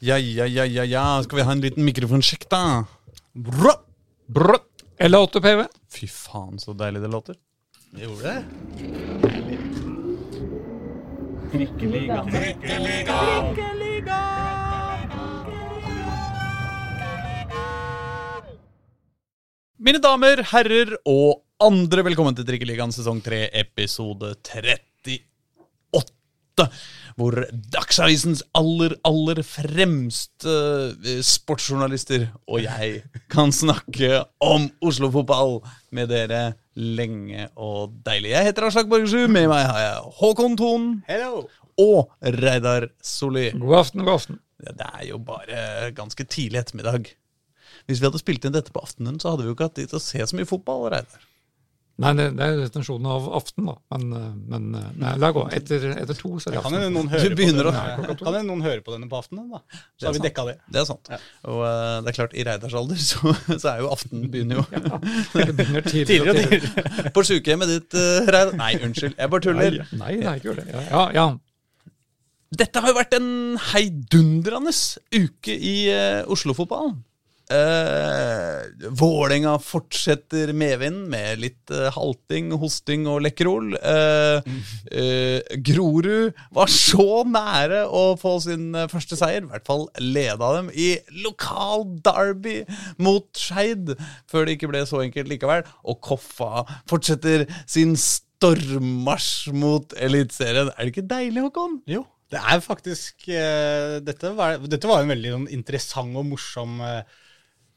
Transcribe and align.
Ja, 0.00 0.18
ja, 0.18 0.46
ja, 0.46 0.64
ja, 0.64 0.84
ja. 0.84 1.22
Skal 1.22 1.36
vi 1.40 1.42
ha 1.42 1.52
en 1.52 1.60
liten 1.60 1.82
mikrofonsjekk, 1.82 2.44
da? 2.52 2.84
Brå, 3.34 3.72
brå. 4.30 4.58
L8 4.98 5.40
PV. 5.42 5.64
Fy 5.90 6.06
faen, 6.06 6.58
så 6.62 6.72
deilig 6.78 7.02
det 7.02 7.08
låter. 7.10 7.34
Det 7.90 8.02
Gjorde 8.06 8.22
det? 8.22 8.44
Trikkeliga. 11.50 12.22
Mine 19.78 19.98
damer, 20.02 20.42
herrer 20.52 20.94
og 21.06 21.42
andre, 21.62 22.02
velkommen 22.06 22.34
til 22.38 22.46
Trikkeligaen 22.46 22.92
sesong 22.94 23.20
3, 23.24 23.48
episode 23.64 24.34
38. 24.46 24.78
Hvor 27.18 27.34
Dagsavisens 27.74 28.44
aller, 28.54 28.92
aller 29.08 29.40
fremste 29.42 30.52
eh, 31.02 31.18
sportsjournalister 31.26 32.28
og 32.46 32.62
jeg 32.62 33.00
kan 33.32 33.50
snakke 33.54 34.20
om 34.44 34.68
Oslo-fotball 34.86 35.58
med 35.98 36.12
dere 36.12 36.42
lenge 36.78 37.48
og 37.58 37.96
deilig. 38.06 38.36
Jeg 38.36 38.50
heter 38.50 38.68
Aslak 38.68 38.90
Borgersrud. 38.92 39.26
Med 39.34 39.48
meg 39.50 39.66
har 39.66 39.80
jeg 39.82 40.12
Håkon 40.20 40.54
Thon 40.60 40.86
Hello! 41.08 41.48
og 41.78 42.12
Reidar 42.38 42.86
Solli. 43.02 43.48
God 43.58 43.80
aften, 43.80 44.04
god 44.06 44.20
aften. 44.20 44.38
Ja, 44.62 44.76
Det 44.78 44.86
er 44.92 45.08
jo 45.10 45.18
bare 45.22 45.90
ganske 45.98 46.24
tidlig 46.24 46.62
ettermiddag. 46.62 47.10
Hvis 47.86 48.00
vi 48.00 48.06
hadde 48.06 48.22
spilt 48.22 48.46
inn 48.46 48.54
dette 48.54 48.74
på 48.74 48.82
aftenen, 48.82 49.18
så 49.18 49.32
hadde 49.32 49.42
vi 49.46 49.50
jo 49.50 49.58
ikke 49.58 49.68
hatt 49.70 49.78
tid 49.78 49.90
til 49.90 49.98
å 49.98 50.06
se 50.06 50.22
så 50.22 50.38
mye 50.38 50.48
fotball. 50.48 50.86
Reidar. 50.94 51.27
Nei, 51.98 52.12
det, 52.14 52.24
det 52.38 52.44
er 52.46 52.52
jo 52.54 52.58
definisjonen 52.62 53.06
av 53.10 53.24
aften, 53.34 53.66
da. 53.66 53.72
Men, 53.90 54.02
eh, 54.14 54.26
men 54.52 54.66
eh, 54.78 54.90
nei, 55.02 55.12
la 55.18 55.32
gå. 55.34 55.42
Etter, 55.56 55.86
etter 55.98 56.14
to, 56.14 56.28
så 56.38 56.46
er 56.46 56.54
det 56.54 56.60
Kan 56.62 56.68
aften. 56.68 56.78
kan 58.20 58.36
hende 58.36 58.46
noen 58.46 58.62
høre 58.62 58.84
på 58.86 58.94
denne 58.94 59.08
på 59.10 59.18
aftenen, 59.18 59.48
da. 59.50 59.58
Så 59.98 60.06
har 60.06 60.14
vi 60.14 60.22
dekka 60.22 60.44
det. 60.46 60.54
Det 60.70 60.78
er 60.78 60.86
sant. 60.86 61.10
Ja. 61.10 61.18
Og 61.50 61.58
uh, 61.64 61.96
det 62.06 62.12
er 62.12 62.18
klart, 62.20 62.36
i 62.38 62.44
Reidars 62.46 62.76
alder 62.78 63.02
så, 63.02 63.34
så 63.64 63.72
er 63.72 63.82
jo 63.82 63.90
aftenen 63.96 64.30
begynner 64.30 64.60
jo 64.60 64.64
Det 65.34 65.56
begynner 65.58 65.88
tidligere 65.90 66.06
Tidligere 66.06 66.30
og 66.30 66.38
tidligere. 66.38 66.70
tidligere. 66.70 67.12
på 67.18 67.26
sjukehjemmet 67.32 67.74
ditt, 67.74 67.98
uh, 67.98 68.30
Reidar. 68.30 68.54
Nei, 68.62 68.70
unnskyld, 68.78 69.18
jeg 69.18 69.34
bare 69.34 69.46
tuller. 69.48 69.78
Nei, 69.82 69.98
nei, 70.04 70.14
det 70.22 70.30
er 70.30 70.40
ikke 70.44 70.56
det. 70.60 70.68
Ja, 70.76 70.86
ja, 70.94 71.04
ja. 71.18 71.26
Dette 72.62 72.80
har 72.80 72.94
jo 72.94 72.96
vært 72.96 73.18
en 73.18 73.28
heidundrende 73.74 74.70
uke 75.18 75.58
i 75.58 75.76
uh, 75.90 76.22
Oslo-fotballen. 76.30 77.00
Uh, 77.48 78.68
Vålerenga 78.98 79.54
fortsetter 79.62 80.52
medvind 80.56 81.06
med 81.10 81.40
litt 81.42 81.72
eh, 81.74 81.88
halting, 81.94 82.50
hosting 82.60 83.06
og 83.10 83.22
lekkerol. 83.24 83.72
Eh, 83.76 84.50
eh, 84.92 85.56
Grorud 85.66 86.36
var 86.54 86.72
så 86.72 87.22
nære 87.28 87.84
å 87.88 88.02
få 88.20 88.36
sin 88.44 88.70
eh, 88.76 88.88
første 88.90 89.18
seier, 89.18 89.44
i 89.44 89.50
hvert 89.50 89.66
fall 89.68 89.86
leda 90.02 90.52
dem 90.58 90.70
i 90.72 90.90
lokal 91.24 91.86
derby 92.04 92.60
mot 93.02 93.28
Skeid, 93.38 93.94
før 94.30 94.46
det 94.46 94.58
ikke 94.58 94.70
ble 94.72 94.84
så 94.88 95.02
enkelt 95.04 95.30
likevel. 95.32 95.66
Og 95.88 96.00
Koffa 96.04 96.64
fortsetter 96.90 97.48
sin 97.66 97.96
stormmarsj 97.98 99.54
mot 99.56 99.96
Eliteserien. 99.98 100.72
Er 100.76 100.86
det 100.86 100.94
ikke 100.94 101.08
deilig, 101.10 101.48
Håkon? 101.48 101.80
Jo, 101.90 102.04
det 102.32 102.40
er 102.40 102.60
faktisk 102.64 103.28
eh, 103.32 103.98
dette, 104.04 104.34
var, 104.38 104.60
dette 104.64 104.90
var 104.90 105.02
en 105.02 105.16
veldig 105.16 105.34
sånn, 105.34 105.48
interessant 105.58 106.18
og 106.18 106.28
morsom 106.30 106.78
eh, 106.84 107.18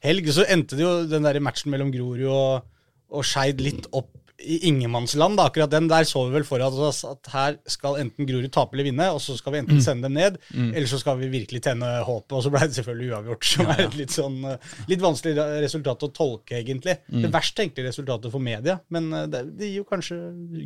helg. 0.02 0.30
Så 0.34 0.46
endte 0.50 0.78
det 0.78 0.86
jo 0.86 0.94
den 1.10 1.26
der 1.26 1.40
matchen 1.42 1.72
mellom 1.74 1.92
Grorud 1.94 2.26
og, 2.30 2.66
og 3.12 3.26
Skeid 3.26 3.62
litt 3.64 3.88
opp 3.92 4.21
i 4.42 4.58
ingenmannsland. 4.68 5.36
da, 5.38 5.46
Akkurat 5.48 5.70
den 5.70 5.88
der 5.90 6.04
så 6.08 6.24
vi 6.26 6.36
vel 6.36 6.46
for 6.46 6.62
oss 6.64 7.02
at 7.08 7.30
her 7.32 7.58
skal 7.70 7.98
enten 8.02 8.26
Grorud 8.28 8.50
tape 8.52 8.76
eller 8.76 8.88
vinne, 8.90 9.08
og 9.14 9.20
så 9.22 9.36
skal 9.38 9.54
vi 9.54 9.62
enten 9.62 9.82
sende 9.84 10.08
dem 10.08 10.16
ned, 10.18 10.38
eller 10.52 10.88
så 10.90 11.00
skal 11.00 11.18
vi 11.20 11.30
virkelig 11.32 11.62
tenne 11.64 11.88
håpet. 12.06 12.34
Og 12.36 12.44
så 12.44 12.52
ble 12.52 12.66
det 12.66 12.76
selvfølgelig 12.78 13.12
uavgjort, 13.12 13.48
som 13.52 13.72
er 13.74 13.84
et 13.86 13.98
litt 13.98 14.14
sånn 14.14 14.38
eh, 14.48 14.70
litt 14.90 15.02
vanskelig 15.02 15.36
resultat 15.64 16.06
å 16.06 16.10
tolke, 16.14 16.58
egentlig. 16.60 16.98
Det 17.08 17.30
verst 17.32 17.56
tenkelige 17.58 17.92
resultatet 17.92 18.32
for 18.32 18.42
media, 18.42 18.78
men 18.92 19.10
eh, 19.12 19.28
det, 19.30 19.44
det 19.58 19.70
gir 19.70 19.82
jo 19.82 19.88
kanskje 19.88 20.18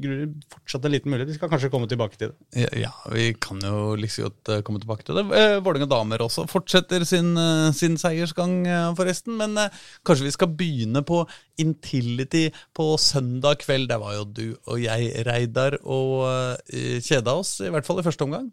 Grorud 0.04 0.36
fortsatt 0.52 0.88
en 0.88 0.96
liten 0.96 1.12
mulighet. 1.12 1.32
Vi 1.34 1.38
skal 1.38 1.52
kanskje 1.52 1.72
komme 1.72 1.90
tilbake 1.90 2.20
til 2.20 2.32
det. 2.32 2.66
Ja, 2.66 2.72
ja, 2.86 2.92
vi 3.12 3.30
kan 3.40 3.60
jo 3.64 3.94
liksom 3.98 4.30
godt 4.30 4.52
eh, 4.52 4.62
komme 4.66 4.80
tilbake 4.82 5.06
til 5.06 5.20
det. 5.20 5.26
Vålerenga 5.64 5.88
damer 5.90 6.24
også 6.24 6.46
fortsetter 6.50 7.04
sin, 7.08 7.34
sin 7.76 7.98
seiersgang, 8.00 8.62
forresten. 8.98 9.36
Men 9.40 9.58
kanskje 10.06 10.26
vi 10.26 10.34
skal 10.34 10.52
begynne 10.56 11.02
på 11.06 11.22
Intility 11.62 12.46
på 12.76 12.92
søndag 13.00 13.62
kveld. 13.64 13.88
Der 13.90 14.02
var 14.02 14.16
jo 14.18 14.26
du 14.28 14.46
og 14.66 14.82
jeg, 14.82 15.10
Reidar, 15.26 15.78
og 15.82 16.26
uh, 16.26 17.00
kjeda 17.04 17.36
oss, 17.40 17.58
i 17.64 17.72
hvert 17.72 17.88
fall 17.88 18.02
i 18.02 18.06
første 18.06 18.26
omgang. 18.26 18.50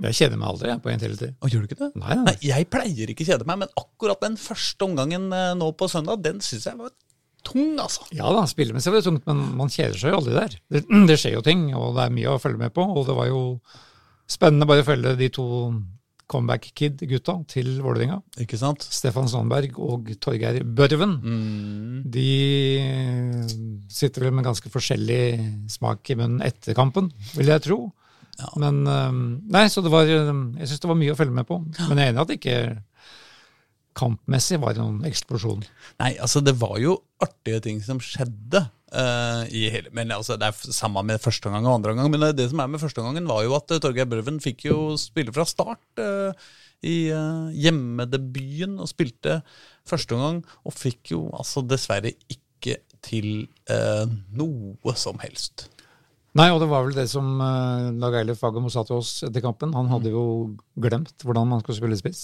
Jeg 0.00 0.16
kjeder 0.16 0.40
meg 0.40 0.48
aldri 0.48 0.70
jeg, 0.70 0.80
på 0.80 0.92
Intility. 0.94 1.28
Og 1.44 1.52
gjør 1.52 1.62
du 1.64 1.68
ikke 1.68 1.82
det? 1.82 1.90
Nei, 2.00 2.14
nei. 2.16 2.24
Nei, 2.30 2.36
jeg 2.48 2.68
pleier 2.72 3.12
ikke 3.12 3.26
kjede 3.28 3.46
meg, 3.48 3.60
men 3.64 3.72
akkurat 3.76 4.22
den 4.24 4.38
første 4.40 4.86
omgangen 4.86 5.28
eh, 5.36 5.52
nå 5.60 5.70
på 5.76 5.90
søndag, 5.92 6.22
den 6.24 6.40
syns 6.44 6.70
jeg 6.70 6.80
var 6.80 6.94
tung, 7.44 7.76
altså. 7.80 8.06
Ja 8.16 8.30
da, 8.32 8.46
spillemessig 8.48 8.92
var 8.92 9.00
det 9.00 9.08
tungt, 9.08 9.28
men 9.28 9.42
man 9.58 9.72
kjeder 9.72 10.00
seg 10.00 10.12
jo 10.12 10.20
aldri 10.22 10.36
der. 10.36 10.56
Det, 10.72 10.84
det 11.10 11.18
skjer 11.20 11.36
jo 11.36 11.44
ting, 11.44 11.68
og 11.76 11.98
det 11.98 12.06
er 12.06 12.16
mye 12.16 12.34
å 12.34 12.40
følge 12.40 12.62
med 12.62 12.74
på. 12.76 12.84
Og 12.84 13.08
det 13.08 13.16
var 13.16 13.28
jo 13.28 13.42
spennende 14.30 14.68
bare 14.70 14.84
å 14.84 14.88
følge 14.88 15.16
de 15.20 15.30
to 15.34 15.48
comeback 16.30 16.70
kid-gutta 16.78 17.36
til 17.50 17.72
Vålerenga. 17.82 18.20
Ikke 18.42 18.58
sant? 18.60 18.84
Stefan 18.86 19.28
Sandberg 19.30 19.78
og 19.82 20.10
Torgeir 20.22 20.62
Børven. 20.64 21.16
Mm. 21.20 22.02
De 22.14 22.28
sitter 23.90 24.26
vel 24.26 24.36
med 24.36 24.46
ganske 24.46 24.70
forskjellig 24.72 25.22
smak 25.72 26.12
i 26.12 26.18
munnen 26.20 26.44
etter 26.46 26.76
kampen, 26.78 27.10
vil 27.34 27.50
jeg 27.50 27.66
tro. 27.66 27.80
Ja. 28.40 28.52
Men 28.62 28.84
eh, 28.88 29.18
Nei, 29.52 29.66
så 29.68 29.82
det 29.84 29.90
var 29.92 30.08
Jeg 30.08 30.68
syns 30.70 30.80
det 30.80 30.88
var 30.88 30.96
mye 30.96 31.12
å 31.12 31.18
følge 31.18 31.34
med 31.36 31.48
på. 31.48 31.58
Men 31.90 31.98
jeg 31.98 32.06
er 32.06 32.14
enig 32.14 32.20
i 32.20 32.24
at 32.24 32.30
det 32.30 32.38
ikke 32.40 32.60
kampmessig 33.98 34.60
var 34.62 34.74
det 34.74 34.82
noen 34.82 35.06
eksplosjon. 35.08 35.64
Nei, 36.02 36.12
altså 36.22 36.42
det 36.44 36.54
var 36.60 36.76
jo 36.82 36.98
artige 37.22 37.62
ting 37.66 37.80
som 37.84 38.00
skjedde. 38.02 38.64
Uh, 38.90 39.46
hele, 39.46 39.86
men 39.94 40.10
altså, 40.10 40.34
Det 40.34 40.48
er 40.48 40.72
samme 40.74 41.02
med 41.06 41.22
første 41.22 41.46
omgang 41.46 41.68
og 41.68 41.76
andre 41.78 41.94
omgang. 41.94 42.10
Men 42.10 42.26
det, 42.34 42.48
som 42.50 42.62
er 42.62 42.70
med 42.70 42.82
første 42.82 43.02
omgangen, 43.02 43.28
var 43.30 43.44
jo 43.46 43.54
at 43.58 43.70
uh, 43.70 43.78
Torgeir 43.82 44.08
Børven 44.10 44.40
fikk 44.42 44.66
jo 44.70 44.78
spille 44.98 45.34
fra 45.34 45.46
start 45.46 46.02
uh, 46.02 46.34
i 46.82 47.10
uh, 47.14 47.50
hjemmedebuten. 47.54 48.78
Og 48.82 48.90
spilte 48.90 49.40
første 49.88 50.18
omgang, 50.18 50.42
og 50.66 50.76
fikk 50.76 51.14
jo 51.14 51.26
altså 51.34 51.64
dessverre 51.66 52.14
ikke 52.30 52.80
til 53.00 53.46
noe 54.36 54.92
som 55.00 55.16
helst. 55.22 55.70
Nei, 56.38 56.46
og 56.54 56.60
det 56.62 56.68
var 56.70 56.84
vel 56.86 56.94
det 56.94 57.08
som 57.10 57.26
uh, 57.42 57.88
Dag 57.98 58.14
Eilif 58.20 58.38
Fagermo 58.38 58.70
sa 58.70 58.84
til 58.86 59.00
oss 59.00 59.24
etter 59.26 59.42
kampen. 59.42 59.72
Han 59.74 59.88
hadde 59.90 60.12
jo 60.12 60.22
glemt 60.78 61.24
hvordan 61.26 61.48
man 61.50 61.62
skulle 61.64 61.80
spille 61.80 61.98
spiss. 61.98 62.20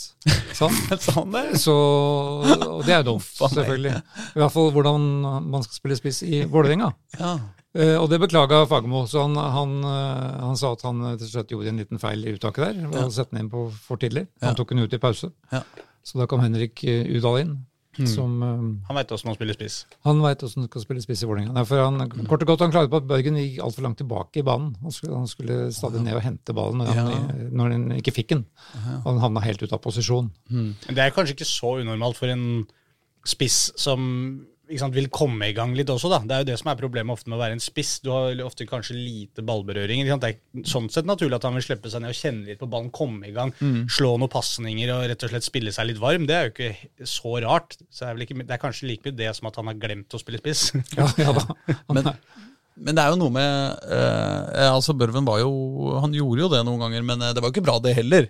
Sa 0.55 0.69
han. 0.71 1.33
Det? 1.35 1.59
Så, 1.59 1.75
og 1.75 2.85
det 2.87 2.95
er 2.95 3.03
jo 3.03 3.09
dumt, 3.11 3.27
selvfølgelig. 3.57 3.97
I 3.99 4.41
hvert 4.43 4.55
fall 4.55 4.71
hvordan 4.77 5.09
man 5.51 5.67
skal 5.67 5.81
spille 5.81 5.99
spiss 5.99 6.23
i 6.23 6.45
Vålerenga. 6.47 6.93
Ja. 7.19 7.35
Uh, 7.77 7.97
og 7.99 8.07
det 8.13 8.23
beklaga 8.23 8.63
Fagermo, 8.71 9.03
så 9.11 9.27
han, 9.27 9.35
han, 9.37 9.75
uh, 9.83 10.47
han 10.47 10.61
sa 10.61 10.71
at 10.77 10.87
han 10.87 11.03
til 11.19 11.33
slutt 11.33 11.51
gjorde 11.57 11.75
en 11.75 11.83
liten 11.83 12.01
feil 12.01 12.23
i 12.23 12.37
uttaket 12.39 12.63
der. 12.63 12.83
og 12.87 12.95
Ja. 13.01 13.09
Sette 13.11 13.35
den 13.35 13.43
inn 13.45 13.53
på 13.53 13.67
for 13.75 13.99
tidlig. 14.01 14.29
Ja. 14.39 14.53
Han 14.53 14.61
tok 14.61 14.71
den 14.71 14.87
ut 14.87 14.95
i 14.95 15.03
pause. 15.03 15.35
Ja. 15.51 15.65
Så 16.07 16.23
da 16.23 16.31
kom 16.31 16.47
Henrik 16.47 16.79
Udal 16.87 17.43
inn. 17.43 17.57
Som, 18.05 18.43
eh, 18.43 18.87
Han 18.89 18.97
veit 18.99 19.09
hvordan 19.09 19.31
han 19.31 19.35
spiller 19.39 19.55
spiss. 19.57 19.77
han 20.05 20.21
veit 20.21 20.43
åssen 20.45 20.63
han 20.63 20.69
skal 20.69 20.83
spille 20.83 21.01
spiss 21.01 21.23
i 21.23 21.27
Vålerenga. 21.27 21.55
Mm. 21.57 22.27
Kort 22.29 22.43
og 22.43 22.49
godt, 22.51 22.61
han 22.61 22.71
klaget 22.75 22.91
på 22.93 22.97
at 23.01 23.07
Børgen 23.09 23.37
gikk 23.41 23.61
altfor 23.65 23.83
langt 23.87 23.97
tilbake 23.99 24.37
i 24.43 24.43
banen. 24.43 24.77
Han 24.83 24.91
skulle, 24.93 25.15
han 25.17 25.27
skulle 25.27 25.73
stadig 25.73 26.03
ned 26.05 26.15
og 26.15 26.23
hente 26.23 26.53
ballen 26.53 26.79
når, 26.83 26.87
han, 26.93 27.11
Ja. 27.11 27.49
når 27.51 27.71
han 27.73 27.89
ikke 27.97 28.13
fikk 28.13 28.29
den. 28.29 28.45
Og 29.05 29.15
han 29.15 29.19
havna 29.25 29.41
helt 29.41 29.63
ut 29.63 29.73
av 29.73 29.81
posisjon. 29.81 30.31
Men 30.51 30.75
det 30.89 30.99
er 30.99 31.11
kanskje 31.17 31.33
ikke 31.39 31.49
så 31.49 31.81
unormalt 31.81 32.17
for 32.17 32.27
en 32.29 32.67
spiss 33.25 33.73
som 33.77 34.47
sant, 34.75 34.95
vil 34.97 35.07
komme 35.15 35.49
i 35.51 35.55
gang 35.57 35.75
litt 35.79 35.91
også, 35.93 36.11
da. 36.11 36.19
Det 36.27 36.35
er 36.35 36.43
jo 36.43 36.49
det 36.51 36.57
som 36.61 36.71
er 36.73 36.79
problemet 36.81 37.15
ofte 37.15 37.31
med 37.31 37.39
å 37.39 37.43
være 37.43 37.57
en 37.57 37.63
spiss. 37.63 37.97
Du 38.03 38.11
har 38.15 38.41
ofte 38.45 38.67
kanskje 38.69 38.97
lite 38.99 39.45
ballberøring. 39.47 40.03
Det 40.09 40.31
er 40.31 40.67
sånn 40.69 40.89
sett 40.93 41.07
naturlig 41.09 41.39
at 41.39 41.47
han 41.47 41.57
vil 41.59 41.67
slippe 41.67 41.93
seg 41.93 42.03
ned 42.03 42.15
og 42.15 42.19
kjenne 42.19 42.51
litt 42.51 42.61
på 42.63 42.69
ballen, 42.71 42.91
komme 42.95 43.31
i 43.31 43.35
gang, 43.37 43.55
slå 43.93 44.17
noen 44.19 44.33
pasninger 44.33 44.91
og 44.95 45.07
rett 45.13 45.27
og 45.27 45.33
slett 45.33 45.47
spille 45.47 45.75
seg 45.75 45.91
litt 45.91 46.03
varm. 46.03 46.27
Det 46.29 46.37
er 46.37 46.49
jo 46.49 46.55
ikke 46.55 47.07
så 47.11 47.37
rart. 47.47 47.79
Så 47.91 48.05
det, 48.05 48.11
er 48.11 48.27
ikke, 48.27 48.41
det 48.43 48.57
er 48.57 48.63
kanskje 48.63 48.91
like 48.91 49.07
mye 49.07 49.21
det 49.23 49.31
som 49.39 49.51
at 49.51 49.61
han 49.61 49.71
har 49.71 49.79
glemt 49.87 50.19
å 50.19 50.23
spille 50.23 50.43
spiss. 50.43 50.73
Ja, 50.97 51.07
ja 51.21 51.33
da. 51.37 51.45
Men, 51.95 52.15
men 52.77 52.97
det 52.97 53.03
er 53.03 53.13
jo 53.13 53.19
noe 53.21 53.33
med 53.33 53.85
eh, 53.89 54.67
altså 54.69 54.93
Børven 54.97 55.25
var 55.25 55.39
jo 55.41 55.95
Han 56.03 56.13
gjorde 56.13 56.43
jo 56.43 56.49
det 56.53 56.61
noen 56.67 56.83
ganger, 56.85 57.05
men 57.09 57.23
eh, 57.25 57.33
det 57.33 57.41
var 57.41 57.49
jo 57.49 57.55
ikke 57.57 57.65
bra, 57.65 57.79
det 57.81 57.95
heller. 57.97 58.29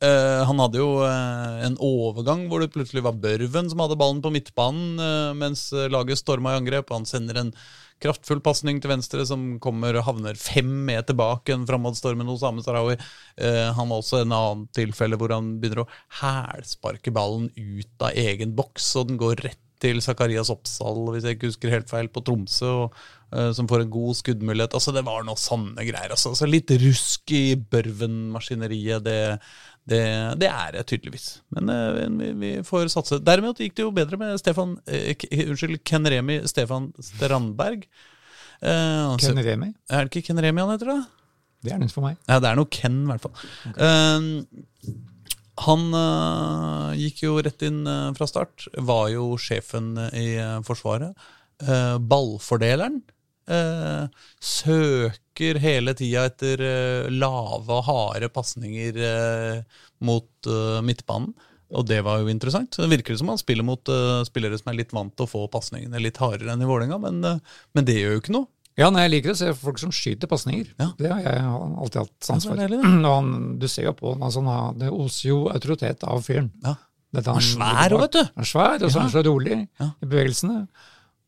Eh, 0.00 0.42
han 0.48 0.60
hadde 0.62 0.80
jo 0.80 1.02
eh, 1.04 1.58
en 1.66 1.76
overgang 1.84 2.46
hvor 2.48 2.62
det 2.62 2.70
plutselig 2.72 3.02
var 3.04 3.18
Børven 3.20 3.68
som 3.68 3.82
hadde 3.84 3.98
ballen 4.00 4.22
på 4.24 4.32
midtbanen, 4.32 4.96
eh, 4.96 5.32
mens 5.36 5.66
laget 5.92 6.22
storma 6.22 6.54
i 6.54 6.60
angrep. 6.62 6.88
Han 6.94 7.04
sender 7.08 7.36
en 7.36 7.52
kraftfull 8.00 8.40
pasning 8.40 8.80
til 8.80 8.94
venstre 8.94 9.26
som 9.28 9.58
kommer 9.60 9.98
og 10.00 10.06
havner 10.06 10.38
fem 10.40 10.70
meter 10.88 11.12
bak 11.12 11.52
en 11.52 11.66
framadstormende 11.68 12.32
Osame 12.32 12.64
Sarawi. 12.64 12.94
Han 13.36 13.90
har 13.90 13.98
også 13.98 14.22
en 14.22 14.32
annen 14.32 14.62
tilfelle 14.72 15.18
hvor 15.20 15.34
han 15.34 15.58
begynner 15.60 15.82
å 15.82 15.90
hælsparke 16.22 17.12
ballen 17.12 17.50
ut 17.58 18.06
av 18.06 18.16
egen 18.16 18.54
boks, 18.56 18.94
og 18.96 19.10
den 19.10 19.20
går 19.20 19.44
rett 19.44 19.60
til 19.80 20.00
Zakarias 20.04 20.50
Oppsal, 20.52 20.98
hvis 21.12 21.26
jeg 21.26 21.36
ikke 21.36 21.50
husker 21.50 21.72
helt 21.72 21.92
feil, 21.92 22.08
på 22.12 22.22
Tromsø, 22.24 22.70
og, 22.86 22.98
som 23.56 23.68
får 23.68 23.84
en 23.84 23.92
god 23.92 24.18
skuddmulighet. 24.18 24.76
Altså, 24.76 24.92
det 24.96 25.04
var 25.06 25.24
noe 25.24 25.40
sånne 25.40 25.84
greier. 25.84 26.12
Altså, 26.12 26.32
altså 26.34 26.48
litt 26.48 26.72
rusk 26.82 27.32
i 27.36 27.44
Børven-maskineriet, 27.60 29.04
det, 29.06 29.20
Det, 29.90 30.00
det 30.38 30.46
er 30.46 30.76
jeg 30.78 30.86
tydeligvis. 30.92 31.26
Men 31.56 31.70
eh, 31.74 32.00
vi, 32.20 32.30
vi 32.38 32.50
får 32.66 32.90
satse. 32.92 33.18
Derimot 33.26 33.58
gikk 33.58 33.74
det 33.78 33.82
jo 33.86 33.92
bedre 33.94 34.18
med 34.20 34.38
Stefan 34.38 34.76
eh, 34.86 35.12
Unnskyld, 35.48 35.80
Ken 35.88 36.06
Remi 36.06 36.40
Stefan 36.50 36.92
Strandberg. 37.02 37.86
Eh, 38.62 38.70
han 38.70 39.18
Ken 39.18 39.40
Remi. 39.42 39.72
Er 39.90 40.06
det 40.06 40.12
ikke 40.12 40.28
Ken 40.30 40.42
Remi 40.44 40.62
han 40.62 40.74
heter, 40.76 40.92
da? 40.94 41.00
Det 41.60 41.74
er 41.74 41.80
nytt 41.82 41.92
for 41.92 42.06
meg. 42.06 42.16
Ja, 42.30 42.38
det 42.40 42.52
er 42.52 42.56
noe 42.60 42.70
Ken, 42.72 43.02
i 43.02 43.10
hvert 43.10 43.26
fall. 43.26 43.34
Eh, 43.74 44.94
han 45.66 45.82
eh, 45.92 46.92
gikk 47.02 47.24
jo 47.26 47.34
rett 47.44 47.66
inn 47.66 47.82
eh, 47.90 48.10
fra 48.16 48.28
start. 48.30 48.70
Var 48.78 49.10
jo 49.16 49.32
sjefen 49.40 49.92
i 50.16 50.28
eh, 50.40 50.58
Forsvaret. 50.66 51.18
Eh, 51.66 51.96
ballfordeleren. 52.00 53.02
Eh, 53.48 54.06
søker 54.42 55.58
hele 55.62 55.94
tida 55.96 56.26
etter 56.28 56.60
eh, 56.64 57.06
lave 57.12 57.78
og 57.78 57.86
harde 57.88 58.28
pasninger 58.34 58.98
eh, 59.00 59.62
mot 60.04 60.28
eh, 60.50 60.80
midtbanen. 60.86 61.32
Og 61.70 61.84
det 61.86 62.00
var 62.02 62.18
jo 62.18 62.30
interessant. 62.32 62.74
Så 62.74 62.82
Det 62.82 62.90
virker 62.98 63.16
som 63.18 63.30
han 63.30 63.38
spiller 63.38 63.66
mot 63.66 63.88
eh, 63.90 64.22
spillere 64.26 64.58
som 64.58 64.72
er 64.72 64.80
litt 64.80 64.94
vant 64.94 65.12
til 65.16 65.26
å 65.26 65.30
få 65.30 65.44
pasningene 65.52 66.00
litt 66.02 66.18
hardere 66.18 66.52
enn 66.56 66.64
i 66.64 66.68
Vålerenga, 66.68 66.98
men, 67.02 67.20
eh, 67.24 67.60
men 67.78 67.86
det 67.86 67.98
gjør 68.00 68.16
jo 68.16 68.22
ikke 68.24 68.34
noe. 68.36 68.50
Ja, 68.78 68.86
nei, 68.94 69.02
Jeg 69.04 69.12
liker 69.16 69.32
å 69.34 69.36
se 69.38 69.50
folk 69.58 69.80
som 69.82 69.90
skyter 69.92 70.30
pasninger. 70.30 70.70
Ja. 70.80 70.90
Det 70.98 71.10
har 71.10 71.20
jeg 71.20 71.40
alltid 71.44 71.98
hatt 72.00 72.14
sans 72.24 72.46
for. 72.46 72.60
han, 72.60 73.32
du 73.60 73.66
ser 73.68 73.88
jo 73.90 73.92
på 73.98 74.14
altså, 74.16 74.42
han 74.46 74.78
det 74.80 74.88
oser 74.94 75.28
jo 75.32 75.40
autoritet 75.52 76.06
av 76.06 76.22
fyren. 76.24 76.52
Ja. 76.64 76.76
Dette 77.12 77.32
Han 77.34 77.42
er 77.42 77.48
svær 77.48 77.96
òg, 77.96 78.04
vet 78.06 78.14
du. 78.14 78.22
Han 78.36 78.46
er 78.46 78.48
svær, 78.48 78.76
og 78.78 78.86
så 78.86 78.98
er 79.00 79.02
han 79.02 79.12
så 79.12 79.24
rolig 79.26 79.56
Ja. 79.82 79.90
i 80.00 80.06
bevegelsene. 80.06 80.60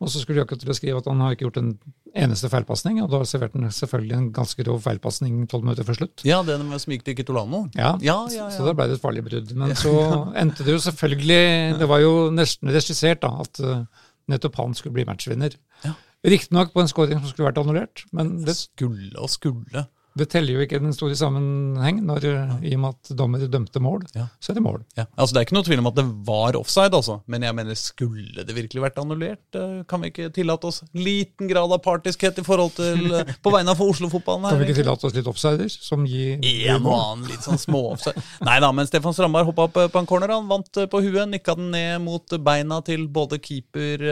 Og 0.02 0.10
så 0.10 0.22
skulle 0.22 0.40
de 0.40 0.46
akkurat 0.46 0.62
til 0.62 0.70
å 0.72 0.78
skrive 0.78 0.98
at 1.02 1.06
han 1.10 1.20
har 1.22 1.34
ikke 1.34 1.46
gjort 1.48 1.58
en 1.60 1.72
eneste 2.14 2.50
feilpasning, 2.52 3.00
og 3.04 3.10
da 3.12 3.22
serverte 3.28 3.58
han 3.60 3.72
selvfølgelig 3.72 4.16
en 4.18 4.28
ganske 4.36 4.66
rov 4.68 4.80
feilpasning 4.84 5.42
tolv 5.50 5.64
minutter 5.66 5.86
før 5.88 5.98
slutt. 6.00 6.24
Ja, 6.28 6.42
den 6.46 6.66
som 6.82 6.94
gikk 6.94 7.04
til 7.06 7.16
Kitolano. 7.18 7.64
Ja, 7.76 7.94
Ja, 8.04 8.18
ja, 8.28 8.46
ja. 8.46 8.48
Så 8.52 8.66
da 8.66 8.74
ble 8.76 8.88
det 8.90 8.98
et 8.98 9.04
farlig 9.04 9.24
brudd. 9.26 9.52
Men 9.56 9.74
så 9.78 9.92
endte 10.38 10.66
det 10.66 10.74
jo 10.76 10.82
selvfølgelig 10.84 11.78
Det 11.80 11.88
var 11.88 12.02
jo 12.04 12.12
nesten 12.34 12.72
regissert 12.72 13.22
da, 13.24 13.32
at 13.44 13.62
eh, 13.64 13.84
nettopp 14.32 14.60
han 14.60 14.76
skulle 14.78 14.98
bli 14.98 15.06
matchvinner. 15.08 15.56
Ja. 15.86 15.94
Riktignok 16.22 16.70
på 16.74 16.84
en 16.84 16.90
scoring 16.90 17.18
som 17.18 17.32
skulle 17.32 17.48
vært 17.48 17.58
annullert, 17.62 18.04
men 18.14 18.36
det, 18.46 18.54
Skulle 18.60 19.16
og 19.18 19.30
skulle. 19.32 19.86
Det 20.18 20.26
teller 20.28 20.52
jo 20.58 20.60
ikke 20.64 20.78
den 20.82 20.92
store 20.92 21.16
sammenheng. 21.16 22.02
Når, 22.04 22.24
eh, 22.28 22.50
I 22.68 22.74
og 22.76 22.80
med 22.82 22.96
at 22.96 23.12
dommer 23.16 23.44
dømte 23.48 23.80
mål, 23.80 24.02
Ja. 24.14 24.26
så 24.40 24.50
er 24.52 24.54
det 24.58 24.62
mål. 24.62 24.82
Ja. 24.96 25.06
Altså, 25.16 25.32
det 25.32 25.40
er 25.40 25.46
ikke 25.46 25.56
noe 25.56 25.64
tvil 25.64 25.78
om 25.80 25.86
at 25.88 25.94
det 25.96 26.04
var 26.26 26.56
offside, 26.58 26.92
altså. 26.92 27.22
Men 27.26 27.42
jeg 27.46 27.54
mener, 27.56 27.74
skulle 27.80 28.44
det 28.44 28.54
virkelig 28.54 28.82
vært 28.84 28.98
annullert? 29.00 29.40
Eh, 29.54 29.82
Kan 29.88 30.02
vi 30.02 30.10
ikke 30.10 30.28
tillate 30.32 30.64
oss 30.68 30.82
liten 30.94 31.48
grad 31.48 31.72
av 31.72 31.80
partiskhet 31.82 32.38
i 32.38 32.44
forhold 32.44 32.74
til 32.76 33.14
eh, 33.14 33.32
På 33.42 33.50
vegne 33.54 33.72
av 33.72 33.80
Oslo-fotballen 33.80 34.50
Kan 34.50 34.58
vi 34.60 34.66
ikke 34.68 34.82
tillate 34.82 35.04
oss 35.08 35.14
litt 35.16 35.26
offsider, 35.26 35.68
som 35.72 36.04
gir 36.04 36.38
En 36.42 36.84
og 36.86 36.92
annen 36.92 37.26
litt 37.32 37.40
sånn 37.42 37.58
små-offside. 37.58 38.20
Nei 38.44 38.58
da, 38.60 38.70
men 38.72 38.86
Stefan 38.86 39.12
Strandberg 39.16 39.48
hoppa 39.48 39.64
opp 39.70 39.80
på 39.92 39.98
en 39.98 40.06
corner. 40.06 40.28
Han 40.36 40.48
vant 40.48 40.70
på 40.92 41.00
huet, 41.02 41.28
nikka 41.28 41.56
den 41.56 41.70
ned 41.72 42.00
mot 42.04 42.28
beina 42.44 42.82
til 42.84 43.08
både 43.08 43.40
keeper, 43.42 44.04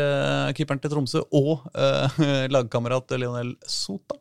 keeperen 0.57 0.81
til 0.81 0.91
Tromsø 0.91 1.23
og 1.33 1.69
uh, 1.77 2.21
lagkamerat 2.55 3.11
Leonel 3.21 3.55
Sota. 3.69 4.17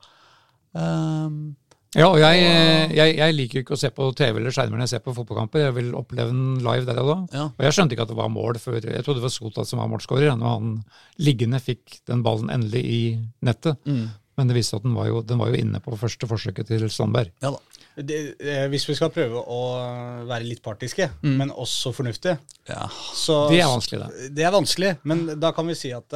Um, 0.74 1.56
Ja, 1.97 2.06
og 2.12 2.19
jeg, 2.21 2.41
eh, 2.45 2.91
jeg, 2.94 3.15
jeg 3.18 3.33
liker 3.33 3.63
ikke 3.63 3.74
å 3.74 3.80
se 3.81 3.89
på 3.89 4.12
TV 4.13 4.38
eller 4.38 4.53
skjermer 4.53 4.77
når 4.77 4.86
jeg 4.86 4.91
ser 4.91 5.01
på 5.07 5.13
fotballkamper. 5.18 5.63
Jeg 5.63 5.74
vil 5.80 5.88
oppleve 5.97 6.30
den 6.30 6.59
live 6.62 6.86
der 6.86 7.00
og 7.01 7.07
da. 7.09 7.15
Ja. 7.33 7.45
Og 7.50 7.65
jeg 7.65 7.74
skjønte 7.74 7.95
ikke 7.95 8.06
at 8.06 8.12
det 8.13 8.18
var 8.19 8.30
mål 8.30 8.59
før 8.62 8.77
Jeg 8.77 9.01
trodde 9.06 9.18
det 9.24 9.25
var 9.25 9.33
Sota 9.33 9.65
som 9.65 9.81
var 9.81 9.89
målskårer, 9.89 10.36
når 10.38 10.53
han 10.53 10.75
liggende 11.18 11.57
fikk 11.65 11.97
den 12.06 12.21
ballen 12.25 12.51
endelig 12.53 12.83
i 12.86 13.03
nettet. 13.45 13.80
mm. 13.89 14.07
Men 14.39 14.47
det 14.47 14.56
viste 14.56 14.77
at 14.77 14.86
den 14.86 14.94
var 14.95 15.09
jo, 15.09 15.18
den 15.27 15.36
var 15.41 15.50
jo 15.51 15.57
inne 15.59 15.81
på 15.83 15.97
første 16.00 16.24
forsøket 16.30 16.69
til 16.69 16.86
Strandberg. 16.88 17.33
Ja 17.44 17.50
da. 17.51 17.57
Det, 18.00 18.19
eh, 18.39 18.68
hvis 18.71 18.85
vi 18.88 18.94
skal 18.95 19.09
prøve 19.12 19.42
å 19.42 19.57
være 20.30 20.45
litt 20.47 20.62
partiske, 20.63 21.09
men 21.25 21.50
også 21.51 21.92
fornuftige, 21.92 22.38
Ja. 22.69 22.85
så 23.18 23.50
Det 23.50 23.59
er 23.59 23.68
vanskelig, 23.68 24.00
det. 24.00 24.30
Det 24.38 24.45
er 24.47 24.53
vanskelig, 24.56 24.94
men 25.03 25.25
da 25.42 25.51
kan 25.51 25.68
vi 25.68 25.75
si 25.75 25.92
at 25.92 26.15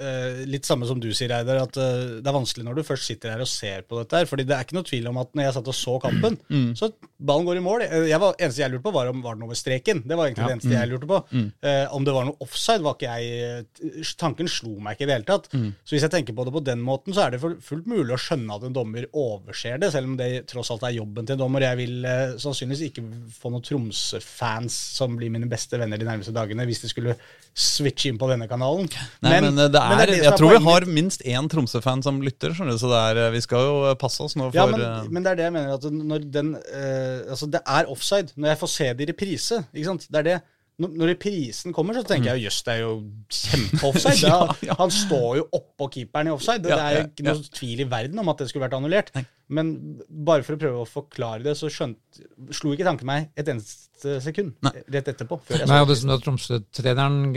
eh, 0.00 0.40
Litt 0.50 0.64
samme 0.68 0.86
som 0.88 0.98
du 1.02 1.08
sier, 1.14 1.28
Reidar, 1.30 1.60
at 1.66 1.76
eh, 1.80 2.16
det 2.20 2.26
er 2.30 2.36
vanskelig 2.36 2.64
når 2.66 2.80
du 2.80 2.82
først 2.88 3.06
sitter 3.10 3.34
her 3.34 3.44
og 3.44 3.50
ser 3.50 3.82
på 3.88 4.00
dette. 4.00 4.16
her, 4.22 4.28
fordi 4.30 4.46
det 4.48 4.56
er 4.56 4.64
ikke 4.66 4.76
noe 4.78 4.88
tvil 4.88 5.06
om 5.12 5.20
at 5.22 5.30
når 5.36 5.46
jeg 5.46 5.56
satt 5.58 5.70
og 5.72 5.76
så 5.76 5.96
kampen, 6.02 6.38
så 6.78 6.90
ballen 7.20 7.46
går 7.48 7.60
i 7.60 7.64
mål. 7.64 7.84
Eh, 7.86 8.08
Jeg 8.10 8.20
var, 8.22 8.34
eneste 8.40 8.62
jeg 8.64 8.72
lurte 8.74 8.86
på, 8.88 8.92
var 8.96 9.10
om 9.12 9.22
var 9.24 9.36
den 9.38 9.44
over 9.46 9.58
streken. 9.58 10.02
Det 10.08 10.16
var 10.18 10.26
egentlig 10.30 10.44
Ja. 10.44 10.48
det 10.48 10.56
eneste 10.58 10.74
jeg 10.78 10.90
lurte 10.90 11.10
på. 11.10 11.20
Eh, 11.62 11.86
om 11.94 12.04
det 12.08 12.14
var 12.16 12.24
noe 12.30 12.40
offside, 12.40 12.82
var 12.82 12.96
ikke 12.98 13.14
jeg 13.20 13.64
eh, 13.80 14.04
Tanken 14.20 14.48
slo 14.50 14.74
meg 14.80 14.96
ikke 14.96 15.06
i 15.06 15.10
det 15.10 15.14
hele 15.20 15.28
tatt. 15.28 15.46
Så 15.84 15.94
hvis 15.94 16.02
jeg 16.04 16.10
tenker 16.12 16.34
på 16.36 16.44
det 16.48 16.52
på 16.56 16.64
den 16.64 16.80
måten, 16.84 17.14
så 17.16 17.26
er 17.26 17.30
det 17.36 17.40
fullt 17.42 17.86
mulig 17.88 18.12
å 18.16 18.20
skjønne 18.20 18.56
at 18.56 18.64
en 18.66 18.74
dommer 18.76 19.06
overser 19.16 19.78
det, 19.80 19.92
selv 19.94 20.10
om 20.10 20.16
det 20.18 20.30
tross 20.50 20.70
alt 20.74 20.82
er 20.88 20.96
jobben 20.98 21.24
til 21.28 21.36
en 21.38 21.42
dommer. 21.44 21.64
Jeg 21.64 21.78
vil 21.80 22.04
eh, 22.08 22.34
sannsynligvis 22.40 22.86
ikke 22.90 23.04
få 23.40 23.52
noen 23.54 23.64
Tromsø-fans 23.64 24.74
som 24.96 25.16
blir 25.18 25.30
mine 25.32 25.48
beste 25.50 25.78
venner 25.80 26.00
de 26.00 26.06
nærmeste 26.08 26.34
dagene, 26.34 26.66
hvis 26.68 26.82
de 26.84 26.90
skulle 26.92 27.16
switche 27.56 28.10
inn 28.12 28.18
på 28.20 28.28
denne 28.30 28.46
kanalen. 28.50 28.88
Nei, 29.24 29.32
men, 29.40 29.54
men 29.54 29.72
det 29.72 29.80
er, 29.80 29.89
det 29.98 30.16
som 30.16 30.24
Jeg 30.24 30.32
er 30.32 30.38
tror 30.38 30.54
vi 30.54 30.62
har 30.66 30.86
minst 30.86 31.24
én 31.26 31.48
Tromsø-fan 31.50 32.02
som 32.04 32.20
lytter, 32.24 32.54
skjønner 32.54 32.76
du, 32.76 32.80
så 32.82 32.92
er, 32.98 33.20
eh, 33.24 33.32
vi 33.34 33.42
skal 33.44 33.66
jo 33.66 33.74
eh, 33.90 33.96
passe 33.98 34.22
oss 34.24 34.36
nå 34.38 34.50
for 34.50 34.58
Ja, 34.58 34.66
men, 34.70 34.80
eh, 34.80 35.10
men 35.10 35.26
det 35.26 35.32
er 35.32 35.40
det 35.40 35.46
jeg 35.48 35.56
mener. 35.56 35.74
at 35.74 35.84
når 35.90 36.24
den, 36.38 36.54
uh, 36.56 37.30
altså 37.32 37.50
Det 37.50 37.60
er 37.66 37.90
offside 37.90 38.32
når 38.36 38.52
jeg 38.52 38.60
får 38.62 38.72
se 38.76 38.88
det 38.94 39.06
i 39.06 39.10
reprise. 39.12 39.64
ikke 39.74 39.90
sant? 39.90 40.06
Det 40.08 40.22
er 40.22 40.28
det. 40.30 40.38
Når, 40.80 41.10
reprisen 41.12 41.74
kommer, 41.76 41.94
så 41.98 42.02
tenker 42.08 42.32
jeg 42.34 42.46
jøss, 42.46 42.62
det 42.66 42.72
er 42.78 42.80
jo 42.86 42.92
kjempeoffside. 43.28 44.28
Ja, 44.30 44.38
ja. 44.64 44.76
Han 44.78 44.92
står 44.94 45.40
jo 45.40 45.44
oppå 45.58 45.88
keeperen 45.92 46.30
i 46.30 46.32
offside. 46.34 46.62
Det, 46.64 46.70
Ja, 46.72 46.76
det 46.80 46.86
er 46.86 46.96
jo 47.00 47.08
ikke 47.10 47.26
noe 47.28 47.52
tvil 47.58 47.82
i 47.84 47.86
verden 47.90 48.22
om 48.22 48.30
at 48.32 48.40
det 48.42 48.48
skulle 48.50 48.64
vært 48.66 48.76
annullert. 48.78 49.12
Nei. 49.16 49.24
Men 49.50 49.70
bare 50.08 50.44
for 50.46 50.54
å 50.54 50.60
prøve 50.62 50.82
å 50.84 50.86
forklare 50.86 51.42
det, 51.42 51.56
så 51.58 51.66
skjønte, 51.74 52.22
slo 52.54 52.70
ikke 52.76 52.86
tanken 52.86 53.08
meg 53.10 53.32
et 53.40 53.48
eneste 53.50 54.20
sekund 54.22 54.52
Nei. 54.62 54.70
rett 54.94 55.10
etterpå. 55.10 55.40
Nei, 55.66 55.80
og 55.82 55.88
det 55.90 55.96
som 55.98 56.12
Tromsø-treneren 56.22 57.34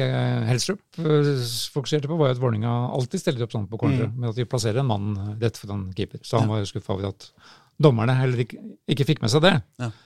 Helstrup 0.47 1.01
eh, 1.01 1.33
fokuserte 1.73 2.07
på, 2.11 2.19
var 2.19 2.29
jo 2.31 2.37
at 2.37 2.43
Vålerenga 2.43 2.75
alltid 2.93 3.23
stiller 3.23 3.47
opp 3.47 3.55
sånn 3.57 3.65
på 3.71 3.81
corneret, 3.81 4.13
Mm. 4.13 4.19
med 4.21 4.29
at 4.29 4.37
de 4.39 4.45
plasserer 4.45 4.79
en 4.83 4.89
mann 4.93 5.37
rett 5.41 5.57
foran 5.57 5.87
keeper. 5.97 6.21
Så 6.23 6.39
han 6.39 6.49
var 6.53 6.61
jo 6.61 6.69
skuffa 6.69 6.93
over 6.93 7.09
at 7.09 7.31
dommerne 7.81 8.13
heller 8.15 8.43
ikke, 8.45 8.61
ikke 8.93 9.05
fikk 9.09 9.21
med 9.25 9.33
seg 9.33 9.41
det. 9.41 9.55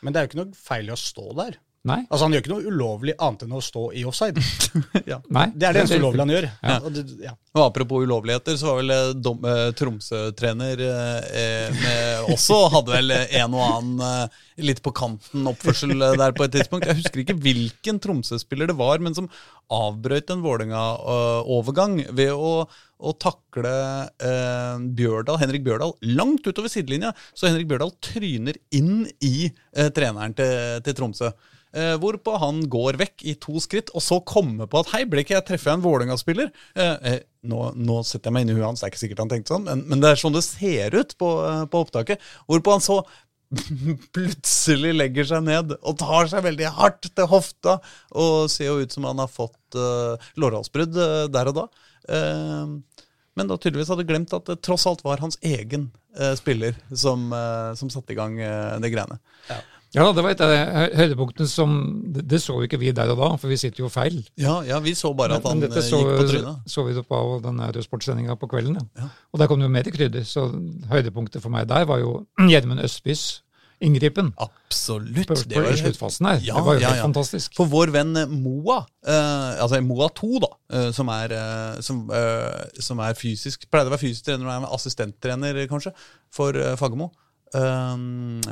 Men 0.02 0.14
det 0.14 0.16
er 0.22 0.26
jo 0.26 0.32
ikke 0.32 0.40
noe 0.46 0.56
feil 0.56 0.88
i 0.88 0.96
å 0.96 0.98
stå 1.00 1.36
der. 1.38 1.58
Nei. 1.88 2.02
Altså 2.10 2.26
Han 2.26 2.36
gjør 2.36 2.44
ikke 2.44 2.54
noe 2.54 2.72
ulovlig 2.72 3.14
annet 3.16 3.46
enn 3.46 3.56
å 3.56 3.62
stå 3.64 3.84
i 3.96 4.04
offside. 4.08 4.44
ja. 5.12 5.20
nei. 5.34 5.48
Det 5.56 5.70
er 5.70 5.78
det 5.78 5.84
eneste 5.84 6.00
ulovlige 6.02 6.26
han 6.26 6.34
gjør. 6.36 6.48
Ja. 6.62 6.80
Og 6.82 6.96
det. 6.98 7.36
Og 7.58 7.64
Apropos 7.64 8.04
ulovligheter, 8.06 8.58
så 8.60 8.70
var 8.70 8.82
vel 8.82 8.94
eh, 8.94 9.14
dom, 9.18 9.46
eh, 9.50 9.64
Tromsø-trener 9.78 10.84
eh, 10.86 11.30
eh, 11.42 11.78
med 11.80 12.34
også 12.36 12.60
hadde 12.76 12.94
vel 12.94 13.16
en 13.18 13.56
og 13.58 13.64
annen 13.66 14.04
eh, 14.06 14.44
litt 14.68 14.82
på 14.86 14.94
kanten 14.98 15.48
oppførsel 15.50 15.96
eh, 15.96 16.18
der 16.20 16.36
på 16.38 16.46
et 16.46 16.54
tidspunkt. 16.58 16.86
Jeg 16.90 17.00
husker 17.00 17.24
ikke 17.24 17.38
hvilken 17.42 18.02
Tromsø-spiller 18.04 18.70
det 18.70 18.78
var, 18.78 19.02
men 19.02 19.16
som 19.18 19.30
avbrøt 19.74 20.30
en 20.36 20.44
Vålerenga-overgang 20.46 21.98
ved 22.16 22.32
å, 22.36 22.54
å 22.68 23.16
takle 23.20 23.74
eh, 24.22 24.86
Bjørdal, 25.00 25.40
Henrik 25.42 25.66
Bjørdal 25.66 25.96
langt 26.14 26.46
utover 26.48 26.72
sidelinja. 26.72 27.14
Så 27.34 27.50
Henrik 27.50 27.70
Bjørdal 27.72 27.96
tryner 28.04 28.60
inn 28.76 29.06
i 29.24 29.50
eh, 29.50 29.90
treneren 29.96 30.36
til, 30.38 30.82
til 30.86 30.98
Tromsø. 31.02 31.34
Eh, 31.78 31.94
hvorpå 32.02 32.40
han 32.42 32.64
går 32.72 32.98
vekk 33.04 33.26
i 33.30 33.36
to 33.42 33.62
skritt, 33.64 33.94
og 33.94 34.04
så 34.04 34.20
kommer 34.26 34.70
på 34.70 34.82
at 34.82 34.90
hei, 34.96 35.04
ble 35.10 35.22
ikke 35.24 35.38
jeg 35.38 35.48
treffe 35.52 35.74
en 35.74 35.84
Vålerenga-spiller? 35.86 36.50
Eh, 36.74 36.96
eh, 37.12 37.22
nå, 37.48 37.62
nå 37.78 38.02
setter 38.08 38.32
jeg 38.32 38.38
meg 38.38 38.48
inn 38.48 38.56
i 38.56 38.58
huet 38.58 38.66
hans, 38.66 38.82
det 38.82 38.90
er 38.90 38.96
ikke 38.96 39.04
sikkert 39.06 39.24
han 39.24 39.32
tenkte 39.36 39.54
sånn, 39.54 39.70
men, 39.70 39.86
men 39.92 40.04
det 40.04 40.12
er 40.12 40.20
sånn 40.20 40.36
det 40.36 40.44
ser 40.48 40.98
ut 40.98 41.16
på, 41.22 41.32
eh, 41.46 41.64
på 41.70 41.86
opptaket. 41.86 42.28
Hvorpå 42.50 42.76
han 42.76 42.86
så 42.86 43.02
plutselig 44.16 44.94
legger 44.96 45.28
seg 45.30 45.46
ned 45.46 45.74
og 45.78 45.98
tar 46.00 46.28
seg 46.32 46.44
veldig 46.48 46.72
hardt 46.78 47.10
til 47.16 47.30
hofta, 47.32 47.78
og 48.18 48.52
ser 48.52 48.72
jo 48.72 48.82
ut 48.84 48.94
som 48.94 49.08
han 49.08 49.22
har 49.24 49.32
fått 49.32 49.78
uh, 49.80 50.30
lårhalsbrudd 50.40 50.98
eh, 51.04 51.24
der 51.32 51.52
og 51.52 51.62
da. 51.62 51.66
Eh, 52.08 52.76
men 53.38 53.50
da 53.50 53.58
tydeligvis 53.60 53.92
hadde 53.94 54.08
glemt 54.10 54.34
at 54.34 54.48
det 54.50 54.60
tross 54.66 54.88
alt 54.90 55.04
var 55.06 55.22
hans 55.22 55.38
egen 55.46 55.92
eh, 56.18 56.34
spiller 56.40 56.78
som, 56.90 57.30
som 57.78 57.92
satte 57.94 58.16
i 58.16 58.18
gang 58.18 58.40
det 58.82 58.90
greiene. 58.90 59.20
Ja, 59.52 59.60
det 59.96 60.24
var 60.24 60.34
et 60.34 60.42
av 60.44 60.52
de 60.52 60.98
høydepunktene 61.00 61.48
som 61.48 61.78
det, 62.12 62.42
så 62.44 62.58
jo 62.60 62.68
ikke 62.68 62.80
vi 62.82 62.92
der 62.96 63.14
og 63.14 63.22
da, 63.22 63.30
for 63.40 63.52
vi 63.52 63.58
sitter 63.60 63.86
jo 63.86 63.92
feil. 63.92 64.20
Ja, 64.40 64.60
ja, 64.68 64.82
vi 64.84 64.94
så 65.00 65.14
bare 65.18 65.40
at 65.40 65.48
han 65.48 65.64
eh, 65.64 65.80
så, 65.80 66.02
gikk 66.04 66.12
på 66.20 66.28
trynet. 66.28 66.68
så 66.68 66.84
vi 66.88 66.96
det 66.98 67.06
på 67.08 67.24
den 67.46 67.64
sportssendinga 67.86 68.36
på 68.40 68.50
kvelden. 68.52 68.76
Ja. 68.82 69.06
Ja. 69.06 69.10
Og 69.32 69.42
der 69.42 69.50
kom 69.50 69.64
det 69.64 69.70
jo 69.70 69.76
mer 69.78 69.88
krydder. 69.88 70.28
Så 70.28 70.50
høydepunktet 70.92 71.44
for 71.44 71.54
meg 71.54 71.70
der 71.72 71.88
var 71.88 72.04
jo 72.04 72.26
Gjermund 72.52 72.84
Østbys 72.84 73.28
inngripen. 73.84 74.32
Absolutt. 74.42 75.28
På, 75.30 75.36
det 75.38 75.56
var 75.56 75.68
jo 75.68 75.70
helt- 75.70 75.84
sluttfasen 75.84 76.26
her. 76.26 76.40
Ja, 76.42 76.56
det 76.58 76.66
var 76.66 76.78
jo 76.78 76.82
ja, 76.82 76.90
helt 76.92 77.02
ja. 77.02 77.06
fantastisk. 77.06 77.54
For 77.58 77.70
vår 77.70 77.94
venn 77.94 78.16
eh, 78.18 78.32
Moa, 78.32 78.80
eh, 79.06 79.62
altså 79.64 79.82
Moa 79.86 80.10
2, 80.18 80.32
da, 80.44 80.50
eh, 80.74 80.90
som, 80.96 81.12
er, 81.14 81.36
eh, 81.38 81.80
som, 81.86 82.04
eh, 82.10 82.82
som 82.84 83.00
er 83.06 83.18
fysisk 83.18 83.68
Pleide 83.72 83.92
å 83.92 83.94
være 83.94 84.04
fysisk 84.08 84.28
trener 84.28 84.50
og 84.50 84.54
er 84.56 84.76
assistenttrener, 84.78 85.64
kanskje, 85.70 85.94
for 86.34 86.58
Fagermo. 86.80 87.12
Eh, 87.56 87.96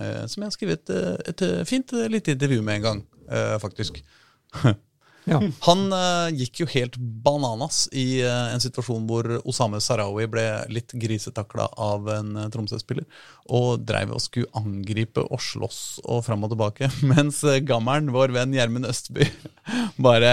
eh, 0.01 0.23
som 0.31 0.43
jeg 0.43 0.47
har 0.47 0.55
skrevet 0.55 0.95
et, 0.95 1.31
et 1.33 1.45
fint 1.67 1.95
eh, 1.95 2.09
lite 2.11 2.35
intervju 2.35 2.61
med 2.61 2.79
en 2.79 2.89
gang, 2.89 3.05
uh, 3.31 3.55
faktisk. 3.63 4.03
Ja. 5.25 5.39
Han 5.65 5.87
uh, 5.89 6.29
gikk 6.37 6.59
jo 6.61 6.67
helt 6.69 6.99
bananas 7.25 7.87
i 7.97 8.19
uh, 8.21 8.51
en 8.53 8.61
situasjon 8.61 9.07
hvor 9.09 9.25
Osame 9.41 9.79
Sarawi 9.81 10.27
ble 10.29 10.43
litt 10.69 10.93
grisetakla 10.93 11.65
av 11.81 12.11
en 12.13 12.43
Tromsø-spiller. 12.53 13.07
Og 13.53 13.83
dreiv 13.85 14.09
og 14.15 14.21
skulle 14.23 14.49
angripe 14.57 15.21
og 15.21 15.37
slåss 15.43 15.99
og 16.05 16.23
fram 16.25 16.47
og 16.47 16.53
tilbake. 16.55 16.89
Mens 17.11 17.43
gammelen, 17.67 18.09
vår 18.15 18.33
venn 18.33 18.55
Gjermund 18.55 18.89
Østby, 18.89 19.27
bare 20.05 20.31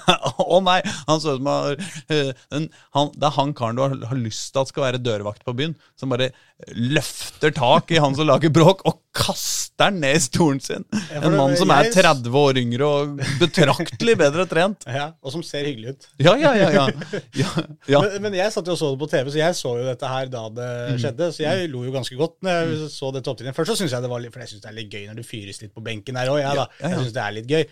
Å 0.40 0.60
nei! 0.64 0.80
Han 1.08 1.20
så 1.22 1.36
ut 1.36 1.40
som 1.40 1.48
han, 1.48 1.80
eh, 2.12 2.30
han, 2.96 3.10
Det 3.16 3.26
er 3.28 3.36
han 3.36 3.54
karen 3.56 3.78
du 3.78 3.82
har, 3.84 3.96
har 4.12 4.20
lyst 4.20 4.52
til 4.52 4.62
at 4.64 4.70
skal 4.72 4.86
være 4.88 5.00
dørvakt 5.04 5.44
på 5.46 5.54
byen, 5.56 5.76
som 6.00 6.12
bare 6.12 6.30
løfter 6.76 7.54
tak 7.56 7.88
i 7.94 8.00
han 8.02 8.12
som 8.16 8.26
lager 8.28 8.52
bråk, 8.52 8.82
og 8.88 8.98
kaster 9.16 9.88
han 9.88 9.96
ned 10.02 10.18
i 10.18 10.20
stolen 10.20 10.58
sin. 10.60 10.84
En 11.16 11.32
mann 11.38 11.54
som 11.56 11.70
er 11.72 11.88
30 11.92 12.34
år 12.36 12.58
yngre 12.60 12.84
og 12.88 13.22
betraktelig 13.40 14.16
bedre 14.20 14.44
trent. 14.50 14.84
Ja, 14.84 15.06
og 15.24 15.32
som 15.32 15.44
ser 15.46 15.64
hyggelig 15.64 15.94
ut. 15.96 16.08
Ja, 16.20 16.34
ja, 16.36 16.52
ja. 16.58 16.68
ja. 16.76 16.84
ja, 17.40 17.52
ja. 17.88 18.02
Men, 18.04 18.26
men 18.26 18.36
jeg 18.36 18.52
satt 18.52 18.68
jo 18.68 18.76
og 18.76 18.80
så 18.82 18.90
det 18.92 19.00
på 19.00 19.08
TV, 19.10 19.30
så 19.32 19.40
jeg 19.40 19.56
så 19.56 19.72
jo 19.80 19.86
dette 19.88 20.12
her 20.12 20.28
da 20.32 20.44
det 20.52 20.68
Mm. 20.80 20.98
skjedde. 21.02 21.26
Så 21.34 21.42
jeg 21.44 21.68
lo 21.72 21.82
jo 21.84 21.92
ganske 21.94 22.16
godt 22.18 22.36
når 22.50 22.74
jeg 22.74 22.90
så 22.96 23.12
dette 23.16 23.32
opptrinnet. 23.32 23.56
Først 23.56 23.72
så 23.72 23.78
syns 23.80 23.94
jeg 23.96 24.04
det 24.04 24.10
var 24.12 24.20
litt, 24.24 24.32
for 24.34 24.44
jeg 24.44 24.52
synes 24.54 24.64
det 24.66 24.70
er 24.72 24.78
litt 24.80 24.92
gøy 24.94 25.06
når 25.10 25.20
det 25.22 25.26
fyres 25.30 25.62
litt 25.62 25.74
på 25.76 25.84
benken 25.86 26.18
her 26.20 26.32
òg, 26.34 26.40
jeg, 26.42 26.58
da. 26.60 26.66
Ja, 26.66 26.74
ja, 26.80 26.82
ja. 26.82 26.90
Jeg 26.96 27.04
synes 27.04 27.16
det 27.18 27.24
er 27.26 27.36
litt 27.38 27.50
gøy. 27.54 27.64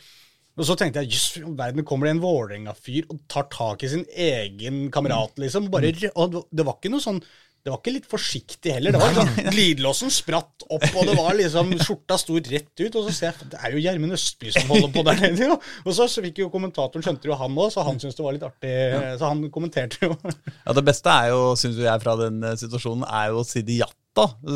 Og 0.59 0.67
så 0.67 0.75
tenkte 0.75 1.03
jeg 1.05 1.13
jøss, 1.15 1.27
i 1.39 1.43
all 1.47 1.53
verden, 1.59 1.85
kommer 1.87 2.09
det 2.09 2.17
en 2.17 2.23
Vålerenga-fyr 2.25 3.05
og 3.15 3.21
tar 3.31 3.45
tak 3.53 3.85
i 3.87 3.91
sin 3.93 4.07
egen 4.11 4.89
kamerat, 4.91 5.37
Mm. 5.39 5.45
liksom. 5.45 5.69
Bare, 5.71 5.93
og 6.19 6.41
det 6.51 6.65
var 6.67 6.81
ikke 6.81 6.91
noe 6.97 7.05
sånn 7.05 7.21
det 7.67 7.73
var 7.75 7.81
ikke 7.83 7.93
litt 7.93 8.07
forsiktig 8.09 8.71
heller. 8.73 8.95
det 8.95 9.01
var 9.03 9.13
sånn, 9.13 9.31
Glidelåsen 9.53 10.13
spratt 10.15 10.63
opp, 10.73 10.85
og 10.97 11.05
det 11.09 11.17
var 11.19 11.35
liksom, 11.37 11.73
skjorta 11.83 12.17
sto 12.17 12.39
rett 12.39 12.71
ut. 12.81 12.95
Og 12.97 13.03
så 13.09 13.13
ser 13.13 13.27
jeg 13.35 13.49
det 13.53 13.59
er 13.61 13.75
jo 13.75 13.83
Gjermund 13.83 14.15
Østby 14.17 14.53
som 14.55 14.71
holder 14.71 14.93
på 14.95 15.03
der 15.05 15.19
nede. 15.27 15.49
Jo. 15.51 15.57
Og 15.85 15.93
så, 15.93 16.07
så 16.09 16.23
fikk 16.25 16.39
jo 16.41 16.49
kommentatoren 16.55 17.05
skjønte 17.05 17.29
jo 17.29 17.37
han 17.37 17.59
òg, 17.59 17.69
så 17.75 17.85
han 17.85 17.99
syntes 18.01 18.17
det 18.17 18.25
var 18.25 18.33
litt 18.39 18.47
artig. 18.47 18.73
Så 19.21 19.29
han 19.35 19.43
kommenterte 19.53 20.01
jo. 20.07 20.17
Ja, 20.65 20.73
Det 20.79 20.85
beste 20.87 21.13
er 21.13 21.29
jo, 21.35 21.43
syns 21.61 21.77
jeg 21.83 22.03
fra 22.07 22.17
den 22.23 22.41
eh, 22.47 22.57
situasjonen, 22.63 23.05
er 23.05 23.35
jo 23.35 23.45
Sidi 23.45 23.83
Jatta, 23.83 23.97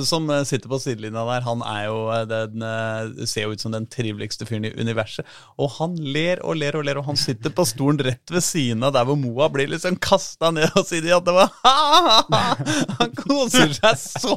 som 0.08 0.28
eh, 0.30 0.42
sitter 0.48 0.70
på 0.70 0.78
sidelinja 0.82 1.24
der. 1.28 1.44
Han 1.46 1.64
er 1.66 1.86
jo 1.88 1.98
eh, 2.14 2.24
den, 2.30 2.64
eh, 2.66 3.26
ser 3.28 3.46
jo 3.46 3.56
ut 3.56 3.62
som 3.62 3.74
den 3.74 3.86
triveligste 3.90 4.46
fyren 4.48 4.66
i 4.68 4.72
universet. 4.78 5.28
Og 5.60 5.70
han 5.78 5.96
ler 5.96 6.42
og 6.46 6.58
ler 6.60 6.78
og 6.78 6.86
ler, 6.86 7.00
og 7.00 7.08
han 7.10 7.20
sitter 7.20 7.54
på 7.54 7.66
stolen 7.68 8.00
rett 8.06 8.32
ved 8.32 8.44
siden 8.44 8.84
av 8.86 8.94
der 8.96 9.06
hvor 9.08 9.18
Moa 9.20 9.50
blir 9.52 9.70
liksom 9.72 9.98
kasta 10.02 10.52
ned, 10.54 10.70
og 10.78 10.88
sier 10.88 11.10
at 11.18 11.26
det 11.28 11.36
var 11.36 11.52
Han 13.00 13.14
koser 13.18 13.74
seg 13.76 14.00
så 14.00 14.36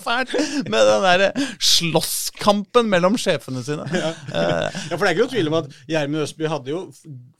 fælt 0.00 0.34
med 0.66 0.90
den 0.90 1.06
derre 1.06 1.30
slåsskampen 1.62 2.90
mellom 2.90 3.18
sjefene 3.20 3.62
sine. 3.66 3.86
Ja. 3.92 4.12
Ja, 4.32 4.96
for 4.96 5.04
det 5.04 5.10
er 5.10 5.16
ikke 5.16 5.26
noe 5.26 5.34
tvil 5.34 5.50
om 5.50 5.58
at 5.60 5.72
Gjermund 5.88 6.24
Østby 6.26 6.48
hadde 6.50 6.72
jo 6.72 6.82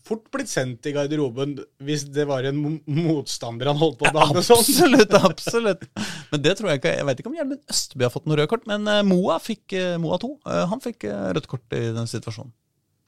fort 0.06 0.28
blitt 0.34 0.50
sendt 0.50 0.86
i 0.86 0.92
garderoben 0.94 1.56
hvis 1.82 2.04
det 2.14 2.24
var 2.30 2.46
en 2.48 2.60
motstander 2.86 3.70
han 3.72 3.80
holdt 3.80 3.98
på 4.00 4.06
å 4.08 4.12
behandle 4.14 4.42
sånn. 4.46 4.62
Absolutt, 4.62 5.16
absolutt. 5.18 5.86
Men 6.32 6.42
det 6.44 6.54
tror 6.58 6.70
jeg 6.72 6.80
ikke 6.82 6.92
Jeg 6.96 7.08
vet 7.08 7.22
ikke 7.22 7.32
om 7.32 7.36
Gjermund 7.40 7.74
Østby 7.74 8.06
har 8.06 8.12
fått 8.14 8.28
noe 8.30 8.38
rødt 8.40 8.52
kort, 8.52 8.68
men 8.70 8.86
eh, 8.92 9.02
Moa 9.06 9.40
fikk 9.42 9.74
eh, 9.78 9.96
Moa 10.02 10.18
2. 10.22 10.30
Eh, 10.46 10.62
han 10.72 10.82
fikk 10.84 11.08
rødt 11.10 11.48
kort 11.50 11.76
i 11.78 11.82
den 11.96 12.10
situasjonen. 12.10 12.54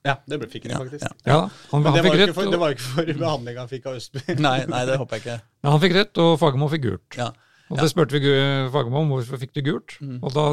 Ja, 0.07 0.15
det 0.31 0.39
fikk 0.49 0.69
han 0.69 0.73
Ja, 0.77 0.79
faktisk. 0.85 1.05
ja. 1.05 1.13
Ja, 1.27 1.39
han, 1.73 1.83
Men 1.83 1.91
han 1.93 1.97
det 1.99 2.03
var, 2.07 2.17
rødt, 2.17 2.31
ikke 2.31 2.37
for, 2.39 2.51
det 2.55 2.61
var 2.63 2.75
ikke 2.77 2.87
for 2.95 3.13
behandlinga 3.23 3.65
han 3.65 3.71
fikk 3.71 3.87
av 3.91 3.99
Østby. 3.99 4.23
Nei, 4.47 4.57
nei, 4.71 4.83
det 4.89 4.97
håper 5.01 5.19
jeg 5.19 5.25
ikke. 5.27 5.37
ja, 5.65 5.69
han 5.75 5.83
fikk 5.83 5.97
rødt, 5.99 6.21
og 6.25 6.35
Fagermo 6.41 6.69
fikk 6.73 6.85
gult. 6.87 7.19
Ja. 7.19 7.31
Og 7.69 7.77
det 7.83 7.91
spurte 7.93 8.17
vi 8.17 8.31
Fagermo 8.73 9.03
om 9.05 9.11
hvorfor 9.13 9.41
fikk 9.43 9.53
du 9.59 9.63
gult. 9.67 9.99
Og 10.23 10.31
da, 10.33 10.47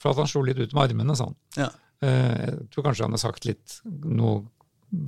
For 0.00 0.14
at 0.14 0.22
han 0.22 0.30
slo 0.30 0.44
litt 0.46 0.60
ut 0.62 0.72
med 0.72 0.86
armene, 0.86 1.16
sa 1.18 1.26
han. 1.28 1.36
Ja. 1.58 1.68
Eh, 2.04 2.44
Jeg 2.46 2.68
tror 2.72 2.86
kanskje 2.88 3.04
han 3.06 3.16
har 3.18 3.20
sagt 3.22 3.44
litt 3.48 3.78
noe 3.84 4.44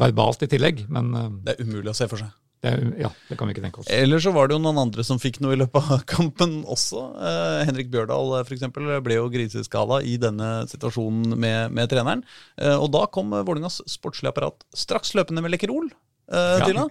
verbalt 0.00 0.42
i 0.42 0.48
tillegg, 0.50 0.84
men 0.92 1.14
eh, 1.14 1.30
Det 1.46 1.54
er 1.58 1.64
umulig 1.66 1.92
å 1.92 1.96
se 1.96 2.08
for 2.10 2.18
seg. 2.22 2.32
det, 2.62 2.70
er- 2.72 2.94
ja, 3.04 3.10
det 3.28 3.36
kan 3.38 3.46
vi 3.46 3.54
ikke 3.54 3.62
tenke 3.66 3.78
oss. 3.82 3.90
Ellers 3.92 4.24
så 4.24 4.32
var 4.34 4.48
det 4.48 4.56
jo 4.56 4.62
noen 4.64 4.78
andre 4.80 5.04
som 5.06 5.18
fikk 5.22 5.38
noe 5.44 5.52
i 5.54 5.60
løpet 5.60 5.90
av 5.92 6.00
kampen 6.14 6.64
også. 6.66 7.02
Eh, 7.20 7.60
Henrik 7.68 7.90
Bjørdal 7.92 8.32
f.eks. 8.40 8.48
for 8.48 8.56
eksempel, 8.56 8.88
ble 9.04 9.18
jo 9.20 9.28
griseskada 9.30 10.00
i 10.02 10.16
denne 10.22 10.64
situasjonen 10.72 11.36
med, 11.38 11.70
med 11.76 11.92
treneren. 11.92 12.24
Eh, 12.58 12.74
og 12.74 12.90
da 12.96 13.04
kom 13.12 13.30
eh, 13.36 13.44
Vålerengas 13.46 13.82
sportslige 13.86 14.32
apparat 14.34 14.66
straks 14.74 15.14
løpende 15.14 15.44
med 15.44 15.54
Lekkerol 15.54 15.92
eh, 15.92 16.58
Ja. 16.58 16.66
til 16.66 16.82
han. 16.82 16.90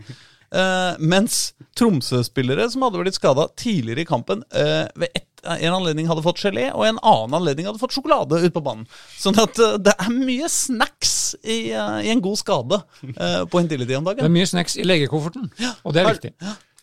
Eh, 0.55 1.01
mens 1.01 1.53
Tromsø-spillere 1.75 2.69
som 2.71 2.85
hadde 2.85 3.01
blitt 3.01 3.17
skada 3.17 3.47
tidligere 3.59 4.05
i 4.05 4.07
kampen, 4.07 4.43
eh, 4.55 4.85
ved 4.95 5.09
ett 5.17 5.34
en 5.45 5.77
anledning 5.77 6.09
hadde 6.09 6.23
fått 6.25 6.41
gelé, 6.43 6.67
og 6.73 6.85
en 6.87 6.99
annen 7.01 7.37
anledning 7.39 7.69
hadde 7.69 7.81
fått 7.81 7.95
sjokolade 7.95 8.41
ute 8.43 8.53
på 8.55 8.63
banen. 8.65 8.85
Sånn 9.19 9.37
at 9.41 9.59
eh, 9.61 9.77
det 9.85 9.95
er 9.95 10.13
mye 10.13 10.49
snacks 10.51 11.15
i, 11.41 11.71
eh, 11.71 11.97
i 12.05 12.13
en 12.13 12.23
god 12.25 12.39
skade 12.41 12.81
eh, 13.15 13.41
på 13.49 13.63
Intility 13.63 13.97
om 13.97 14.07
dagen. 14.07 14.23
Det 14.23 14.29
er 14.29 14.37
mye 14.37 14.49
snacks 14.49 14.77
i 14.81 14.87
legekofferten, 14.87 15.51
og 15.83 15.95
det 15.95 16.03
er 16.03 16.11
viktig. 16.13 16.33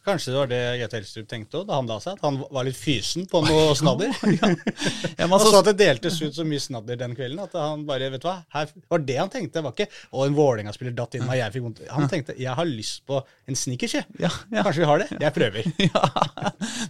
Kanskje 0.03 0.33
det 0.33 0.39
var 0.41 0.49
det 0.51 0.61
Gaute 0.81 0.99
Helstrup 0.99 1.27
tenkte 1.31 1.61
òg, 1.61 1.67
da 1.69 1.77
han 1.79 1.87
la 1.91 1.99
seg? 2.03 2.17
At 2.19 2.25
han 2.27 2.41
var 2.43 2.67
litt 2.67 2.79
fysen 2.79 3.29
på 3.31 3.43
noe 3.47 3.75
snadder? 3.79 4.11
Ja, 4.33 5.29
men 5.29 5.31
Han 5.31 5.37
altså, 5.37 5.53
så 5.53 5.61
at 5.61 5.69
det 5.71 5.75
deltes 5.79 6.19
ut 6.23 6.35
så 6.35 6.45
mye 6.49 6.63
snadder 6.63 6.99
den 6.99 7.15
kvelden 7.15 7.43
at 7.45 7.55
han 7.59 7.85
bare, 7.87 8.09
vet 8.11 8.25
du 8.25 8.27
hva, 8.27 8.41
her 8.57 8.71
var 8.91 9.05
det 9.07 9.19
han 9.21 9.31
tenkte. 9.31 9.61
Det 9.61 9.65
var 9.67 9.77
ikke 9.77 9.89
'Å, 9.93 10.27
en 10.27 10.37
Vålerenga-spiller 10.37 10.95
datt 10.97 11.15
inn 11.19 11.27
meg, 11.29 11.39
jeg 11.39 11.55
fikk 11.55 11.67
vondt'. 11.69 11.83
Han 11.93 12.09
tenkte 12.11 12.37
'Jeg 12.39 12.57
har 12.59 12.69
lyst 12.69 13.03
på 13.07 13.21
en 13.47 13.59
snickers, 13.59 13.95
jeg'. 14.01 14.07
Ja, 14.19 14.31
ja. 14.51 14.63
Kanskje 14.67 14.83
vi 14.83 14.91
har 14.91 15.05
det? 15.05 15.09
Jeg 15.21 15.35
prøver. 15.39 15.73
Ja, 15.93 16.05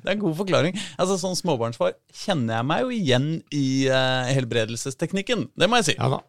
det 0.02 0.08
er 0.08 0.14
en 0.14 0.22
god 0.22 0.36
forklaring. 0.38 0.78
Altså, 1.00 1.18
Som 1.20 1.34
småbarnsfar 1.36 1.96
kjenner 2.24 2.60
jeg 2.60 2.68
meg 2.68 2.84
jo 2.86 2.92
igjen 2.96 3.26
i 3.52 3.66
uh, 3.90 4.28
helbredelsesteknikken. 4.32 5.50
Det 5.58 5.68
må 5.68 5.80
jeg 5.80 5.92
si. 5.92 5.98
Ja 5.98 6.08
da. 6.16 6.22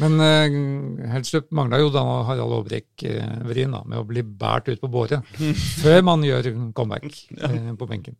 Men 0.00 0.16
uh, 0.20 1.08
Helstrup 1.12 1.50
mangla 1.54 1.78
jo 1.82 1.90
da 1.94 2.02
Harald 2.28 2.54
Aabrekk-vrien 2.58 3.74
da, 3.76 3.82
med 3.84 4.00
å 4.00 4.06
bli 4.08 4.24
båret 4.24 4.72
ut 4.72 4.82
på 4.82 4.90
båre 4.92 5.20
før 5.82 6.02
man 6.06 6.24
gjør 6.26 6.50
comeback 6.76 7.06
eh, 7.44 7.70
på 7.78 7.88
benken. 7.90 8.16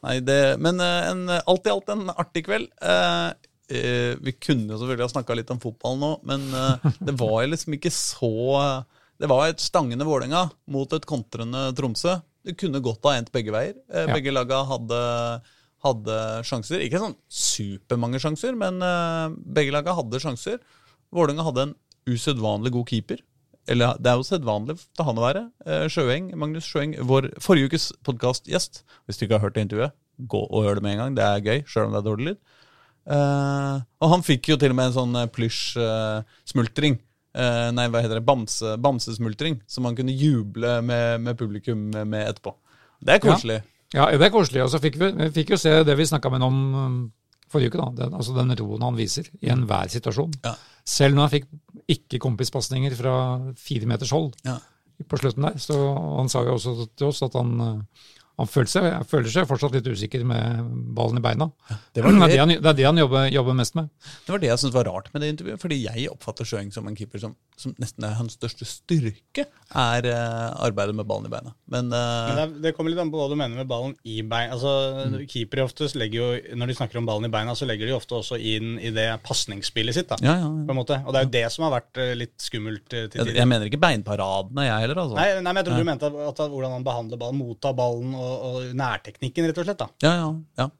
Nei, 0.00 0.16
det, 0.24 0.40
men 0.62 0.80
uh, 0.80 1.10
en, 1.10 1.26
alt 1.40 1.66
i 1.68 1.74
alt 1.74 1.90
en 1.92 2.08
artig 2.14 2.46
kveld. 2.46 2.70
Uh, 2.80 3.34
eh, 3.70 4.14
vi 4.20 4.32
kunne 4.38 4.72
jo 4.72 4.78
selvfølgelig 4.80 5.06
ha 5.06 5.12
snakka 5.14 5.36
litt 5.38 5.52
om 5.52 5.60
fotball 5.62 5.98
nå, 6.00 6.10
men 6.28 6.46
eh, 6.56 6.88
det 7.06 7.14
var 7.20 7.44
liksom 7.46 7.76
ikke 7.76 7.92
så 7.94 8.32
Det 9.20 9.28
var 9.28 9.50
et 9.50 9.60
stangende 9.60 10.06
Vålerenga 10.08 10.46
mot 10.72 10.92
et 10.96 11.06
kontrende 11.06 11.68
Tromsø. 11.76 12.16
Det 12.40 12.56
kunne 12.56 12.80
godt 12.80 13.04
ha 13.04 13.18
endt 13.18 13.32
begge 13.34 13.52
veier. 13.52 13.74
Eh, 13.92 14.06
Ja. 14.08 14.14
Begge 14.16 14.32
laga 14.32 14.62
hadde, 14.64 15.00
hadde 15.84 16.18
sjanser. 16.46 16.82
Ikke 16.84 17.00
sånn 17.00 17.16
supermange 17.32 18.20
sjanser, 18.22 18.56
men 18.58 18.80
eh, 18.84 19.32
begge 19.56 19.74
laga 19.74 19.96
hadde 19.96 20.22
sjanser. 20.22 20.60
Vålerenga 21.14 21.46
hadde 21.48 21.66
en 21.68 21.74
usedvanlig 22.10 22.74
god 22.76 22.92
keeper. 22.92 23.24
Eller 23.70 23.98
det 24.02 24.10
er 24.10 24.18
jo 24.18 24.26
sedvanlig 24.26 24.78
til 24.82 25.06
han 25.06 25.20
å 25.20 25.24
være. 25.24 25.42
Eh, 25.66 25.86
Sjøeng, 25.92 26.30
Magnus 26.38 26.68
Sjøeng, 26.68 26.96
vår 27.06 27.30
forrige 27.42 27.70
ukes 27.70 27.90
podkastgjest. 28.06 28.82
Hvis 29.06 29.20
du 29.20 29.26
ikke 29.26 29.38
har 29.38 29.46
hørt 29.46 29.58
det 29.58 29.66
intervjuet, 29.68 29.96
gå 30.30 30.40
og 30.46 30.64
hør 30.66 30.80
det 30.80 30.86
med 30.86 30.96
en 30.96 31.04
gang. 31.04 31.18
Det 31.18 31.26
er 31.26 31.44
gøy, 31.44 31.62
sjøl 31.68 31.88
om 31.88 31.94
det 31.94 32.00
er 32.00 32.08
dårlig 32.08 32.30
lyd. 32.30 32.40
Uh, 33.10 33.80
og 34.04 34.10
han 34.12 34.22
fikk 34.22 34.50
jo 34.52 34.56
til 34.60 34.74
og 34.74 34.76
med 34.78 34.90
en 34.90 34.96
sånn 34.98 35.20
plysj-smultring. 35.34 36.98
Eh, 37.30 37.68
nei, 37.74 37.86
hva 37.90 38.02
heter 38.02 38.18
det? 38.18 38.26
Bamse, 38.26 38.74
bamsesmultring. 38.82 39.60
Som 39.70 39.86
han 39.88 39.96
kunne 39.98 40.14
juble 40.16 40.78
med, 40.84 41.20
med 41.24 41.38
publikum 41.38 41.88
med 41.94 42.24
etterpå. 42.26 42.54
Det 43.00 43.16
er 43.16 43.22
koselig. 43.22 43.60
Ja, 43.62 43.79
det 43.92 44.26
er 44.28 44.30
koselig. 44.34 44.62
Og 44.64 44.70
så 44.72 44.80
fikk 44.82 44.98
vi, 45.00 45.08
vi 45.18 45.30
fikk 45.40 45.54
jo 45.54 45.58
se 45.60 45.72
det 45.86 45.96
vi 45.98 46.06
snakka 46.06 46.30
med 46.30 46.44
ham 46.44 46.58
om 46.60 46.74
um, 46.78 47.00
forrige 47.50 47.72
uke, 47.72 47.80
da. 47.80 47.88
Den, 48.04 48.14
altså 48.14 48.34
den 48.36 48.54
roen 48.60 48.84
han 48.86 48.98
viser 48.98 49.26
i 49.42 49.50
enhver 49.50 49.90
situasjon. 49.90 50.36
Ja. 50.46 50.54
Selv 50.86 51.16
når 51.18 51.26
han 51.26 51.34
fikk 51.34 51.48
ikke 51.90 52.20
kompispasninger 52.22 52.94
fra 52.98 53.14
fire 53.58 53.88
meters 53.90 54.12
hold 54.14 54.32
Ja. 54.46 54.58
på 55.08 55.18
slutten 55.18 55.48
der. 55.48 55.58
Så 55.58 55.74
han 56.20 56.30
sa 56.30 56.44
jo 56.46 56.54
også 56.54 56.76
til 56.94 57.08
oss 57.10 57.22
at 57.26 57.34
han, 57.34 57.50
uh, 57.60 58.06
han 58.40 58.48
føler, 58.48 58.70
seg, 58.72 58.86
føler 59.10 59.28
seg 59.34 59.48
fortsatt 59.50 59.74
litt 59.74 59.90
usikker 59.90 60.22
med 60.24 60.62
ballen 60.96 61.18
i 61.18 61.24
beina. 61.26 61.50
Det 61.92 62.00
Det, 62.04 62.04
det 62.04 62.14
er 62.14 62.28
det, 62.30 62.38
han, 62.44 62.54
det 62.54 62.70
er 62.70 62.78
det 62.78 62.86
han 62.92 63.02
jobber, 63.02 63.26
jobber 63.34 63.58
mest 63.58 63.74
med. 63.76 63.90
det 64.26 64.32
var 64.36 64.38
det 64.46 64.52
jeg 64.52 64.62
syntes 64.62 64.78
var 64.78 64.86
rart 64.92 65.10
med 65.12 65.22
det 65.26 65.32
intervjuet. 65.34 65.60
Fordi 65.66 65.80
jeg 65.88 66.06
oppfatter 66.14 66.46
Sjøeng 66.48 66.70
som 66.72 66.86
en 66.86 66.96
keeper 66.96 67.18
som, 67.26 67.34
som 67.60 67.74
nesten 67.80 68.06
er 68.08 68.16
hans 68.18 68.36
største 68.38 68.66
styrke, 68.68 69.44
er 69.70 70.06
eh, 70.08 70.46
arbeidet 70.64 70.96
med 70.98 71.06
ballen 71.06 71.28
i 71.28 71.32
beina. 71.32 71.52
Men, 71.70 71.92
uh, 71.92 72.30
Men 72.30 72.38
det, 72.40 72.62
det 72.64 72.72
kommer 72.76 72.90
litt 72.90 73.02
an 73.02 73.12
på 73.12 73.20
hva 73.20 73.28
du 73.30 73.36
mener 73.38 73.60
med 73.60 73.68
ballen 73.70 73.92
i 74.02 74.16
beina. 74.26 74.56
Altså, 74.56 74.72
Keepere 75.30 75.66
oftest 75.68 75.98
legger 76.00 76.18
jo, 76.18 76.56
når 76.58 76.72
de 76.72 76.76
snakker 76.80 76.98
om 76.98 77.06
ballen 77.08 77.28
i 77.28 77.32
beina, 77.32 77.54
så 77.58 77.68
legger 77.68 77.86
de 77.90 77.94
ofte 77.96 78.16
også 78.18 78.40
inn 78.40 78.74
i 78.80 78.90
det 78.96 79.06
pasningsspillet 79.26 80.00
sitt. 80.00 80.08
da, 80.10 80.18
ja, 80.24 80.38
ja, 80.42 80.48
på 80.48 80.74
en 80.74 80.80
måte. 80.80 80.98
Og 81.04 81.14
det 81.14 81.20
er 81.22 81.28
jo 81.28 81.34
det 81.36 81.44
som 81.54 81.68
har 81.68 81.76
vært 81.76 82.02
eh, 82.02 82.12
litt 82.18 82.34
skummelt 82.42 82.88
til 82.90 83.04
Jeg, 83.06 83.12
tider. 83.14 83.32
jeg 83.38 83.50
mener 83.52 83.70
ikke 83.70 83.82
beinparadene, 83.86 84.66
jeg 84.66 84.86
heller. 84.86 85.02
altså. 85.04 85.20
Nei, 85.20 85.28
nei, 85.38 85.52
men 85.52 85.60
jeg 85.62 85.68
trodde 85.70 85.84
du 85.84 85.90
mente 85.92 86.10
at, 86.10 86.20
at 86.34 86.44
hvordan 86.56 86.76
han 86.78 86.86
behandler 86.90 87.20
ballen, 87.22 87.40
mottar 87.44 87.76
ballen 87.78 88.14
og, 88.18 88.34
og 88.50 88.76
nærteknikken, 88.80 89.50
rett 89.52 89.62
og 89.62 89.68
slett. 89.70 89.84
da. 89.84 89.90
Ja, 90.06 90.14
ja, 90.24 90.30
ja. 90.64 90.70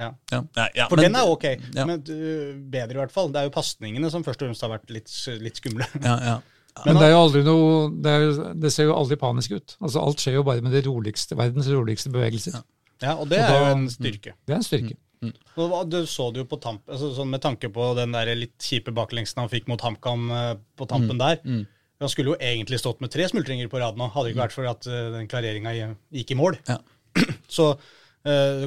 Ja. 0.00 0.08
ja. 0.32 0.40
ja, 0.56 0.64
ja 0.74 0.86
For 0.90 0.96
men- 0.98 1.06
den 1.12 1.16
er 1.20 1.28
ok, 1.30 1.44
ja. 1.76 1.84
men 1.86 2.00
uh, 2.02 2.56
bedre 2.72 2.96
i 2.96 3.00
hvert 3.04 3.12
fall. 3.14 3.30
Det 3.30 3.40
er 3.42 3.46
jo 3.48 3.54
pasningene 3.54 4.10
som 4.10 4.24
først 4.26 4.42
og 4.42 4.48
fremst 4.50 4.64
har 4.66 4.72
vært 4.74 4.90
litt, 4.90 5.12
litt 5.44 5.60
skumle. 5.62 5.86
Ja, 6.02 6.16
ja. 6.32 6.36
Men 6.84 6.96
det 6.98 7.04
er 7.06 7.12
jo 7.12 7.18
aldri 7.22 7.40
noe 7.46 7.74
Det, 8.02 8.10
er, 8.10 8.22
jo- 8.26 8.46
det 8.58 8.70
ser 8.74 8.88
jo 8.88 8.94
aldri 8.98 9.14
panisk 9.20 9.52
ut. 9.54 9.76
Altså 9.78 10.00
Alt 10.02 10.18
skjer 10.24 10.34
jo 10.40 10.42
bare 10.42 10.58
med 10.64 10.72
det 10.74 10.80
roligste, 10.88 11.36
verdens 11.38 11.68
roligste 11.70 12.10
bevegelser. 12.10 12.56
Ja, 12.98 13.12
Og 13.14 13.28
det 13.30 13.38
Og 13.38 13.52
er 13.54 13.60
jo 13.60 13.68
en 13.76 13.84
styrke. 13.92 14.32
Det 14.42 14.56
er 14.56 14.58
en 14.58 14.66
styrke. 14.66 14.96
Mm. 15.22 15.30
hva- 15.54 15.84
Du 15.88 16.00
så 16.10 16.26
det 16.34 16.42
jo 16.42 16.48
på 16.50 16.58
tamp, 16.60 16.82
altså 16.90 17.12
sånn 17.14 17.30
med 17.30 17.40
tanke 17.46 17.70
på 17.72 17.86
den 17.94 18.10
der 18.12 18.32
litt 18.34 18.58
kjipe 18.58 18.90
baklengsen 18.90 19.38
han 19.44 19.48
fikk 19.52 19.70
mot 19.70 19.80
HamKam 19.86 20.26
eh, 20.34 20.50
på 20.76 20.88
tampen 20.90 21.16
der. 21.22 21.38
Han 22.02 22.10
skulle 22.10 22.34
jo 22.34 22.40
egentlig 22.42 22.80
stått 22.82 22.98
med 23.00 23.12
tre 23.14 23.28
smultringer 23.30 23.70
på 23.70 23.78
rad 23.78 23.94
nå, 23.96 24.10
hadde 24.10 24.26
det 24.26 24.34
ikke 24.34 24.42
vært 24.42 24.56
for 24.58 24.66
at 24.74 24.86
eh, 24.90 25.12
den 25.14 25.30
klareringa 25.30 25.76
gikk 26.12 26.34
i 26.34 26.40
mål. 26.42 26.58
Ja. 26.66 26.80
Så 27.46 27.76
uh, 28.28 28.64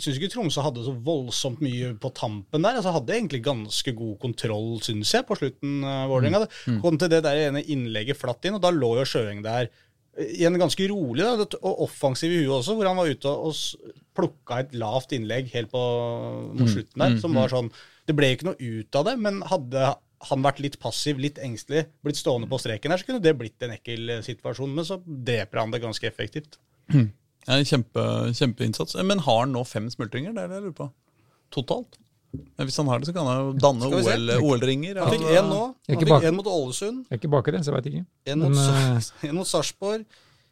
syns 0.00 0.16
ikke 0.16 0.30
Tromsø 0.32 0.64
hadde 0.64 0.84
så 0.86 0.94
voldsomt 1.04 1.60
mye 1.64 1.92
på 2.00 2.12
tampen 2.16 2.64
der. 2.64 2.78
altså 2.78 2.94
Hadde 2.94 3.16
egentlig 3.16 3.42
ganske 3.46 3.94
god 3.96 4.16
kontroll, 4.22 4.78
syns 4.84 5.12
jeg, 5.14 5.26
på 5.28 5.38
slutten. 5.38 5.82
Uh, 5.84 6.06
Vålerenga. 6.10 6.46
Mm. 6.66 6.80
Kom 6.84 6.98
til 7.00 7.12
det 7.12 7.22
der 7.26 7.44
ene 7.48 7.64
innlegget 7.64 8.20
flatt 8.20 8.48
inn, 8.48 8.58
og 8.58 8.64
da 8.64 8.72
lå 8.74 8.94
jo 9.00 9.06
Sjøeng 9.08 9.44
der 9.46 9.68
i 10.18 10.38
igjen 10.38 10.58
ganske 10.58 10.88
rolig 10.90 11.22
da, 11.22 11.46
og 11.60 11.84
offensiv 11.86 12.32
i 12.32 12.40
huet 12.42 12.56
også, 12.56 12.74
hvor 12.74 12.88
han 12.90 12.98
var 12.98 13.10
ute 13.10 13.30
og 13.30 13.54
plukka 14.18 14.62
et 14.64 14.74
lavt 14.78 15.14
innlegg 15.14 15.52
helt 15.54 15.70
på 15.70 15.82
mot 16.58 16.64
mm. 16.64 16.72
slutten 16.72 17.04
der, 17.04 17.14
mm, 17.14 17.20
som 17.22 17.38
var 17.38 17.52
sånn 17.52 17.70
Det 18.08 18.16
ble 18.18 18.32
ikke 18.34 18.48
noe 18.48 18.58
ut 18.58 18.98
av 18.98 19.06
det, 19.06 19.14
men 19.20 19.42
hadde 19.46 19.92
han 20.28 20.42
vært 20.42 20.62
litt 20.64 20.78
passiv, 20.82 21.20
litt 21.22 21.38
engstelig, 21.44 21.84
blitt 22.02 22.18
stående 22.18 22.48
på 22.50 22.58
streken 22.58 22.90
her, 22.90 22.98
så 22.98 23.06
kunne 23.06 23.22
det 23.22 23.36
blitt 23.38 23.62
en 23.62 23.74
ekkel 23.76 24.16
situasjon. 24.26 24.72
Men 24.74 24.86
så 24.88 24.96
dreper 25.04 25.60
han 25.60 25.74
det 25.74 25.82
ganske 25.84 26.08
effektivt. 26.08 26.56
Ja, 27.48 27.56
kjempe, 27.64 28.04
kjempeinnsats. 28.36 28.98
Men 29.08 29.22
har 29.24 29.40
han 29.46 29.54
nå 29.56 29.64
fem 29.66 29.88
smultringer? 29.92 30.34
Det 30.36 30.44
er 30.44 30.52
det 30.52 30.58
jeg 30.58 30.66
lurer 30.68 30.76
på. 30.76 30.88
Totalt? 31.54 31.98
Hvis 32.60 32.76
han 32.76 32.90
har 32.92 33.00
det, 33.00 33.08
så 33.08 33.14
kan 33.16 33.24
han 33.24 33.38
jo 33.40 33.52
danne 33.56 33.88
OL-ringer. 33.88 34.98
OL 34.98 35.06
han 35.06 35.14
fikk 35.14 35.28
én 35.32 35.48
nå. 35.48 35.60
Han 35.88 36.02
fikk 36.02 36.26
én 36.28 36.36
mot 36.36 36.50
Ålesund. 36.52 37.06
Jeg 37.06 37.16
er 37.16 37.22
ikke 37.22 37.30
bak 37.32 37.48
i 37.48 37.54
det, 37.56 37.62
så 37.64 37.72
jeg 37.72 37.78
veit 37.78 37.88
ikke. 37.92 38.04
En 38.28 38.42
mot, 38.44 38.56
Men, 38.58 38.98
uh... 39.00 39.32
mot 39.38 39.48
Sarpsborg 39.48 40.04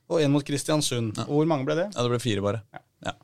og 0.07 0.23
en 0.23 0.33
mot 0.33 0.47
Kristiansund. 0.47 1.21
Ja. 1.21 1.27
Hvor 1.29 1.51
mange 1.51 1.69
ble 1.69 1.77
det? 1.83 1.91
Ja, 1.91 2.07
Det 2.07 2.15
ble 2.15 2.23
fire, 2.23 2.45
bare. 2.45 2.63
Ja. 2.73 2.83
Ja. 3.11 3.17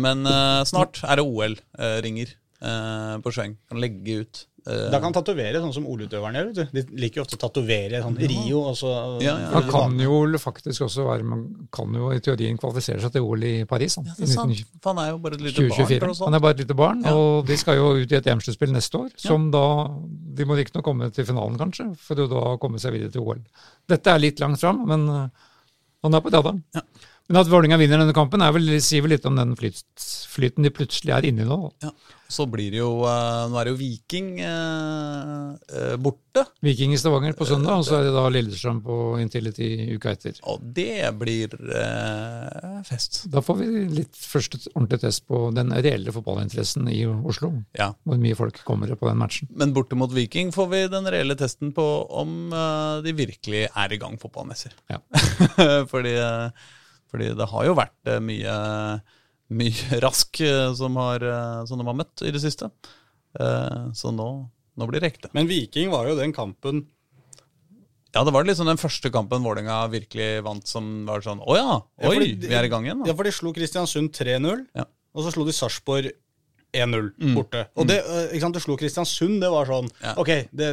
Men 0.00 0.26
uh, 0.26 0.64
snart 0.66 0.98
er 1.06 1.20
det 1.20 1.26
OL-ringer 1.28 2.34
uh, 2.64 3.14
på 3.22 3.34
Sjøeng. 3.36 3.54
Kan 3.70 3.82
legge 3.84 4.24
ut 4.24 4.42
Eh, 4.44 4.53
da 4.64 4.96
kan 4.96 5.10
han 5.10 5.14
tatovere, 5.18 5.60
sånn 5.60 5.74
som 5.76 5.86
OL-utøverne 5.92 6.40
gjør. 6.40 6.68
De 6.72 6.82
liker 6.96 7.20
jo 7.20 7.24
ofte 7.26 7.36
å 7.36 7.40
tatovere 7.42 7.98
sånn 8.00 8.16
Rio. 8.16 8.62
Også, 8.70 8.92
ja, 9.20 9.34
ja. 9.42 9.50
Man 9.52 9.66
kan 9.68 9.98
jo 10.00 10.40
faktisk 10.40 10.86
også 10.86 11.04
være 11.04 11.26
Man 11.28 11.42
kan 11.74 11.92
jo 11.92 12.08
i 12.14 12.22
teorien 12.24 12.56
kvalifisere 12.60 13.02
seg 13.02 13.12
til 13.12 13.26
OL 13.28 13.44
i 13.44 13.52
Paris. 13.68 13.98
Han, 14.00 14.08
ja, 14.08 14.16
det 14.16 14.24
er 14.24 14.32
sant. 14.32 14.62
For 14.80 14.94
han 14.94 15.02
er 15.04 15.10
jo 15.12 15.20
bare 15.26 15.36
et 15.36 15.44
lite 15.44 15.66
2024. 15.68 16.00
barn. 16.00 16.22
Han 16.24 16.38
er 16.38 16.44
bare 16.46 16.56
et 16.56 16.62
lite 16.64 16.78
barn, 16.80 17.04
og 17.12 17.44
de 17.50 17.58
skal 17.60 17.76
jo 17.80 17.90
ut 18.00 18.14
i 18.14 18.18
et 18.20 18.30
EM-sluttspill 18.32 18.72
neste 18.72 19.02
år. 19.02 19.12
Som 19.20 19.50
da 19.52 19.64
De 20.34 20.48
må 20.48 20.56
riktignok 20.56 20.88
komme 20.88 21.10
til 21.14 21.28
finalen, 21.28 21.60
kanskje, 21.60 21.90
for 22.00 22.24
å 22.24 22.30
da 22.30 22.44
komme 22.62 22.80
seg 22.80 22.96
videre 22.96 23.12
til 23.12 23.26
OL. 23.26 23.44
Dette 23.90 24.16
er 24.16 24.22
litt 24.22 24.40
langt 24.40 24.64
fram, 24.64 24.80
men 24.88 25.04
uh, 25.12 25.50
han 26.04 26.16
er 26.16 26.24
på 26.24 26.32
radaren. 26.32 26.64
Ja. 26.74 26.82
Men 27.30 27.40
at 27.40 27.48
Vålerenga 27.48 27.78
vinner 27.80 28.02
denne 28.02 28.12
kampen, 28.16 28.42
er 28.44 28.52
vel, 28.52 28.68
sier 28.84 29.04
vel 29.04 29.14
litt 29.14 29.24
om 29.24 29.38
den 29.38 29.54
flyt, 29.56 29.80
flyten 30.28 30.66
de 30.66 30.72
plutselig 30.74 31.14
er 31.16 31.24
inne 31.24 31.46
i 31.46 31.48
nå. 31.48 31.56
Ja. 31.84 31.94
Så 32.34 32.44
blir 32.50 32.72
det 32.72 32.80
jo 32.80 33.04
uh, 33.04 33.44
Nå 33.52 33.58
er 33.60 33.68
det 33.68 33.72
jo 33.74 33.78
Viking 33.78 34.28
uh, 34.42 35.54
uh, 35.54 35.94
borte. 36.00 36.42
Viking 36.64 36.94
i 36.96 36.98
Stavanger 36.98 37.36
på 37.36 37.46
søndag, 37.48 37.78
og 37.78 37.86
så 37.86 37.98
er 37.98 38.08
det 38.08 38.12
da 38.16 38.24
Lillestrøm 38.32 38.82
på 38.84 38.98
Intility 39.22 39.68
uka 39.94 40.12
etter. 40.16 40.40
Og 40.50 40.64
det 40.76 41.06
blir 41.20 41.54
fest. 42.88 43.22
Da 43.32 43.40
får 43.44 43.60
vi 43.60 43.68
litt 44.00 44.18
første 44.18 44.60
ordentlig 44.74 45.00
test 45.06 45.24
på 45.30 45.46
den 45.56 45.72
reelle 45.72 46.12
fotballinteressen 46.16 46.90
i 46.92 47.04
Oslo. 47.06 47.54
Ja. 47.78 47.92
Hvor 48.04 48.20
mye 48.20 48.36
folk 48.36 48.60
kommer 48.68 48.92
på 48.92 49.08
den 49.08 49.20
matchen. 49.20 49.52
Men 49.54 49.72
borte 49.76 49.96
mot 49.96 50.12
Viking 50.12 50.52
får 50.52 50.72
vi 50.72 50.84
den 50.92 51.08
reelle 51.12 51.38
testen 51.40 51.72
på 51.76 51.88
om 52.12 52.50
de 53.04 53.16
virkelig 53.16 53.68
er 53.68 53.94
i 53.94 54.00
gang 54.00 54.20
fotballmessig. 54.20 54.74
Ja. 54.92 55.00
Fordi 55.92 56.18
fordi 57.14 57.30
det 57.38 57.46
har 57.52 57.68
jo 57.68 57.76
vært 57.78 58.10
eh, 58.10 58.22
mye, 58.22 58.56
mye 59.60 60.00
rask 60.02 60.42
eh, 60.42 60.72
som, 60.78 60.98
har, 60.98 61.22
eh, 61.22 61.62
som 61.70 61.80
de 61.80 61.86
har 61.86 62.00
møtt 62.02 62.26
i 62.26 62.34
det 62.34 62.42
siste. 62.42 62.70
Så 63.34 64.12
nå, 64.14 64.26
nå 64.78 64.86
blir 64.86 65.02
det 65.02 65.08
ekte. 65.08 65.28
Men 65.34 65.48
Viking 65.50 65.88
var 65.90 66.06
jo 66.06 66.12
den 66.14 66.30
kampen 66.34 66.84
ja, 68.14 68.20
det 68.22 68.30
var 68.30 68.46
liksom 68.46 68.68
den 68.70 68.78
første 68.78 69.10
kampen 69.10 69.42
Vålerenga 69.42 69.88
virkelig 69.90 70.44
vant 70.46 70.70
som 70.70 70.84
var 71.08 71.24
sånn 71.24 71.40
Å 71.42 71.56
ja! 71.58 71.72
Oi, 72.06 72.12
ja, 72.14 72.20
de, 72.22 72.28
vi 72.46 72.54
er 72.54 72.68
i 72.68 72.70
gang 72.70 72.86
igjen. 72.86 73.00
Da. 73.02 73.08
Ja, 73.10 73.16
for 73.18 73.26
de 73.26 73.32
slo 73.34 73.50
Kristiansund 73.56 74.12
3-0, 74.14 74.62
ja. 74.78 74.84
og 74.86 75.26
så 75.26 75.32
slo 75.34 75.42
de 75.48 75.54
Sarpsborg 75.56 76.12
1-0 76.74 77.10
mm. 77.14 77.34
borte. 77.36 77.64
Og 77.78 77.86
mm. 77.86 77.90
det, 77.90 77.98
ikke 78.34 78.42
sant, 78.44 78.56
Du 78.56 78.62
slo 78.64 78.76
Kristiansund. 78.80 79.38
Det 79.42 79.50
var 79.52 79.70
sånn 79.70 79.90
ja. 80.02 80.14
OK, 80.20 80.32
det, 80.50 80.70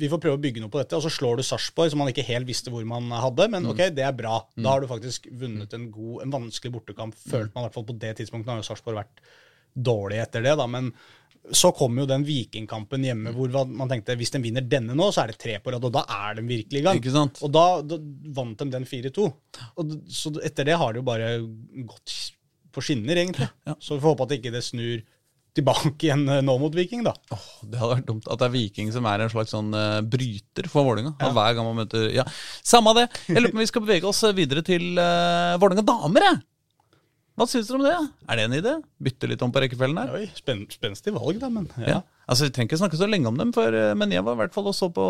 vi 0.00 0.10
får 0.12 0.22
prøve 0.22 0.38
å 0.38 0.42
bygge 0.42 0.62
noe 0.62 0.72
på 0.72 0.80
dette. 0.80 0.98
Og 0.98 1.04
så 1.04 1.12
slår 1.12 1.40
du 1.40 1.46
Sarpsborg, 1.46 1.92
som 1.92 2.02
man 2.02 2.12
ikke 2.12 2.26
helt 2.28 2.48
visste 2.48 2.72
hvor 2.74 2.86
man 2.88 3.10
hadde. 3.12 3.48
Men 3.50 3.66
mm. 3.66 3.72
ok, 3.74 3.82
det 3.96 4.06
er 4.06 4.14
bra. 4.16 4.38
Da 4.54 4.62
mm. 4.62 4.70
har 4.70 4.84
du 4.84 4.90
faktisk 4.90 5.28
vunnet 5.42 5.76
en 5.76 5.90
god, 5.94 6.22
en 6.26 6.38
vanskelig 6.38 6.74
bortekamp. 6.78 7.18
Følte 7.18 7.52
man 7.54 7.64
i 7.64 7.68
hvert 7.68 7.78
fall 7.80 7.90
på 7.90 7.98
det 8.06 8.14
tidspunktet. 8.20 8.48
Nå 8.48 8.56
har 8.56 8.64
jo 8.64 8.70
Sarpsborg 8.70 9.02
vært 9.02 9.28
dårlig 9.74 10.22
etter 10.22 10.44
det, 10.44 10.54
da. 10.60 10.66
Men 10.70 10.92
så 11.52 11.70
kom 11.76 11.98
jo 11.98 12.06
den 12.08 12.24
Vikingkampen 12.24 13.04
hjemme 13.04 13.32
hvor 13.36 13.52
man 13.68 13.90
tenkte 13.90 14.16
hvis 14.16 14.32
de 14.32 14.40
vinner 14.40 14.64
denne 14.64 14.94
nå, 14.96 15.10
så 15.12 15.24
er 15.24 15.32
det 15.32 15.40
tre 15.42 15.58
på 15.60 15.74
rad. 15.74 15.84
Og 15.84 15.92
da 15.92 16.04
er 16.28 16.38
de 16.38 16.46
virkelig 16.46 16.80
i 16.80 16.84
gang. 16.86 17.02
Og 17.44 17.52
da, 17.52 17.66
da, 17.84 17.98
vant 18.36 18.62
de 18.62 18.70
den 18.72 18.88
4-2. 18.88 19.26
Så 20.08 20.32
etter 20.44 20.70
det 20.70 20.78
har 20.80 20.94
det 20.94 21.02
jo 21.02 21.08
bare 21.08 21.34
gått 21.84 22.14
på 22.74 22.82
skinner, 22.82 23.18
egentlig. 23.20 23.50
Ja. 23.68 23.76
Så 23.78 23.96
vi 23.96 24.02
får 24.02 24.14
håpe 24.14 24.26
at 24.26 24.36
ikke 24.38 24.54
det 24.54 24.64
snur 24.66 25.02
tilbake 25.54 26.08
igjen 26.08 26.24
eh, 26.28 26.42
nå 26.44 26.56
mot 26.58 26.74
Viking, 26.74 27.04
da. 27.06 27.12
Oh, 27.34 27.44
det 27.62 27.78
hadde 27.78 27.98
vært 27.98 28.08
dumt 28.08 28.26
at 28.30 28.40
det 28.40 28.48
er 28.48 28.54
Viking 28.56 28.90
som 28.94 29.06
er 29.10 29.22
en 29.22 29.30
slags 29.32 29.54
sånn 29.54 29.70
uh, 29.76 30.00
bryter 30.02 30.66
for 30.70 30.86
Vålerenga. 30.86 31.14
Ja. 31.20 31.30
Hver 31.36 31.54
gang 31.58 31.68
man 31.68 31.78
møter 31.84 32.08
Ja, 32.14 32.26
Samme 32.66 32.94
det. 32.98 33.06
Jeg 33.28 33.38
lurer 33.38 33.54
på 33.54 33.60
om 33.60 33.62
vi 33.62 33.70
skal 33.70 33.84
bevege 33.86 34.10
oss 34.10 34.24
videre 34.34 34.64
til 34.66 34.98
uh, 34.98 35.54
Vålerenga 35.62 35.86
damer, 35.86 36.28
jeg. 36.30 36.42
Hva 37.34 37.48
syns 37.50 37.66
dere 37.66 37.80
om 37.80 37.86
det? 37.86 37.94
Er 38.30 38.38
det 38.38 38.42
en 38.46 38.56
idé? 38.60 38.72
Bytte 39.02 39.30
litt 39.30 39.40
om 39.42 39.50
på 39.54 39.62
rekkefellen 39.62 39.98
her? 39.98 40.12
Oi, 40.14 40.28
spen 40.38 40.66
spenstig 40.70 41.14
valg, 41.16 41.40
da, 41.42 41.50
men 41.50 41.66
ja. 41.82 41.96
ja. 41.96 42.02
Altså, 42.30 42.46
Vi 42.46 42.54
trenger 42.54 42.70
ikke 42.70 42.78
snakke 42.84 43.00
så 43.00 43.08
lenge 43.10 43.26
om 43.30 43.40
dem, 43.40 43.50
for, 43.54 43.74
men 43.98 44.14
jeg 44.14 44.22
var 44.26 44.36
i 44.36 44.42
hvert 44.44 44.54
fall 44.54 44.70
og 44.70 44.76
så 44.78 44.86
på, 44.94 45.02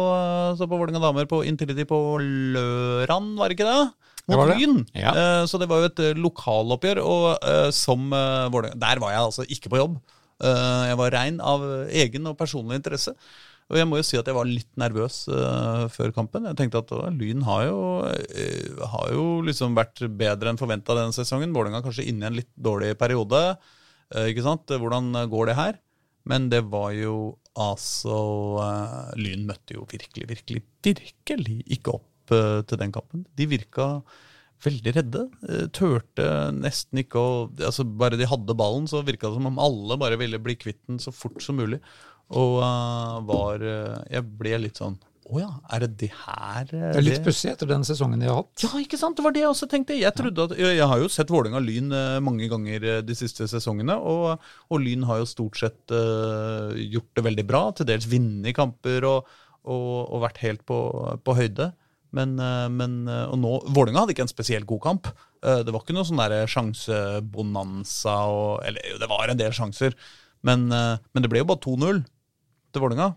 så 0.56 0.64
på 0.64 0.78
Vålerenga 0.78 1.04
damer 1.04 1.28
på 1.28 1.42
Intility 1.44 1.84
på 1.88 2.00
Løran, 2.24 3.34
var 3.36 3.52
det 3.52 3.58
ikke 3.58 3.68
det? 3.68 4.14
Mot 4.32 4.48
Lyn. 4.56 4.80
Ja. 4.96 5.12
Uh, 5.12 5.44
så 5.48 5.60
det 5.60 5.68
var 5.68 5.82
jo 5.82 5.90
et 5.90 6.02
lokaloppgjør, 6.16 7.02
og 7.04 7.26
uh, 7.44 7.68
som 7.76 8.08
uh, 8.08 8.48
Vålerenga 8.52 8.80
Der 8.80 9.04
var 9.04 9.12
jeg 9.12 9.24
altså 9.28 9.44
ikke 9.44 9.72
på 9.72 9.82
jobb. 9.82 10.00
Eh, 10.44 10.84
jeg 10.90 11.00
var 11.00 11.14
rein 11.14 11.40
av 11.40 11.64
egen 11.88 12.30
og 12.30 12.38
personlig 12.40 12.80
interesse. 12.80 13.14
Og 13.72 13.78
jeg 13.78 13.88
må 13.88 13.96
jo 13.96 14.04
si 14.04 14.18
at 14.18 14.26
jeg 14.28 14.36
var 14.36 14.48
litt 14.48 14.68
nervøs 14.80 15.22
uh, 15.32 15.86
før 15.92 16.12
kampen. 16.12 16.44
Jeg 16.50 16.58
tenkte 16.58 16.82
at 16.82 16.90
uh, 16.92 17.06
Lyn 17.14 17.46
har 17.46 17.62
jo, 17.70 17.78
uh, 18.04 18.82
har 18.92 19.14
jo 19.14 19.24
liksom 19.46 19.76
vært 19.78 20.02
bedre 20.20 20.52
enn 20.52 20.60
forventa 20.60 20.96
denne 20.98 21.16
sesongen. 21.16 21.54
Vålerenga 21.56 21.80
kanskje 21.84 22.04
inne 22.10 22.26
i 22.26 22.28
en 22.28 22.36
litt 22.42 22.50
dårlig 22.52 22.92
periode. 23.00 23.40
ikke 24.28 24.44
sant? 24.44 24.68
Hvordan 24.68 25.16
går 25.32 25.48
det 25.48 25.56
her? 25.56 25.80
Men 26.28 26.50
det 26.52 26.60
var 26.72 26.92
jo 26.96 27.38
altså 27.60 28.18
Lyn 29.16 29.48
møtte 29.48 29.78
jo 29.78 29.88
virkelig, 29.88 30.28
virkelig, 30.28 30.64
virkelig 30.84 31.58
ikke 31.78 31.96
opp 31.96 32.34
til 32.68 32.80
den 32.80 32.92
kampen. 32.92 33.24
De 33.36 33.48
virka 33.48 33.88
veldig 34.64 34.94
redde. 34.96 35.24
Tørte 35.76 36.26
nesten 36.56 37.02
ikke 37.02 37.20
å 37.20 37.32
altså 37.58 37.84
Bare 37.84 38.18
de 38.20 38.28
hadde 38.28 38.56
ballen, 38.58 38.88
så 38.90 39.04
virka 39.04 39.28
det 39.28 39.38
som 39.38 39.50
om 39.50 39.62
alle 39.62 39.98
bare 40.00 40.18
ville 40.20 40.40
bli 40.42 40.56
kvitt 40.60 40.82
den 40.88 41.02
så 41.02 41.12
fort 41.14 41.42
som 41.44 41.58
mulig. 41.60 41.80
Og 42.32 42.60
uh, 42.62 43.18
var 43.28 43.60
uh, 43.60 43.98
Jeg 44.08 44.24
ble 44.40 44.62
litt 44.66 44.80
sånn 44.80 44.96
å 45.24 45.38
ja, 45.40 45.48
er 45.72 45.80
det 45.86 45.94
det 46.02 46.10
her 46.12 46.66
Det 46.68 46.98
er 46.98 47.00
litt 47.00 47.22
pussig 47.24 47.48
etter 47.48 47.68
den 47.70 47.80
sesongen 47.88 48.20
de 48.20 48.26
har 48.28 48.42
hatt. 48.42 48.60
Ja, 48.60 48.68
ikke 48.76 48.98
sant? 49.00 49.16
Det 49.16 49.24
var 49.24 49.32
det 49.32 49.40
jeg 49.40 49.48
også 49.48 49.68
tenkte. 49.72 49.96
Jeg, 49.96 50.12
at, 50.12 50.52
jeg 50.60 50.88
har 50.90 51.00
jo 51.00 51.08
sett 51.08 51.32
Vålerenga 51.32 51.62
Lyn 51.64 51.94
mange 52.20 52.44
ganger 52.52 52.84
de 53.00 53.16
siste 53.16 53.48
sesongene, 53.48 53.96
og, 53.96 54.44
og 54.68 54.82
Lyn 54.84 55.06
har 55.08 55.22
jo 55.22 55.30
stort 55.30 55.56
sett 55.56 55.94
uh, 55.96 56.76
gjort 56.76 57.08
det 57.16 57.24
veldig 57.24 57.46
bra. 57.48 57.62
Til 57.72 57.88
dels 57.88 58.04
vunnet 58.12 58.52
kamper 58.58 59.08
og, 59.08 59.32
og, 59.64 59.88
og, 60.02 60.18
vært 60.26 60.42
helt 60.44 60.66
på, 60.68 60.76
på 61.24 61.38
høyde. 61.40 61.70
Men, 62.14 62.38
eh, 62.38 62.68
men, 62.70 62.96
eh, 63.08 63.26
og 63.26 63.40
nå, 63.42 63.52
Vålinga 63.74 64.04
hadde 64.04 64.14
ikke 64.14 64.26
en 64.28 64.30
spesielt 64.30 64.68
god 64.70 64.82
kamp. 64.84 65.10
Eh, 65.42 65.62
det 65.66 65.74
var 65.74 65.82
ikke 65.82 65.96
noe 65.96 66.06
sånn 66.06 66.22
sjansebonanza 66.50 68.16
Eller 68.68 68.92
jo, 68.92 69.00
det 69.02 69.10
var 69.10 69.28
en 69.28 69.40
del 69.40 69.54
sjanser, 69.54 69.96
men, 70.44 70.68
men 70.68 71.24
det 71.24 71.30
ble 71.32 71.40
jo 71.40 71.48
bare 71.48 71.64
2-0 71.64 72.02
til 72.74 72.82
Vålinga. 72.84 73.14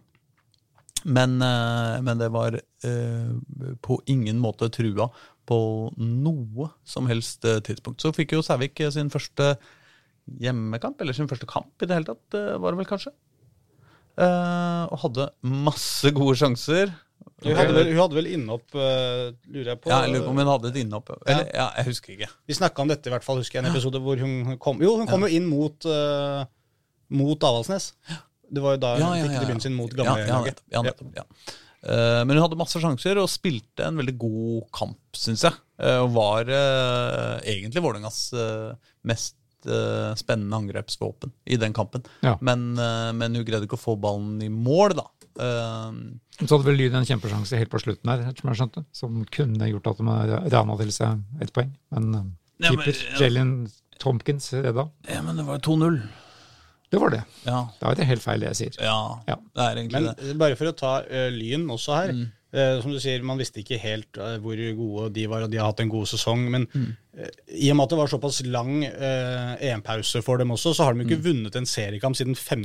Men, 1.08 1.38
men, 1.38 2.20
det 2.20 2.30
var 2.32 2.56
på 3.84 3.98
ingen 4.12 4.40
måte 4.42 4.70
trua 4.74 5.10
på 5.48 5.58
noe 6.00 6.70
som 6.88 7.08
helst 7.12 7.44
tidspunkt. 7.44 8.02
Så 8.02 8.14
fikk 8.16 8.34
jo 8.34 8.42
Sævik 8.44 8.80
sin 8.96 9.12
første 9.12 9.54
hjemmekamp, 10.40 11.04
eller 11.04 11.16
sin 11.16 11.28
første 11.28 11.48
kamp 11.48 11.84
i 11.84 11.88
det 11.88 12.00
hele 12.00 12.10
tatt, 12.10 12.40
var 12.64 12.72
det 12.72 12.80
vel 12.80 12.90
kanskje. 12.90 13.14
Og 14.24 14.98
hadde 15.04 15.30
masse 15.68 16.12
gode 16.16 16.40
sjanser. 16.40 16.96
Hun 17.46 17.54
hadde 17.54 17.74
vel, 17.76 17.92
hun 17.92 18.00
hadde 18.02 18.18
vel 18.18 18.28
innhopp, 18.34 18.66
uh, 18.74 19.28
lurer 19.54 19.74
jeg 19.74 19.80
på. 19.84 19.92
Ja, 19.92 20.00
jeg 20.08 20.16
lurer 20.16 20.24
på 20.26 20.32
om 20.34 20.40
hun 20.42 20.50
hadde 20.50 20.72
et 20.72 20.80
innhopp. 20.82 21.12
Eller, 21.20 21.44
ja. 21.46 21.60
ja. 21.60 21.68
jeg 21.78 21.90
husker 21.92 22.14
ikke. 22.16 22.30
Vi 22.50 22.58
snakka 22.58 22.82
om 22.82 22.90
dette, 22.90 23.12
i 23.12 23.14
hvert 23.14 23.26
fall, 23.26 23.42
husker 23.44 23.60
jeg 23.60 23.66
en 23.66 23.70
episode 23.70 24.02
hvor 24.02 24.24
hun 24.24 24.56
kom 24.64 24.82
Jo, 24.82 24.96
hun 24.98 25.10
kom 25.10 25.26
jo 25.28 25.30
inn 25.38 25.46
mot, 25.46 25.86
uh, 25.86 26.42
mot 27.14 27.48
Avaldsnes. 27.50 27.92
Det 28.48 28.64
var 28.64 28.78
jo 28.78 28.82
da 28.82 28.96
hun 28.98 29.22
fikk 29.22 29.36
debuten 29.38 29.66
sin 29.68 29.78
mot 29.78 29.94
gamlelaget. 29.94 30.64
Ja, 30.74 30.82
nettopp. 30.88 31.12
Ja, 31.20 31.28
uh, 31.86 32.22
men 32.26 32.34
hun 32.34 32.42
hadde 32.48 32.58
masse 32.58 32.82
sjanser 32.82 33.22
og 33.22 33.30
spilte 33.30 33.86
en 33.86 34.02
veldig 34.02 34.16
god 34.18 34.70
kamp, 34.80 35.02
syns 35.18 35.46
jeg. 35.46 35.60
Og 35.78 36.08
var 36.16 36.50
egentlig 36.50 37.84
Vålerengas 37.86 38.32
mest 39.06 39.36
spennende 40.18 40.58
angrepsvåpen 40.58 41.30
i 41.54 41.60
den 41.62 41.76
kampen. 41.76 42.02
Men, 42.42 42.72
men, 42.74 43.36
hun 43.38 43.46
greide 43.46 43.68
ikke 43.68 43.78
å 43.78 43.84
få 43.84 43.94
ballen 44.02 44.40
i 44.42 44.50
mål, 44.50 44.96
da. 44.98 45.06
Eh, 45.40 46.46
Så 46.46 46.52
hadde 46.58 46.66
vel 46.68 46.78
Lyn 46.78 46.96
en 47.00 47.06
kjempesjanse 47.08 47.58
helt 47.58 47.70
på 47.74 47.80
slutten 47.82 48.10
her, 48.12 48.24
som 48.38 48.50
jeg 48.52 48.60
skjønte, 48.62 48.86
som 48.94 49.24
kunne 49.34 49.70
gjort 49.72 49.88
at 49.90 49.98
de 49.98 50.54
rana 50.54 50.78
til 50.78 50.92
seg 50.94 51.24
ett 51.42 51.54
poeng. 51.54 51.72
Men 51.92 52.36
keeper 52.62 52.94
Ja, 52.94 53.20
Jalen 53.26 53.52
Tompkins 54.00 54.52
redda. 54.54 54.90
ja, 55.10 55.22
men 55.26 55.36
det 55.38 55.46
var 55.48 55.58
2-0. 55.60 56.02
Det 56.90 57.00
var 57.02 57.10
det. 57.12 57.24
Ja. 57.44 57.68
Da 57.82 57.90
er 57.92 57.96
det 57.96 58.06
helt 58.08 58.22
feil, 58.24 58.40
det 58.40 58.54
jeg 58.54 58.56
sier. 58.72 58.84
ja, 58.86 59.20
Ja. 59.28 59.36
det 59.36 59.64
er 59.64 59.76
egentlig 59.82 60.02
Men 60.04 60.16
det. 60.16 60.38
bare 60.38 60.56
for 60.56 60.66
å 60.70 60.76
ta 60.78 61.02
uh, 61.04 61.30
Lyn 61.34 61.66
også 61.68 61.96
her. 61.98 62.14
eh, 62.54 62.80
som 62.82 62.92
du 62.92 63.00
sier, 63.00 63.22
man 63.24 63.38
visste 63.38 63.60
ikke 63.60 63.78
helt 63.82 64.16
uh, 64.18 64.38
hvor 64.40 64.56
gode 64.78 65.10
de 65.14 65.26
var, 65.28 65.42
og 65.44 65.52
de 65.52 65.58
har 65.58 65.66
hatt 65.68 65.82
en 65.82 65.90
god 65.90 66.06
sesong. 66.08 66.50
Men 66.50 66.68
eh, 67.18 67.28
i 67.60 67.70
og 67.72 67.76
med 67.76 67.84
at 67.84 67.90
det 67.90 67.98
var 67.98 68.08
såpass 68.08 68.40
lang 68.46 68.86
eh, 68.86 69.58
EM-pause 69.74 70.22
for 70.24 70.38
dem 70.38 70.50
også, 70.56 70.74
så 70.78 70.86
har 70.86 70.94
de 70.94 71.04
jo 71.04 71.10
ikke 71.10 71.26
vunnet 71.26 71.56
en 71.60 71.66
seriekamp 71.66 72.16
siden 72.16 72.36
5. 72.36 72.64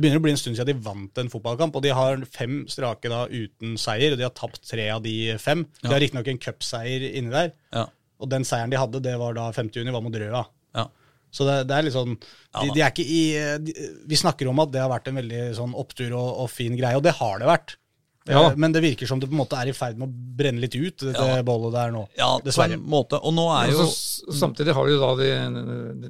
Det 0.00 0.06
begynner 0.08 0.20
å 0.20 0.24
bli 0.24 0.32
en 0.32 0.38
stund 0.40 0.56
siden 0.56 0.70
de 0.72 0.82
vant 0.84 1.18
en 1.20 1.28
fotballkamp, 1.28 1.74
og 1.76 1.82
de 1.84 1.90
har 1.92 2.22
fem 2.32 2.62
strake 2.72 3.10
da 3.12 3.26
uten 3.28 3.74
seier, 3.76 4.12
og 4.14 4.18
de 4.20 4.24
har 4.24 4.32
tapt 4.32 4.62
tre 4.66 4.88
av 4.94 5.02
de 5.04 5.36
fem. 5.38 5.66
De 5.82 5.88
Ja. 5.88 5.92
har 5.92 6.00
riktignok 6.00 6.28
en 6.32 6.38
cupseier 6.38 7.04
inni 7.14 7.30
der, 7.30 7.52
Ja. 7.72 7.86
og 8.18 8.30
den 8.30 8.42
seieren 8.44 8.70
de 8.70 8.78
hadde, 8.80 9.02
det 9.02 9.18
var 9.18 9.34
da 9.34 9.50
5. 9.52 9.68
juni, 9.76 9.90
var 9.92 10.00
mot 10.00 10.12
Røa. 10.14 10.46
Ja. 10.74 10.86
Så 11.30 11.44
det, 11.46 11.68
det 11.68 11.76
er 11.76 11.82
litt 11.82 11.92
sånn 11.94 12.16
de, 12.18 12.70
de 12.74 12.80
er 12.82 12.90
ikke 12.90 13.04
i, 13.06 13.58
de, 13.62 13.72
Vi 14.08 14.16
snakker 14.16 14.48
om 14.48 14.58
at 14.58 14.72
det 14.72 14.80
har 14.80 14.88
vært 14.90 15.06
en 15.08 15.14
veldig 15.20 15.54
sånn 15.54 15.74
opptur 15.78 16.10
og, 16.16 16.38
og 16.42 16.50
fin 16.50 16.74
greie, 16.76 16.96
og 16.96 17.02
det 17.04 17.12
har 17.20 17.38
det 17.38 17.46
vært. 17.46 17.76
Ja. 18.28 18.50
Eh, 18.50 18.56
Men 18.56 18.72
det 18.72 18.82
virker 18.82 19.06
som 19.06 19.18
det 19.20 19.28
på 19.30 19.32
en 19.36 19.40
måte 19.44 19.56
er 19.58 19.68
i 19.70 19.72
ferd 19.72 19.96
med 19.98 20.08
å 20.08 20.36
brenne 20.36 20.60
litt 20.60 20.74
ut, 20.74 20.98
det, 20.98 21.14
Ja. 21.14 21.42
bollet 21.42 21.72
der 21.72 21.90
nå. 21.92 22.08
ja, 22.18 22.38
på 22.38 22.64
en 22.64 22.80
måte. 22.82 23.18
Og 23.22 23.32
nå 23.34 23.46
er 23.62 23.70
jo 23.72 23.86
samtidig 23.86 24.74
har 24.74 24.86
de 24.86 24.98
da 24.98 25.14
de, 25.16 25.30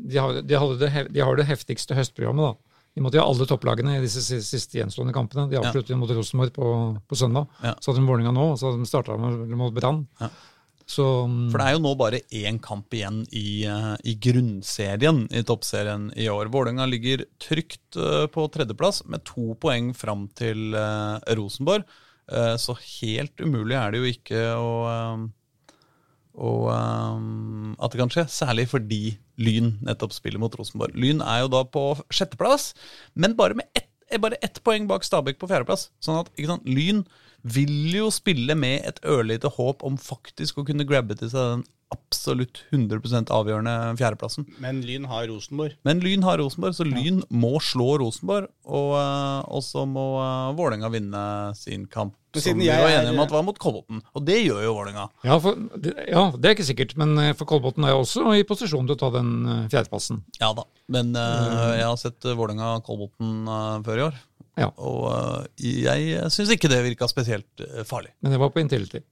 de, 0.09 0.18
har, 0.18 0.40
de, 0.42 0.79
det, 0.79 1.12
de 1.12 1.20
har 1.20 1.37
det 1.37 1.46
heftigste 1.46 1.94
høstprogrammet, 1.94 2.55
da. 2.55 2.69
De 2.94 3.03
måtte 3.05 3.20
jo 3.20 3.22
ha 3.22 3.31
alle 3.31 3.46
topplagene 3.46 3.96
i 3.98 4.03
disse 4.03 4.22
siste, 4.42 4.79
gjenstående 4.81 5.14
kampene. 5.14 5.46
De 5.50 5.59
avsluttet 5.61 5.92
ja. 5.94 5.98
mot 5.98 6.11
Rosenborg 6.11 6.55
på, 6.57 6.70
på 7.07 7.18
søndag. 7.18 7.46
Ja. 7.62 7.76
Så 7.79 7.92
hadde 7.92 8.03
de 8.03 8.09
Vålerenga 8.11 8.33
nå, 8.35 8.48
og 8.53 8.59
så 8.59 8.70
hadde 8.70 8.83
de 8.83 8.90
starta 8.90 9.18
mot 9.20 9.76
Brann. 9.76 10.03
Ja. 10.18 10.31
Så 10.90 11.05
For 11.53 11.61
det 11.61 11.66
er 11.68 11.76
jo 11.76 11.83
nå 11.85 11.92
bare 11.98 12.22
én 12.35 12.59
kamp 12.62 12.90
igjen 12.96 13.22
i, 13.31 13.62
eh, 13.70 13.92
i 14.11 14.16
grunnserien 14.18 15.22
i 15.31 15.44
toppserien 15.46 16.09
i 16.18 16.26
år. 16.33 16.50
Vålerenga 16.50 16.88
ligger 16.90 17.22
trygt 17.38 17.94
eh, 17.94 18.26
på 18.33 18.48
tredjeplass 18.50 19.05
med 19.07 19.22
to 19.29 19.55
poeng 19.62 19.92
fram 19.94 20.26
til 20.35 20.74
eh, 20.74 21.35
Rosenborg. 21.38 21.87
Så 22.62 22.76
helt 22.79 23.40
umulig 23.42 23.74
er 23.74 23.90
det 23.90 23.98
jo 23.98 24.07
ikke 24.07 24.40
å, 24.55 24.68
eh, 26.40 26.46
å 26.46 26.53
eh, 26.72 27.76
at 27.81 27.92
det 27.92 28.00
kan 28.00 28.12
skje. 28.12 28.26
Særlig 28.33 28.68
fordi 28.72 29.03
Lyn 29.40 29.74
nettopp 29.87 30.14
spiller 30.16 30.42
mot 30.42 30.55
Rosenborg. 30.57 30.96
Lyn 30.96 31.22
er 31.24 31.44
jo 31.44 31.53
da 31.53 31.64
på 31.64 31.85
sjetteplass, 32.12 32.72
men 33.14 33.37
bare 33.38 33.61
med 33.61 33.68
ett 33.74 33.88
er 34.11 34.18
bare 34.18 34.40
ett 34.42 34.59
poeng 34.66 34.88
bak 34.90 35.05
Stabæk 35.07 35.38
på 35.38 35.46
fjerdeplass. 35.46 35.90
Sånn 36.03 36.18
at 36.18 36.31
sant, 36.42 36.66
Lyn 36.66 37.05
vil 37.46 37.92
jo 37.94 38.09
spille 38.12 38.57
med 38.59 38.83
et 38.88 38.98
ørlite 39.07 39.53
håp 39.55 39.85
om 39.87 39.94
faktisk 40.00 40.59
å 40.59 40.64
kunne 40.66 40.87
grabbe 40.88 41.16
til 41.16 41.31
seg 41.33 41.55
den 41.55 41.62
absolutt 41.90 42.61
100% 42.70 43.31
avgjørende 43.35 43.72
fjerdeplassen. 43.98 44.46
Men 44.62 44.81
Lyn 44.87 45.09
har 45.11 45.26
Rosenborg. 45.31 45.74
Men 45.87 46.00
Lyn 46.05 46.22
har 46.26 46.38
Rosenborg, 46.38 46.76
så 46.76 46.87
Lyn 46.87 47.22
må 47.31 47.57
slå 47.64 47.96
Rosenborg. 48.03 48.46
Og, 48.70 48.92
eh, 49.00 49.40
og 49.50 49.62
så 49.66 49.83
må 49.90 50.05
uh, 50.20 50.53
Vålerenga 50.59 50.90
vinne 50.92 51.22
sin 51.59 51.87
kamp, 51.90 52.14
Men 52.35 52.44
som 52.44 52.59
vi 52.62 52.68
var 52.70 52.87
enige 52.87 53.09
er- 53.09 53.14
om 53.16 53.22
at 53.24 53.33
var 53.35 53.42
mot 53.42 53.59
Kolbotn. 53.59 54.03
Og 54.14 54.24
det 54.26 54.38
gjør 54.44 54.62
jo 54.68 54.74
Vålerenga. 54.76 55.09
ja, 55.26 55.38
ja, 56.07 56.24
det 56.38 56.46
er 56.50 56.55
ikke 56.55 56.68
sikkert. 56.70 56.96
Men 57.00 57.16
eh, 57.18 57.33
for 57.35 57.50
Kolbotn 57.50 57.85
er 57.88 57.96
jo 57.96 58.05
også 58.05 58.29
i 58.38 58.46
posisjon 58.46 58.87
til 58.87 58.94
å 58.94 59.00
ta 59.03 59.11
den 59.18 59.33
eh, 59.46 59.68
fjerdeplassen. 59.72 60.22
Ja 60.38 60.53
da. 60.55 60.66
Men 60.90 61.11
eh, 61.18 61.79
jeg 61.81 61.87
har 61.90 61.98
sett 61.98 62.22
uh, 62.26 62.37
Vålerenga-Kolbotn 62.38 63.48
uh, 63.50 63.81
før 63.87 63.98
i 63.98 64.07
år. 64.11 64.20
Ja. 64.61 64.70
Og 64.79 65.05
uh, 65.11 65.44
jeg 65.59 66.31
syns 66.35 66.50
ikke 66.55 66.70
det 66.70 66.81
virka 66.87 67.07
spesielt 67.11 67.62
eh, 67.66 67.83
farlig. 67.88 68.11
Men 68.22 68.35
det 68.35 68.40
var 68.42 68.50
på 68.55 68.62
Intility. 68.62 69.03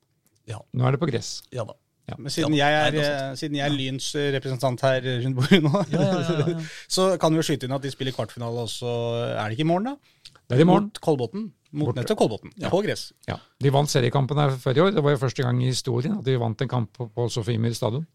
Ja, 0.49 0.63
Nå 0.73 0.87
er 0.89 0.95
det 0.97 1.03
på 1.03 1.11
gress. 1.11 1.43
ja 1.53 1.65
da. 1.67 1.75
Men 2.17 2.33
siden 2.33 2.57
Ja, 2.57 2.71
jeg 2.73 2.87
er, 2.87 2.97
nei, 2.97 3.05
eh, 3.05 3.37
siden 3.37 3.59
jeg 3.59 3.67
er 3.67 3.75
Lyns 3.75 4.09
eh, 4.17 4.31
representant 4.39 4.83
her 4.87 5.05
rundt 5.25 5.37
bordet 5.37 5.61
nå, 5.65 5.85
Ja, 5.93 6.07
ja, 6.07 6.23
ja, 6.25 6.49
ja. 6.55 6.65
så 6.97 7.11
kan 7.21 7.35
vi 7.35 7.43
jo 7.43 7.47
skyte 7.51 7.69
inn 7.69 7.77
at 7.77 7.85
de 7.85 7.93
spiller 7.93 8.17
kvartfinale 8.17 8.65
også. 8.65 8.97
Er 9.35 9.45
det 9.45 9.59
ikke 9.59 9.67
i 9.67 9.71
morgen, 9.73 9.93
da? 9.93 10.33
Det 10.49 10.57
er 10.57 10.65
i 10.65 10.69
morgen. 10.69 10.89
Mot 10.89 11.01
Kolbotn. 11.05 11.49
Mot 11.77 11.97
nettopp 11.97 12.23
Kolbotn. 12.23 12.53
På 12.73 12.81
gress. 12.85 13.11
Ja. 13.29 13.37
De 13.61 13.73
vant 13.75 13.91
seriekampen 13.93 14.41
her 14.41 14.57
i 14.57 14.85
år. 14.85 14.93
Det 14.97 15.05
var 15.05 15.13
jo 15.13 15.23
første 15.27 15.45
gang 15.45 15.61
i 15.63 15.69
historien 15.69 16.17
at 16.17 16.25
de 16.25 16.39
vant 16.41 16.65
en 16.65 16.71
kamp 16.71 16.97
på, 16.97 17.29
Sofiemyr 17.33 17.77
stadion. 17.77 18.07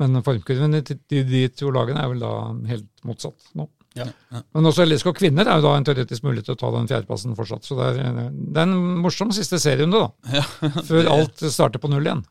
Men 0.00 0.20
formkurven 0.24 0.76
til 0.84 1.00
de, 1.08 1.22
de 1.24 1.42
to 1.56 1.72
lagene 1.72 2.00
er 2.02 2.12
vel 2.12 2.22
da 2.24 2.32
helt 2.72 2.88
motsatt 3.08 3.52
nå. 3.56 3.68
Ja. 3.96 4.06
Men 4.52 4.68
også 4.68 4.84
LSK 4.84 5.08
kvinner 5.16 5.48
er 5.48 5.60
jo 5.60 5.64
da 5.64 5.76
en 5.78 5.86
teoretisk 5.88 6.24
mulighet 6.26 6.50
til 6.50 6.56
å 6.56 6.60
ta 6.60 6.72
den 6.74 6.88
fjerdeplassen 6.90 7.36
fortsatt. 7.36 7.64
Så 7.64 7.78
det 7.78 7.86
er, 7.94 8.26
det 8.32 8.60
er 8.60 8.66
en 8.66 8.98
morsom 9.04 9.32
siste 9.32 9.60
serierunde, 9.62 10.02
da. 10.04 10.42
Før 10.84 11.08
alt 11.14 11.44
starter 11.52 11.80
på 11.80 11.90
null 11.92 12.04
igjen. 12.04 12.24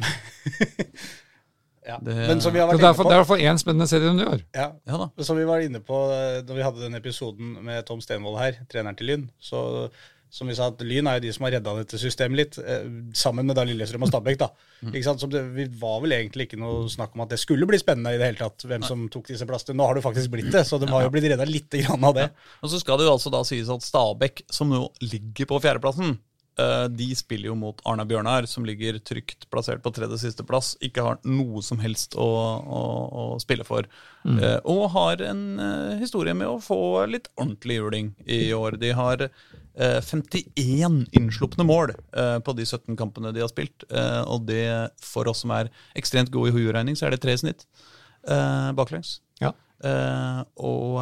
Ja. 1.86 1.96
Det- 2.04 2.14
Men 2.28 2.40
som 2.44 2.52
vi 2.52 2.60
har 2.60 2.68
vært 2.68 2.78
inne 2.78 2.92
på 2.94 3.02
det 3.08 3.10
er 3.10 3.16
i 3.16 3.22
hvert 3.22 3.30
fall 3.32 3.40
én 3.50 3.58
spennende 3.58 3.88
serie 3.88 4.12
du 4.12 4.20
gjør. 4.22 4.42
ja, 4.54 4.66
Ja 4.86 4.96
da. 5.00 5.08
Som 5.24 5.36
vi 5.40 5.44
var 5.48 5.60
inne 5.64 5.80
på 5.80 5.96
eh, 6.12 6.42
da 6.46 6.54
vi 6.54 6.62
hadde 6.62 6.80
den 6.84 6.94
episoden 6.94 7.56
med 7.64 7.84
Tom 7.88 8.00
Stenvold 8.04 8.38
her, 8.38 8.58
treneren 8.68 8.96
til 8.96 9.06
Lyn. 9.08 9.30
Så 9.40 9.90
som 10.30 10.46
vi 10.46 10.54
sa, 10.54 10.68
at 10.70 10.78
Lyn 10.86 11.08
er 11.10 11.16
jo 11.18 11.24
de 11.24 11.32
som 11.34 11.42
har 11.48 11.56
redda 11.56 11.72
dette 11.80 11.98
systemet 11.98 12.36
litt, 12.38 12.58
eh, 12.62 12.84
sammen 13.18 13.48
med 13.48 13.56
da 13.58 13.64
Lillestrøm 13.66 14.04
og 14.06 14.12
Stabæk. 14.12 14.38
da. 14.38 14.50
Ikke 14.92 15.02
sant? 15.08 15.18
Så 15.24 15.26
det 15.32 15.42
vi 15.56 15.64
var 15.80 15.98
vel 16.04 16.12
egentlig 16.20 16.46
ikke 16.46 16.60
noe 16.60 16.84
snakk 16.92 17.16
om 17.16 17.24
at 17.24 17.30
det 17.34 17.40
skulle 17.42 17.66
bli 17.66 17.80
spennende 17.80 18.12
i 18.14 18.20
det 18.20 18.28
hele 18.28 18.38
tatt, 18.44 18.62
hvem 18.68 18.84
som 18.86 19.08
tok 19.10 19.26
disse 19.32 19.48
plassene. 19.48 19.74
Nå 19.80 19.88
har 19.88 19.94
det 19.98 20.04
faktisk 20.04 20.30
blitt 20.30 20.52
det, 20.52 20.62
så 20.68 20.78
de 20.78 20.86
har 20.86 21.02
jo 21.02 21.10
blitt 21.10 21.26
redda 21.32 21.48
litt 21.48 21.70
grann 21.80 22.04
av 22.04 22.14
det. 22.14 22.28
Og 22.62 22.70
så 22.70 22.78
skal 22.78 22.98
det 23.00 23.08
jo 23.08 23.16
altså 23.16 23.32
da 23.34 23.42
sies 23.42 23.72
at 23.72 23.82
Stabæk, 23.82 24.44
som 24.52 24.68
nå 24.70 24.84
ligger 25.02 25.48
på 25.50 25.58
fjerdeplassen, 25.64 26.20
de 26.90 27.06
spiller 27.16 27.48
jo 27.48 27.54
mot 27.56 27.78
Arna 27.88 28.04
Bjørnar, 28.04 28.44
som 28.50 28.66
ligger 28.68 28.98
trygt 29.00 29.46
plassert 29.48 29.80
på 29.80 29.92
tredje 29.96 30.18
siste 30.20 30.44
plass. 30.44 30.74
Ikke 30.84 31.04
har 31.06 31.20
noe 31.24 31.62
som 31.64 31.80
helst 31.80 32.16
å, 32.20 32.26
å, 32.60 32.82
å 33.08 33.24
spille 33.40 33.64
for. 33.64 33.88
Mm. 34.20 34.42
og 34.68 34.82
har 34.92 35.22
en 35.24 35.44
eh, 35.64 35.94
historie 36.02 36.34
med 36.36 36.44
å 36.44 36.58
få 36.60 37.06
litt 37.08 37.30
ordentlig 37.40 37.78
juling 37.78 38.10
i 38.28 38.50
år. 38.52 38.76
De 38.82 38.90
har 38.92 39.24
eh, 39.80 40.00
51 40.04 41.06
innslupne 41.16 41.64
mål 41.64 41.94
eh, 41.94 42.38
på 42.44 42.54
de 42.56 42.66
17 42.66 42.96
kampene 42.98 43.32
de 43.32 43.42
har 43.44 43.50
spilt. 43.52 43.84
Eh, 43.90 44.22
og 44.26 44.46
det, 44.50 44.90
for 45.02 45.28
oss 45.30 45.44
som 45.44 45.54
er 45.56 45.72
ekstremt 45.98 46.32
gode 46.34 46.52
i 46.52 46.56
hoderegning, 46.56 46.98
så 46.98 47.08
er 47.08 47.16
det 47.16 47.22
tre 47.24 47.36
i 47.36 47.40
snitt 47.40 47.66
eh, 48.28 48.70
baklengs. 48.76 49.18
Ja. 49.40 49.54
Eh, 49.84 50.40
og 50.60 51.00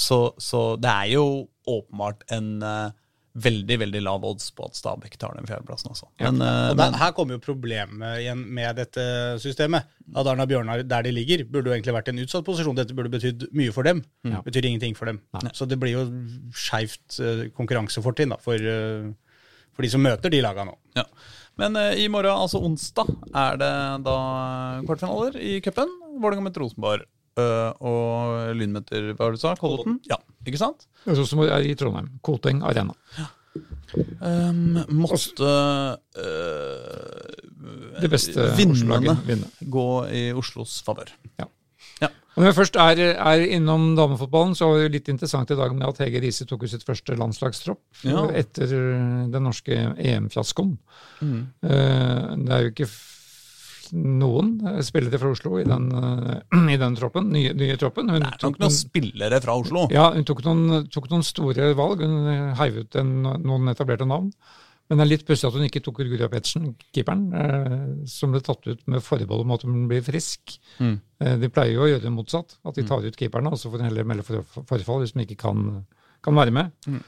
så, 0.00 0.20
så 0.38 0.62
det 0.80 0.92
er 0.92 1.14
jo 1.14 1.26
åpenbart 1.68 2.24
en 2.34 2.54
eh, 2.64 2.92
veldig 3.34 3.78
veldig 3.82 4.00
lav 4.04 4.24
odds 4.26 4.52
på 4.54 4.68
at 4.68 4.78
Stabæk 4.78 5.16
tar 5.18 5.34
den 5.34 5.48
fjerdeplassen. 5.48 5.90
Altså. 5.90 6.06
Men, 6.22 6.40
eh, 6.40 6.70
Og 6.70 6.76
der, 6.78 6.98
her 7.00 7.14
kommer 7.16 7.34
jo 7.34 7.42
problemet 7.42 8.20
igjen 8.22 8.44
med 8.54 8.76
dette 8.78 9.04
systemet. 9.42 9.88
At 10.14 10.28
Arna 10.30 10.46
Bjørnar, 10.46 10.84
der 10.86 11.02
de 11.02 11.10
ligger, 11.10 11.44
burde 11.44 11.70
jo 11.70 11.74
egentlig 11.74 11.96
vært 11.96 12.12
en 12.12 12.22
utsatt 12.22 12.46
posisjon. 12.46 12.76
Dette 12.78 12.94
burde 12.94 13.10
betydd 13.10 13.48
mye 13.52 13.72
for 13.74 13.82
dem. 13.82 14.04
Ja. 14.22 14.42
Betyr 14.46 14.68
ingenting 14.70 14.94
for 14.94 15.10
dem. 15.10 15.20
Så 15.52 15.66
det 15.66 15.80
blir 15.82 15.96
jo 15.96 16.04
skeivt 16.54 17.18
uh, 17.20 17.46
konkurransefortrinn 17.56 18.36
for, 18.44 18.54
eh, 18.54 19.10
for 19.74 19.82
de 19.82 19.90
som 19.90 20.04
møter 20.04 20.30
de 20.30 20.44
laga 20.44 20.68
nå. 20.68 20.76
ja. 20.94 21.08
Men 21.60 21.76
eh, 21.78 22.04
i 22.04 22.08
morgen, 22.10 22.34
altså 22.34 22.58
onsdag, 22.66 23.10
er 23.30 23.58
det 23.60 23.72
da 24.06 24.16
kvartfinaler 24.86 25.36
i 25.38 25.60
cupen. 25.62 25.90
Vålerenga 26.18 26.48
mot 26.48 26.62
Rosenborg. 26.62 27.06
Eh, 27.40 27.70
og 27.84 28.54
Lynmeter, 28.58 29.12
hva 29.14 29.24
var 29.26 29.34
det 29.34 29.40
du 29.40 29.44
sa? 29.46 29.54
Kolbotn? 29.60 29.98
Ja, 30.10 30.18
ikke 30.46 30.60
sant? 30.60 30.86
Det 31.04 31.12
er 31.14 31.20
sånn 31.20 31.30
som 31.32 31.42
er 31.46 31.64
i 31.66 31.74
Trondheim. 31.78 32.12
Koteng 32.24 32.62
Arena. 32.66 32.94
Um, 33.94 34.80
måtte 34.90 35.50
eh, 36.18 38.00
Det 38.02 38.10
beste 38.10 38.48
vinnerne 38.58 39.14
vinne. 39.26 39.46
gå 39.70 39.84
i 40.10 40.24
Oslos 40.34 40.80
favør. 40.86 41.12
Ja. 41.38 41.46
Ja. 42.02 42.08
Og 42.34 42.42
når 42.42 42.48
vi 42.50 42.56
først 42.56 42.76
er, 42.82 43.00
er 43.14 43.44
innom 43.54 43.92
damefotballen, 43.94 44.56
så 44.58 44.66
var 44.72 44.82
det 44.82 44.96
litt 44.96 45.10
interessant 45.12 45.52
i 45.54 45.58
dag 45.58 45.74
med 45.76 45.86
at 45.86 46.00
Hege 46.02 46.22
Riise 46.24 46.46
tok 46.50 46.64
ut 46.66 46.72
sitt 46.72 46.82
første 46.86 47.14
landslagstropp 47.20 48.02
Ja. 48.08 48.24
etter 48.34 48.66
den 49.30 49.46
norske 49.46 49.76
EM-fiaskoen. 49.94 50.74
Mm. 51.22 51.40
Uh, 51.62 52.34
Det 52.34 52.50
er 52.58 52.64
jo 52.66 52.72
ikke 52.74 52.90
noen 53.92 54.56
spillere 54.86 55.20
fra 55.20 55.30
Oslo 55.34 55.58
i 55.60 55.66
den, 55.68 55.88
eh, 55.92 56.58
i 56.74 56.80
den 56.80 56.98
troppen, 56.98 57.30
nye, 57.34 57.54
nye 57.58 57.78
troppen. 57.80 58.12
Hun 58.12 58.22
Det 58.24 58.32
er 58.32 58.44
nok 58.46 58.58
noen 58.58 58.68
noen, 58.68 58.76
spillere 58.76 59.40
fra 59.44 59.56
Oslo. 59.60 59.86
ja, 59.94 60.10
hun 60.16 60.28
tok 60.28 60.44
noen, 60.46 60.84
tok 60.92 61.10
noen 61.12 61.26
store 61.26 61.72
valg. 61.78 62.04
Hun 62.04 62.30
eh, 62.32 62.52
heiv 62.60 62.84
ut 62.84 63.00
en, 63.00 63.16
noen 63.44 63.74
etablerte 63.74 64.08
navn. 64.08 64.30
Men 64.88 65.00
det 65.00 65.04
er 65.04 65.10
litt 65.14 65.24
pussig 65.24 65.46
at 65.48 65.54
hun 65.56 65.64
ikke 65.64 65.80
tok 65.84 66.02
Guro 66.02 66.28
Pettersen, 66.28 66.74
keeperen, 66.92 67.24
eh, 67.40 67.84
som 68.10 68.34
ble 68.34 68.42
tatt 68.44 68.66
ut 68.68 68.82
med 68.92 69.04
forbehold 69.04 69.46
om 69.46 69.54
at 69.56 69.64
hun 69.64 69.86
blir 69.88 70.04
frisk. 70.04 70.58
Mm. 70.76 70.98
Eh, 71.24 71.36
de 71.40 71.48
pleier 71.52 71.78
jo 71.78 71.86
å 71.86 71.88
gjøre 71.88 72.04
det 72.04 72.12
motsatt, 72.12 72.58
at 72.68 72.76
de 72.76 72.84
tar 72.88 73.06
ut 73.06 73.16
keeperne, 73.16 73.52
og 73.52 73.60
så 73.60 73.72
får 73.72 73.80
hun 73.80 73.88
heller 73.88 74.08
melde 74.08 74.26
for, 74.26 74.44
for, 74.52 74.66
forfall 74.68 75.00
hvis 75.04 75.14
de 75.16 75.24
ikke 75.24 75.40
kan, 75.46 75.86
kan 76.24 76.36
være 76.36 76.52
med. 76.52 76.74
Mm. 76.84 77.00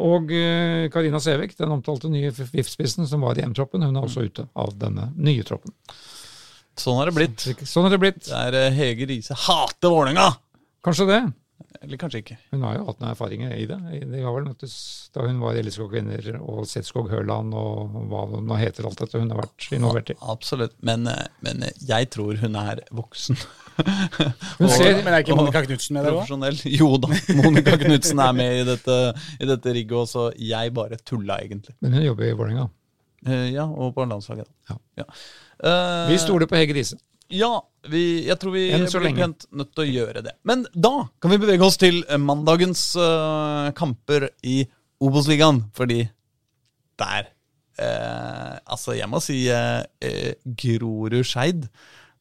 Og 0.00 0.30
eh, 0.32 0.88
Karina 0.92 1.20
Sævik, 1.20 1.52
den 1.58 1.74
omtalte 1.74 2.08
nye 2.08 2.30
VIF-spissen 2.32 3.08
som 3.08 3.24
var 3.26 3.36
i 3.38 3.44
M-troppen, 3.44 3.84
hun 3.84 3.98
er 3.98 4.06
også 4.06 4.24
ute 4.24 4.46
av 4.56 4.72
denne 4.80 5.10
nye 5.20 5.44
troppen. 5.44 5.74
Sånn 6.80 6.96
har 6.96 7.10
det 7.10 7.16
blitt. 7.18 7.44
Sånn 7.68 7.84
er 7.86 7.92
det 7.92 8.00
blitt. 8.00 8.24
Det 8.30 8.38
er 8.48 8.56
eh, 8.56 8.72
Hege 8.72 9.08
Riise 9.10 9.36
hater 9.36 9.92
Vålerenga! 9.92 10.30
Kanskje 10.82 11.06
det. 11.10 11.20
Eller 11.82 11.98
kanskje 12.00 12.22
ikke. 12.22 12.36
Hun 12.54 12.64
har 12.66 12.76
jo 12.78 12.86
hatt 12.88 13.00
noen 13.02 13.12
erfaringer 13.12 13.52
i 13.56 13.66
det. 13.68 13.78
De 14.08 14.22
har 14.22 14.34
vel 14.34 14.46
møttes 14.48 14.74
da 15.14 15.26
hun 15.26 15.40
var 15.42 15.58
Elleskog 15.58 15.92
Kvinner 15.92 16.28
og 16.40 16.64
Setskog 16.70 17.10
Høland 17.12 17.54
og 17.58 17.96
hva 18.10 18.24
det 18.32 18.42
nå 18.46 18.58
heter 18.60 18.88
alt 18.88 19.02
dette 19.02 19.20
hun 19.20 19.32
har 19.34 19.42
vært 19.42 19.68
involvert 19.76 20.12
i. 20.14 20.16
Absolutt. 20.32 20.74
Men, 20.86 21.06
eh, 21.10 21.26
men 21.44 21.66
jeg 21.84 22.10
tror 22.14 22.40
hun 22.42 22.58
er 22.62 22.84
voksen. 22.94 23.38
Hun 24.58 24.68
ser, 24.68 24.98
Men 25.02 25.14
er 25.14 25.22
ikke 25.24 25.36
Monica 25.38 25.62
Knutsen 25.64 25.96
med 25.96 26.06
der 26.08 26.18
òg? 26.18 26.62
Jo 26.80 26.90
da, 27.02 27.10
Monica 27.38 27.78
Knutsen 27.80 28.20
er 28.22 28.34
med 28.36 28.60
i 28.60 28.66
dette, 28.68 28.98
i 29.38 29.48
dette 29.48 29.74
rigget 29.78 29.98
også. 30.04 30.28
Jeg 30.38 30.74
bare 30.76 31.00
tulla, 31.04 31.40
egentlig. 31.44 31.76
men 31.80 31.96
hun 31.98 32.06
jobber 32.10 32.28
i 32.28 32.34
Vålerenga. 32.36 32.68
Eh, 33.26 33.48
ja, 33.54 33.64
og 33.64 33.94
på 33.94 34.04
landslaget. 34.08 34.50
Ja. 34.70 34.76
Ja. 35.02 35.08
Uh, 35.62 36.10
Vi 36.10 36.18
stoler 36.18 36.50
på 36.50 36.58
Hege 36.58 36.74
Riise. 36.74 36.98
Ja, 37.32 37.52
vi, 37.88 38.26
jeg 38.26 38.36
tror 38.40 38.52
vi 38.52 38.66
blir 38.76 39.14
pent 39.16 39.46
nødt 39.56 39.70
til 39.72 39.84
å 39.86 39.88
gjøre 39.88 40.22
det. 40.26 40.34
Men 40.48 40.66
da 40.74 41.06
kan 41.22 41.32
vi 41.32 41.40
bevege 41.40 41.64
oss 41.64 41.78
til 41.80 42.02
eh, 42.04 42.20
mandagens 42.20 42.90
uh, 42.98 43.70
kamper 43.78 44.28
i 44.44 44.62
Obos-ligaen, 45.02 45.62
fordi 45.74 46.02
der 47.00 47.30
uh, 47.80 48.58
Altså, 48.68 48.92
jeg 48.98 49.08
må 49.10 49.22
si 49.24 49.46
eh, 49.48 50.34
Grorud-Skeid. 50.44 51.64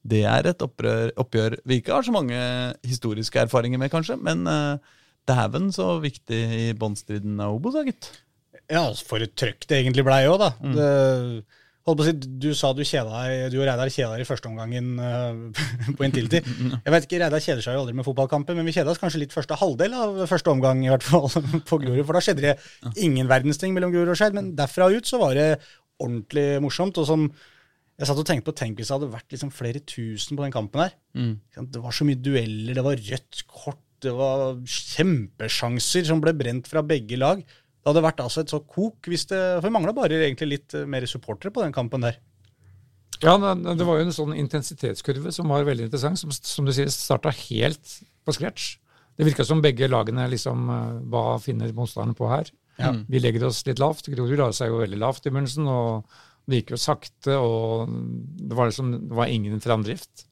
Det 0.01 0.23
er 0.25 0.49
et 0.49 0.65
opprør, 0.65 1.11
oppgjør 1.21 1.59
vi 1.69 1.77
ikke 1.81 1.93
har 1.93 2.05
så 2.05 2.13
mange 2.15 2.41
historiske 2.87 3.43
erfaringer 3.43 3.81
med, 3.81 3.91
kanskje, 3.93 4.17
men 4.17 4.43
uh, 4.49 4.81
dæven 5.29 5.69
så 5.75 5.93
viktig 6.01 6.41
i 6.57 6.67
båndstriden 6.77 7.39
av 7.43 7.59
Obos, 7.59 7.77
da, 7.77 7.85
gitt. 7.85 8.09
Ja, 8.65 8.87
altså, 8.87 9.05
for 9.11 9.23
et 9.23 9.35
trøkk 9.37 9.67
det 9.69 9.81
egentlig 9.81 10.05
blei 10.07 10.23
òg, 10.29 10.39
da. 10.41 10.51
Det, 10.73 10.87
på 11.81 11.95
å 11.97 12.05
si, 12.05 12.13
du 12.13 12.51
sa 12.57 12.69
du 12.77 12.83
kjeda 12.85 13.09
deg, 13.09 13.51
du 13.51 13.57
og 13.57 13.65
Reidar 13.65 13.89
kjeda 13.91 14.13
deg 14.13 14.23
i 14.23 14.27
første 14.29 14.49
omgangen 14.49 14.91
uh, 15.01 15.61
på 15.97 16.05
Intility. 16.07 16.41
Jeg 16.85 16.95
vet 16.95 17.07
ikke, 17.07 17.21
Reidar 17.23 17.43
kjeder 17.43 17.65
seg 17.65 17.77
jo 17.77 17.83
aldri 17.83 17.95
med 17.97 18.07
fotballkamper, 18.07 18.57
men 18.57 18.67
vi 18.69 18.75
kjeda 18.75 18.93
oss 18.93 19.01
kanskje 19.01 19.23
litt 19.23 19.35
første 19.35 19.57
halvdel 19.57 19.95
av 19.97 20.21
første 20.29 20.53
omgang, 20.53 20.83
i 20.85 20.91
hvert 20.91 21.05
fall 21.05 21.29
på 21.69 21.81
Grorud. 21.81 22.03
For 22.05 22.17
da 22.17 22.25
skjedde 22.25 22.45
det 22.47 23.01
ingen 23.01 23.29
verdens 23.31 23.61
ting 23.61 23.73
mellom 23.77 23.93
Grorud 23.93 24.13
og 24.13 24.19
Skeid, 24.19 24.37
men 24.37 24.53
derfra 24.57 24.91
ut 24.93 25.09
så 25.09 25.21
var 25.21 25.37
det 25.37 25.49
ordentlig 26.01 26.47
morsomt. 26.63 26.97
og 27.01 27.09
som 27.09 27.27
jeg 28.01 28.09
satt 28.09 28.17
og 28.17 28.25
tenkte 28.25 28.49
på, 28.49 28.57
Tenk 28.57 28.79
hvis 28.79 28.89
det 28.89 28.95
hadde 28.97 29.11
vært 29.13 29.33
liksom 29.33 29.51
flere 29.53 29.81
tusen 29.85 30.37
på 30.37 30.41
den 30.41 30.53
kampen 30.53 30.81
her. 30.81 30.93
Det 31.75 31.81
var 31.83 31.93
så 31.93 32.07
mye 32.07 32.17
dueller, 32.17 32.73
det 32.77 32.85
var 32.85 32.97
rødt 32.97 33.43
kort, 33.45 33.81
det 34.01 34.13
var 34.17 34.57
kjempesjanser 34.65 36.07
som 36.09 36.23
ble 36.23 36.33
brent 36.33 36.69
fra 36.71 36.81
begge 36.81 37.19
lag. 37.21 37.43
Det 37.45 37.89
hadde 37.89 38.03
vært 38.05 38.21
altså 38.23 38.41
et 38.41 38.53
så 38.53 38.59
kok 38.61 39.09
hvis 39.09 39.27
det 39.29 39.39
For 39.59 39.67
vi 39.67 39.73
mangla 39.73 39.93
bare 39.97 40.19
egentlig 40.19 40.49
litt 40.51 40.75
eh, 40.77 40.85
mer 40.89 41.05
supportere 41.09 41.53
på 41.53 41.63
den 41.63 41.73
kampen 41.73 42.05
der. 42.05 42.17
Ja, 43.21 43.35
det 43.37 43.85
var 43.85 43.99
jo 43.99 44.07
en 44.07 44.15
sånn 44.15 44.33
intensitetskurve 44.33 45.29
som 45.33 45.51
var 45.53 45.65
veldig 45.67 45.85
interessant, 45.87 46.17
som, 46.17 46.33
som 46.33 46.65
du 46.65 46.73
sier 46.73 46.89
starta 46.89 47.29
helt 47.29 47.99
på 48.25 48.33
scratch. 48.33 48.79
Det 49.13 49.27
virka 49.27 49.45
som 49.45 49.61
begge 49.61 49.89
lagene 49.89 50.25
liksom 50.31 50.69
eh, 50.73 50.99
Hva 51.13 51.37
finner 51.43 51.73
motstanderen 51.77 52.17
på 52.17 52.29
her? 52.31 52.49
Ja. 52.81 52.95
Vi 53.05 53.21
legger 53.21 53.45
oss 53.49 53.61
litt 53.67 53.81
lavt. 53.81 54.09
Grorud 54.09 54.39
la 54.39 54.49
seg 54.55 54.71
jo 54.71 54.81
veldig 54.81 55.01
lavt 55.01 55.27
i 55.27 55.33
begynnelsen, 55.33 55.67
og 55.69 56.21
det 56.49 56.61
gikk 56.61 56.73
jo 56.75 56.81
sakte, 56.81 57.37
og 57.37 57.91
det 58.41 58.57
var 58.57 58.69
liksom 58.69 58.91
det 59.09 59.17
var 59.17 59.31
ingen 59.31 59.61
framdrift. 59.63 60.27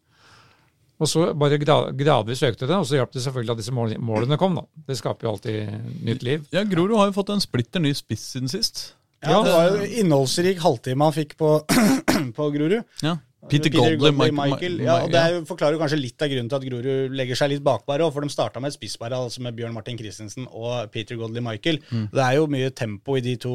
Og 0.99 1.07
så 1.07 1.29
bare 1.37 1.59
gradvis 1.61 2.41
økte 2.43 2.67
det, 2.67 2.75
og 2.75 2.87
så 2.87 2.97
hjalp 2.97 3.13
det 3.15 3.21
selvfølgelig 3.23 3.53
at 3.53 3.61
disse 3.61 3.71
målene 4.03 4.37
kom. 4.41 4.57
da. 4.59 4.65
Det 4.89 4.97
skaper 4.99 5.27
jo 5.27 5.31
alltid 5.31 6.01
nytt 6.03 6.25
liv. 6.27 6.43
Ja, 6.51 6.65
Grorud 6.67 6.97
har 6.99 7.07
jo 7.07 7.15
fått 7.15 7.31
en 7.31 7.43
splitter 7.43 7.79
ny 7.83 7.93
spiss 7.95 8.25
siden 8.33 8.51
sist. 8.51 8.81
Ja, 9.23 9.39
Det 9.43 9.51
var 9.53 9.77
jo 9.77 9.87
innholdsrik 10.01 10.59
halvtime 10.63 11.07
han 11.07 11.15
fikk 11.15 11.37
på, 11.39 11.53
på 12.37 12.49
Grorud. 12.51 12.81
Ja. 13.03 13.15
Peter 13.47 13.71
Goldley, 13.71 14.11
Michael, 14.11 14.35
Michael. 14.35 14.73
Ja, 14.83 14.95
og 15.05 15.13
Det 15.13 15.21
jo, 15.31 15.43
forklarer 15.47 15.79
kanskje 15.79 15.99
litt 15.99 16.21
av 16.21 16.27
grunnen 16.27 16.49
til 16.51 16.57
at 16.57 16.65
Grorud 16.67 17.13
legger 17.15 17.39
seg 17.39 17.53
litt 17.53 17.63
bakbare. 17.63 18.03
for 18.11 18.21
de 18.21 18.29
starta 18.29 18.59
med 18.59 18.73
et 18.73 18.75
spisspar 18.75 19.13
altså 19.15 19.41
med 19.41 19.55
Bjørn 19.55 19.73
Martin 19.73 19.97
Christensen 19.97 20.47
og 20.51 20.91
Peter 20.91 21.15
Godley 21.15 21.41
Michael. 21.41 21.79
Det 22.11 22.19
er 22.19 22.35
jo 22.35 22.49
mye 22.51 22.69
tempo 22.75 23.15
i 23.15 23.21
de 23.21 23.37
to, 23.37 23.53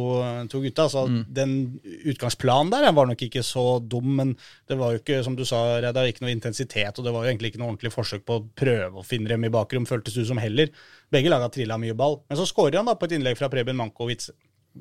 to 0.48 0.62
gutta, 0.64 0.88
så 0.88 1.04
den 1.28 1.80
utgangsplanen 2.08 2.72
der 2.72 2.92
var 2.92 3.06
nok 3.06 3.20
ikke 3.28 3.42
så 3.44 3.78
dum, 3.78 4.16
men 4.16 4.36
det 4.68 4.78
var 4.78 4.94
jo 4.94 5.02
ikke, 5.02 5.22
som 5.22 5.36
du 5.36 5.44
sa, 5.44 5.80
Reidar, 5.84 6.08
ikke 6.08 6.24
noe 6.24 6.32
intensitet, 6.32 6.98
og 6.98 7.04
det 7.04 7.12
var 7.12 7.24
jo 7.24 7.34
egentlig 7.34 7.52
ikke 7.52 7.60
noe 7.60 7.74
ordentlig 7.74 7.92
forsøk 7.92 8.24
på 8.24 8.40
å 8.40 8.46
prøve 8.56 9.02
å 9.02 9.04
finne 9.04 9.28
dem 9.28 9.44
i 9.44 9.52
bakrom, 9.52 9.84
føltes 9.86 10.14
det 10.16 10.24
ut 10.24 10.32
som 10.32 10.40
heller. 10.40 10.72
Begge 11.12 11.28
laga 11.28 11.50
trilla 11.52 11.76
mye 11.78 11.94
ball. 11.94 12.22
Men 12.28 12.40
så 12.40 12.48
skårer 12.48 12.80
han 12.80 12.88
da 12.88 12.96
på 12.96 13.04
et 13.04 13.18
innlegg 13.18 13.36
fra 13.36 13.52
Preben 13.52 13.76
Mankovic. 13.76 14.30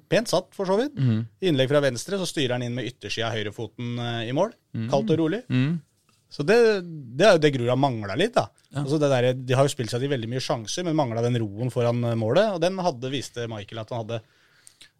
Pent 0.09 0.31
satt, 0.31 0.51
for 0.57 0.65
så 0.69 0.77
vidt. 0.79 0.95
Innlegg 1.45 1.69
fra 1.69 1.81
venstre, 1.83 2.17
så 2.17 2.25
styrer 2.29 2.55
han 2.57 2.63
inn 2.65 2.73
med 2.77 2.87
yttersida 2.89 3.27
av 3.29 3.35
høyrefoten 3.37 3.97
eh, 4.01 4.21
i 4.29 4.35
mål. 4.35 4.53
Kaldt 4.89 5.13
og 5.13 5.19
rolig. 5.21 5.43
Mm. 5.53 5.75
Så 6.33 6.41
det, 6.49 6.55
det 7.13 7.25
er 7.27 7.35
jo 7.35 7.41
det 7.43 7.51
Grorud 7.53 7.69
har 7.69 7.77
mangla 7.77 8.15
litt. 8.17 8.33
da. 8.33 8.47
Altså 8.81 8.97
det 8.97 9.09
der, 9.11 9.27
de 9.37 9.53
har 9.53 9.67
jo 9.67 9.73
spilt 9.73 9.91
seg 9.93 10.01
til 10.01 10.09
veldig 10.09 10.29
mye 10.31 10.41
sjanser, 10.41 10.85
men 10.87 10.97
mangla 10.97 11.21
den 11.21 11.37
roen 11.43 11.69
foran 11.73 12.01
eh, 12.09 12.15
målet. 12.17 12.55
Og 12.55 12.63
den 12.63 12.79
hadde, 12.81 13.11
viste 13.13 13.45
Michael 13.51 13.83
at 13.83 13.93
han 13.93 14.01
hadde. 14.01 14.23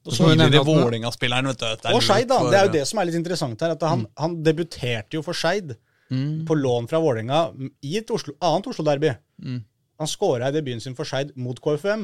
Og, 0.04 0.12
så, 0.12 0.28
Vålerenga-spilleren, 0.30 1.48
vet 1.50 1.62
du. 1.62 1.66
det 1.66 1.90
er 1.90 1.98
og 1.98 2.04
Skeid, 2.04 2.28
da. 2.30 2.38
Det 2.52 2.60
er 2.60 2.68
jo 2.68 2.74
det 2.76 2.86
som 2.90 3.00
er 3.02 3.08
litt 3.10 3.18
interessant 3.18 3.62
her. 3.64 3.74
at 3.74 3.86
Han, 3.88 4.06
han 4.20 4.38
debuterte 4.46 5.18
jo 5.18 5.24
for 5.26 5.38
Skeid 5.38 5.74
på 6.46 6.56
lån 6.60 6.86
fra 6.92 7.00
Vålerenga 7.02 7.40
i 7.82 7.96
et 7.98 8.12
Oslo, 8.14 8.36
annet 8.44 8.68
Oslo-derby. 8.70 9.14
Han 10.04 10.10
skåra 10.12 10.52
i 10.52 10.54
debuten 10.54 10.84
sin 10.84 10.98
for 10.98 11.08
Skeid 11.10 11.32
mot 11.40 11.58
KFUM. 11.64 12.04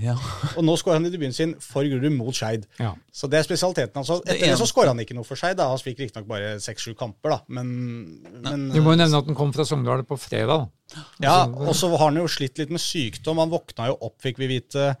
Ja. 0.00 0.14
Og 0.56 0.64
nå 0.64 0.74
skårer 0.80 1.00
han 1.00 1.06
i 1.08 1.12
debuten 1.12 1.34
sin 1.36 1.54
for 1.60 1.84
Grorud 1.84 2.14
mot 2.16 2.32
Skeid. 2.36 2.64
Ja. 2.80 2.94
Så 3.12 3.28
det 3.28 3.40
er 3.40 3.46
spesialiteten 3.48 3.98
hans. 4.00 4.08
Altså, 4.08 4.24
Det 4.24 4.38
Etter 4.38 4.54
det 4.54 4.58
så 4.62 4.68
skårer 4.70 4.92
han 4.94 5.02
ikke 5.04 5.16
noe 5.18 5.26
for 5.28 5.36
Skeid. 5.40 5.60
Han 5.60 5.82
fikk 5.82 6.00
riktignok 6.00 6.28
bare 6.30 6.54
seks-sju 6.64 6.94
kamper, 6.98 7.34
da. 7.36 7.40
Men, 7.52 7.72
men 8.44 8.68
Du 8.72 8.80
må 8.80 8.94
jo 8.96 9.02
nevne 9.02 9.20
at 9.20 9.28
den 9.28 9.36
kom 9.38 9.52
fra 9.52 9.66
Sogndal 9.68 10.04
på 10.08 10.16
fredag. 10.20 10.68
da. 10.92 11.06
Ja, 11.24 11.38
og 11.46 11.74
så 11.76 11.90
har 11.92 12.06
han 12.08 12.20
jo 12.20 12.28
slitt 12.30 12.60
litt 12.60 12.72
med 12.72 12.80
sykdom. 12.82 13.40
Han 13.42 13.52
våkna 13.52 13.90
jo 13.92 13.98
opp, 14.08 14.16
fikk 14.24 14.40
vi 14.40 14.48
vite, 14.50 14.94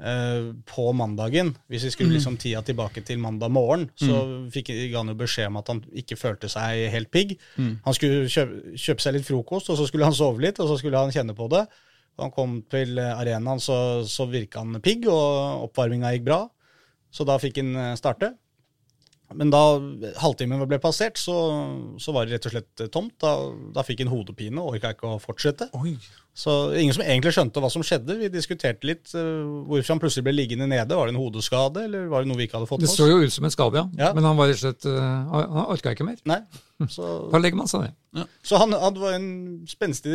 eh, 0.00 0.48
på 0.68 0.84
mandagen. 0.96 1.54
Hvis 1.68 1.84
vi 1.88 1.90
skulle 1.94 2.14
liksom 2.16 2.36
tida 2.40 2.62
tilbake 2.64 3.04
til 3.04 3.18
mandag 3.20 3.50
morgen, 3.52 3.88
så 4.00 4.48
fikk 4.54 4.72
han 4.94 5.12
jo 5.12 5.16
beskjed 5.18 5.50
om 5.52 5.60
at 5.60 5.68
han 5.72 5.84
ikke 5.92 6.16
følte 6.20 6.48
seg 6.52 6.88
helt 6.92 7.10
pigg. 7.12 7.36
Han 7.58 7.96
skulle 7.96 8.28
kjøpe, 8.32 8.76
kjøpe 8.80 9.04
seg 9.04 9.18
litt 9.18 9.28
frokost, 9.28 9.68
og 9.72 9.76
så 9.80 9.88
skulle 9.88 10.08
han 10.08 10.16
sove 10.16 10.40
litt, 10.44 10.60
og 10.60 10.68
så 10.72 10.78
skulle 10.80 11.00
han 11.04 11.12
kjenne 11.14 11.36
på 11.36 11.48
det. 11.52 11.66
Da 12.18 12.26
han 12.26 12.34
kom 12.34 12.56
til 12.66 12.98
arenaen, 12.98 13.60
så, 13.62 14.02
så 14.10 14.26
virka 14.26 14.64
han 14.64 14.80
pigg, 14.82 15.06
og 15.06 15.68
oppvarminga 15.68 16.10
gikk 16.16 16.24
bra. 16.26 16.40
Så 17.14 17.22
da 17.28 17.38
fikk 17.38 17.60
han 17.62 17.70
eh, 17.78 17.92
starte. 18.00 18.32
Men 19.36 19.50
da 19.52 19.60
halvtimen 20.22 20.62
ble 20.68 20.78
passert, 20.80 21.18
så, 21.20 21.34
så 22.00 22.14
var 22.16 22.24
det 22.24 22.38
rett 22.38 22.48
og 22.48 22.54
slett 22.54 22.86
tomt. 22.94 23.12
Da, 23.20 23.34
da 23.76 23.84
fikk 23.84 24.00
han 24.04 24.12
hodepine 24.12 24.62
og 24.62 24.78
orka 24.78 24.94
ikke 24.94 25.10
å 25.10 25.18
fortsette. 25.20 25.68
Oi. 25.76 25.98
Så 26.38 26.52
ingen 26.78 26.94
som 26.94 27.02
egentlig 27.02 27.32
skjønte 27.34 27.60
hva 27.60 27.68
som 27.72 27.82
skjedde. 27.84 28.14
Vi 28.20 28.30
diskuterte 28.30 28.86
litt 28.86 29.10
uh, 29.18 29.66
hvorfor 29.66 29.90
han 29.90 30.00
plutselig 30.00 30.24
ble 30.28 30.36
liggende 30.36 30.68
nede. 30.70 30.94
Var 30.94 31.10
det 31.10 31.12
en 31.16 31.20
hodeskade, 31.20 31.82
eller 31.88 32.06
var 32.12 32.22
det 32.22 32.30
noe 32.30 32.38
vi 32.38 32.46
ikke 32.46 32.60
hadde 32.60 32.70
fått 32.70 32.84
Det 32.84 32.88
med 32.88 32.94
så 32.94 33.08
oss? 33.08 33.10
jo 33.10 33.26
ut 33.26 33.34
som 33.34 33.48
en 33.48 33.54
skade, 33.54 33.82
ja. 33.82 34.06
Ja. 34.06 34.12
Men 34.16 34.28
han 34.28 34.38
var 34.38 34.48
rett 34.48 34.60
og 34.60 34.62
slett 34.62 34.86
uh, 34.86 35.34
Han 35.34 35.66
orka 35.74 35.96
ikke 35.96 36.06
mer. 36.06 36.22
Nei. 36.30 36.38
Så, 36.86 37.10
Da 37.34 37.42
legger 37.42 37.58
man 37.58 37.68
seg 37.70 37.88
ned. 37.88 38.30
så 38.46 38.62
han 38.62 38.72
hadde 38.78 39.02
var 39.02 39.18
en 39.18 39.28
spenstig 39.68 40.14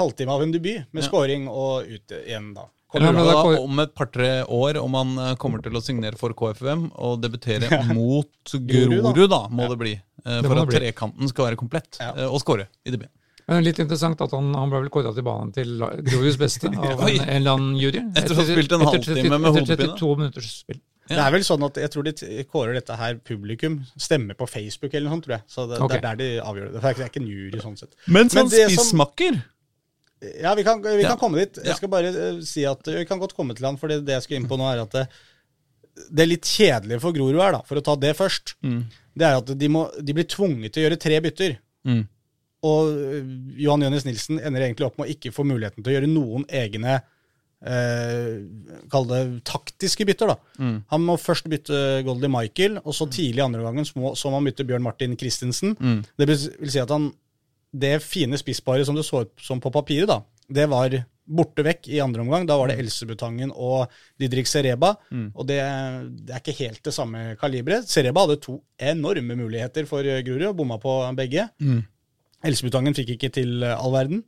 halvtime 0.00 0.34
av 0.34 0.42
en 0.46 0.56
debut, 0.56 0.88
med 0.96 1.06
scoring 1.06 1.46
og 1.52 1.86
ut 1.86 2.16
igjen 2.24 2.54
da. 2.56 2.66
Kommer 2.88 3.12
Ja, 3.20 3.24
da 3.44 3.60
om 3.60 3.80
et 3.82 3.90
par-tre 3.94 4.28
år, 4.48 4.78
om 4.80 4.94
han 4.96 5.10
eh, 5.20 5.34
kommer 5.36 5.60
til 5.64 5.76
å 5.76 5.82
signere 5.84 6.16
for 6.16 6.32
KFUM 6.32 6.86
og 6.96 7.18
debutere 7.20 7.68
mot 7.92 8.54
Grorud, 8.54 9.28
da. 9.28 9.42
må 9.52 9.66
ja. 9.66 9.68
det 9.74 9.78
bli. 9.82 9.92
eh, 10.24 10.40
For 10.40 10.54
det 10.56 10.62
at 10.62 10.70
bli. 10.72 10.78
trekanten 10.80 11.28
skal 11.28 11.50
være 11.50 11.58
komplett, 11.60 11.98
Ja. 12.00 12.14
eh, 12.16 12.28
og 12.32 12.40
skåre 12.40 12.68
i 12.86 12.90
debuten. 12.94 13.12
Men 13.48 13.62
litt 13.64 13.78
interessant 13.80 14.20
at 14.20 14.32
han, 14.36 14.50
han 14.56 14.68
ble 14.72 14.82
vel 14.82 14.90
kåra 14.92 15.12
til 15.16 15.24
banen 15.24 15.52
til 15.56 15.78
Groruds 15.80 16.36
beste 16.40 16.68
av 16.76 17.00
en, 17.00 17.08
en 17.08 17.28
eller 17.32 17.54
annen 17.54 17.76
jury. 17.80 18.02
Etter 18.16 18.34
å 18.34 18.40
ha 18.40 18.44
spilt 18.44 18.72
en 18.76 18.84
halvtime 18.84 19.38
med 19.38 19.46
Etter 19.52 19.60
hodepine. 19.60 19.92
32 19.96 20.10
minutters 20.20 20.50
spill. 20.64 20.80
Det 21.08 21.16
er 21.16 21.32
vel 21.32 21.44
sånn 21.48 21.62
at 21.64 21.78
jeg 21.80 21.88
tror 21.94 22.04
de 22.04 22.12
kårer 22.52 22.74
dette 22.76 22.96
her 23.00 23.14
publikum 23.24 23.78
stemmer 23.96 24.36
på 24.36 24.44
Facebook 24.48 24.92
eller 24.92 25.08
noe 25.08 25.16
sånt, 25.16 25.24
tror 25.24 25.36
jeg. 25.38 25.44
Så 25.48 25.64
det, 25.70 25.78
okay. 25.80 25.96
det 25.96 26.10
er 26.10 26.18
der 26.18 26.18
de 26.20 26.42
avgjør 26.44 26.66
det. 26.74 26.82
Det 26.84 26.90
er 27.06 27.08
ikke 27.08 27.22
en 27.22 27.30
jury 27.30 27.62
sånn 27.64 27.78
sett. 27.80 27.94
Men 28.06 28.28
Men 28.28 28.28
som 28.34 28.50
som- 28.52 28.68
spissmakker 28.68 29.38
Ja, 30.42 30.54
vi 30.58 30.64
kan, 30.66 30.80
vi 30.82 31.02
Ja. 31.02 31.10
kan 31.12 31.18
komme 31.20 31.38
dit. 31.38 31.58
Jeg 31.64 31.76
skal 31.78 31.88
bare 31.92 32.08
eh, 32.10 32.40
si 32.42 32.64
at 32.66 32.82
Vi 32.86 33.04
kan 33.06 33.20
godt 33.22 33.36
komme 33.38 33.54
til 33.54 33.66
han, 33.68 33.76
for 33.78 33.88
det, 33.92 34.00
det 34.06 34.16
jeg 34.16 34.22
skal 34.26 34.36
inn 34.40 34.48
på 34.50 34.58
nå, 34.58 34.66
er 34.72 34.82
at 34.82 34.90
det, 34.96 35.04
det 36.10 36.22
er 36.24 36.30
litt 36.32 36.46
kjedelige 36.46 37.00
for 37.02 37.12
Grorud 37.14 37.38
her, 37.42 37.52
da, 37.58 37.62
for 37.66 37.78
å 37.78 37.84
ta 37.86 37.94
det 37.96 38.14
først. 38.18 38.56
Det 39.18 39.26
er 39.26 39.36
at 39.38 39.52
de, 39.58 39.68
må, 39.68 39.88
de 40.02 40.14
blir 40.14 40.26
tvunget 40.30 40.72
til 40.74 40.82
å 40.82 40.86
gjøre 40.88 40.98
tre 41.02 41.20
bytter. 41.24 41.56
Mm. 41.86 42.02
Og 42.66 42.90
eh, 42.90 43.30
Johan 43.62 43.82
Jønnes 43.86 44.04
Nilsen 44.06 44.40
ender 44.42 44.64
egentlig 44.66 44.86
opp 44.88 44.98
med 44.98 45.06
å 45.06 45.14
ikke 45.14 45.30
få 45.34 45.46
muligheten 45.46 45.82
til 45.84 45.92
å 45.92 45.96
gjøre 45.98 46.10
noen 46.10 46.44
egne 46.50 46.96
eh, 47.62 48.42
Kall 48.90 49.06
det 49.10 49.22
taktiske 49.48 50.06
bytter. 50.08 50.34
da. 50.34 50.68
Han 50.92 51.04
må 51.06 51.16
først 51.18 51.48
bytte 51.50 52.02
Goldie 52.06 52.30
Michael, 52.30 52.78
og 52.84 52.94
så 52.94 53.06
tidlig 53.10 53.42
i 53.42 53.46
andre 53.46 53.62
gangen 53.66 53.86
så 53.86 53.98
må, 54.02 54.12
så 54.18 54.30
må 54.30 54.38
han 54.40 54.50
bytte 54.50 54.66
Bjørn 54.68 54.82
Martin 54.86 55.16
Christensen. 55.18 55.74
Det 56.18 56.26
vil 56.28 56.38
vil 56.62 56.70
si 56.74 56.82
at 56.82 56.90
han 56.94 57.10
det 57.72 57.98
fine 58.02 58.38
spissparet 58.40 58.86
som 58.86 58.96
det 58.96 59.04
så 59.06 59.24
ut 59.26 59.32
som 59.44 59.60
på 59.60 59.72
papiret, 59.74 60.08
da, 60.08 60.22
det 60.48 60.68
var 60.70 60.94
borte 61.28 61.60
vekk 61.60 61.90
i 61.92 62.00
andre 62.00 62.22
omgang. 62.24 62.46
Da 62.48 62.56
var 62.56 62.70
det 62.70 62.78
Elsebutangen 62.80 63.50
og 63.52 63.90
Didrik 64.18 64.48
Sereba. 64.48 64.94
Og 65.34 65.44
det, 65.46 65.58
det 66.24 66.32
er 66.32 66.40
ikke 66.40 66.54
helt 66.64 66.80
det 66.88 66.94
samme 66.96 67.36
kaliberet. 67.40 67.88
Sereba 67.88 68.24
hadde 68.24 68.38
to 68.40 68.54
enorme 68.80 69.36
muligheter 69.36 69.84
for 69.86 70.00
eh, 70.08 70.22
Grorud 70.24 70.46
og 70.48 70.56
bomma 70.56 70.78
på 70.80 70.94
begge. 71.18 71.44
Elsebutangen 72.48 72.96
fikk 72.96 73.10
ikke 73.16 73.28
til 73.28 73.62
eh, 73.62 73.76
all 73.76 73.92
verden. 73.92 74.24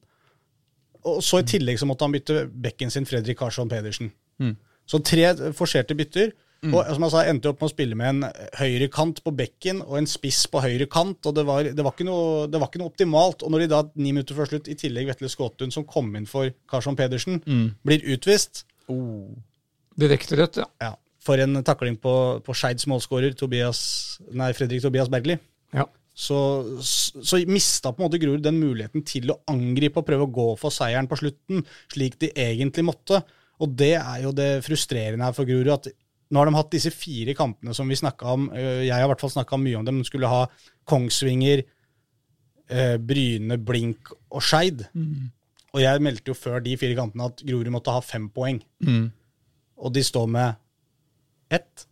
Og 1.08 1.22
så 1.24 1.40
i 1.40 1.48
tillegg 1.48 1.80
så 1.80 1.88
måtte 1.88 2.04
han 2.04 2.12
bytte 2.12 2.42
bekken 2.52 2.92
sin 2.92 3.08
Fredrik 3.08 3.38
Karsson 3.40 3.70
Pedersen. 3.72 4.12
Så 4.84 5.00
tre 5.00 5.52
forserte 5.56 5.94
bytter. 5.96 6.34
Og 6.68 6.90
som 6.92 7.04
jeg 7.06 7.12
sa, 7.12 7.20
jeg 7.24 7.32
endte 7.32 7.48
opp 7.48 7.62
med 7.62 7.70
å 7.70 7.72
spille 7.72 7.96
med 7.96 8.10
en 8.10 8.48
høyre 8.60 8.88
kant 8.92 9.22
på 9.24 9.32
bekken 9.32 9.78
og 9.86 9.94
en 9.96 10.08
spiss 10.10 10.42
på 10.52 10.60
høyre 10.60 10.84
kant. 10.92 11.24
og 11.24 11.36
Det 11.38 11.44
var, 11.48 11.68
det 11.72 11.84
var, 11.86 11.94
ikke, 11.94 12.08
noe, 12.08 12.48
det 12.52 12.60
var 12.60 12.68
ikke 12.68 12.82
noe 12.82 12.92
optimalt. 12.92 13.44
Og 13.46 13.54
når 13.54 13.64
de 13.64 13.68
da 13.72 13.78
ni 13.94 14.12
minutter 14.12 14.36
før 14.36 14.50
slutt, 14.50 14.68
i 14.68 14.76
tillegg 14.76 15.08
Vetle 15.08 15.30
Skåtun, 15.32 15.72
som 15.72 15.86
kom 15.88 16.10
inn 16.18 16.28
for 16.28 16.52
Karlsson 16.68 16.98
Pedersen, 16.98 17.40
blir 17.86 18.04
utvist 18.12 18.66
Direkte 20.00 20.36
rødt, 20.38 20.60
ja. 20.60 20.66
ja, 20.82 20.90
for 21.22 21.40
en 21.42 21.62
takling 21.66 21.96
på, 22.00 22.12
på 22.44 22.54
Skeids 22.56 22.86
målskårer, 22.90 23.34
Fredrik 23.36 24.82
Tobias 24.82 25.10
Bergli, 25.12 25.36
ja. 25.76 25.84
så, 26.14 26.38
så 26.80 27.40
mista 27.46 27.92
på 27.92 28.00
en 28.00 28.08
måte 28.08 28.20
Grorud 28.22 28.44
den 28.44 28.60
muligheten 28.60 29.04
til 29.06 29.32
å 29.32 29.40
angripe 29.50 30.00
og 30.00 30.08
prøve 30.08 30.28
å 30.28 30.32
gå 30.32 30.46
for 30.60 30.74
seieren 30.74 31.10
på 31.10 31.20
slutten, 31.20 31.64
slik 31.92 32.18
de 32.22 32.32
egentlig 32.34 32.86
måtte. 32.88 33.22
Og 33.60 33.76
det 33.76 33.94
er 34.00 34.22
jo 34.24 34.32
det 34.32 34.62
frustrerende 34.64 35.26
her 35.26 35.36
for 35.36 35.48
Grorud. 35.48 35.74
at 35.74 35.90
nå 36.30 36.38
har 36.38 36.46
de 36.50 36.54
hatt 36.56 36.70
disse 36.70 36.90
fire 36.94 37.34
kampene 37.34 37.74
som 37.74 37.88
vi 37.90 37.96
snakka 37.98 38.22
om. 38.36 38.48
øh, 38.54 38.84
Jeg 38.86 38.92
har 38.94 39.04
i 39.04 39.10
hvert 39.10 39.20
fall 39.20 39.30
snakka 39.34 39.58
mye 39.58 39.76
om 39.78 39.84
dem. 39.84 39.98
De 39.98 40.04
skulle 40.06 40.28
ha 40.30 40.44
Kongsvinger, 40.86 41.62
øh, 42.70 42.98
Bryne, 42.98 43.58
Blink 43.58 44.12
og 44.30 44.42
Skeid. 44.42 44.84
Og 45.72 45.80
jeg 45.82 46.02
meldte 46.02 46.28
jo 46.32 46.34
før 46.34 46.58
de 46.62 46.76
fire 46.76 46.94
kampene 46.98 47.24
at 47.30 47.42
Grorud 47.46 47.70
måtte 47.70 47.90
ha 47.94 48.00
fem 48.00 48.28
poeng. 48.30 48.60
Og 49.78 49.92
de 49.94 50.02
står 50.04 50.26
med 50.28 50.54
ett. 51.50 51.86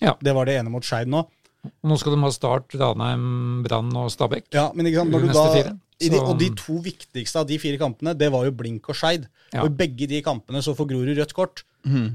Ja. 0.00 0.14
Det 0.22 0.34
var 0.34 0.44
det 0.46 0.58
ene 0.60 0.70
mot 0.72 0.84
Skeid 0.84 1.08
nå. 1.08 1.24
Og 1.66 1.90
Nå 1.90 1.96
skal 2.00 2.14
de 2.14 2.20
ha 2.22 2.30
Start, 2.32 2.72
Ranheim, 2.80 3.62
Brann 3.66 3.90
og 3.96 4.10
Stabæk. 4.10 4.46
Ja, 4.54 4.70
men 4.74 4.86
ikke 4.88 5.02
sant, 5.02 5.10
når 5.12 5.20
du 5.26 5.32
da, 5.32 5.42
fire. 5.52 5.74
i 6.00 6.08
de, 6.08 6.18
Og 6.20 6.38
de 6.40 6.48
to 6.56 6.78
viktigste 6.80 7.36
av 7.42 7.46
de 7.50 7.58
fire 7.60 7.76
kampene, 7.78 8.14
det 8.16 8.30
var 8.32 8.46
jo 8.46 8.52
Blink 8.56 8.88
og 8.88 8.96
Skeid. 8.96 9.26
Ja. 9.52 9.62
Og 9.62 9.66
i 9.72 9.76
begge 9.76 10.06
de 10.08 10.22
kampene 10.22 10.62
så 10.64 10.72
får 10.74 10.88
Grorud 10.88 11.18
rødt 11.18 11.34
kort. 11.36 11.64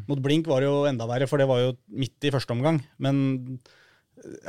Mot 0.09 0.21
Blink 0.21 0.47
var 0.49 0.61
det 0.61 0.69
jo 0.69 0.83
enda 0.89 1.07
verre, 1.09 1.27
for 1.29 1.41
det 1.41 1.47
var 1.49 1.63
jo 1.63 1.73
midt 1.89 2.27
i 2.27 2.31
første 2.33 2.53
omgang. 2.53 2.79
Men 3.01 3.17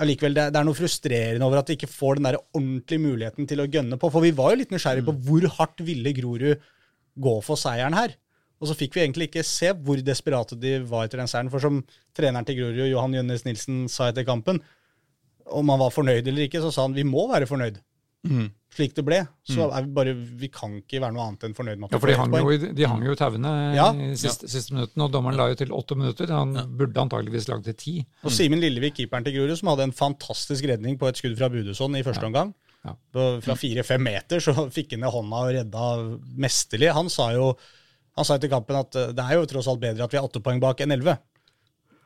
allikevel, 0.00 0.37
det, 0.37 0.50
det 0.55 0.61
er 0.61 0.68
noe 0.68 0.79
frustrerende 0.79 1.46
over 1.46 1.61
at 1.61 1.70
vi 1.70 1.76
ikke 1.79 1.90
får 1.90 2.18
den 2.18 2.29
der 2.29 2.38
ordentlige 2.40 3.02
muligheten 3.02 3.48
til 3.48 3.62
å 3.62 3.68
gønne 3.70 3.98
på. 4.00 4.11
For 4.12 4.24
vi 4.24 4.35
var 4.37 4.52
jo 4.52 4.61
litt 4.62 4.74
nysgjerrige 4.74 5.09
på 5.09 5.16
hvor 5.26 5.48
hardt 5.59 5.83
ville 5.87 6.14
Grorud 6.16 6.62
gå 7.26 7.35
for 7.44 7.61
seieren 7.61 7.96
her. 7.96 8.14
Og 8.57 8.70
så 8.70 8.76
fikk 8.76 8.96
vi 8.96 9.02
egentlig 9.05 9.29
ikke 9.29 9.44
se 9.44 9.72
hvor 9.85 10.00
desperate 10.05 10.57
de 10.61 10.79
var 10.88 11.07
etter 11.07 11.20
den 11.20 11.29
seieren. 11.29 11.52
For 11.52 11.62
som 11.64 11.83
treneren 12.16 12.46
til 12.48 12.61
Grorud, 12.61 12.87
Johan 12.88 13.16
Jønnes 13.18 13.44
Nilsen, 13.48 13.85
sa 13.92 14.11
etter 14.11 14.24
kampen, 14.29 14.62
om 15.46 15.68
han 15.70 15.83
var 15.83 15.92
fornøyd 15.94 16.26
eller 16.26 16.46
ikke, 16.46 16.62
så 16.64 16.72
sa 16.74 16.87
han 16.87 16.96
vi 16.96 17.05
må 17.07 17.26
være 17.31 17.48
fornøyd. 17.50 17.83
Slik 18.76 18.92
det 18.94 19.04
ble. 19.06 19.18
Så 19.48 19.66
er 19.72 19.86
vi 19.86 19.92
bare 19.96 20.12
Vi 20.36 20.48
kan 20.52 20.74
ikke 20.82 21.00
være 21.00 21.14
noe 21.16 21.24
annet 21.30 21.46
enn 21.48 21.54
fornøyd 21.56 21.78
med 21.80 21.88
at 21.88 21.92
Ja, 21.96 22.00
for 22.02 22.10
de 22.12 22.16
hang, 22.18 22.34
jo, 22.36 22.50
i- 22.52 22.72
de 22.76 22.84
hang 22.90 23.04
jo 23.06 23.12
i 23.14 23.16
tauene 23.16 23.52
Ja. 23.74 23.86
i 23.92 24.10
siste, 24.20 24.48
siste 24.52 24.74
minutten, 24.76 25.00
og 25.02 25.10
dommeren 25.14 25.36
la 25.40 25.46
jo 25.48 25.54
til 25.62 25.72
åtte 25.72 25.96
minutter. 25.96 26.26
Han 26.28 26.52
burde 26.76 27.00
antageligvis 27.00 27.48
lagd 27.48 27.64
til 27.64 27.74
ti. 27.74 27.94
Og 28.24 28.30
Simen 28.30 28.60
Lillevik, 28.60 28.94
keeperen 28.98 29.24
til 29.24 29.32
Grorud, 29.38 29.56
som 29.56 29.68
hadde 29.72 29.84
en 29.88 29.92
fantastisk 29.96 30.64
redning 30.68 30.98
på 31.00 31.08
et 31.08 31.16
skudd 31.16 31.38
fra 31.38 31.48
Budusson 31.48 31.96
i 31.96 32.02
første 32.02 32.24
omgang. 32.28 32.52
Ja. 32.84 32.92
På- 33.12 33.40
Fra 33.42 33.54
fire-fem 33.54 34.02
meter 34.02 34.38
så 34.38 34.52
fikk 34.70 34.92
han 34.92 35.00
ned 35.00 35.10
hånda 35.10 35.36
og 35.40 35.54
redda 35.56 36.18
mesterlig. 36.36 36.92
Han 36.92 37.08
sa 37.08 37.30
jo 37.32 37.56
han 38.16 38.24
sa 38.24 38.36
etter 38.38 38.48
kampen 38.48 38.76
at 38.78 38.94
eh, 38.96 39.10
det 39.12 39.24
er 39.24 39.34
jo 39.36 39.46
tross 39.46 39.66
alt 39.68 39.80
bedre 39.80 40.04
at 40.04 40.10
vi 40.12 40.16
er 40.16 40.24
åtte 40.24 40.40
poeng 40.42 40.60
bak 40.60 40.78
enn 40.80 40.92
elleve. 40.92 41.18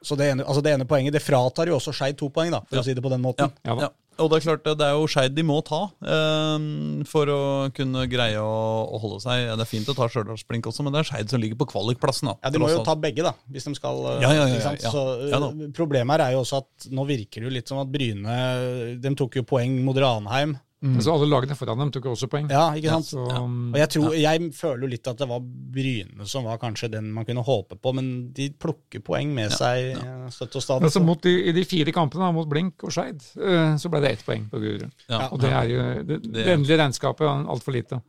Så 0.03 0.17
det 0.17 0.31
ene, 0.33 0.45
altså 0.49 0.63
det 0.65 0.73
ene 0.73 0.87
poenget 0.89 1.13
det 1.13 1.21
fratar 1.23 1.69
jo 1.69 1.77
også 1.77 1.93
Skeid 1.93 2.17
to 2.17 2.31
poeng, 2.33 2.51
da, 2.55 2.61
for 2.65 2.77
Ja. 2.79 2.81
å 2.81 2.85
si 2.87 2.95
det 2.95 3.03
på 3.05 3.11
den 3.13 3.21
måten. 3.21 3.53
Ja 3.67 3.75
ja. 3.87 3.91
Og 4.21 4.29
det 4.29 4.37
er 4.37 4.43
klart, 4.45 4.65
det 4.77 4.85
er 4.85 4.93
jo 4.99 5.07
Skeid 5.09 5.33
de 5.35 5.43
må 5.49 5.63
ta 5.65 5.79
eh, 6.05 7.05
for 7.09 7.31
å 7.33 7.41
kunne 7.73 8.03
greie 8.11 8.37
å, 8.37 8.89
å 8.93 9.01
holde 9.01 9.21
seg. 9.25 9.47
Det 9.57 9.65
er 9.65 9.69
fint 9.71 9.89
å 9.89 9.95
ta 9.97 10.09
Stjørdalsblink 10.13 10.67
også, 10.69 10.85
men 10.85 10.93
det 10.93 11.01
er 11.01 11.09
Skeid 11.09 11.33
som 11.33 11.41
ligger 11.41 11.57
på 11.63 11.69
kvalikplassen. 11.73 12.29
da. 12.29 12.35
Ja, 12.45 12.51
De 12.53 12.61
må 12.61 12.69
jo 12.73 12.83
ta 12.85 12.97
begge, 13.01 13.25
da, 13.25 13.33
hvis 13.53 13.65
de 13.69 13.75
skal 13.79 14.03
Ja, 14.21 14.33
ja, 14.33 14.45
ja, 14.45 14.49
ikke 14.59 14.67
sant? 14.67 14.85
Så 14.93 15.05
Ja 15.31 15.41
da. 15.41 15.51
Problemet 15.77 16.17
her 16.19 16.27
er 16.29 16.33
jo 16.37 16.43
også 16.45 16.61
at 16.65 16.89
nå 16.93 17.07
virker 17.09 17.41
det 17.41 17.49
jo 17.49 17.55
litt 17.57 17.69
som 17.73 17.81
at 17.81 17.89
Bryne 17.93 18.37
De 19.01 19.15
tok 19.17 19.41
jo 19.41 19.43
poeng 19.49 19.79
mot 19.85 19.97
Ranheim. 19.97 20.57
Så 20.81 21.13
alle 21.13 21.27
lagene 21.29 21.53
foran 21.59 21.77
dem 21.83 21.91
tok 21.93 22.07
også 22.15 22.25
poeng. 22.33 22.47
Ja, 22.49 22.71
ikke 22.73 22.89
sant? 22.95 23.11
Så, 23.13 23.21
Og 23.21 23.77
jeg, 23.77 23.89
tror, 23.93 24.15
jeg 24.17 24.47
føler 24.57 24.87
jo 24.87 24.89
litt 24.95 25.11
at 25.11 25.19
det 25.21 25.27
var 25.29 25.43
Bryne 25.45 26.25
som 26.27 26.47
var 26.49 26.57
kanskje 26.63 26.89
den 26.95 27.11
man 27.13 27.27
kunne 27.29 27.43
håpe 27.45 27.77
på, 27.77 27.93
men 27.99 28.07
de 28.33 28.47
plukker 28.57 29.03
poeng 29.05 29.35
med 29.37 29.53
seg 29.53 29.91
eh, 29.99 30.25
støtt 30.33 30.57
og 30.57 30.65
stadig. 30.65 30.89
altså 30.89 31.03
mot 31.05 31.21
de, 31.23 31.35
I 31.51 31.53
de 31.53 31.65
fire 31.69 31.93
kampene 31.93 32.31
mot 32.33 32.49
Blink 32.49 32.81
og 32.89 32.95
Skeid, 32.97 33.21
eh, 33.37 33.77
så 33.77 33.93
ble 33.93 34.01
det 34.07 34.15
ett 34.17 34.25
poeng 34.25 34.49
på 34.49 34.63
Grorud. 34.63 34.89
Ja. 35.13 35.27
Og 35.29 35.43
det 35.45 35.53
er 35.53 35.69
jo 35.75 35.85
det, 36.09 36.19
det 36.33 36.47
endelige 36.57 36.81
regnskapet 36.81 37.29
er 37.29 37.45
altfor 37.53 37.77
lite. 37.77 38.01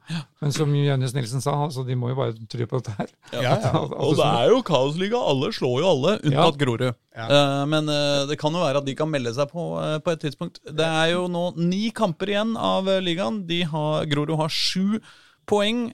Men 0.42 0.56
som 0.56 0.72
Jønnes 0.74 1.14
Nilsen 1.18 1.44
sa, 1.44 1.58
altså, 1.68 1.84
de 1.86 2.00
må 2.00 2.14
jo 2.14 2.20
bare 2.24 2.38
tro 2.50 2.66
på 2.72 2.80
dette 2.80 2.96
her. 3.02 3.12
Ja, 3.36 3.42
ja. 3.44 3.58
At- 3.82 3.92
at 3.92 4.00
Og 4.00 4.16
det 4.16 4.32
er 4.32 4.50
jo 4.56 4.62
kaosliga. 4.72 5.20
Alle 5.20 5.52
slår 5.54 5.82
jo 5.84 5.92
alle, 5.92 6.16
unntatt 6.24 6.58
Grorud. 6.64 6.88
Ja. 7.12 7.26
Eh, 7.28 7.64
men 7.68 7.90
eh, 7.92 8.22
det 8.30 8.38
kan 8.40 8.54
jo 8.56 8.62
være 8.64 8.80
at 8.80 8.86
de 8.88 8.94
kan 8.96 9.10
melde 9.12 9.34
seg 9.36 9.50
på 9.52 9.66
eh, 9.84 9.98
på 10.00 10.14
et 10.14 10.22
tidspunkt. 10.24 10.62
Det 10.64 10.86
er 10.88 11.10
jo 11.12 11.26
nå 11.32 11.42
ni 11.60 11.90
kamper 11.92 12.32
igjen 12.32 12.54
av 12.56 12.88
ligaen. 13.04 13.42
De 13.50 13.62
har, 13.68 14.06
Grorud 14.12 14.38
har 14.40 14.50
sju 14.54 15.02
poeng. 15.50 15.90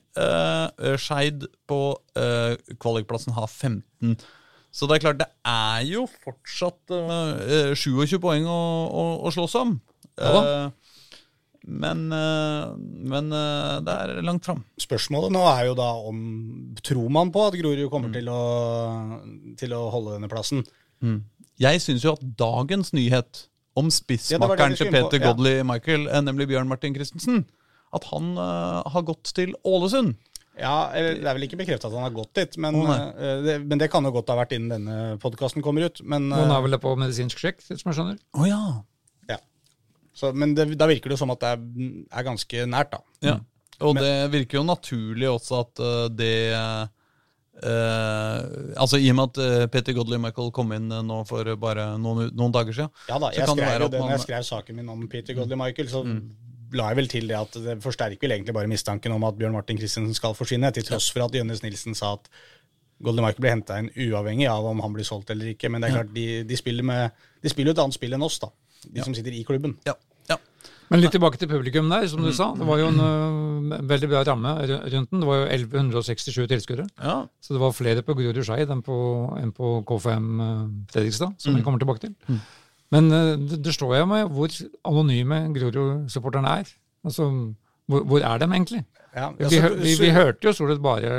Skeid 1.01 1.47
på 1.69 1.79
kvalikplassen 2.77 3.33
har 3.33 3.47
15. 3.49 4.17
Så 4.77 4.85
det 4.85 4.97
er 4.99 5.03
klart, 5.07 5.21
det 5.23 5.29
er 5.47 5.85
jo 5.89 6.03
fortsatt 6.21 6.91
eh, 6.93 7.71
eh, 7.71 7.73
27 7.73 8.19
poeng 8.21 8.45
å, 8.45 8.59
å, 8.85 9.05
å 9.25 9.31
slåss 9.33 9.55
om. 9.63 9.77
Ja. 10.21 10.69
Men 11.67 12.05
men 12.07 13.27
det 13.33 13.91
er 13.93 14.21
langt 14.23 14.45
fram. 14.47 14.61
Spørsmålet 14.79 15.33
nå 15.35 15.41
er 15.49 15.65
jo 15.67 15.73
da 15.75 15.89
om 16.07 16.19
Tror 16.85 17.09
man 17.11 17.31
på 17.33 17.47
at 17.49 17.57
Grorud 17.59 17.81
Mm. 17.87 17.89
kommer 17.91 18.13
til, 18.13 18.29
å, 18.31 18.43
til 19.59 19.73
å 19.75 19.81
holde 19.91 20.13
denne 20.19 20.29
plassen? 20.31 20.61
Jeg 21.57 21.81
syns 21.81 22.05
jo 22.05 22.13
at 22.13 22.23
dagens 22.37 22.93
nyhet 22.93 23.47
om 23.77 23.89
spissmakkeren 23.93 24.77
til 24.77 24.89
Peter 24.93 25.19
ja. 25.19 25.29
Godley 25.29 25.61
Michael, 25.65 26.07
eh, 26.09 26.23
nemlig 26.25 26.49
Bjørn 26.49 26.69
Martin 26.69 26.95
Christensen, 26.95 27.45
at 27.95 28.07
han 28.11 28.33
uh, 28.37 28.81
har 28.89 29.05
gått 29.07 29.31
til 29.37 29.53
Ålesund. 29.65 30.15
Ja, 30.57 30.89
Det 30.89 31.21
er 31.21 31.35
vel 31.37 31.45
ikke 31.45 31.59
bekreftet 31.59 31.85
at 31.85 31.93
han 31.93 32.07
har 32.07 32.15
gått 32.15 32.33
dit, 32.37 32.55
men, 32.61 32.79
oh, 32.81 32.89
det, 33.45 33.59
men 33.69 33.77
det 33.77 33.91
kan 33.93 34.05
jo 34.07 34.11
godt 34.15 34.31
ha 34.33 34.39
vært 34.39 34.55
innen 34.57 34.73
denne 34.73 35.17
podkasten 35.21 35.61
kommer 35.65 35.85
ut. 35.85 36.01
Men, 36.01 36.31
Noen 36.31 36.49
eh, 36.49 36.55
er 36.55 36.65
vel 36.65 36.79
på 36.81 36.95
medisinsk 36.97 37.43
sjekk, 37.43 37.61
som 37.67 37.91
jeg 37.91 37.99
skjønner. 37.99 38.17
Å 38.33 38.47
ja. 38.49 38.61
ja. 39.29 39.37
Så, 40.17 40.33
men 40.33 40.55
det, 40.57 40.71
da 40.79 40.89
virker 40.89 41.13
det 41.13 41.19
jo 41.19 41.21
som 41.21 41.33
at 41.35 41.45
det 41.45 41.53
er, 41.53 41.93
er 42.09 42.27
ganske 42.31 42.65
nært, 42.73 42.97
da. 42.97 43.03
ja. 43.29 43.37
Og 43.85 43.93
det 43.93 44.31
virker 44.33 44.57
jo 44.57 44.63
naturlig 44.65 45.27
også 45.29 45.59
at 45.61 45.81
det 46.17 46.33
eh, 47.63 48.41
altså 48.77 48.99
I 49.01 49.09
og 49.11 49.17
med 49.19 49.31
at 49.31 49.39
uh, 49.41 49.67
Peter 49.71 49.95
Godley 49.97 50.19
Michael 50.21 50.51
kom 50.55 50.73
inn 50.75 50.91
uh, 50.93 51.03
nå 51.05 51.21
for 51.29 51.47
bare 51.61 51.89
noen, 52.01 52.29
noen 52.37 52.53
dager 52.55 52.75
siden. 52.75 52.91
Ja 53.09 53.21
da, 53.21 53.31
jeg 53.35 53.47
skrev 53.47 53.87
jo 53.87 53.89
det 53.93 54.03
når 54.03 54.13
jeg 54.17 54.25
skrev 54.27 54.45
saken 54.49 54.77
min 54.77 54.91
om 54.93 55.07
Peter 55.11 55.37
Godley 55.37 55.59
Michael, 55.59 55.89
så 55.91 56.03
la 56.75 56.89
jeg 56.91 56.99
vel 56.99 57.09
til 57.11 57.29
det 57.29 57.39
at 57.39 57.57
det 57.63 57.77
forsterker 57.83 58.27
vel 58.27 58.35
egentlig 58.35 58.55
bare 58.57 58.69
mistanken 58.69 59.13
om 59.15 59.23
at 59.27 59.37
Bjørn 59.39 59.55
Martin 59.55 59.79
Christensen 59.79 60.15
skal 60.17 60.35
forsvinne, 60.35 60.71
til 60.75 60.85
tross 60.87 61.09
for 61.13 61.23
at 61.25 61.35
Jønnes 61.35 61.63
Nilsen 61.63 61.95
sa 61.95 62.17
at 62.17 62.27
Golden 63.03 63.23
Michael 63.23 63.43
blir 63.43 63.53
henta 63.53 63.77
inn 63.79 63.91
uavhengig 63.93 64.47
av 64.49 64.65
om 64.65 64.81
han 64.81 64.95
blir 64.95 65.05
solgt 65.07 65.29
eller 65.33 65.53
ikke. 65.53 65.69
Men 65.69 65.83
det 65.83 65.89
er 65.89 65.99
klart, 65.99 66.13
de, 66.15 66.27
de 66.49 66.57
spiller 66.57 66.85
med, 66.87 67.27
de 67.43 67.51
spiller 67.53 67.71
jo 67.71 67.77
et 67.77 67.83
annet 67.83 67.97
spill 67.97 68.17
enn 68.17 68.25
oss, 68.25 68.39
da. 68.41 68.49
De 68.87 69.03
som 69.05 69.13
sitter 69.15 69.35
i 69.35 69.43
klubben. 69.45 69.75
Ja. 69.87 69.93
Men 70.89 71.01
litt 71.03 71.11
tilbake 71.11 71.37
til 71.41 71.49
publikum 71.51 71.89
der, 71.91 72.05
som 72.07 72.21
du 72.23 72.29
sa. 72.31 72.53
Det 72.55 72.65
var 72.67 72.79
jo 72.79 72.87
en 72.93 72.99
uh, 73.01 73.79
veldig 73.89 74.07
bra 74.11 74.21
ramme 74.27 74.53
rundt 74.67 75.09
den. 75.11 75.19
Det 75.23 75.27
var 75.27 75.41
jo 75.41 75.47
1167 75.51 76.47
tilskuere. 76.47 76.85
ja. 77.03 77.17
Så 77.43 77.53
det 77.55 77.59
var 77.61 77.71
flere 77.75 78.03
på 78.07 78.15
Grorud 78.15 78.39
Skeid 78.47 78.69
enn, 78.71 78.81
på- 78.83 79.35
enn 79.41 79.51
på 79.55 79.73
KFM 79.87 80.29
ø, 80.39 80.47
Fredrikstad, 80.93 81.33
som 81.43 81.55
vi 81.55 81.61
kommer 81.65 81.79
tilbake 81.79 81.99
til. 82.07 82.39
Men 82.91 83.11
uh, 83.11 83.35
det, 83.35 83.59
det 83.65 83.73
står 83.75 83.97
jo 83.99 84.05
med 84.05 84.29
hvor 84.31 84.47
anonyme 84.87 85.41
Grorud-supporterne 85.57 86.55
er. 86.61 86.71
Altså, 87.03 87.27
hvor, 87.87 88.03
hvor 88.07 88.19
er 88.23 88.37
de 88.39 88.45
egentlig? 88.47 88.85
Ja, 89.15 89.29
Vi, 89.37 89.43
altså, 89.43 89.69
vi, 89.75 89.83
vi, 89.83 89.95
vi 90.05 90.09
hørte 90.15 90.47
jo 90.47 90.51
stort 90.53 90.71
sett 90.75 90.81
bare 90.83 91.11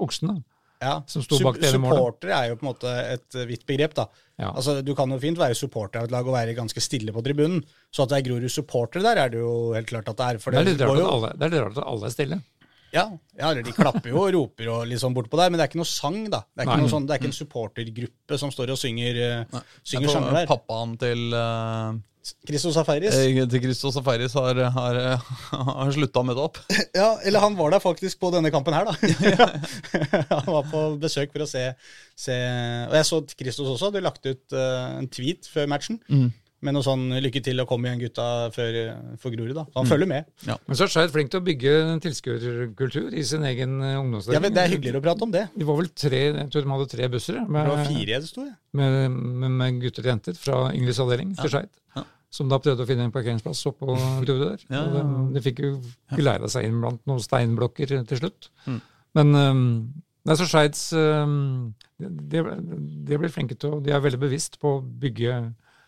oksene. 0.00 0.38
Ja, 0.84 0.94
som 1.10 1.24
sto 1.24 1.40
bak 1.42 1.58
målet. 1.58 1.72
Supportere 1.74 2.36
er 2.38 2.52
jo 2.52 2.58
på 2.60 2.66
en 2.66 2.70
måte 2.70 2.92
et 3.14 3.38
eh, 3.40 3.46
vidt 3.48 3.64
begrep, 3.68 3.96
da. 3.96 4.06
Ja. 4.40 4.50
Altså, 4.50 4.80
Du 4.84 4.92
kan 4.98 5.10
jo 5.10 5.18
fint 5.22 5.38
være 5.38 5.56
supporter 5.58 6.02
av 6.02 6.08
et 6.08 6.14
lag 6.14 6.26
og 6.26 6.34
være 6.34 6.56
ganske 6.56 6.82
stille 6.82 7.14
på 7.14 7.22
tribunen. 7.24 7.62
Så 7.94 8.04
at 8.04 8.12
det 8.12 8.20
er 8.20 8.26
Grorud 8.28 8.52
supporter 8.52 9.04
der, 9.04 9.20
er 9.24 9.32
det 9.32 9.40
jo 9.42 9.72
helt 9.76 9.88
klart 9.90 10.10
at 10.10 10.18
det 10.18 10.28
er. 10.28 10.40
For 10.42 10.54
Det 10.54 10.60
er 10.60 10.68
det, 10.68 10.74
litt 10.74 10.82
går 10.84 10.94
rart 10.94 11.02
jo, 11.02 11.06
at 11.06 11.14
alle, 11.16 11.32
det 11.38 11.46
er 11.46 11.54
litt 11.54 11.64
rart 11.64 11.78
at 11.78 11.88
alle 11.94 12.10
er 12.10 12.14
stille. 12.16 12.40
Ja, 12.94 13.04
ja, 13.34 13.50
de 13.58 13.74
klapper 13.74 14.12
jo 14.12 14.22
og 14.22 14.32
roper 14.36 14.70
og 14.70 14.96
sånn 15.00 15.14
bortpå 15.16 15.38
der, 15.40 15.50
men 15.50 15.58
det 15.58 15.66
er 15.66 15.72
ikke 15.72 15.80
noe 15.80 15.90
sang, 15.90 16.20
da. 16.30 16.44
Det 16.54 16.62
er 16.62 16.70
ikke, 16.70 16.90
sånn, 16.92 17.06
det 17.08 17.16
er 17.16 17.22
ikke 17.22 17.30
en 17.32 17.36
supportergruppe 17.36 18.38
som 18.40 18.52
står 18.54 18.74
og 18.74 18.78
synger, 18.78 19.18
eh, 19.18 19.62
synger 19.82 20.06
Jeg 20.06 20.14
tror 20.14 20.36
der. 20.36 20.50
Pappaen 20.50 20.92
til 21.00 21.34
uh, 21.34 21.96
Christos 22.46 22.78
til 23.50 23.64
Christos 23.64 23.98
Safaris 23.98 24.36
har, 24.38 24.60
har, 24.76 25.00
har 25.80 25.90
slutta 25.96 26.22
med 26.24 26.38
det 26.38 26.46
opp. 26.46 26.62
Ja, 27.00 27.10
eller 27.26 27.42
han 27.42 27.58
var 27.58 27.74
der 27.74 27.82
faktisk 27.82 28.22
på 28.22 28.30
denne 28.34 28.54
kampen 28.54 28.76
her, 28.76 28.86
da. 28.86 28.94
han 30.30 30.48
var 30.54 30.70
på 30.70 30.86
besøk 31.02 31.34
for 31.34 31.44
å 31.44 31.50
se, 31.50 31.66
se 32.14 32.38
Og 32.86 32.96
jeg 33.00 33.10
så 33.10 33.20
Christos 33.34 33.74
også 33.74 33.90
hadde 33.90 34.06
lagt 34.06 34.30
ut 34.30 34.54
uh, 34.54 35.00
en 35.00 35.10
tweet 35.10 35.50
før 35.50 35.66
matchen 35.74 35.98
med 36.64 36.74
noe 36.76 36.84
sånn 36.86 37.04
'lykke 37.20 37.42
til 37.44 37.60
og 37.62 37.68
kom 37.68 37.84
igjen, 37.84 38.00
gutta' 38.00 38.50
før, 38.54 38.78
for 39.20 39.34
Grorud. 39.34 39.54
da. 39.54 39.64
Så 39.68 39.82
han 39.82 39.90
følger 39.90 40.08
med. 40.10 40.30
Men 40.46 40.78
så 40.78 40.86
er 40.86 40.92
Skeid 40.94 41.12
flink 41.12 41.30
til 41.32 41.40
å 41.42 41.44
bygge 41.44 41.74
en 41.92 42.02
tilskuerkultur 42.02 43.14
i 43.14 43.22
sin 43.22 43.44
egen 43.44 43.76
ungdomsdeling. 43.80 44.38
Ja, 44.38 44.40
men 44.40 44.54
Det 44.54 44.62
er 44.64 44.72
hyggeligere 44.74 45.02
å 45.02 45.04
prate 45.04 45.26
om 45.26 45.34
det. 45.34 45.48
De 45.56 45.64
var 45.68 45.76
vel 45.80 45.90
tre, 45.92 46.22
jeg 46.32 46.50
tror 46.50 46.64
de 46.64 46.74
hadde 46.74 46.88
tre 46.94 47.08
busser 47.12 47.40
med, 47.44 47.64
Det 47.64 47.76
var 47.76 47.84
fire 47.90 48.20
det 48.20 48.28
sto, 48.28 48.46
ja. 48.48 48.54
med, 48.72 49.10
med, 49.10 49.50
med 49.50 49.80
gutter 49.82 50.04
og 50.06 50.12
jenter 50.14 50.38
fra 50.38 50.60
Yngres 50.72 51.00
avdeling 51.04 51.34
til 51.38 51.52
Skeid. 51.52 51.70
Ja. 51.96 52.06
Som 52.34 52.48
da 52.50 52.58
prøvde 52.58 52.82
å 52.82 52.88
finne 52.88 53.06
en 53.06 53.14
parkeringsplass 53.14 53.66
oppå 53.70 53.94
Grorud 54.24 54.48
der. 54.48 54.64
Ja, 54.70 54.82
ja, 54.82 55.04
de, 55.04 55.28
de 55.36 55.44
fikk 55.44 55.62
jo 55.62 55.76
geleida 56.14 56.48
seg 56.50 56.66
inn 56.68 56.80
blant 56.82 57.04
noen 57.06 57.22
steinblokker 57.22 57.94
til 58.08 58.22
slutt. 58.22 58.50
Mm. 58.66 58.80
Men 59.14 59.34
um, 59.38 59.68
det 60.24 60.32
er 60.32 60.40
så 60.40 60.48
Skeids 60.48 60.88
um, 60.96 61.74
de, 62.00 62.40
de 62.40 63.18
blir 63.20 63.30
flinke 63.32 63.54
til 63.60 63.76
å 63.76 63.82
De 63.84 63.92
er 63.94 64.02
veldig 64.02 64.18
bevisst 64.22 64.58
på 64.62 64.78
å 64.78 64.82
bygge 64.82 65.36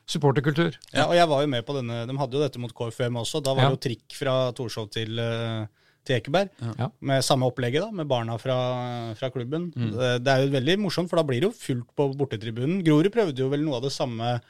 supporterkultur. 0.07 0.77
Ja, 0.95 1.07
og 1.09 1.15
jeg 1.19 1.29
var 1.29 1.43
jo 1.43 1.49
med 1.51 1.65
på 1.67 1.75
denne, 1.77 2.07
De 2.07 2.17
hadde 2.17 2.37
jo 2.39 2.43
dette 2.45 2.61
mot 2.63 2.73
KFUM 2.73 3.19
også. 3.23 3.43
Da 3.43 3.55
var 3.55 3.63
Ja. 3.65 3.69
det 3.71 3.77
jo 3.81 3.89
trikk 3.89 4.15
fra 4.15 4.53
Torshov 4.53 4.91
til, 4.91 5.19
eh, 5.19 5.67
til 6.05 6.17
Ekeberg. 6.21 6.51
Ja. 6.79 6.89
Med 7.01 7.23
samme 7.25 7.43
opplegget, 7.51 7.83
da, 7.83 7.91
med 7.91 8.07
barna 8.09 8.37
fra, 8.39 9.15
fra 9.19 9.31
klubben. 9.31 9.73
Mm. 9.75 9.91
Det, 9.97 10.25
det 10.25 10.29
er 10.33 10.45
jo 10.47 10.53
veldig 10.55 10.79
morsomt, 10.79 11.11
for 11.11 11.17
da 11.17 11.25
blir 11.25 11.41
det 11.41 11.51
jo 11.51 11.57
fullt 11.59 11.89
på 11.97 12.15
bortetribunen. 12.17 12.85
Grorud 12.87 13.11
prøvde 13.13 13.39
jo 13.43 13.49
vel 13.51 13.65
noe 13.67 13.77
av 13.77 13.83
det 13.83 13.93
samme 13.93 14.41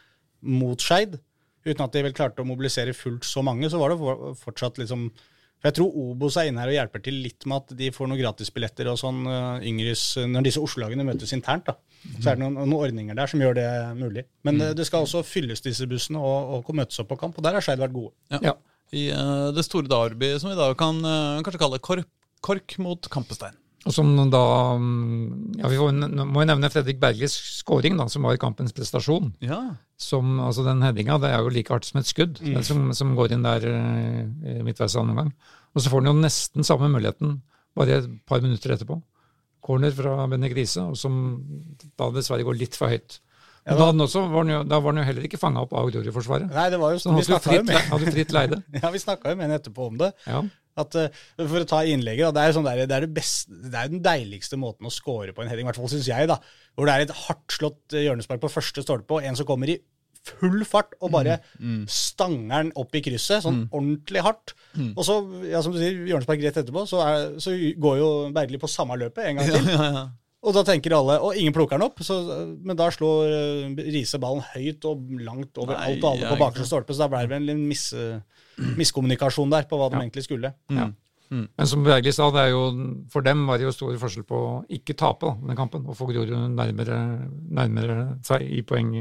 mot 0.42 0.78
Skeid. 0.78 1.18
Uten 1.66 1.80
at 1.82 1.92
de 1.92 2.02
vel 2.02 2.12
klarte 2.12 2.44
å 2.44 2.46
mobilisere 2.46 2.92
fullt 2.94 3.24
så 3.24 3.42
mange, 3.42 3.64
så 3.72 3.78
var 3.80 3.88
det 3.90 3.98
for- 3.98 4.34
fortsatt 4.44 4.76
liksom 4.78 5.10
For 5.66 5.72
jeg 5.72 5.76
tror 5.80 5.96
Obos 5.98 6.36
er 6.38 6.46
inne 6.46 6.62
her 6.62 6.70
og 6.70 6.76
hjelper 6.76 7.02
til 7.02 7.16
litt 7.24 7.42
med 7.50 7.56
at 7.64 7.72
de 7.80 7.88
får 7.90 8.06
noen 8.06 8.20
gratisbilletter 8.20 8.86
og 8.92 9.00
sånn 9.00 9.24
eh, 9.26 9.64
yngres 9.66 10.04
Når 10.30 10.44
disse 10.46 10.62
Oslo-lagene 10.62 11.02
møtes 11.08 11.34
internt, 11.34 11.66
da. 11.66 11.74
Så 12.20 12.30
er 12.30 12.38
det 12.38 12.44
noen, 12.44 12.54
noen 12.60 12.76
ordninger 12.78 13.18
der 13.18 13.26
som 13.32 13.42
gjør 13.42 13.58
det 13.58 13.66
mulig. 13.98 14.22
Men 14.46 14.62
det, 14.62 14.70
det 14.78 14.86
skal 14.86 15.02
også 15.02 15.24
fylles, 15.26 15.64
disse 15.64 15.88
bussene, 15.90 16.22
og, 16.22 16.60
og 16.60 16.70
møtes 16.78 17.02
opp 17.02 17.10
på 17.10 17.18
kamp. 17.18 17.40
Og 17.40 17.42
der 17.42 17.58
har 17.58 17.66
Skeid 17.66 17.82
vært 17.82 17.96
gode. 17.96 18.14
Ja. 18.30 18.52
Ja. 18.52 18.56
I 18.94 19.08
uh, 19.10 19.50
det 19.50 19.66
store 19.66 19.90
derby, 19.90 20.36
som 20.38 20.52
vi 20.52 20.58
da 20.60 20.70
kan 20.78 21.02
uh, 21.02 21.42
kanskje 21.42 21.64
kalle 21.64 21.82
kork, 21.82 22.06
kork 22.46 22.78
mot 22.78 23.10
Kampestein. 23.10 23.58
Og 23.86 23.94
som 23.94 24.08
da 24.30 24.42
um, 24.74 25.52
ja, 25.58 25.68
Vi 25.70 25.78
får, 25.78 25.92
må 26.26 26.42
jo 26.42 26.48
nevne 26.50 26.70
Fredrik 26.74 26.98
Berglis 27.02 27.34
scoring, 27.60 27.98
da, 27.98 28.08
som 28.10 28.26
var 28.26 28.38
kampens 28.42 28.74
prestasjon. 28.74 29.30
Ja. 29.44 29.60
Som, 29.98 30.40
altså 30.42 30.64
Den 30.66 30.82
headinga 30.82 31.20
det 31.22 31.30
er 31.30 31.44
jo 31.44 31.52
like 31.54 31.72
hardt 31.72 31.86
som 31.88 32.00
et 32.02 32.10
skudd 32.10 32.42
Mm. 32.42 32.58
som, 32.66 32.90
som 32.94 33.14
går 33.16 33.32
inn 33.36 33.46
der 33.46 33.64
eh, 33.70 34.58
midtveis 34.66 34.96
andre 34.98 35.14
gang. 35.20 35.30
Og 35.76 35.84
så 35.84 35.92
får 35.92 36.02
han 36.02 36.10
jo 36.10 36.16
nesten 36.24 36.66
samme 36.66 36.88
muligheten 36.88 37.36
bare 37.76 38.00
et 38.00 38.08
par 38.28 38.40
minutter 38.40 38.72
etterpå. 38.72 38.96
Corner 39.66 39.92
fra 39.92 40.24
Benny 40.30 40.48
Grise, 40.48 40.82
som 40.96 41.16
da 41.98 42.08
dessverre 42.14 42.46
går 42.46 42.56
litt 42.56 42.78
for 42.78 42.88
høyt. 42.88 43.18
Men 43.66 43.80
da, 43.80 44.04
også, 44.04 44.22
var 44.30 44.44
han 44.44 44.52
jo, 44.52 44.58
da 44.70 44.78
var 44.78 44.94
han 44.94 45.00
jo 45.02 45.06
heller 45.08 45.24
ikke 45.26 45.40
fanga 45.42 45.64
opp 45.64 45.72
av 45.74 45.88
Grorud-forsvaret. 45.90 46.52
Nei, 46.54 46.68
det 46.70 46.78
var 46.78 46.94
jo 46.94 47.00
Så 47.02 47.10
Vi 47.10 47.24
hadde 47.24 47.34
jo 47.34 47.40
fritt, 47.42 47.66
med 47.66 47.88
hadde 47.90 48.12
fritt 48.14 48.34
leide. 48.36 48.60
ja, 48.78 48.92
vi 48.94 49.00
snakket 49.02 49.32
jo 49.32 49.38
med 49.40 49.48
henne 49.48 49.58
etterpå 49.58 49.88
om 49.90 49.98
det. 49.98 50.12
Ja. 50.22 50.44
At, 50.78 50.94
eh, 51.00 51.24
for 51.40 51.64
å 51.64 51.66
ta 51.66 51.80
innlegget, 51.88 52.28
da, 52.28 52.32
det 52.36 52.44
er, 52.44 52.54
sånn 52.54 52.68
der, 52.68 52.84
det, 52.84 52.94
er 52.94 53.06
det, 53.08 53.10
beste, 53.16 53.58
det 53.66 53.80
er 53.80 53.90
den 53.90 54.04
deiligste 54.04 54.60
måten 54.60 54.86
å 54.86 54.94
score 54.94 55.34
på 55.34 55.42
en 55.42 55.50
heading, 55.50 55.66
i 55.66 55.70
hvert 55.72 55.80
fall 55.80 55.90
syns 55.90 56.06
jeg. 56.06 56.30
da, 56.30 56.38
Hvor 56.78 56.86
det 56.86 56.94
er 56.94 57.06
et 57.08 57.14
hardt 57.24 57.56
slått 57.58 57.96
hjørnespark 57.98 58.44
på 58.44 58.52
første 58.54 58.86
stolpe, 58.86 59.18
og 59.18 59.26
en 59.26 59.40
som 59.40 59.48
kommer 59.48 59.74
i 59.74 59.80
full 60.26 60.64
fart 60.68 60.94
og 61.00 61.12
bare 61.14 61.38
stanger 61.90 62.66
den 62.66 62.72
opp 62.78 62.94
i 62.98 63.02
krysset, 63.04 63.44
sånn 63.44 63.64
ordentlig 63.70 64.22
hardt. 64.26 64.54
Og 64.94 65.02
så, 65.06 65.18
ja, 65.48 65.62
som 65.64 65.74
du 65.74 65.80
sier, 65.80 65.96
hjørnespark 66.10 66.42
rett 66.44 66.60
etterpå, 66.62 66.84
så, 66.90 67.02
er, 67.06 67.26
så 67.42 67.54
går 67.54 67.98
jo 68.02 68.12
Bergli 68.36 68.60
på 68.62 68.70
samme 68.70 68.98
løpet 69.00 69.30
en 69.30 69.40
gang 69.40 69.52
til. 69.54 69.74
Ja, 69.76 69.90
ja. 70.00 70.06
Og 70.46 70.54
da 70.54 70.62
tenker 70.62 70.92
alle, 70.94 71.16
og 71.18 71.34
ingen 71.34 71.54
plukker 71.56 71.74
den 71.74 71.88
opp, 71.88 71.98
så, 72.06 72.20
men 72.62 72.76
da 72.78 72.86
slår 72.94 73.32
eh, 73.34 73.80
Riise 73.88 74.20
ballen 74.22 74.44
høyt 74.52 74.84
og 74.86 75.08
langt 75.26 75.58
over 75.58 75.74
Nei, 75.74 75.88
alt 75.88 76.04
og 76.04 76.12
alle 76.12 76.28
ja, 76.28 76.30
på 76.30 76.38
bakre 76.38 76.66
stolpe, 76.68 76.94
så 76.94 77.02
da 77.02 77.08
ble 77.10 77.24
det 77.24 77.32
vel 77.32 77.50
en 77.56 77.64
mis, 77.66 77.88
miskommunikasjon 78.78 79.50
der 79.50 79.66
på 79.66 79.80
hva 79.80 79.88
de 79.90 79.98
egentlig 80.04 80.26
skulle. 80.28 80.52
Ja. 80.70 80.86
Men 81.30 81.66
som 81.70 81.82
Bergli 81.84 82.12
sa, 82.14 82.28
det 82.30 82.42
er 82.46 82.50
jo, 82.52 82.60
for 83.12 83.24
dem 83.26 83.46
var 83.48 83.58
det 83.58 83.66
jo 83.66 83.72
stor 83.74 83.96
forskjell 83.98 84.26
på 84.28 84.36
å 84.38 84.50
ikke 84.78 84.94
tape 84.98 85.26
da, 85.26 85.32
denne 85.40 85.56
kampen, 85.58 85.86
og 85.88 85.96
få 85.98 86.06
Grorud 86.10 86.30
nærmere, 86.54 86.98
nærmere 87.50 87.96
seg 88.26 88.44
i 88.46 88.62
poeng 88.62 88.92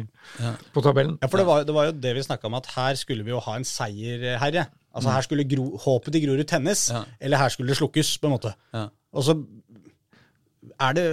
Ja. 0.41 0.55
på 0.73 0.81
tabellen. 0.85 1.17
Ja, 1.21 1.27
for 1.27 1.37
det 1.41 1.45
var, 1.47 1.63
det 1.67 1.75
var 1.75 1.85
jo 1.91 1.91
det 2.05 2.15
vi 2.15 2.23
snakka 2.25 2.47
om, 2.49 2.57
at 2.59 2.65
her 2.75 2.95
skulle 2.95 3.23
vi 3.27 3.31
jo 3.35 3.39
ha 3.45 3.55
en 3.59 3.63
seierherre. 3.67 4.67
Altså 4.95 5.11
Her 5.11 5.21
skulle 5.27 5.43
gro, 5.43 5.65
håpet 5.77 6.13
til 6.15 6.23
Grorud 6.25 6.47
tennes, 6.47 6.89
Ja. 6.89 7.03
eller 7.19 7.37
her 7.37 7.49
skulle 7.49 7.67
det 7.73 7.77
slukkes, 7.77 8.17
på 8.17 8.27
en 8.29 8.35
måte. 8.37 8.53
Ja. 8.73 8.87
Og 9.13 9.23
så 9.27 9.35
er 10.81 10.93
det 10.97 11.03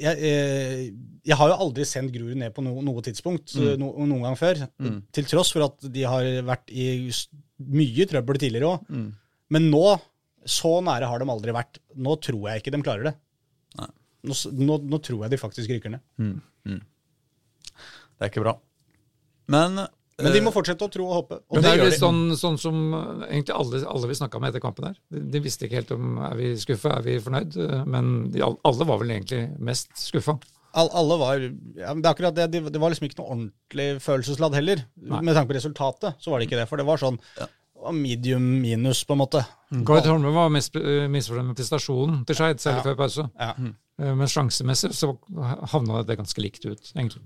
Jeg, 0.00 0.16
jeg, 0.20 0.92
jeg 1.30 1.36
har 1.36 1.48
jo 1.52 1.56
aldri 1.62 1.84
sendt 1.88 2.12
Grorud 2.14 2.34
ned 2.40 2.52
på 2.56 2.62
noe, 2.64 2.82
noe 2.82 3.02
tidspunkt 3.04 3.52
no, 3.78 3.92
noen 4.08 4.22
gang 4.24 4.36
før. 4.40 4.64
Til 5.12 5.24
tross 5.28 5.52
for 5.54 5.66
at 5.68 5.84
de 5.92 6.02
har 6.08 6.24
vært 6.48 6.72
i 6.72 6.86
mye 7.60 8.06
trøbbel 8.08 8.40
tidligere 8.40 8.70
òg. 8.72 8.86
Men 9.50 9.66
nå, 9.70 9.84
så 10.48 10.76
nære 10.84 11.08
har 11.10 11.20
de 11.22 11.28
aldri 11.32 11.52
vært. 11.56 11.80
Nå 11.96 12.16
tror 12.24 12.48
jeg 12.50 12.62
ikke 12.62 12.72
de 12.76 12.82
klarer 12.84 13.10
det. 13.10 13.14
Nå, 14.20 14.34
nå, 14.52 14.74
nå 14.84 14.98
tror 15.00 15.22
jeg 15.24 15.32
de 15.32 15.40
faktisk 15.40 15.70
ryker 15.72 15.94
ned. 15.94 16.02
Det 16.64 18.26
er 18.26 18.28
ikke 18.28 18.42
bra. 18.44 18.52
Men, 19.50 19.80
Men 20.20 20.34
de 20.34 20.38
eh, 20.40 20.44
må 20.44 20.52
fortsette 20.54 20.84
å 20.84 20.90
tro 20.92 21.06
og 21.08 21.14
håpe. 21.22 21.38
Og 21.48 21.56
Men 21.56 21.64
det 21.64 21.70
det 21.70 21.78
er 21.80 21.88
litt 21.88 21.96
de. 21.96 22.02
sånn, 22.02 22.20
sånn 22.38 22.58
som 22.60 22.80
eh, 22.94 23.22
egentlig 23.30 23.56
alle, 23.56 23.80
alle 23.88 24.10
vi 24.10 24.18
snakka 24.18 24.42
med 24.42 24.52
etter 24.52 24.62
kampen 24.62 24.90
her. 24.90 24.98
De, 25.10 25.22
de 25.32 25.40
visste 25.42 25.64
ikke 25.66 25.80
helt 25.80 25.94
om 25.96 26.18
er 26.28 26.36
vi 26.38 26.50
skuffa, 26.60 26.92
er 26.98 27.06
vi 27.06 27.16
fornøyd. 27.24 27.56
eh, 27.64 27.84
Men 27.88 28.10
de, 28.34 28.44
alle 28.44 28.88
var 28.92 29.00
vel 29.00 29.14
egentlig 29.16 29.46
mest 29.70 29.88
skuffa. 29.98 30.36
All, 30.78 30.86
alle 30.94 31.16
var 31.18 31.40
ja, 31.42 31.88
men 31.90 31.98
Det 31.98 32.06
er 32.06 32.12
akkurat 32.12 32.36
det, 32.36 32.44
det, 32.54 32.78
var 32.78 32.92
liksom 32.92 33.08
ikke 33.08 33.18
noe 33.18 33.32
ordentlig 33.32 33.88
følelsesladd 34.04 34.54
heller. 34.60 34.84
Med 35.00 35.32
tanke 35.34 35.50
på 35.50 35.56
resultatet, 35.56 36.20
så 36.22 36.30
var 36.30 36.38
det 36.38 36.46
ikke 36.50 36.60
det. 36.60 36.68
For 36.70 36.78
det 36.78 36.86
var 36.86 37.00
sånn 37.00 37.18
medium 37.94 38.44
minus, 38.62 39.04
på 39.08 39.14
en 39.16 39.20
måte. 39.22 39.42
Gard 39.86 40.06
Holme 40.10 40.32
var 40.34 40.48
mest 40.52 40.74
eh, 40.76 41.06
misfornøyd 41.10 41.50
med 41.52 41.56
prestasjonen 41.58 42.24
til 42.28 42.36
Skeid, 42.38 42.60
særlig 42.62 42.80
Ja. 42.82 42.86
før 42.88 42.96
pause. 42.98 43.28
Ja. 43.38 43.52
Mm. 43.58 43.74
Men 44.00 44.26
sjansemessig 44.32 44.94
så 44.96 45.10
havna 45.74 46.02
det 46.08 46.16
ganske 46.16 46.40
likt 46.40 46.64
ut, 46.64 46.92
egentlig. 46.96 47.20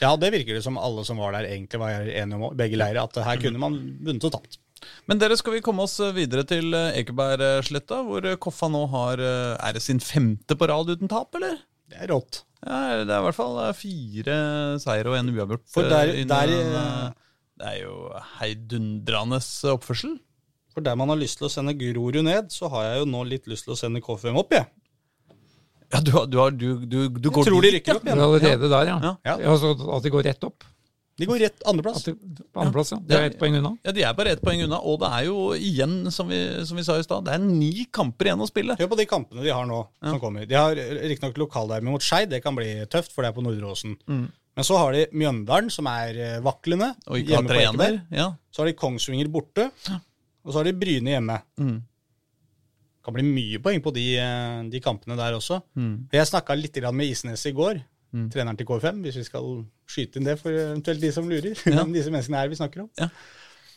ja, 0.00 0.12
det 0.16 0.28
virker 0.30 0.54
det 0.54 0.62
som 0.62 0.76
alle 0.78 1.02
som 1.04 1.18
var 1.18 1.32
der, 1.34 1.48
egentlig 1.50 1.80
var 1.82 1.90
enige 2.06 2.38
om, 2.38 2.56
begge 2.56 2.78
leirer, 2.78 3.02
at 3.02 3.16
her 3.26 3.40
kunne 3.42 3.58
man 3.58 3.74
vunnet 4.06 4.24
og 4.28 4.32
tapt. 4.36 4.58
Men 5.10 5.18
dere, 5.18 5.34
skal 5.36 5.56
vi 5.56 5.60
komme 5.60 5.82
oss 5.82 5.96
videre 6.14 6.44
til 6.46 6.70
eh, 6.72 7.00
Ekebergsletta, 7.00 7.98
hvor 8.06 8.24
eh, 8.30 8.36
Koffa 8.38 8.68
nå 8.70 8.84
har 8.92 9.18
eh, 9.18 9.56
Er 9.66 9.74
det 9.74 9.82
sin 9.82 9.98
femte 9.98 10.54
på 10.54 10.68
rad 10.70 10.88
uten 10.94 11.10
tap, 11.10 11.34
eller? 11.34 11.56
Det 11.90 11.98
er 12.04 12.12
rått. 12.12 12.44
Ja, 12.62 13.02
det 13.02 13.10
er 13.10 13.18
i 13.18 13.24
hvert 13.26 13.34
fall 13.40 13.58
eh, 13.64 13.72
fire 13.74 14.36
seire 14.78 15.10
og 15.10 15.16
en 15.18 15.32
uavgjort. 15.34 15.64
For 15.74 15.82
der- 15.90 16.14
eh, 16.14 16.22
der, 16.30 16.52
eh, 16.54 16.78
eh, 16.78 17.10
Det 17.58 17.66
er 17.72 17.78
jo 17.82 17.94
heidundrende 18.38 19.40
oppførsel. 19.74 20.16
For 20.74 20.84
der 20.86 20.94
man 21.00 21.10
har 21.10 21.18
lyst 21.18 21.40
til 21.40 21.48
å 21.48 21.50
sende 21.52 21.74
Grorud 21.74 22.20
ned, 22.22 22.52
så 22.54 22.68
har 22.70 22.84
jeg 22.92 23.00
jo 23.02 23.08
nå 23.10 23.24
litt 23.26 23.48
lyst 23.50 23.66
til 23.66 23.74
å 23.74 23.78
sende 23.80 24.02
KFM 24.04 24.36
opp, 24.38 24.52
jeg. 24.54 24.68
Ja, 25.90 26.00
du, 26.04 26.10
har- 26.12 26.26
du, 26.28 26.36
har- 26.38 26.50
du, 26.52 26.66
du, 26.86 26.98
du 27.08 27.30
går 27.32 27.46
tror 27.48 27.62
de 27.64 27.70
rykker 27.78 27.94
ja. 27.94 27.98
opp 27.98 28.04
igjen. 28.06 28.18
er 28.18 28.26
allerede 28.26 28.68
der, 28.68 28.90
ja. 28.92 28.98
Ja. 29.02 29.12
Ja. 29.24 29.36
Ja, 29.40 29.54
altså 29.54 29.72
at 29.96 30.04
de 30.04 30.12
går 30.12 30.26
rett 30.28 30.44
opp. 30.44 30.66
De 31.18 31.26
går 31.26 31.40
rett 31.42 31.62
andreplass. 31.66 32.04
De, 32.06 32.12
andreplass, 32.54 32.92
ja. 32.94 32.98
Det 33.02 33.16
er 33.18 33.24
ett 33.32 33.38
poeng 33.40 33.56
unna. 33.58 33.72
Ja, 33.82 33.90
De 33.96 34.04
er 34.06 34.12
bare 34.14 34.36
ett 34.36 34.42
poeng 34.44 34.60
unna, 34.62 34.78
og 34.86 35.00
det 35.02 35.08
er 35.16 35.24
jo 35.26 35.38
igjen, 35.56 35.96
som 36.14 36.28
vi, 36.30 36.38
som 36.68 36.78
vi 36.78 36.84
sa 36.86 36.94
i 37.00 37.02
stad, 37.02 37.24
det 37.26 37.32
er 37.34 37.42
ni 37.42 37.88
kamper 37.90 38.28
igjen 38.28 38.44
å 38.44 38.46
spille. 38.46 38.76
Hør 38.78 38.92
på 38.92 38.98
de 39.00 39.06
kampene 39.10 39.42
de 39.42 39.50
har 39.50 39.66
nå, 39.66 39.80
som 40.04 40.20
kommer. 40.22 40.46
De 40.46 40.54
har 40.54 40.78
riktignok 40.78 41.40
lokalderby 41.42 41.90
mot 41.90 42.04
Skeid, 42.06 42.30
det 42.30 42.38
kan 42.44 42.54
bli 42.54 42.68
tøft, 42.92 43.10
for 43.16 43.26
det 43.26 43.32
er 43.32 43.38
på 43.40 43.42
Nordre 43.48 43.72
Åsen. 43.72 43.96
Men 44.58 44.66
så 44.66 44.78
har 44.80 44.94
de 44.96 45.04
Mjøndalen, 45.14 45.70
som 45.70 45.86
er 45.86 46.16
eh, 46.18 46.38
vaklende. 46.42 46.88
Og 47.06 47.20
ikke 47.20 47.36
har 47.38 47.46
trener. 47.46 48.00
Ja. 48.10 48.24
Så 48.50 48.64
har 48.64 48.70
de 48.72 48.74
Kongsvinger 48.78 49.30
borte, 49.30 49.68
og 50.42 50.50
så 50.50 50.58
har 50.58 50.66
de 50.66 50.74
Bryne 50.74 51.14
hjemme. 51.14 51.36
Mm. 51.62 51.76
kan 53.06 53.14
bli 53.16 53.22
mye 53.24 53.60
poeng 53.64 53.78
på 53.80 53.92
de, 53.96 54.02
eh, 54.20 54.62
de 54.68 54.80
kampene 54.84 55.16
der 55.16 55.36
også. 55.38 55.60
Mm. 55.78 56.08
Jeg 56.12 56.26
snakka 56.28 56.56
litt 56.58 56.76
med 56.92 57.06
Isnes 57.06 57.46
i 57.46 57.52
går, 57.56 57.78
treneren 58.32 58.58
til 58.58 58.66
K5, 58.66 58.98
hvis 59.04 59.20
vi 59.20 59.24
skal 59.28 59.46
skyte 59.88 60.18
inn 60.18 60.26
det 60.26 60.34
for 60.40 60.50
eventuelt 60.50 61.00
de 61.00 61.12
som 61.14 61.28
lurer. 61.30 61.54
Ja. 61.76 61.84
disse 61.84 62.10
menneskene 62.10 62.42
her 62.42 62.50
vi 62.50 62.58
snakker 62.58 62.82
om. 62.82 62.90
Ja. 62.98 63.08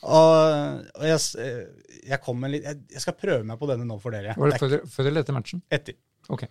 Og, 0.01 0.81
og 0.97 1.05
jeg, 1.05 1.19
eh, 1.45 1.61
jeg, 2.09 2.19
litt, 2.49 2.65
jeg, 2.65 2.81
jeg 2.97 3.03
skal 3.05 3.13
prøve 3.21 3.45
meg 3.45 3.59
på 3.61 3.69
denne 3.69 3.85
nå 3.85 3.99
for 4.01 4.17
dere. 4.17 4.33
Var 4.33 4.49
det 4.49 4.57
Det 4.57 4.63
før, 4.65 4.89
før 4.89 5.11
eller 5.11 5.21
etter 5.21 5.37
matchen? 5.37 5.61
etter. 5.69 5.99
Ok. 6.27 6.47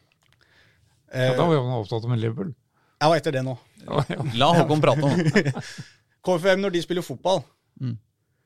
Eh, 1.11 1.27
Ja, 1.27 1.35
da 1.35 1.47
var 1.49 1.57
jeg 1.57 1.81
opptatt 1.83 2.07
med 2.09 2.23
Liverpool. 2.23 2.55
Jeg 3.01 3.09
var 3.13 3.17
etter 3.21 3.33
det 3.39 3.43
nå. 3.47 3.57
La 4.41 4.51
Håkon 4.59 4.83
prate 4.85 5.09
om. 5.09 5.23
KFM, 6.27 6.61
når 6.61 6.77
de 6.77 6.83
spiller 6.85 7.07
fotball, 7.07 7.43
Mm. 7.81 7.95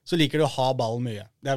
så 0.06 0.14
liker 0.20 0.38
de 0.38 0.44
å 0.46 0.52
ha 0.52 0.66
ballen 0.78 1.02
mye. 1.02 1.22
Det 1.42 1.54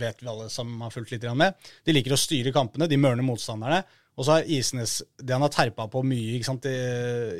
vet 0.00 0.22
vi 0.22 0.28
alle 0.30 0.46
som 0.48 0.70
har 0.80 0.92
fulgt 0.94 1.10
litt 1.12 1.26
med. 1.36 1.52
De 1.84 1.92
liker 1.92 2.14
å 2.14 2.16
styre 2.16 2.52
kampene, 2.54 2.86
de 2.88 2.96
mørner 2.96 3.26
motstanderne. 3.26 3.82
Og 4.14 4.22
så 4.24 4.36
har 4.36 4.44
Isnes 4.46 5.00
Det 5.18 5.34
han 5.34 5.42
har 5.42 5.50
terpa 5.50 5.88
på 5.90 6.00
mye 6.06 6.36
ikke 6.36 6.46
sant, 6.46 6.64
i, 6.70 6.74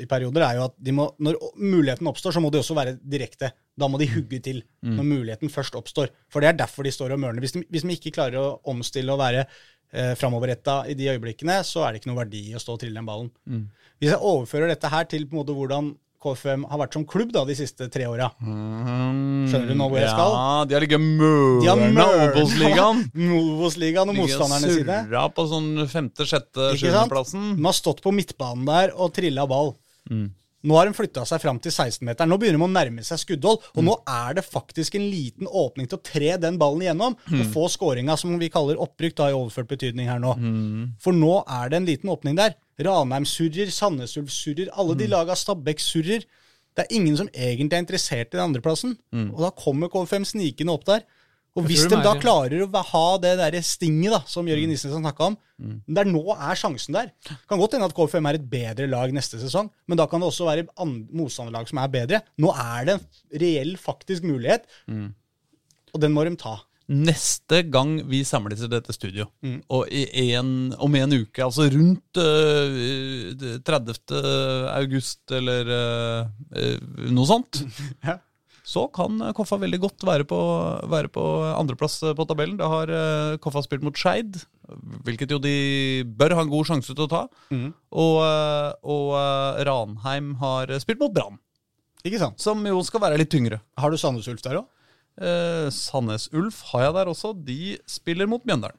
i 0.03 0.05
perioder, 0.11 0.43
er 0.43 0.57
jo 0.59 0.65
at 0.67 0.75
de 0.77 0.91
må, 0.93 1.07
når 1.23 1.37
muligheten 1.55 2.09
oppstår, 2.11 2.35
så 2.35 2.43
må 2.43 2.51
de 2.51 2.59
også 2.59 2.75
være 2.77 2.97
direkte. 2.99 3.49
Da 3.79 3.87
må 3.89 3.97
de 3.97 4.09
hugge 4.11 4.41
til 4.43 4.59
når 4.83 5.07
muligheten 5.07 5.49
først 5.49 5.79
oppstår. 5.79 6.11
For 6.29 6.43
det 6.43 6.51
er 6.51 6.59
derfor 6.59 6.83
de 6.85 6.91
står 6.93 7.15
og 7.15 7.23
mørner. 7.23 7.39
Hvis 7.41 7.55
de, 7.55 7.63
hvis 7.71 7.87
de 7.87 7.95
ikke 7.95 8.13
klarer 8.19 8.37
å 8.43 8.59
omstille 8.75 9.15
og 9.15 9.23
være 9.23 9.47
eh, 9.95 10.13
framoverretta 10.19 10.81
i 10.91 10.95
de 10.99 11.07
øyeblikkene, 11.15 11.61
så 11.65 11.87
er 11.87 11.93
det 11.95 12.01
ikke 12.03 12.11
noe 12.13 12.21
verdi 12.23 12.43
å 12.53 12.61
stå 12.61 12.75
og 12.75 12.81
trille 12.83 12.99
den 12.99 13.07
ballen. 13.07 13.31
Hvis 13.95 14.11
jeg 14.11 14.19
overfører 14.19 14.73
dette 14.75 14.91
her 14.91 15.07
til 15.07 15.23
på 15.25 15.37
en 15.37 15.41
måte 15.45 15.55
hvordan 15.55 15.93
KFM 16.25 16.63
har 16.71 16.79
vært 16.81 16.95
som 16.97 17.03
klubb 17.05 17.29
da, 17.35 17.43
de 17.45 17.53
siste 17.53 17.85
tre 17.93 18.07
åra. 18.09 18.31
Mm, 18.41 19.43
Skjønner 19.51 19.67
du 19.69 19.75
nå 19.77 19.87
hvor 19.91 19.99
jeg 20.01 20.09
skal? 20.09 20.31
Ja, 20.33 20.63
de 20.65 20.73
har 20.73 20.81
ligget 20.81 21.03
mørna 21.05 22.05
Obos-ligaen. 22.31 23.03
Obos-ligaen 23.37 24.09
og 24.09 24.17
motstanderne 24.23 24.71
sine. 24.73 24.95
surra 25.05 25.25
på 25.37 25.45
sånn 25.51 25.69
femte-sjette, 25.91 26.71
Ikke 26.71 26.79
sant? 26.79 26.81
sjuendeplassen. 26.81 27.45
De 27.59 27.67
har 27.69 27.77
stått 27.77 28.01
på 28.01 28.13
midtbanen 28.15 28.65
der 28.65 28.95
og 28.97 29.13
trilla 29.13 29.45
ball. 29.51 29.75
Mm. 30.09 30.31
Nå 30.65 30.75
har 30.79 30.89
de 30.89 30.95
flytta 30.97 31.23
seg 31.29 31.41
fram 31.43 31.59
til 31.61 31.71
16-meteren. 31.71 32.27
Nå 32.31 32.37
begynner 32.41 32.57
de 32.57 32.65
å 32.65 32.73
nærme 32.73 33.03
seg 33.05 33.19
skuddhold. 33.21 33.61
Og 33.75 33.83
Mm. 33.83 33.85
nå 33.85 33.95
er 34.07 34.33
det 34.33 34.43
faktisk 34.45 34.95
en 34.95 35.05
liten 35.11 35.47
åpning 35.47 35.87
til 35.87 35.97
å 35.99 36.03
tre 36.03 36.37
den 36.37 36.57
ballen 36.57 36.81
igjennom 36.81 37.15
Mm. 37.29 37.39
og 37.41 37.45
få 37.53 37.67
skåringa, 37.69 38.17
som 38.17 38.37
vi 38.39 38.49
kaller 38.49 38.75
opprykk, 38.81 39.15
da 39.15 39.27
i 39.29 39.33
overført 39.37 39.67
betydning 39.67 40.07
her 40.07 40.19
nå. 40.19 40.33
Mm. 40.37 40.93
For 40.99 41.13
nå 41.13 41.43
er 41.47 41.69
det 41.69 41.77
en 41.77 41.85
liten 41.85 42.09
åpning 42.09 42.35
der. 42.35 42.55
Ranheim 42.79 43.23
surrer, 43.25 43.69
Sandnes 43.71 44.17
Ulf 44.17 44.29
surrer, 44.29 44.67
alle 44.75 44.95
Mm. 44.95 44.97
de 44.97 45.07
laga 45.07 45.35
Stabæk 45.35 45.79
surrer. 45.79 46.23
Det 46.75 46.85
er 46.91 46.95
ingen 46.95 47.15
som 47.15 47.29
egentlig 47.29 47.73
er 47.73 47.83
interessert 47.85 48.33
i 48.33 48.37
den 48.37 48.53
andreplassen. 48.53 48.97
Og 49.13 49.37
da 49.39 49.49
kommer 49.51 49.87
KFM 49.87 50.25
snikende 50.25 50.73
opp 50.73 50.83
der. 50.85 51.03
Og 51.55 51.63
hvis 51.69 51.85
de 51.87 51.95
da 52.03 52.11
er- 52.13 52.19
klarer 52.19 52.65
å 52.67 52.81
ha 52.91 53.17
det 53.23 53.37
der 53.39 53.55
stinget 53.63 54.11
da, 54.11 54.19
som 54.27 54.45
Jørgen 54.45 54.71
Isnesen 54.75 54.99
snakka 55.01 55.29
om, 55.31 55.37
der 55.87 56.03
nå 56.03 56.23
er 56.35 56.53
sjansen 56.59 56.91
der. 56.97 57.11
Kan 57.47 57.59
godt 57.61 57.71
hende 57.77 57.85
at 57.87 57.95
KFM 57.95 58.27
er 58.27 58.35
et 58.35 58.49
bedre 58.51 58.89
lag 58.91 59.13
neste 59.15 59.39
sesong, 59.39 59.69
men 59.87 59.97
da 59.97 60.05
kan 60.05 60.19
det 60.19 60.27
også 60.27 60.45
være 60.49 60.67
motstanderlag 61.15 61.67
som 61.71 61.79
er 61.79 61.87
bedre. 61.87 62.21
Nå 62.37 62.51
er 62.51 62.85
det 62.85 62.97
en 62.99 63.39
reell, 63.39 63.75
faktisk 63.77 64.23
mulighet, 64.27 64.65
og 64.89 66.01
den 66.01 66.11
må 66.11 66.25
de 66.27 66.35
ta. 66.35 66.57
Neste 66.91 67.63
gang 67.71 67.95
vi 68.05 68.19
samles 68.23 68.61
i 68.61 68.67
dette 68.69 68.93
studio, 68.93 69.25
Mm. 69.41 69.63
og 69.71 69.87
i 69.89 70.33
en, 70.35 70.75
om 70.77 70.93
en 70.93 71.13
uke, 71.13 71.41
altså 71.41 71.65
rundt 71.73 72.19
øh, 72.21 73.57
30. 73.63 73.95
august 74.75 75.31
eller 75.31 75.71
øh, 76.53 76.77
noe 77.09 77.25
sånt, 77.25 77.63
Ja. 78.05 78.19
Så 78.65 78.87
kan 78.93 79.21
øh, 79.21 79.33
Koffa 79.37 79.59
veldig 79.61 79.79
godt 79.83 80.05
være 80.07 80.25
på, 80.27 80.39
være 80.91 81.11
på 81.13 81.23
andreplass 81.53 81.99
øh, 82.03 82.15
på 82.17 82.25
tabellen. 82.29 82.57
Da 82.59 82.69
har 82.71 82.91
Koffa 83.43 83.61
spilt 83.65 83.85
mot 83.85 83.97
Skeid, 83.97 84.41
hvilket 85.05 85.31
jo 85.35 85.39
de 85.41 85.55
bør 86.17 86.35
ha 86.37 86.45
en 86.45 86.53
god 86.53 86.69
sjanse 86.71 86.93
til 86.93 87.05
å 87.05 87.11
ta. 87.11 87.25
Mm. 87.53 87.67
Og, 87.93 88.21
og 88.81 89.09
Ranheim 89.69 90.33
har 90.41 90.73
spilt 90.81 91.03
mot 91.03 91.13
Brann, 91.13 91.37
Ikke 92.03 92.21
sant? 92.21 92.41
som 92.41 92.65
jo 92.65 92.81
skal 92.85 93.05
være 93.05 93.21
litt 93.21 93.31
tyngre. 93.33 93.61
Har 93.77 93.93
du 93.93 94.01
Sandnes 94.01 94.27
Ulf 94.31 94.41
der 94.45 94.63
òg? 94.63 94.71
Eh, 95.15 95.69
Sandnes 95.71 96.27
Ulf 96.35 96.61
har 96.71 96.89
jeg 96.89 96.95
der 96.97 97.11
også. 97.11 97.31
De 97.45 97.77
spiller 97.87 98.27
mot 98.27 98.43
Mjøndalen. 98.47 98.77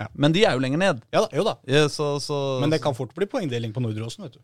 Ja. 0.00 0.08
Men 0.16 0.32
de 0.32 0.46
er 0.48 0.56
jo 0.56 0.62
lenger 0.64 0.80
ned. 0.80 1.02
Ja 1.12 1.20
da, 1.26 1.28
jo 1.36 1.44
da. 1.44 1.58
Ja, 1.68 1.84
så, 1.92 2.14
så, 2.24 2.36
Men 2.62 2.72
det 2.72 2.80
kan 2.82 2.96
fort 2.96 3.12
bli 3.16 3.28
poengdeling 3.28 3.74
på 3.76 3.82
Nordre-Åsen, 3.84 4.24
vet 4.24 4.38
du. 4.38 4.42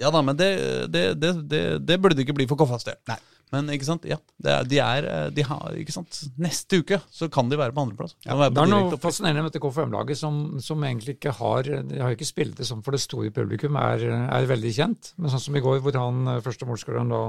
Ja 0.00 0.12
da, 0.14 0.22
men 0.24 0.38
det, 0.38 0.48
det, 0.94 1.02
det, 1.20 1.32
det, 1.50 1.62
det 1.84 1.96
burde 2.00 2.16
det 2.16 2.24
ikke 2.24 2.36
bli 2.38 2.46
for 2.50 2.60
Koffas 2.60 2.86
del. 2.86 2.96
Nei. 3.10 3.18
Men 3.52 3.68
ikke 3.74 3.84
sant, 3.84 4.06
ja, 4.08 4.16
er, 4.48 4.64
de 4.64 4.78
er 4.80 5.06
eh, 5.08 5.26
de 5.36 5.44
har, 5.44 5.74
ikke 5.76 5.94
sant, 5.94 6.22
Neste 6.40 6.80
uke 6.80 6.98
så 7.12 7.28
kan 7.32 7.50
de 7.50 7.58
være 7.60 7.74
på 7.76 7.84
andreplass. 7.84 8.14
Ja, 8.24 8.36
være 8.38 8.52
på 8.52 8.56
Det 8.56 8.62
er 8.64 8.70
noe 8.72 9.00
fascinerende 9.02 9.44
med 9.44 9.52
dette 9.52 9.60
KFM-laget 9.62 10.20
som, 10.22 10.38
som 10.64 10.86
egentlig 10.88 11.18
ikke 11.18 11.34
har 11.36 11.68
De 11.68 12.00
har 12.00 12.16
ikke 12.16 12.28
spilt 12.28 12.56
det 12.58 12.68
sånn 12.68 12.80
for 12.84 12.96
det 12.96 13.02
store 13.04 13.32
publikum 13.34 13.76
er, 13.80 14.06
er 14.24 14.48
veldig 14.48 14.72
kjent. 14.78 15.12
Men 15.18 15.34
sånn 15.34 15.44
som 15.48 15.58
i 15.58 15.64
går, 15.64 15.82
hvor 15.84 16.00
han 16.00 16.32
eh, 16.32 16.40
første 16.44 16.68
målskåreren 16.68 17.12
da 17.12 17.22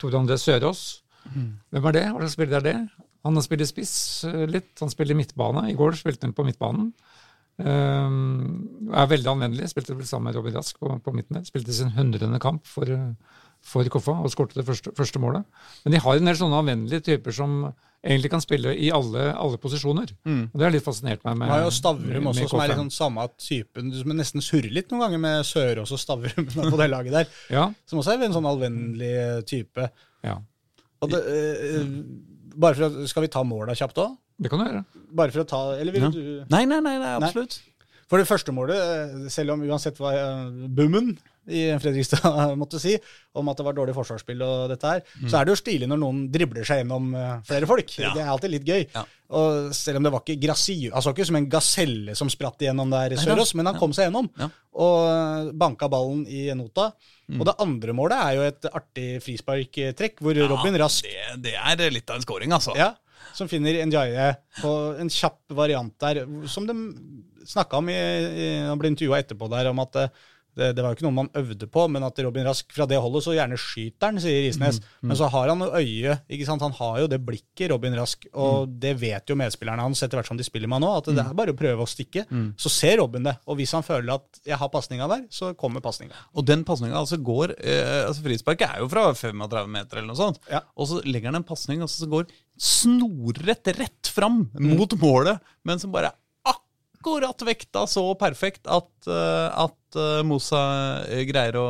Tore 0.00 0.18
André 0.18 0.40
Sørås 0.40 0.82
Hvem 1.30 1.86
er 1.90 1.94
det? 1.94 2.04
Hva 2.08 2.24
slags 2.24 2.36
spiller 2.38 2.58
er 2.58 2.66
det? 2.66 2.76
Han 3.28 3.42
spiller 3.44 3.68
spiss 3.68 3.94
eh, 4.26 4.46
litt. 4.50 4.72
Han 4.80 4.90
spiller 4.92 5.18
midtbane. 5.18 5.68
I 5.70 5.76
går 5.78 5.98
spilte 6.00 6.26
han 6.26 6.34
på 6.36 6.46
midtbanen. 6.48 6.90
Um, 7.60 8.88
er 8.96 9.10
veldig 9.10 9.28
anvendelig. 9.34 9.68
Spilte 9.74 9.94
vel 9.94 10.08
sammen 10.08 10.30
med 10.30 10.38
Robin 10.38 10.56
Rask 10.56 10.80
på, 10.80 10.94
på 11.04 11.14
midten 11.14 11.36
der. 11.38 11.44
Spilte 11.46 11.76
sin 11.76 11.92
hundrede 11.92 12.40
kamp 12.40 12.64
for, 12.68 12.88
for 13.62 13.84
Koffa 13.92 14.14
og 14.24 14.30
skåret 14.32 14.54
det 14.56 14.64
første, 14.66 14.92
første 14.96 15.20
målet. 15.22 15.44
Men 15.84 15.92
de 15.94 16.00
har 16.02 16.16
en 16.18 16.24
del 16.30 16.36
sånne 16.38 16.58
anvendelige 16.62 17.04
typer 17.10 17.34
som 17.36 17.72
egentlig 18.00 18.30
kan 18.32 18.40
spille 18.40 18.72
i 18.80 18.88
alle, 18.96 19.26
alle 19.36 19.58
posisjoner. 19.60 20.08
Og 20.24 20.54
Det 20.56 20.64
har 20.64 20.72
litt 20.72 20.84
fascinert 20.86 21.20
meg 21.26 21.36
med 21.36 21.46
man 21.46 21.50
har 21.58 21.66
jo 21.66 21.74
Stavrum 21.76 22.30
også, 22.32 22.46
som 22.48 22.62
er 22.64 22.72
litt 22.72 22.80
sånn 22.80 22.90
samme 22.96 23.26
typen. 23.36 23.90
Du 23.92 23.98
som 24.00 24.14
nesten 24.16 24.40
surrer 24.44 24.72
litt 24.72 24.88
noen 24.90 25.04
ganger 25.04 25.20
med 25.20 25.44
Sørås 25.44 25.92
og 25.92 26.00
Stavrum 26.00 26.48
på 26.72 26.80
det 26.80 26.88
laget 26.90 27.12
der. 27.18 27.28
Ja, 27.52 27.66
Som 27.86 28.00
også 28.00 28.14
er 28.16 28.24
en 28.24 28.36
sånn 28.38 28.48
alvennlig 28.48 29.12
type. 29.50 29.90
ja. 30.24 30.38
Og 31.00 31.08
det, 31.08 31.20
øh, 31.24 31.84
bare 32.60 32.76
for 32.76 32.84
å, 32.90 33.06
Skal 33.08 33.22
vi 33.24 33.28
ta 33.32 33.40
måla 33.46 33.72
kjapt 33.72 33.96
òg? 34.02 34.16
Det 34.40 34.50
kan 34.52 34.60
du 34.60 34.66
gjøre. 34.66 34.82
Bare 35.16 35.32
for 35.32 35.40
å 35.40 35.46
ta 35.48 35.60
Eller 35.80 35.92
vil 35.94 36.02
Ja. 36.02 36.10
du 36.12 36.44
Nei, 36.52 36.64
nei, 36.68 36.80
nei, 36.84 36.98
nei 37.00 37.14
absolutt. 37.16 37.60
For 38.10 38.18
det 38.20 38.26
første 38.28 38.52
målet, 38.52 38.76
eh, 38.76 39.28
selv 39.32 39.54
om 39.54 39.62
uansett 39.64 39.96
hva 39.96 40.10
eh, 40.12 40.68
Bummen 40.68 41.14
i 41.48 41.62
Fredrikstad 41.80 42.54
måtte 42.60 42.80
si 42.82 42.96
om 43.38 43.48
at 43.50 43.60
det 43.60 43.66
var 43.66 43.76
dårlig 43.76 43.94
forsvarsspill 43.96 44.42
og 44.44 44.72
dette 44.72 44.90
her, 44.90 45.02
så 45.30 45.38
er 45.38 45.46
det 45.46 45.54
jo 45.54 45.60
stilig 45.60 45.88
når 45.90 46.00
noen 46.02 46.24
dribler 46.32 46.66
seg 46.66 46.82
gjennom 46.82 47.12
eh, 47.16 47.32
flere 47.46 47.68
folk. 47.70 47.94
Ja. 48.00 48.12
Det 48.16 48.22
er 48.24 48.30
alltid 48.32 48.54
litt 48.56 48.68
gøy. 48.68 48.84
Ja. 48.94 49.04
Og 49.40 49.74
selv 49.76 50.00
om 50.00 50.06
det 50.06 50.10
var 50.10 50.24
ikke 50.24 50.40
Graciu, 50.42 50.88
altså 50.90 51.12
ikke 51.14 51.28
som 51.28 51.38
en 51.38 51.46
gaselle 51.50 52.16
som 52.18 52.32
spratt 52.32 52.64
igjennom 52.64 52.90
der, 52.90 53.14
i 53.14 53.20
Sørås, 53.20 53.54
men 53.58 53.70
han 53.70 53.78
kom 53.78 53.94
seg 53.94 54.08
gjennom. 54.08 54.26
Og 54.40 54.96
eh, 55.06 55.52
banka 55.62 55.90
ballen 55.92 56.24
i 56.26 56.48
nota. 56.58 56.90
Mm. 57.30 57.38
Og 57.38 57.46
det 57.46 57.58
andre 57.62 57.94
målet 57.94 58.24
er 58.24 58.38
jo 58.38 58.48
et 58.48 58.70
artig 58.72 59.08
frisparktrekk, 59.22 60.18
hvor 60.24 60.42
Robin 60.50 60.80
Rask 60.82 61.06
det, 61.06 61.54
det 61.54 61.86
er 61.86 61.94
litt 61.94 62.10
av 62.10 62.18
en 62.18 62.26
scoring, 62.26 62.56
altså. 62.56 62.74
ja, 62.78 62.92
som 63.36 63.48
finner 63.50 63.78
Njaye 63.86 64.32
på 64.58 64.72
en 64.98 65.12
kjapp 65.12 65.54
variant 65.54 65.94
der, 66.02 66.24
som 66.50 66.66
de 66.66 66.74
snakka 67.46 67.78
om 67.78 67.88
i, 67.88 67.96
i 67.96 68.48
Han 68.66 68.80
ble 68.80 68.90
intervjua 68.92 69.20
etterpå 69.22 69.48
der 69.52 69.70
om 69.70 69.80
at 69.82 70.02
det, 70.60 70.70
det, 70.76 70.84
var 70.84 70.92
jo 70.92 70.98
ikke 70.98 71.06
noe 71.06 71.16
man 71.16 71.30
øvde 71.40 71.68
på, 71.72 71.86
men 71.92 72.04
at 72.06 72.20
Robin 72.24 72.46
Rask 72.46 72.74
fra 72.74 72.86
det 72.90 73.00
holdet 73.00 73.24
så 73.26 73.34
gjerne 73.36 73.58
skyter 73.60 74.10
han, 74.10 74.20
sier 74.22 74.48
Isnes. 74.48 74.80
Men 75.02 75.18
så 75.18 75.30
har 75.32 75.52
han 75.52 75.64
jo 75.64 75.70
øye, 75.80 76.16
ikke 76.28 76.48
sant? 76.48 76.64
han 76.64 76.76
har 76.76 77.00
jo 77.02 77.10
det 77.10 77.20
blikket, 77.24 77.70
Robin 77.72 77.96
Rask, 77.98 78.26
og 78.34 78.70
det 78.82 78.94
vet 79.00 79.30
jo 79.30 79.38
medspillerne 79.40 79.86
hans 79.86 80.02
etter 80.04 80.20
hvert 80.20 80.30
som 80.30 80.38
de 80.38 80.46
spiller 80.46 80.70
med 80.70 80.84
nå, 80.84 80.92
at 81.00 81.10
det 81.10 81.24
er 81.24 81.36
bare 81.36 81.54
å 81.54 81.58
prøve 81.58 81.86
å 81.86 81.90
stikke. 81.90 82.26
Så 82.60 82.72
ser 82.72 82.98
Robin 83.00 83.26
det, 83.26 83.36
og 83.46 83.58
hvis 83.60 83.74
han 83.76 83.86
føler 83.86 84.18
at 84.18 84.42
jeg 84.46 84.58
har 84.60 84.72
pasninga 84.72 85.08
der, 85.10 85.26
så 85.32 85.52
kommer 85.58 85.84
pasninga. 85.84 86.16
Og 86.36 86.46
den 86.48 86.64
pasninga 86.68 86.98
altså 87.00 87.18
går 87.24 87.56
eh, 87.58 88.04
altså 88.06 88.24
Frisparket 88.24 88.68
er 88.68 88.84
jo 88.84 88.90
fra 88.92 89.08
35 89.16 89.72
meter 89.72 90.00
eller 90.00 90.12
noe 90.12 90.20
sånt. 90.20 90.40
Ja. 90.50 90.62
Og 90.76 90.90
så 90.90 91.00
legger 91.06 91.32
han 91.32 91.40
en 91.40 91.46
pasning 91.46 91.82
og 91.84 91.90
som 91.90 92.10
går 92.12 92.28
snorrett 92.60 93.72
rett 93.78 94.10
fram 94.12 94.42
mot 94.60 94.96
målet, 95.00 95.40
men 95.64 95.80
som 95.80 95.92
bare 95.94 96.12
akkurat 97.00 97.42
vekta 97.48 97.86
så 97.88 98.02
perfekt 98.20 98.68
at, 98.68 98.90
eh, 99.08 99.60
at 99.64 99.96
eh, 99.96 100.20
Mosa 100.26 100.60
eh, 101.08 101.24
greier 101.28 101.56
å 101.56 101.68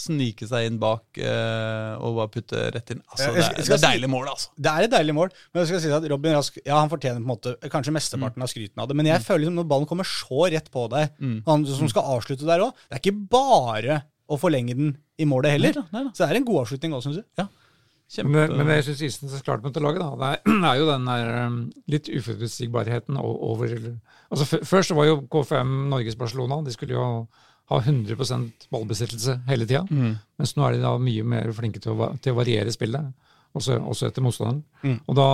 snike 0.00 0.48
seg 0.48 0.66
inn 0.66 0.78
bak 0.82 1.20
og 1.22 2.16
bare 2.16 2.30
putte 2.32 2.62
rett 2.74 2.90
inn. 2.90 3.02
Altså, 3.06 3.28
det, 3.36 3.44
er, 3.44 3.58
det 3.60 3.76
er 3.76 3.82
deilig 3.84 4.08
mål, 4.10 4.30
altså. 4.32 4.48
Det 4.56 4.72
er 4.72 4.86
et 4.88 4.94
deilig 4.94 5.14
mål, 5.14 5.34
men 5.52 5.62
jeg 5.62 5.70
skal 5.70 5.82
si 5.84 5.92
at 5.94 6.06
Robin 6.10 6.34
Rask 6.34 6.56
ja, 6.64 6.80
han 6.80 6.90
fortjener 6.90 7.20
på 7.20 7.22
en 7.22 7.30
måte 7.30 7.52
kanskje 7.70 7.94
mesteparten 7.94 8.42
av 8.42 8.50
skryten 8.50 8.82
av 8.82 8.88
det. 8.90 8.96
Men 8.98 9.12
jeg 9.12 9.22
føler 9.22 9.44
liksom 9.44 9.60
når 9.60 9.68
ballen 9.70 9.90
kommer 9.92 10.08
så 10.08 10.48
rett 10.50 10.72
på 10.74 10.88
deg, 10.90 11.12
han 11.46 11.68
som 11.68 11.92
skal 11.92 12.16
avslutte 12.16 12.48
der 12.48 12.64
òg 12.64 12.72
Det 12.88 12.98
er 12.98 13.04
ikke 13.04 13.20
bare 13.36 14.00
å 14.26 14.40
forlenge 14.40 14.74
den 14.78 14.94
i 15.20 15.28
målet 15.28 15.54
heller. 15.54 15.76
Neida, 15.76 15.86
neida. 15.94 16.14
Så 16.16 16.24
det 16.24 16.32
er 16.32 16.40
en 16.40 16.48
god 16.48 16.64
avslutning 16.64 16.96
òg, 16.96 17.04
syns 17.04 17.20
jeg. 17.20 17.28
Ja. 17.38 17.46
Men, 18.12 18.26
Kjempe... 18.26 18.56
Men, 18.56 18.66
men 18.66 18.76
jeg 18.76 18.84
syns 18.90 19.02
isen 19.06 19.30
så 19.32 19.40
klart 19.44 19.64
måtte 19.64 19.80
lage, 19.80 20.02
da, 20.02 20.10
det 20.20 20.32
er, 20.52 20.74
jo 20.80 20.88
den 20.90 21.06
der 21.08 21.30
um, 21.46 21.56
litt 21.88 22.10
uforutsigbarheten 22.12 23.16
over 23.20 23.72
altså 23.72 24.60
Først 24.68 24.92
så 24.92 24.96
var 24.98 25.08
jo 25.08 25.22
K5 25.32 25.72
Norges 25.92 26.18
Barcelona. 26.20 26.60
De 26.66 26.74
skulle 26.74 26.96
jo 26.96 27.06
ha 27.72 27.78
100% 27.78 28.68
ballbesittelse 28.72 29.38
hele 29.48 29.68
tida. 29.68 29.84
Mens 30.40 30.54
nå 30.56 30.66
er 30.66 30.76
de 30.76 30.84
da 30.84 30.92
mye 31.00 31.24
mer 31.24 31.52
flinke 31.56 31.80
til 31.80 31.96
å, 31.96 32.12
til 32.20 32.34
å 32.34 32.40
variere 32.40 32.74
spillet, 32.74 33.12
også, 33.56 33.78
også 33.80 34.08
etter 34.08 34.24
motstanderen. 34.24 34.62
Mm. 34.82 34.98
Og 35.06 35.16
da, 35.16 35.28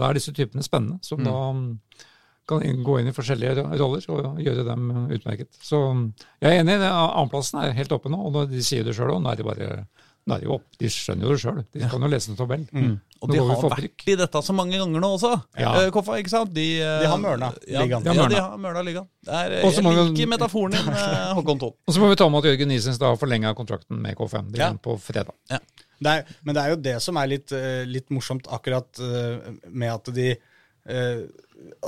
da 0.00 0.08
er 0.08 0.18
disse 0.18 0.34
typene 0.34 0.66
spennende, 0.66 0.98
som 1.06 1.22
da 1.22 1.34
um, 1.54 1.64
kan 2.46 2.82
gå 2.86 3.00
inn 3.00 3.10
i 3.10 3.14
forskjellige 3.14 3.66
roller 3.78 4.10
og 4.14 4.42
gjøre 4.42 4.66
dem 4.66 4.90
utmerket. 5.18 5.50
Så 5.62 5.82
um, 5.90 6.08
jeg 6.42 6.54
er 6.54 6.62
enig, 6.62 6.78
annenplassen 6.86 7.62
er 7.62 7.76
helt 7.78 7.94
oppe 7.94 8.10
nå, 8.12 8.18
og 8.18 8.42
de 8.50 8.62
sier 8.66 8.86
det 8.86 8.94
sjøl 8.96 9.16
òg, 9.16 9.22
nå 9.22 9.32
er 9.32 9.40
det 9.40 9.46
bare 9.46 9.70
er 10.34 10.40
de 10.42 10.46
jo 10.48 10.54
opp. 10.56 10.64
De 10.80 10.88
skjønner 10.90 11.22
jo 11.22 11.34
det 11.36 11.40
sjøl. 11.42 11.58
De 11.72 11.88
kan 11.88 12.02
jo 12.02 12.08
lese 12.10 12.30
en 12.32 12.36
tabell. 12.36 12.64
Og 13.22 13.30
de 13.30 13.38
har 13.38 13.60
vært 13.70 14.02
i 14.10 14.16
dette 14.18 14.40
så 14.42 14.52
mange 14.52 14.76
ganger 14.76 15.00
nå 15.00 15.10
også, 15.16 15.30
Ja. 15.58 15.70
eh, 15.84 15.90
Koffa. 15.94 16.18
ikke 16.18 16.28
sant? 16.32 16.52
De, 16.52 16.80
eh, 16.82 17.00
De 17.00 17.06
har 17.06 17.18
mørna 17.18 17.52
ja, 17.66 17.80
ligaen. 17.84 18.04
Ja, 18.04 18.12
De 18.12 18.18
har 18.18 18.28
de 18.28 18.34
mørna. 18.34 18.50
har 18.50 18.58
mørna 18.58 18.82
ligaen. 18.84 19.08
Det 19.22 19.64
Og 19.64 19.72
så 19.72 19.76
jeg 19.76 19.84
må 19.84 19.92
vi- 19.94 20.10
liker 20.10 20.26
metaforen 20.28 20.70
din, 20.72 20.88
eh, 20.88 21.32
Håkon 21.38 21.58
Thon. 21.58 21.72
Og 21.88 21.94
så 21.94 21.98
må 22.00 22.08
vi 22.10 22.16
ta 22.16 22.28
med 22.28 22.44
at 22.44 22.50
Jørgen 22.50 22.70
Isens 22.72 22.98
da 22.98 23.06
har 23.06 23.16
forlenga 23.16 23.54
kontrakten 23.54 23.98
med 24.02 24.16
K5. 24.16 24.50
Det 24.50 24.58
Ja. 24.58 24.72
på 24.74 24.98
fredag. 25.00 25.32
Det 25.48 26.06
er, 26.12 26.24
men 26.44 26.54
det 26.54 26.62
er 26.62 26.68
jo 26.70 26.76
det 26.76 27.00
som 27.02 27.16
er 27.16 27.26
litt, 27.26 27.52
eh, 27.52 27.84
litt 27.86 28.10
morsomt 28.10 28.46
akkurat 28.52 28.98
eh, 29.00 29.38
med 29.70 29.88
at 29.94 30.04
de 30.12 30.36
eh, 30.88 31.22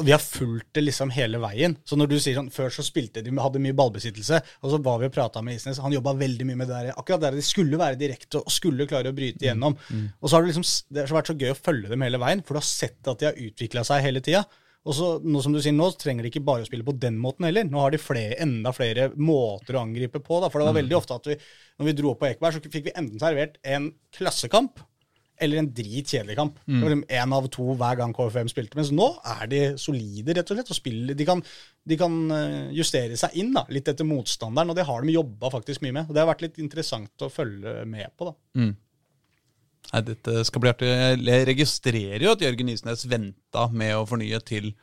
Vi 0.01 0.13
har 0.15 0.23
fulgt 0.23 0.71
det 0.77 0.85
liksom 0.87 1.11
hele 1.13 1.41
veien. 1.43 1.75
Så 1.85 1.97
når 1.99 2.11
du 2.11 2.17
sier 2.17 2.39
sånn, 2.39 2.51
Før 2.55 2.73
så 2.73 2.85
spilte 2.87 3.23
de, 3.25 3.35
hadde 3.37 3.61
mye 3.63 3.77
ballbesittelse, 3.77 4.41
og 4.63 4.73
så 4.73 4.79
var 4.85 5.03
vi 5.03 5.09
og 5.11 5.15
prata 5.15 5.43
med 5.45 5.59
Isnes. 5.59 5.81
Han 5.85 5.93
jobba 5.93 6.15
veldig 6.19 6.47
mye 6.49 6.61
med 6.63 6.71
det 6.71 6.79
der, 6.79 6.95
akkurat 6.97 7.27
der 7.27 7.37
de 7.37 7.45
skulle 7.45 7.81
være 7.81 8.01
direkte 8.01 8.41
og 8.41 8.55
skulle 8.55 8.89
klare 8.89 9.13
å 9.13 9.17
bryte 9.17 9.45
igjennom. 9.45 9.77
Og 10.21 10.29
så 10.29 10.37
har 10.37 10.47
det 10.47 10.55
liksom, 10.55 10.67
det 10.95 11.05
har 11.05 11.19
vært 11.19 11.33
så 11.33 11.37
gøy 11.39 11.53
å 11.53 11.59
følge 11.59 11.93
dem 11.93 12.07
hele 12.07 12.23
veien, 12.23 12.43
for 12.47 12.57
du 12.57 12.63
har 12.63 12.71
sett 12.71 13.13
at 13.13 13.21
de 13.21 13.29
har 13.29 13.45
utvikla 13.49 13.85
seg 13.87 14.05
hele 14.07 14.25
tida. 14.25 14.47
Og 14.89 14.95
så, 14.97 15.09
nå 15.21 15.41
som 15.45 15.53
du 15.53 15.61
sier, 15.61 15.75
nå 15.77 15.91
trenger 16.01 16.25
de 16.25 16.31
ikke 16.33 16.45
bare 16.47 16.65
å 16.65 16.69
spille 16.69 16.87
på 16.87 16.95
den 16.97 17.19
måten 17.21 17.45
heller. 17.45 17.67
Nå 17.69 17.83
har 17.83 17.93
de 17.93 18.01
flere, 18.01 18.39
enda 18.41 18.73
flere 18.73 19.11
måter 19.21 19.77
å 19.77 19.83
angripe 19.83 20.23
på. 20.25 20.39
Da. 20.41 20.49
For 20.49 20.63
det 20.63 20.71
var 20.71 20.79
veldig 20.79 20.97
ofte 20.97 21.19
at 21.19 21.29
vi, 21.29 21.37
når 21.77 21.91
vi 21.91 21.97
dro 21.99 22.13
opp 22.15 22.23
på 22.23 22.31
Ekeberg, 22.31 22.57
så 22.57 22.73
fikk 22.73 22.87
vi 22.89 22.95
enten 22.95 23.21
servert 23.21 23.59
en 23.69 23.91
klassekamp 24.17 24.81
eller 25.41 25.61
en 25.61 25.71
dritkjedelig 25.75 26.37
kamp. 26.39 26.57
Det 26.67 26.81
var 26.83 26.91
liksom 26.93 27.05
En 27.23 27.33
av 27.37 27.47
to 27.55 27.67
hver 27.79 27.97
gang 28.01 28.13
KFM 28.17 28.49
spilte. 28.51 28.77
Mens 28.79 28.91
nå 28.95 29.09
er 29.37 29.47
de 29.51 29.61
solide, 29.79 30.35
rett 30.37 30.51
og 30.51 30.57
slett. 30.59 30.71
og 30.71 30.77
spiller, 30.79 31.15
De 31.19 31.25
kan, 31.29 31.43
de 31.89 31.97
kan 32.01 32.19
eh, 32.35 32.71
justere 32.77 33.17
seg 33.17 33.37
inn 33.41 33.53
da, 33.55 33.65
litt 33.71 33.89
etter 33.89 34.05
motstanderen, 34.09 34.71
og 34.71 34.77
det 34.77 34.87
har 34.89 35.03
de 35.03 35.15
jobba 35.15 35.51
faktisk 35.55 35.83
mye 35.87 35.93
med. 36.01 36.09
Og 36.09 36.15
Det 36.15 36.23
har 36.25 36.31
vært 36.35 36.43
litt 36.49 36.59
interessant 36.59 37.25
å 37.27 37.31
følge 37.33 37.85
med 37.87 38.11
på. 38.17 38.31
da. 38.33 38.35
Nei, 39.89 40.03
dette 40.05 40.43
skal 40.45 40.61
bli 40.61 40.71
artig. 40.75 40.89
Jeg 41.25 41.47
registrerer 41.49 42.27
jo 42.27 42.35
at 42.35 42.43
Jørgen 42.45 42.69
Isnes 42.69 43.07
venta 43.09 43.69
med 43.73 43.95
å 43.97 44.05
fornye 44.09 44.41
til 44.45 44.75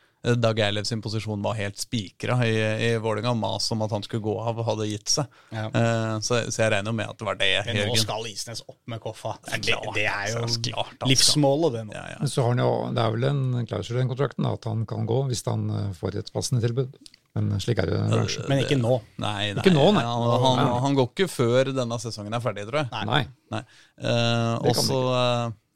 Dag 0.42 0.60
Eilev 0.66 0.88
sin 0.90 1.02
posisjon 1.06 1.42
var 1.46 1.58
helt 1.60 1.78
spikra 1.78 2.40
i, 2.48 2.54
i 2.88 2.90
Vålerenga. 3.02 3.36
Mas 3.38 3.68
om 3.76 3.84
at 3.86 3.94
han 3.94 4.06
skulle 4.06 4.24
gå 4.26 4.36
av, 4.42 4.62
hadde 4.66 4.88
gitt 4.90 5.12
seg. 5.12 5.30
Ja. 5.54 5.68
Uh, 5.70 6.16
så, 6.26 6.40
så 6.50 6.64
jeg 6.64 6.74
regner 6.74 6.90
jo 6.90 6.98
med 6.98 7.12
at 7.12 7.20
det 7.20 7.28
var 7.28 7.38
det. 7.42 7.52
Men 7.68 7.82
nå 7.92 8.00
skal 8.02 8.30
Isnes 8.32 8.64
opp 8.66 8.80
med 8.90 9.04
Koffa. 9.04 9.36
Det, 9.52 9.76
det 9.98 10.08
er 10.10 10.32
jo 10.34 10.46
klart 10.70 10.96
han 11.04 11.12
livsmålet, 11.12 11.76
det 11.78 11.84
nå. 11.90 11.98
Ja, 11.98 12.06
ja. 12.16 12.32
Så 12.32 12.46
har 12.46 12.56
han 12.56 12.64
jo, 12.64 12.72
Det 12.96 13.04
er 13.04 13.14
vel 13.18 13.28
en 13.30 13.44
klausul 13.70 13.98
i 13.98 14.02
den 14.02 14.10
kontrakten 14.12 14.50
at 14.50 14.66
han 14.70 14.88
kan 14.90 15.06
gå 15.10 15.20
hvis 15.30 15.46
han 15.46 15.70
eh, 15.70 15.92
får 16.00 16.20
et 16.24 16.34
passende 16.34 16.64
tilbud. 16.66 16.98
Men 17.36 17.52
slik 17.60 17.82
er 17.84 17.90
det 17.92 17.98
bransjen. 18.08 18.46
Men 18.48 18.62
ikke 18.64 18.78
nå. 18.80 18.96
Nei, 19.20 19.52
nei. 19.52 19.60
Ikke 19.60 19.74
nå, 19.76 19.90
nei. 19.98 20.06
Han, 20.08 20.24
han, 20.46 20.62
han 20.86 20.96
går 20.96 21.10
ikke 21.12 21.28
før 21.28 21.74
denne 21.76 21.98
sesongen 22.00 22.34
er 22.38 22.44
ferdig, 22.44 22.64
tror 22.70 22.86
jeg. 22.86 22.92
Nei. 22.96 23.04
Nei. 23.12 23.24
Nei. 23.52 23.64
Eh, 24.00 24.54
Det 24.64 24.76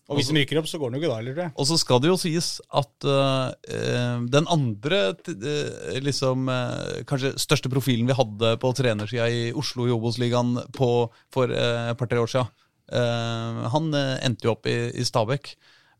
og 0.09 0.17
hvis 0.17 0.31
de 0.31 0.39
rykker 0.39 0.57
opp, 0.57 0.67
så 0.69 0.79
går 0.81 0.89
den 0.89 0.97
jo 0.97 1.03
ikke 1.03 1.11
da 1.11 1.17
heller, 1.19 1.41
jeg. 1.43 1.53
Og 1.61 1.67
så 1.69 1.77
skal 1.77 2.01
det 2.01 2.09
jo 2.09 2.17
sies 2.17 2.47
at 2.81 3.05
eh, 3.05 4.23
den 4.33 4.49
andre 4.49 5.01
eh, 5.13 5.99
liksom 6.01 6.49
uh, 6.49 7.01
kanskje 7.09 7.35
største 7.41 7.69
profilen 7.69 8.09
vi 8.09 8.17
hadde 8.17 8.55
på 8.61 8.71
trenersida 8.77 9.27
i 9.29 9.43
Oslo 9.53 9.85
i 9.85 9.93
Obos-ligaen 9.93 10.57
for 10.75 11.53
et 11.53 11.99
par-tre 11.99 12.23
år 12.23 12.31
siden, 12.31 12.49
han 12.89 13.91
endte 13.93 14.47
jo 14.47 14.55
opp 14.55 14.65
i, 14.65 14.79
i 14.97 15.03
Stabæk. 15.05 15.51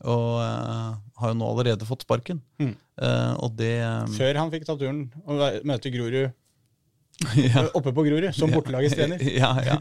Og 0.10 0.39
har 0.39 1.32
jo 1.32 1.36
nå 1.38 1.47
allerede 1.51 1.86
fått 1.86 2.05
sparken. 2.05 2.39
Mm. 2.57 2.72
Og 3.43 3.51
det 3.60 3.76
um, 3.84 4.14
Før 4.16 4.39
han 4.39 4.49
fikk 4.53 4.66
ta 4.66 4.74
turen 4.80 5.03
og 5.28 5.43
møte 5.68 5.91
Grorud 5.93 6.32
ja. 7.36 7.65
oppe 7.76 7.93
på 7.95 8.05
Grorud, 8.07 8.30
som 8.36 8.51
bortelagets 8.53 8.95
trener. 8.95 9.22
ja, 9.41 9.51
ja, 9.65 9.78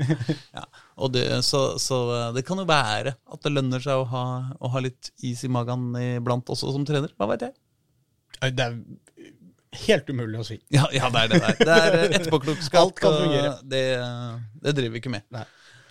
ja. 0.56 0.64
Og 0.98 1.12
det, 1.14 1.24
så, 1.46 1.62
så 1.82 2.00
eh, 2.16 2.28
det 2.38 2.44
kan 2.48 2.60
jo 2.60 2.66
være 2.68 3.14
at 3.14 3.44
det 3.44 3.54
lønner 3.54 3.82
seg 3.84 4.02
å 4.02 4.06
ha, 4.10 4.24
å 4.58 4.72
ha 4.74 4.82
litt 4.84 5.12
is 5.26 5.44
i 5.46 5.52
magen 5.52 5.90
iblant 6.02 6.50
også 6.50 6.74
som 6.74 6.86
trener. 6.88 7.14
Hva 7.18 7.30
veit 7.32 7.46
jeg? 7.46 7.54
Det 8.54 8.66
er 8.66 8.78
helt 9.84 10.10
umulig 10.10 10.40
å 10.40 10.46
si. 10.46 10.58
Ja, 10.72 10.86
ja, 10.94 11.10
det 11.12 11.24
er 11.24 11.30
det 11.32 11.40
der. 11.44 11.56
Det 11.60 11.76
er 11.76 11.96
eh, 11.98 12.16
etterpåklokskap. 12.18 12.80
Alt 12.80 13.00
kan 13.02 13.16
fungere. 13.16 13.54
Det, 13.62 13.84
det 14.64 14.74
driver 14.78 14.96
vi 14.96 15.02
ikke 15.02 15.12
med. 15.12 15.26
Nei. 15.34 15.44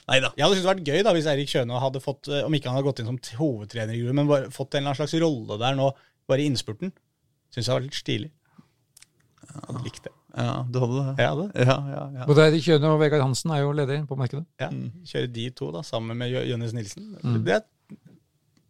Neida. 0.08 0.32
Jeg 0.40 0.46
hadde 0.46 0.56
syntes 0.56 0.64
det 0.64 0.72
hadde 0.72 0.82
vært 0.82 0.92
gøy 0.94 1.04
da, 1.04 1.14
hvis 1.18 1.30
Eirik 1.32 1.52
Kjøne 1.52 1.82
hadde 1.84 2.02
fått, 2.04 2.30
eh, 2.32 2.46
om 2.48 2.56
ikke 2.56 2.72
han 2.72 2.80
hadde 2.80 2.88
gått 2.88 3.02
inn 3.04 3.10
som 3.10 3.20
hovedtrener 3.42 3.94
i 3.96 4.02
Grorud, 4.02 4.18
men 4.18 4.30
bare 4.30 4.54
fått 4.56 4.78
en 4.78 4.82
eller 4.82 4.94
annen 4.94 5.02
slags 5.02 5.18
rolle 5.24 5.60
der 5.62 5.78
nå, 5.80 5.92
bare 6.32 6.44
i 6.44 6.50
innspurten. 6.52 6.94
Syns 7.54 7.68
jeg 7.68 7.76
var 7.76 7.86
litt 7.86 8.00
stilig. 8.00 8.32
Hadde 9.58 9.84
likt 9.86 10.08
det. 10.08 10.17
Ja, 10.38 10.54
du 10.70 10.80
hadde 10.84 10.98
det? 11.02 11.14
Jeg 11.18 11.32
hadde. 11.34 11.48
Ja, 11.66 11.76
ja, 11.92 12.02
ja. 12.20 12.26
Både 12.30 12.46
Eirik 12.46 12.66
Kjøne 12.68 12.94
og 12.94 13.00
Vegard 13.02 13.24
Hansen 13.26 13.54
er 13.56 13.64
jo 13.64 13.74
ledige 13.74 14.06
på 14.10 14.18
markedet. 14.20 14.46
Ja, 14.62 14.70
Kjører 15.10 15.32
de 15.34 15.46
to 15.58 15.72
da, 15.74 15.82
sammen 15.86 16.20
med 16.20 16.34
Jønnes 16.36 16.76
Nilsen. 16.78 17.16
Mm. 17.24 17.40
Det 17.48 17.56
er 17.58 17.66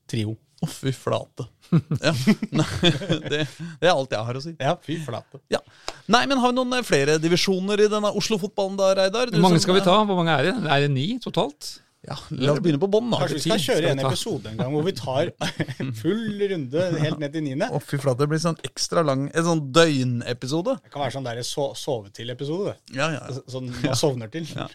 trio. 0.07 0.37
Å, 0.63 0.69
fy 0.71 0.93
flate. 0.95 1.45
Ja. 2.07 2.13
Nei, 2.55 2.65
det, 3.31 3.41
det 3.81 3.89
er 3.89 3.91
alt 3.91 4.13
jeg 4.15 4.23
har 4.29 4.37
å 4.39 4.41
si. 4.41 4.53
Ja, 4.55 4.77
fy 4.81 4.95
flate. 5.03 5.41
Ja. 5.51 5.59
Nei, 6.07 6.23
men 6.31 6.39
har 6.39 6.53
vi 6.53 6.57
noen 6.61 6.87
flere 6.87 7.17
divisjoner 7.19 7.83
i 7.83 7.89
denne 7.91 8.13
Oslo-fotballen 8.15 8.79
da, 8.79 8.93
Reidar? 9.01 9.27
Du 9.27 9.35
Hvor 9.35 9.49
mange 9.49 9.59
som, 9.59 9.67
skal 9.67 9.77
vi 9.81 9.83
ta? 9.85 9.97
Hvor 10.07 10.21
mange 10.21 10.37
er 10.39 10.47
det? 10.47 10.55
Er 10.63 10.85
det 10.85 10.93
ni 10.95 11.09
totalt? 11.21 11.73
Ja, 12.05 12.13
La 12.29 12.53
oss 12.53 12.59
begynne 12.61 12.79
på 12.79 12.87
bånn, 12.93 13.07
da. 13.11 13.17
Kanskje 13.23 13.35
vi 13.39 13.41
skal 13.41 13.59
kjøre 13.63 13.89
en 13.91 13.99
episode 14.05 14.51
en 14.51 14.59
gang 14.61 14.69
hvor 14.71 14.83
vi 14.85 14.91
tar 14.95 15.31
full 16.01 16.43
runde 16.51 16.83
helt 17.01 17.17
ned 17.19 17.33
til 17.33 17.43
niende. 17.43 17.67
Å, 17.73 17.79
fy 17.83 17.97
flate. 17.99 18.21
Det 18.21 18.27
blir 18.31 18.39
sånn 18.43 18.59
ekstra 18.67 19.01
lang 19.03 19.25
En 19.33 19.47
sånn 19.47 19.63
døgnepisode. 19.75 20.75
Det 20.85 20.91
kan 20.93 21.01
være 21.03 21.15
sånn 21.17 21.25
der 21.27 21.41
so 21.43 21.65
sove 21.75 22.11
til-episode. 22.15 22.75
det. 22.75 22.97
Ja, 22.99 23.09
ja. 23.17 23.39
Sånn 23.49 23.71
man 23.81 23.97
sovner 23.97 24.29
til. 24.31 24.45
Ja. 24.53 24.67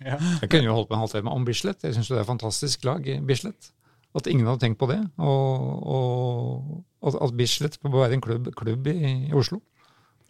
Jeg 0.43 0.51
kunne 0.51 0.67
jo 0.67 0.75
holdt 0.77 0.91
på 0.91 0.99
en 0.99 1.05
halvtime 1.05 1.33
om 1.33 1.47
Bislett. 1.49 1.87
Jeg 1.87 1.95
syns 1.97 2.11
det 2.11 2.19
er 2.19 2.25
et 2.27 2.31
fantastisk 2.33 2.85
lag 2.91 3.07
i 3.09 3.17
Bislett. 3.31 3.71
At 4.19 4.27
ingen 4.29 4.45
hadde 4.51 4.61
tenkt 4.67 4.81
på 4.83 4.91
det. 4.91 4.99
Og, 5.25 5.87
og 5.97 7.13
at- 7.15 7.21
at 7.23 7.37
Bislett 7.39 7.79
bør 7.87 8.03
være 8.03 8.19
en 8.19 8.25
klubb, 8.25 8.51
klubb 8.59 8.87
i, 8.93 8.99
i 9.31 9.37
Oslo. 9.39 9.63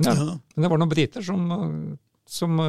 Ja. 0.05 0.13
Ja. 0.13 0.37
Men 0.55 0.65
det 0.67 0.71
var 0.71 0.79
noen 0.81 0.93
briter 0.93 1.25
som, 1.25 1.49
som 2.29 2.61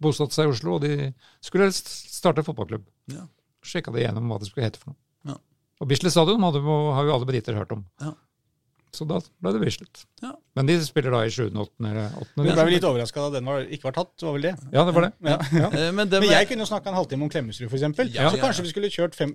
bosatte 0.00 0.34
seg 0.34 0.48
i 0.48 0.52
Oslo, 0.56 0.74
og 0.78 0.82
de 0.88 1.12
skulle 1.44 1.68
helst 1.68 1.86
starte 2.16 2.42
fotballklubb. 2.46 2.88
Ja. 3.14 3.28
Sjekka 3.66 3.92
det 3.94 4.06
gjennom 4.06 4.30
hva 4.30 4.38
det 4.40 4.48
skulle 4.48 4.66
hete 4.68 4.80
for 4.80 4.92
noe. 4.92 5.00
Ja. 5.32 5.36
Og 5.80 5.88
Bislett 5.90 6.14
stadion 6.14 6.42
har 6.44 6.56
jo 6.56 7.14
alle 7.14 7.28
briter 7.28 7.56
hørt 7.56 7.72
om. 7.76 7.84
Ja. 8.00 8.14
Så 8.92 9.06
da 9.06 9.20
ble 9.40 9.52
det 9.54 9.60
Bislett. 9.62 10.00
Ja. 10.22 10.32
Men 10.58 10.66
de 10.66 10.74
spiller 10.82 11.12
da 11.14 11.20
i 11.24 11.30
7., 11.30 11.44
8. 11.54 11.70
eller 11.86 12.08
8. 12.20 12.24
Vi 12.34 12.42
ble 12.48 12.54
vel 12.58 12.72
litt 12.74 12.84
overraska 12.88 13.22
da 13.22 13.28
den 13.38 13.46
var, 13.46 13.60
ikke 13.70 13.86
var 13.86 13.94
tatt, 14.00 14.10
var 14.26 14.32
vel 14.34 14.42
det? 14.48 14.52
Ja, 14.74 14.82
det 14.88 14.94
var 14.96 15.04
det. 15.06 15.10
Ja. 15.22 15.36
Ja. 15.54 15.68
Men, 15.94 16.08
det 16.10 16.18
Men 16.24 16.32
jeg 16.32 16.48
kunne 16.50 16.64
jo 16.66 16.68
snakka 16.72 16.90
en 16.90 16.96
halvtime 16.98 17.22
om 17.22 17.30
Klemetsrud, 17.30 17.68
f.eks. 17.70 17.84
Ja, 18.16 18.26
så 18.34 18.40
kanskje 18.42 18.64
vi 18.66 18.72
skulle 18.72 18.90
kjørt 18.90 19.14
fem, 19.14 19.30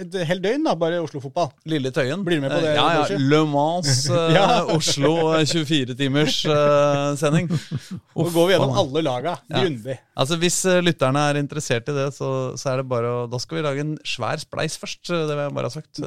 et 0.00 0.16
helt 0.30 0.42
døgn, 0.46 0.64
da, 0.64 0.72
bare 0.80 1.02
Oslo-fotball. 1.04 1.50
Lille 1.68 1.92
Tøyen. 1.94 2.24
Blir 2.24 2.40
du 2.40 2.46
med 2.46 2.54
på 2.56 2.62
det, 2.64 2.72
Eh, 2.72 2.80
Ja, 2.80 3.04
ja. 3.04 3.18
Le 3.20 3.42
Mans, 3.52 3.92
eh, 4.10 4.32
Ja. 4.38 4.46
Oslo, 4.72 5.12
24-timers 5.44 6.40
uh, 6.48 7.12
sending. 7.20 7.52
Nå 7.52 8.26
går 8.32 8.48
vi 8.48 8.56
gjennom 8.56 8.74
alle 8.80 9.04
laga 9.04 9.36
Ja. 9.52 9.60
grundig. 9.60 9.98
Altså 10.16 10.38
Hvis 10.40 10.58
eh, 10.70 10.80
lytterne 10.86 11.28
er 11.28 11.40
interessert 11.42 11.88
i 11.92 11.94
det, 12.00 12.08
så, 12.16 12.32
så 12.56 12.72
er 12.72 12.80
det 12.80 12.88
bare 12.88 13.08
å 13.10 13.22
Da 13.30 13.38
skal 13.42 13.58
vi 13.60 13.64
lage 13.66 13.82
en 13.84 13.94
svær 14.06 14.40
spleis 14.40 14.78
først. 14.80 15.10
eh, 15.12 15.24
Det 15.28 15.34
vil 15.36 15.44
jeg 15.44 15.54
bare 15.60 15.70
ha 15.70 15.74
sagt. 15.76 16.00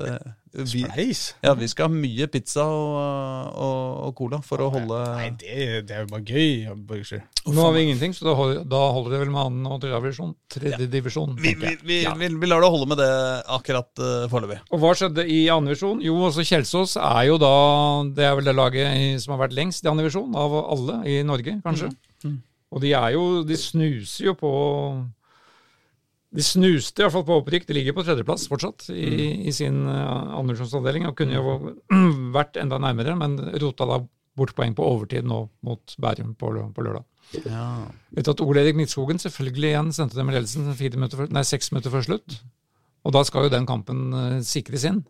Vi, 0.58 0.82
Spleis? 0.82 1.22
ja, 1.46 1.54
vi 1.54 1.68
skal 1.70 1.86
ha 1.86 1.94
mye 1.94 2.26
pizza 2.34 2.64
og, 2.66 2.96
og, 3.54 3.82
og 4.08 4.14
cola 4.18 4.40
for 4.46 4.64
å 4.66 4.70
holde 4.74 5.02
Nei, 5.14 5.28
det, 5.38 5.66
det 5.86 5.94
er 5.94 6.06
jo 6.06 6.10
bare 6.10 6.24
gøy. 6.26 6.74
Burger. 6.88 7.22
Nå 7.46 7.62
har 7.62 7.76
vi 7.76 7.84
ingenting, 7.86 8.16
så 8.18 8.26
da 8.26 8.34
holder, 8.38 8.64
da 8.70 8.80
holder 8.96 9.14
det 9.14 9.20
vel 9.22 9.34
med 9.34 9.42
annen 9.44 9.70
og 9.70 9.82
tredjedivisjon. 9.84 10.34
Tredje 10.52 10.90
divisjon. 10.92 11.36
vi, 11.42 11.54
vi, 11.62 12.00
ja. 12.04 12.16
vi, 12.18 12.32
vi 12.42 12.50
lar 12.50 12.64
det 12.64 12.72
holde 12.74 12.90
med 12.90 13.02
det 13.02 13.12
akkurat 13.58 14.02
uh, 14.02 14.26
foreløpig. 14.32 14.60
Og 14.72 14.82
hva 14.82 14.96
skjedde 14.98 15.28
i 15.30 15.44
andre 15.54 15.76
divisjon? 15.76 16.02
Jo, 16.06 16.18
også 16.30 16.46
Kjelsås 16.48 16.98
er 17.02 17.24
jo 17.30 17.38
da 17.42 17.54
Det 18.18 18.26
er 18.26 18.36
vel 18.40 18.50
det 18.50 18.58
laget 18.58 19.24
som 19.24 19.36
har 19.36 19.46
vært 19.46 19.58
lengst 19.58 19.86
i 19.86 19.92
andre 19.92 20.08
divisjon, 20.08 20.34
av 20.38 20.58
alle 20.64 21.02
i 21.10 21.20
Norge, 21.28 21.60
kanskje. 21.66 21.92
Og 22.74 22.84
de 22.84 22.92
er 22.98 23.14
jo 23.16 23.28
De 23.48 23.56
snuser 23.60 24.32
jo 24.32 24.36
på 24.40 24.52
De 26.38 26.46
snuste 26.46 27.02
i 27.02 27.06
hvert 27.06 27.16
fall 27.16 27.26
på 27.26 27.40
opprykk. 27.42 27.66
De 27.66 27.76
ligger 27.78 27.96
på 27.98 28.04
tredjeplass 28.06 28.46
fortsatt 28.52 28.92
i, 28.94 29.48
i 29.50 29.54
sin 29.56 29.80
uh, 29.90 30.38
andredivisjonsavdeling 30.38 31.08
og 31.10 31.18
kunne 31.18 31.40
jo 31.40 31.58
vært 32.38 32.60
enda 32.62 32.78
nærmere, 32.84 33.18
men 33.18 33.40
rota 33.64 33.90
da 33.90 34.02
bort 34.38 34.54
poeng 34.58 34.76
på 34.78 34.86
overtid 34.86 35.26
nå 35.26 35.48
mot 35.66 35.96
Bærum 35.98 36.36
på, 36.38 36.52
på 36.76 36.86
lørdag. 36.86 37.08
Ja. 37.44 37.66
Etter 38.14 38.36
at 38.36 38.44
Ole 38.46 38.62
Erik 38.62 38.78
Midtskogen 38.78 39.20
selvfølgelig 39.20 39.72
igjen 39.72 39.90
sendte 39.96 40.20
dem 40.20 40.30
ledelsen 40.32 40.70
minutter 40.70 41.24
før, 41.24 41.32
nei, 41.34 41.44
seks 41.48 41.74
minutter 41.74 41.94
før 41.94 42.06
slutt. 42.06 42.38
Og 43.08 43.16
da 43.16 43.24
skal 43.26 43.48
jo 43.48 43.54
den 43.54 43.66
kampen 43.70 44.12
uh, 44.14 44.42
sikres 44.46 44.86
inn. 44.88 45.02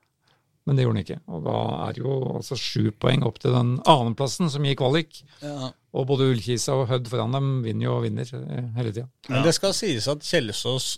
Men 0.67 0.75
det 0.75 0.84
gjorde 0.84 0.97
den 0.97 1.05
ikke. 1.05 1.21
Og 1.32 1.43
da 1.45 1.57
er 1.86 1.99
jo 2.01 2.13
altså 2.36 2.57
sju 2.59 2.89
poeng 2.99 3.21
opp 3.23 3.38
til 3.39 3.53
den 3.55 3.78
annenplassen 3.88 4.49
som 4.51 4.65
gir 4.67 4.75
kvalik. 4.75 5.21
Ja. 5.39 5.69
Og 5.95 6.09
både 6.09 6.28
Ullkisa 6.28 6.75
og 6.75 6.89
Hødd 6.89 7.07
foran 7.07 7.36
dem 7.38 7.53
vinner 7.63 7.88
jo 7.88 7.93
og 7.95 8.03
vinner 8.03 8.28
eh, 8.36 8.65
hele 8.75 8.91
tida. 8.91 9.07
Men 9.32 9.45
det 9.47 9.53
skal 9.55 9.71
sies 9.78 10.09
at 10.11 10.28
Kjelsås 10.28 10.89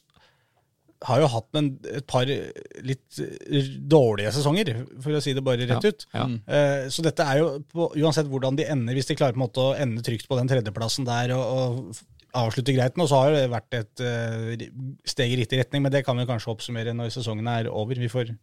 har 1.08 1.22
jo 1.22 1.28
hatt 1.32 1.56
en, 1.56 1.68
et 1.96 2.06
par 2.12 2.28
litt 2.28 3.20
eh, 3.24 3.70
dårlige 3.88 4.34
sesonger, 4.36 4.74
for 5.00 5.16
å 5.16 5.22
si 5.24 5.32
det 5.38 5.44
bare 5.46 5.64
rett 5.70 5.86
Ja, 5.86 5.92
ut. 5.94 6.06
ja. 6.14 6.26
Eh, 6.52 6.90
Så 6.92 7.06
dette 7.06 7.24
er 7.24 7.40
jo, 7.40 7.50
på, 7.72 7.88
uansett 7.96 8.28
hvordan 8.28 8.58
de 8.60 8.66
ender, 8.68 8.98
hvis 8.98 9.08
de 9.08 9.16
klarer 9.16 9.38
på 9.38 9.40
en 9.40 9.46
måte 9.48 9.64
å 9.64 9.76
ende 9.80 10.04
trygt 10.04 10.28
på 10.28 10.36
den 10.40 10.50
tredjeplassen 10.52 11.08
der 11.08 11.32
og, 11.38 11.46
og 11.46 12.02
avslutte 12.40 12.76
greit 12.76 12.98
nå, 13.00 13.08
så 13.10 13.24
har 13.24 13.32
det 13.34 13.46
vært 13.50 13.74
et 13.80 14.04
eh, 14.06 14.68
steg 15.10 15.32
i 15.34 15.40
riktig 15.40 15.62
retning. 15.64 15.82
Men 15.88 15.96
det 15.96 16.04
kan 16.06 16.20
vi 16.20 16.28
kanskje 16.30 16.52
oppsummere 16.52 16.94
når 16.94 17.10
sesongen 17.16 17.48
er 17.50 17.72
over. 17.72 17.98
Vi 17.98 18.12
får 18.12 18.36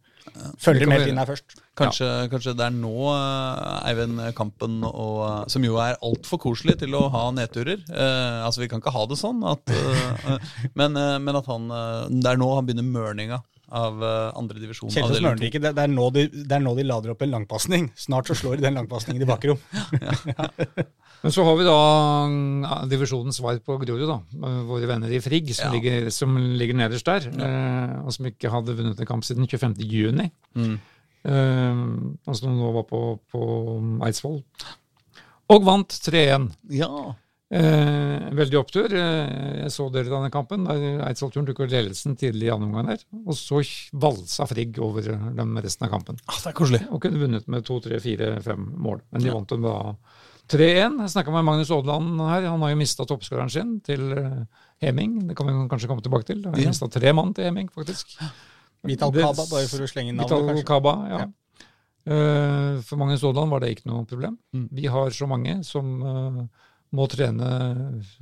følge 0.61 0.85
det 0.85 0.87
kan 0.89 1.03
med 1.03 1.21
her 1.21 1.29
først. 1.29 1.57
Kanskje, 1.77 2.07
kanskje 2.31 2.53
det 2.57 2.65
er 2.65 2.73
nå 2.73 2.93
eh, 3.11 3.89
Eivind 3.91 4.21
Kampen, 4.37 4.79
og, 4.87 5.19
eh, 5.27 5.43
som 5.53 5.65
jo 5.65 5.77
er 5.81 5.99
altfor 6.05 6.41
koselig 6.41 6.79
til 6.81 6.95
å 6.97 7.03
ha 7.13 7.27
nedturer 7.35 7.83
eh, 7.85 8.39
Altså 8.45 8.63
Vi 8.63 8.69
kan 8.71 8.81
ikke 8.81 8.95
ha 8.95 9.03
det 9.09 9.19
sånn, 9.19 9.43
at, 9.45 9.61
eh, 9.75 10.49
men, 10.79 10.97
eh, 10.97 11.17
men 11.21 11.37
at 11.37 11.51
han 11.51 11.69
det 12.09 12.31
er 12.31 12.39
nå 12.39 12.49
han 12.55 12.67
begynner 12.67 12.87
mørninga 12.87 13.41
av 13.77 13.99
andre 14.39 14.61
divisjon. 14.61 14.87
Kjelsås 14.93 15.19
mørner 15.19 15.49
ikke. 15.49 15.59
Det, 15.59 15.73
er 15.75 15.89
nå 15.91 16.05
de, 16.15 16.21
det 16.31 16.55
er 16.55 16.61
nå 16.63 16.71
de 16.77 16.85
lader 16.87 17.11
opp 17.11 17.25
en 17.25 17.33
langpasning. 17.33 17.89
Snart 17.99 18.29
så 18.31 18.37
slår 18.39 18.61
de 18.61 18.63
den 18.69 18.79
langpasningen 18.79 19.25
i 19.25 19.27
bakrom. 19.33 19.59
Men 21.27 21.33
så 21.35 21.43
har 21.43 21.57
vi 21.59 21.65
da 21.67 21.77
ja, 22.63 22.75
divisjonens 22.87 23.35
svar 23.41 23.57
på 23.59 23.75
Grorud, 23.81 24.05
da. 24.07 24.21
Våre 24.63 24.87
venner 24.87 25.11
i 25.11 25.19
Frigg, 25.19 25.49
som, 25.51 25.67
Ja. 25.67 25.73
ligger, 25.75 26.05
som 26.15 26.37
ligger 26.39 26.77
nederst 26.79 27.03
der. 27.09 27.27
Eh, 27.27 27.95
og 27.99 28.13
som 28.15 28.29
ikke 28.29 28.47
hadde 28.53 28.75
vunnet 28.77 29.01
en 29.03 29.09
kamp 29.09 29.25
siden 29.27 29.43
25. 29.43 29.75
juni. 29.83 30.29
Mm. 30.55 30.77
Eh, 31.27 31.81
som 32.31 32.55
nå 32.55 32.71
var 32.77 32.85
på, 32.87 33.01
på 33.27 33.41
Eidsvoll. 34.07 34.39
Og 35.51 35.65
vant 35.67 35.97
3-1. 36.07 36.47
Ja. 36.79 36.87
Eh, 37.51 38.29
veldig 38.35 38.57
opptur. 38.61 38.87
Eh, 38.87 39.63
jeg 39.65 39.73
så 39.75 39.89
dere 39.91 40.07
denne 40.07 40.31
kampen. 40.31 40.63
der 40.63 41.03
Eidsvoll-turen 41.09 41.49
tok 41.51 41.59
ledelsen 41.67 42.15
tidlig 42.15 42.47
i 42.47 42.53
andre 42.55 42.69
omgang 42.71 42.93
der. 42.93 43.03
Og 43.25 43.35
så 43.35 43.59
valsa 43.99 44.47
Frigg 44.47 44.79
over 44.79 45.11
dem 45.11 45.59
resten 45.59 45.89
av 45.89 45.91
kampen. 45.97 46.23
Ah, 46.23 46.39
det 46.39 46.53
er 46.53 46.57
koselig. 46.61 46.81
Og 46.87 47.03
kunne 47.03 47.19
vunnet 47.19 47.51
med 47.51 47.67
to, 47.67 47.81
tre, 47.83 47.99
fire, 47.99 48.37
fem 48.47 48.63
mål. 48.79 49.03
Men 49.11 49.27
de 49.27 49.35
vant 49.35 49.51
dem 49.51 49.67
da 49.67 49.75
3-1. 50.47 50.99
Jeg 51.03 51.11
snakka 51.13 51.31
med 51.33 51.45
Magnus 51.47 51.71
Aadland 51.75 52.19
her. 52.23 52.45
Han 52.51 52.61
har 52.63 52.69
jo 52.71 52.79
mista 52.79 53.05
toppskåreren 53.07 53.49
sin 53.51 53.79
til 53.85 54.11
eh, 54.17 54.43
Heming. 54.83 55.17
Det 55.27 55.35
kan 55.37 55.47
vi 55.49 55.55
kanskje 55.71 55.89
komme 55.91 56.03
tilbake 56.05 56.25
til. 56.29 56.43
Han 56.45 56.53
har 56.55 56.61
Ja. 56.63 56.69
mista 56.71 56.87
tre 56.91 57.13
mann 57.13 57.33
til 57.35 57.43
Heming, 57.49 57.67
faktisk. 57.73 58.15
Vital 58.87 59.11
Kaba, 59.11 59.43
bare 59.49 59.67
for 59.67 59.83
å 59.83 59.89
slenge 59.89 60.13
inn 60.13 60.17
navnet, 60.21 60.47
kanskje. 60.51 60.65
Kaba, 60.69 60.93
ja. 61.11 61.25
Eh, 62.07 62.81
for 62.87 62.95
Magnus 63.01 63.23
Aadland 63.27 63.51
var 63.51 63.59
det 63.59 63.73
ikke 63.75 63.89
noe 63.91 64.05
problem. 64.07 64.37
Mm. 64.55 64.69
Vi 64.71 64.85
har 64.87 65.09
så 65.11 65.27
mange 65.27 65.57
som 65.67 65.89
eh, 66.07 66.43
må 66.95 67.07
trene 67.11 67.49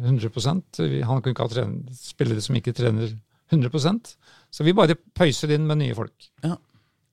100 0.02 0.80
Vi- 0.80 1.02
Han 1.06 1.22
kunne 1.22 1.36
ikke 1.36 1.46
ha 1.46 1.94
spillere 1.94 2.42
som 2.42 2.56
ikke 2.56 2.74
trener 2.74 3.14
100% 3.52 4.16
Så 4.50 4.64
vi 4.66 4.74
bare 4.74 4.96
pøyser 5.14 5.52
inn 5.54 5.68
med 5.68 5.78
nye 5.78 5.94
folk. 5.94 6.32
Ja. 6.44 6.56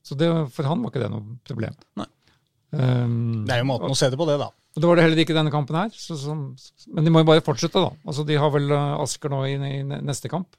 Så 0.03 0.17
det, 0.17 0.31
for 0.51 0.63
han 0.65 0.81
var 0.83 0.91
ikke 0.91 1.03
det 1.03 1.11
noe 1.11 1.37
problem. 1.45 1.75
Nei. 1.97 2.07
Um, 2.73 3.45
Det 3.45 3.53
er 3.55 3.59
jo 3.61 3.69
måten 3.69 3.91
å 3.93 3.97
se 3.97 4.09
det 4.09 4.17
på, 4.17 4.25
det, 4.27 4.39
da. 4.41 4.49
Og 4.73 4.81
Det 4.81 4.89
var 4.89 4.97
det 4.97 5.05
heller 5.05 5.21
ikke 5.21 5.35
i 5.35 5.37
denne 5.37 5.53
kampen 5.53 5.77
her. 5.77 5.91
Så, 5.93 6.17
så, 6.17 6.33
men 6.33 7.05
de 7.05 7.13
må 7.13 7.21
jo 7.21 7.29
bare 7.29 7.45
fortsette, 7.45 7.81
da. 7.81 7.93
Altså, 8.09 8.25
De 8.29 8.39
har 8.41 8.53
vel 8.55 8.73
eh, 8.73 8.95
Asker 9.05 9.33
nå 9.33 9.43
i, 9.51 9.57
i 9.57 9.83
neste 9.85 10.31
kamp. 10.33 10.57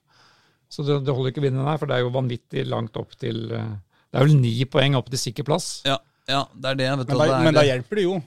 Så 0.70 0.86
det, 0.86 1.00
det 1.06 1.14
holder 1.14 1.34
ikke 1.34 1.42
å 1.42 1.48
vinne 1.48 1.66
der, 1.66 1.80
for 1.82 1.90
det 1.90 1.98
er 1.98 2.06
jo 2.06 2.14
vanvittig 2.14 2.66
langt 2.70 2.98
opp 3.02 3.18
til 3.22 3.46
eh, 3.54 3.74
Det 4.10 4.20
er 4.20 4.28
vel 4.28 4.38
ni 4.38 4.54
poeng 4.70 4.98
opp 5.00 5.10
til 5.10 5.22
sikker 5.22 5.48
plass. 5.48 5.72
Ja, 5.90 5.98
ja, 6.30 6.44
det 6.54 6.76
er 6.76 6.80
det. 6.84 6.92
Vet 7.02 7.10
du, 7.10 7.14
Men 7.14 7.20
da, 7.20 7.26
det 7.26 7.34
er, 7.40 7.48
men 7.48 7.58
da 7.58 7.66
hjelper 7.68 8.00
det 8.00 8.06
jo. 8.06 8.20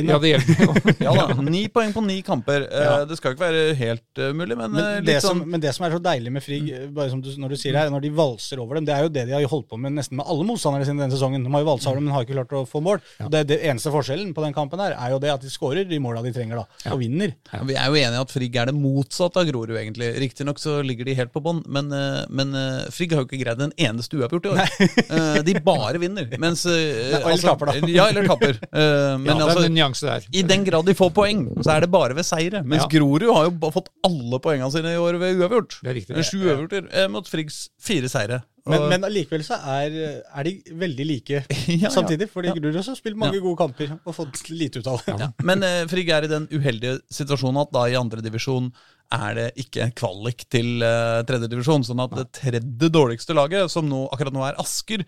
Ja, 0.00 0.18
det 0.22 0.32
hjelper. 0.32 0.96
Ja 1.06 1.12
da, 1.16 1.36
Ni 1.42 1.64
poeng 1.74 1.92
på 1.94 2.02
ni 2.06 2.20
kamper. 2.26 2.66
Eh, 2.70 2.82
Ja. 2.82 2.94
Det 3.08 3.16
skal 3.18 3.32
jo 3.32 3.36
ikke 3.36 3.44
være 3.46 3.74
helt 3.78 4.18
eh, 4.22 4.32
mulig, 4.36 4.56
men, 4.58 4.74
eh, 4.76 4.88
Men 4.98 5.04
det, 5.06 5.18
sånn... 5.22 5.40
som, 5.42 5.50
men 5.54 5.60
det 5.62 5.72
som 5.76 5.86
er 5.86 5.94
så 5.96 6.00
deilig 6.02 6.32
med 6.34 6.44
Frigg, 6.44 6.68
bare 6.94 7.10
som 7.12 7.20
du, 7.22 7.28
når 7.40 7.54
du 7.54 7.56
sier 7.60 7.74
det 7.76 7.82
her, 7.84 7.92
når 7.94 8.04
de 8.06 8.10
valser 8.16 8.60
over 8.62 8.78
dem, 8.78 8.86
det 8.88 8.94
er 8.96 9.06
jo 9.06 9.12
det 9.12 9.24
de 9.28 9.34
har 9.36 9.46
holdt 9.52 9.68
på 9.70 9.78
med 9.80 9.94
nesten 9.96 10.18
med 10.20 10.26
alle 10.28 10.46
motstandere 10.48 10.86
sine 10.88 11.02
denne 11.02 11.14
sesongen. 11.14 11.44
De 11.46 11.52
har 11.54 11.64
jo 11.64 11.68
valsa 11.70 11.90
over 11.90 12.00
dem, 12.00 12.08
men 12.08 12.16
har 12.16 12.26
ikke 12.26 12.36
klart 12.38 12.54
å 12.58 12.64
få 12.68 12.82
mål. 12.84 13.02
Og 13.26 13.30
det, 13.34 13.44
det 13.50 13.60
eneste 13.70 13.92
forskjellen 13.94 14.32
på 14.36 14.44
den 14.46 14.54
kampen 14.56 14.80
her 14.82 14.96
er 14.96 15.14
jo 15.14 15.20
det 15.22 15.32
at 15.34 15.44
de 15.44 15.50
skårer 15.52 15.88
de 15.90 15.98
måla 16.02 16.22
de 16.24 16.32
trenger, 16.34 16.62
da. 16.62 16.92
Og 16.94 17.00
vinner. 17.02 17.34
Ja, 17.52 17.62
Vi 17.68 17.76
er 17.78 17.88
jo 17.92 17.98
enige 18.00 18.18
i 18.18 18.22
at 18.26 18.34
Frigg 18.34 18.56
er 18.62 18.70
det 18.72 18.76
motsatte 18.78 19.42
av 19.42 19.48
Grorud, 19.50 19.74
egentlig. 19.76 20.12
Riktignok 20.22 20.60
så 20.62 20.78
ligger 20.86 21.08
de 21.08 21.16
helt 21.18 21.32
på 21.34 21.42
bånn, 21.44 21.62
men, 21.66 21.90
eh, 21.96 22.22
men 22.30 22.54
eh, 22.58 22.86
Frigg 22.94 23.14
har 23.16 23.24
jo 23.24 23.28
ikke 23.30 23.40
greid 23.42 23.62
en 23.66 23.74
eneste 23.76 24.18
uavgjort 24.20 24.48
i 24.48 24.54
år. 24.54 24.62
Eh, 25.02 25.40
De 25.46 25.54
bare 25.64 25.98
vinner. 26.02 26.28
Mens 26.42 26.64
eh, 26.70 27.12
Nei, 27.12 27.20
eller 27.22 27.42
taper, 27.42 27.72
da. 27.72 27.90
Ja, 27.92 28.06
eller 28.12 28.26
taper. 28.30 28.58
Eh, 28.70 29.18
Men 29.22 29.32
Ja, 29.36 29.46
altså 29.46 29.64
en 29.68 29.76
nyanse 29.82 30.06
der. 30.06 30.28
i 30.32 30.42
den 30.46 30.64
grad 30.64 30.86
de 30.86 30.94
får 30.94 31.10
poeng, 31.16 31.42
så 31.62 31.74
er 31.76 31.84
det 31.84 31.90
bare 31.92 32.14
ved 32.16 32.24
seire. 32.28 32.62
Mens 32.62 32.86
Ja. 32.86 32.92
Grorud 32.94 33.26
har 33.34 33.50
jo 33.50 33.70
fått 33.74 33.90
alle 34.06 34.38
poengene 34.40 34.70
sine 34.72 34.94
i 34.94 35.02
år 35.02 35.18
ved 35.20 35.42
uavgjort. 35.42 35.80
Det 35.82 35.90
er 35.92 35.98
riktig. 36.00 36.24
Sju 36.30 36.38
uavgjorter 36.46 36.88
eh, 36.92 37.08
mot 37.12 37.26
Friggs 37.28 37.66
fire 37.82 38.08
seire. 38.08 38.42
Men, 38.64 38.78
Og- 38.78 38.88
men 38.92 39.02
allikevel 39.08 39.42
så 39.42 39.56
er, 39.58 40.22
er 40.22 40.44
de 40.46 40.52
veldig 40.78 41.04
like 41.08 41.40
Ja, 41.66 41.88
ja. 41.88 41.90
samtidig. 41.90 42.28
Fordi 42.30 42.52
Ja. 42.52 42.54
Grorud 42.54 42.76
har 42.78 42.94
spilt 42.94 43.18
mange 43.18 43.40
gode 43.42 43.58
kamper 43.58 43.96
og 44.06 44.14
fått 44.14 44.44
lite 44.54 44.78
ut 44.78 44.86
av 44.86 45.02
det. 45.04 45.16
Ja. 45.18 45.30
Men 45.42 45.64
eh, 45.66 45.82
Frigg 45.90 46.08
er 46.14 46.28
i 46.28 46.30
den 46.30 46.46
uheldige 46.52 47.00
situasjonen 47.10 47.58
at 47.64 47.72
da 47.74 47.88
i 47.90 47.98
andredivisjon 47.98 48.70
er 49.12 49.34
det 49.36 49.48
ikke 49.60 49.90
kvalik 49.98 50.46
til 50.48 50.78
eh, 50.86 51.18
tredjedivisjon. 51.28 51.82
Sånn 51.84 52.00
at 52.06 52.14
det 52.16 52.28
tredje 52.38 52.88
dårligste 52.94 53.34
laget, 53.36 53.68
som 53.74 53.84
nå, 53.90 54.04
akkurat 54.14 54.32
nå 54.32 54.46
er 54.46 54.54
Asker, 54.62 55.02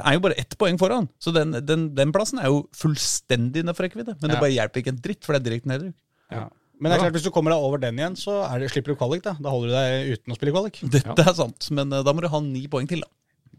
er 0.00 0.16
jo 0.16 0.22
bare 0.24 0.38
ett 0.40 0.56
poeng 0.60 0.78
foran. 0.80 1.08
Så 1.20 1.34
den, 1.36 1.52
den, 1.68 1.90
den 1.96 2.12
plassen 2.14 2.40
er 2.40 2.48
jo 2.48 2.62
fullstendig 2.76 3.62
innenfor 3.62 3.86
rekkevidde. 3.86 4.16
Men 4.22 4.32
det 4.32 4.40
bare 4.40 4.54
hjelper 4.54 4.82
ikke 4.82 4.94
en 4.94 5.00
dritt, 5.04 5.22
for 5.26 5.36
det 5.36 5.42
er 5.42 5.48
direkte 5.50 5.72
nedrykk. 5.72 5.96
Ja. 6.32 6.46
Men 6.82 6.90
det 6.90 6.96
er 6.96 7.02
klart, 7.04 7.14
hvis 7.14 7.26
du 7.26 7.30
kommer 7.30 7.52
deg 7.54 7.62
over 7.62 7.78
den 7.82 7.98
igjen, 8.00 8.16
så 8.18 8.40
er 8.48 8.62
det, 8.62 8.72
slipper 8.72 8.94
du 8.94 8.98
kvalik. 8.98 9.22
Da 9.22 9.36
Da 9.38 9.52
holder 9.52 9.70
du 9.70 9.74
deg 9.76 10.16
uten 10.16 10.34
å 10.34 10.38
spille 10.38 10.54
kvalik. 10.54 10.80
Dette 10.96 11.26
er 11.28 11.36
sant, 11.38 11.68
men 11.76 11.92
eh, 11.94 12.02
da 12.02 12.14
må 12.16 12.24
du 12.24 12.30
ha 12.32 12.40
ni 12.42 12.64
poeng 12.72 12.88
til, 12.90 13.04
da. 13.04 13.12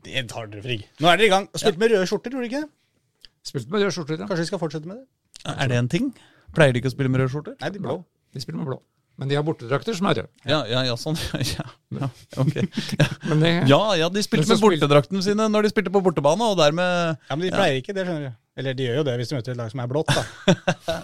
Det 0.04 0.26
tar 0.34 0.50
dere, 0.52 0.64
frig. 0.66 0.82
Nå 1.00 1.08
er 1.08 1.22
dere 1.22 1.30
i 1.30 1.32
gang. 1.32 1.46
Spilte 1.56 1.80
med 1.80 1.94
røde 1.94 2.10
skjorter, 2.10 2.34
gjorde 2.36 2.50
du 2.50 2.52
ikke? 2.52 2.66
Spilte 3.48 3.72
med 3.72 3.86
røde 3.86 3.94
skjorter, 3.96 4.18
ja. 4.20 4.28
Kanskje 4.28 4.44
vi 4.44 4.50
skal 4.52 4.62
fortsette 4.66 4.90
med 4.90 5.00
det? 5.00 5.54
Er 5.54 5.72
det 5.72 5.78
en 5.80 5.92
ting? 5.94 6.10
Pleier 6.58 6.76
de 6.76 6.82
ikke 6.82 6.92
å 6.92 6.96
spille 6.98 7.14
med 7.14 7.24
røde 7.24 7.32
skjorter? 7.32 7.56
Nei, 7.64 7.72
de 7.72 7.84
blå. 7.86 7.96
De 8.36 8.44
spiller 8.44 8.60
med 8.60 8.74
blå. 8.74 8.82
Men 9.22 9.30
de 9.30 9.38
har 9.38 9.44
bortedrakter 9.46 9.94
som 9.94 10.08
er 10.10 10.22
røde. 10.22 10.30
Ja, 10.50 10.64
ja, 10.70 10.84
ja, 10.88 10.96
sånn. 10.98 11.18
Ja, 11.54 11.66
ja, 11.94 12.10
ok. 12.42 12.56
Ja, 12.98 13.08
det, 13.44 13.52
ja, 13.70 13.82
ja 14.02 14.10
de 14.10 14.24
spilte 14.26 14.50
med 14.50 14.64
bortedraktene 14.64 15.22
sine 15.26 15.46
når 15.54 15.68
de 15.68 15.74
spilte 15.76 15.94
på 15.94 16.02
bortebane, 16.06 16.48
og 16.50 16.58
dermed 16.58 17.18
Ja, 17.30 17.36
Men 17.38 17.46
de 17.46 17.52
pleier 17.54 17.82
ikke 17.82 17.94
det, 17.94 18.08
skjønner 18.08 18.32
du. 18.32 18.40
Eller 18.58 18.78
de 18.78 18.88
gjør 18.88 19.02
jo 19.02 19.10
det 19.10 19.18
hvis 19.22 19.34
de 19.34 19.38
møter 19.38 19.54
et 19.54 19.60
lag 19.60 19.70
som 19.74 19.82
er 19.84 19.92
blått, 19.92 20.14
da. 20.14 21.02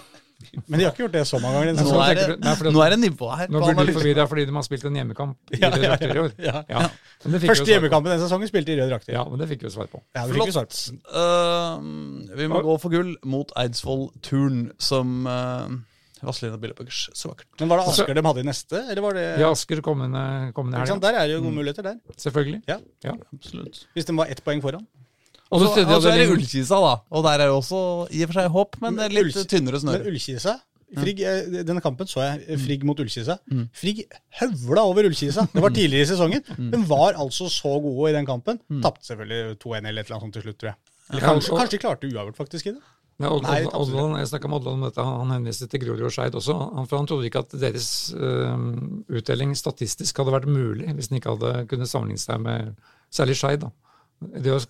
Men 0.66 0.80
de 0.80 0.84
har 0.86 0.92
ikke 0.94 1.02
gjort 1.04 1.14
det 1.14 1.22
så 1.28 1.38
mange 1.38 1.58
ganger. 1.60 1.76
Nå 1.84 1.98
er 2.00 2.14
det, 2.16 2.24
du- 2.30 2.38
nei, 2.42 2.54
for 2.56 2.64
det- 2.66 2.72
nå 2.74 2.80
er 2.82 2.90
det 2.94 2.98
nivå 2.98 3.26
her. 3.36 3.50
nå 3.52 3.60
blir 3.60 3.86
du 3.86 3.92
forvirra 3.92 4.24
fordi 4.26 4.46
de 4.48 4.54
har 4.56 4.64
spilt 4.66 4.86
en 4.88 4.96
hjemmekamp 4.96 5.36
i 5.52 5.60
Ja, 5.60 5.68
røde 5.70 5.90
drakter 5.90 6.14
i 6.16 6.22
år. 6.22 6.32
ja. 6.40 6.88
Første 7.20 7.68
hjemmekampen 7.68 8.10
denne 8.10 8.24
sesongen 8.24 8.48
spilte 8.50 8.72
de 8.72 8.78
i 8.78 8.80
røde 8.80 8.90
drakter. 8.94 9.12
Ja, 9.14 9.24
men 9.28 9.38
det 9.38 9.50
fikk 9.52 9.62
vi 9.62 9.68
jo 9.68 9.74
svar 9.76 9.90
på. 9.92 10.00
Ja, 10.16 10.24
det 10.26 10.34
fikk 10.34 10.48
vi 10.48 10.56
svar 10.56 10.66
på. 10.66 10.96
Uh, 11.12 12.34
vi 12.40 12.48
må 12.50 12.62
gå 12.64 12.78
for 12.80 12.90
gull 12.90 13.12
mot 13.22 13.52
Eidsvoll 13.60 14.08
Turn, 14.26 14.70
som 14.80 15.26
uh, 15.28 15.68
Vazelina 16.22 16.58
Billebøggers. 16.60 17.00
så 17.16 17.30
vakkert. 17.32 17.48
Men 17.60 17.72
var 17.72 17.82
det 17.82 17.88
Asker 17.92 18.14
de 18.14 18.24
hadde 18.28 18.42
i 18.44 18.48
neste, 18.48 18.80
eller 18.90 19.02
var 19.04 19.18
det 19.18 19.26
Ja, 19.40 19.50
Asker 19.50 19.82
kommende, 19.84 20.52
kommende 20.56 20.80
helg. 20.80 21.00
Der 21.02 21.20
er 21.20 21.26
det 21.26 21.36
jo 21.36 21.42
gode 21.44 21.56
muligheter 21.58 21.86
der. 21.86 22.00
Selvfølgelig. 22.16 22.62
Ja. 22.68 22.78
Ja. 23.04 23.14
Absolutt. 23.34 23.84
Hvis 23.94 24.08
de 24.08 24.16
var 24.16 24.32
ett 24.32 24.42
poeng 24.44 24.62
foran. 24.64 24.86
Og 25.50 25.60
så 25.64 25.70
så 25.74 26.10
er 26.12 26.18
det 26.20 26.30
Ullkisa, 26.30 26.78
da. 26.78 26.96
Og 27.10 27.24
der 27.26 27.42
er 27.42 27.50
jo 27.50 27.56
også 27.58 27.78
i 28.14 28.22
og 28.22 28.30
for 28.30 28.38
seg 28.38 28.50
håp, 28.54 28.76
men 28.84 28.98
det 28.98 29.08
er 29.08 29.16
litt 29.16 29.40
tynnere 29.50 29.80
Men 29.80 29.86
snøre. 29.88 30.04
Ullkisa 30.06 30.60
Frigg, 30.90 31.20
eh, 31.22 31.62
Denne 31.62 31.82
kampen 31.82 32.08
så 32.10 32.22
jeg 32.24 32.44
eh, 32.48 32.58
Frigg 32.58 32.84
mot 32.86 32.98
Ullkisa. 32.98 33.36
Mm. 33.50 33.66
Frigg 33.78 34.00
høvla 34.40 34.82
over 34.90 35.06
Ullkisa. 35.06 35.44
Det 35.52 35.62
var 35.62 35.74
tidligere 35.74 36.06
i 36.06 36.10
sesongen. 36.10 36.42
Mm. 36.58 36.86
Var 36.90 37.18
altså 37.20 37.46
så 37.52 37.76
gode 37.82 38.10
i 38.10 38.16
den 38.16 38.26
kampen. 38.26 38.58
Tapte 38.82 39.06
selvfølgelig 39.06 39.58
2-1 39.62 39.86
eller 39.86 40.02
et 40.02 40.10
eller 40.10 40.16
annet 40.18 40.26
sånt 40.26 40.38
til 40.38 40.46
slutt, 40.48 40.58
tror 40.62 40.72
jeg. 40.72 40.78
Eller 41.10 41.26
kanskje, 41.26 41.54
kanskje 41.58 41.76
de 41.76 41.82
klarte 41.82 42.10
uavgjort, 42.10 42.38
faktisk. 42.38 42.66
i 42.66 42.74
det. 42.74 42.82
Nei, 43.20 43.58
absolutt. 43.68 44.16
Jeg 44.16 44.30
snakka 44.30 44.48
med 44.48 44.60
Oddland 44.60 44.78
om 44.78 44.86
dette, 44.86 45.04
han 45.04 45.18
han 45.20 45.34
henviste 45.36 45.68
til 45.68 45.82
Grorud 45.82 46.06
og 46.08 46.14
Skeid 46.14 46.36
også. 46.38 46.56
Han, 46.76 46.86
for 46.88 47.00
han 47.00 47.08
trodde 47.10 47.28
ikke 47.28 47.42
at 47.44 47.56
deres 47.60 47.88
uh, 48.16 48.54
utdeling 49.12 49.52
statistisk 49.58 50.22
hadde 50.22 50.32
vært 50.34 50.48
mulig 50.48 50.88
hvis 50.96 51.10
den 51.10 51.20
ikke 51.20 51.34
hadde 51.34 51.66
kunnet 51.68 51.90
sammenligne 51.90 52.22
seg 52.22 52.40
med 52.44 52.72
særlig 53.12 53.36
Skeid. 53.36 53.66
Det 54.40 54.54
å 54.54 54.62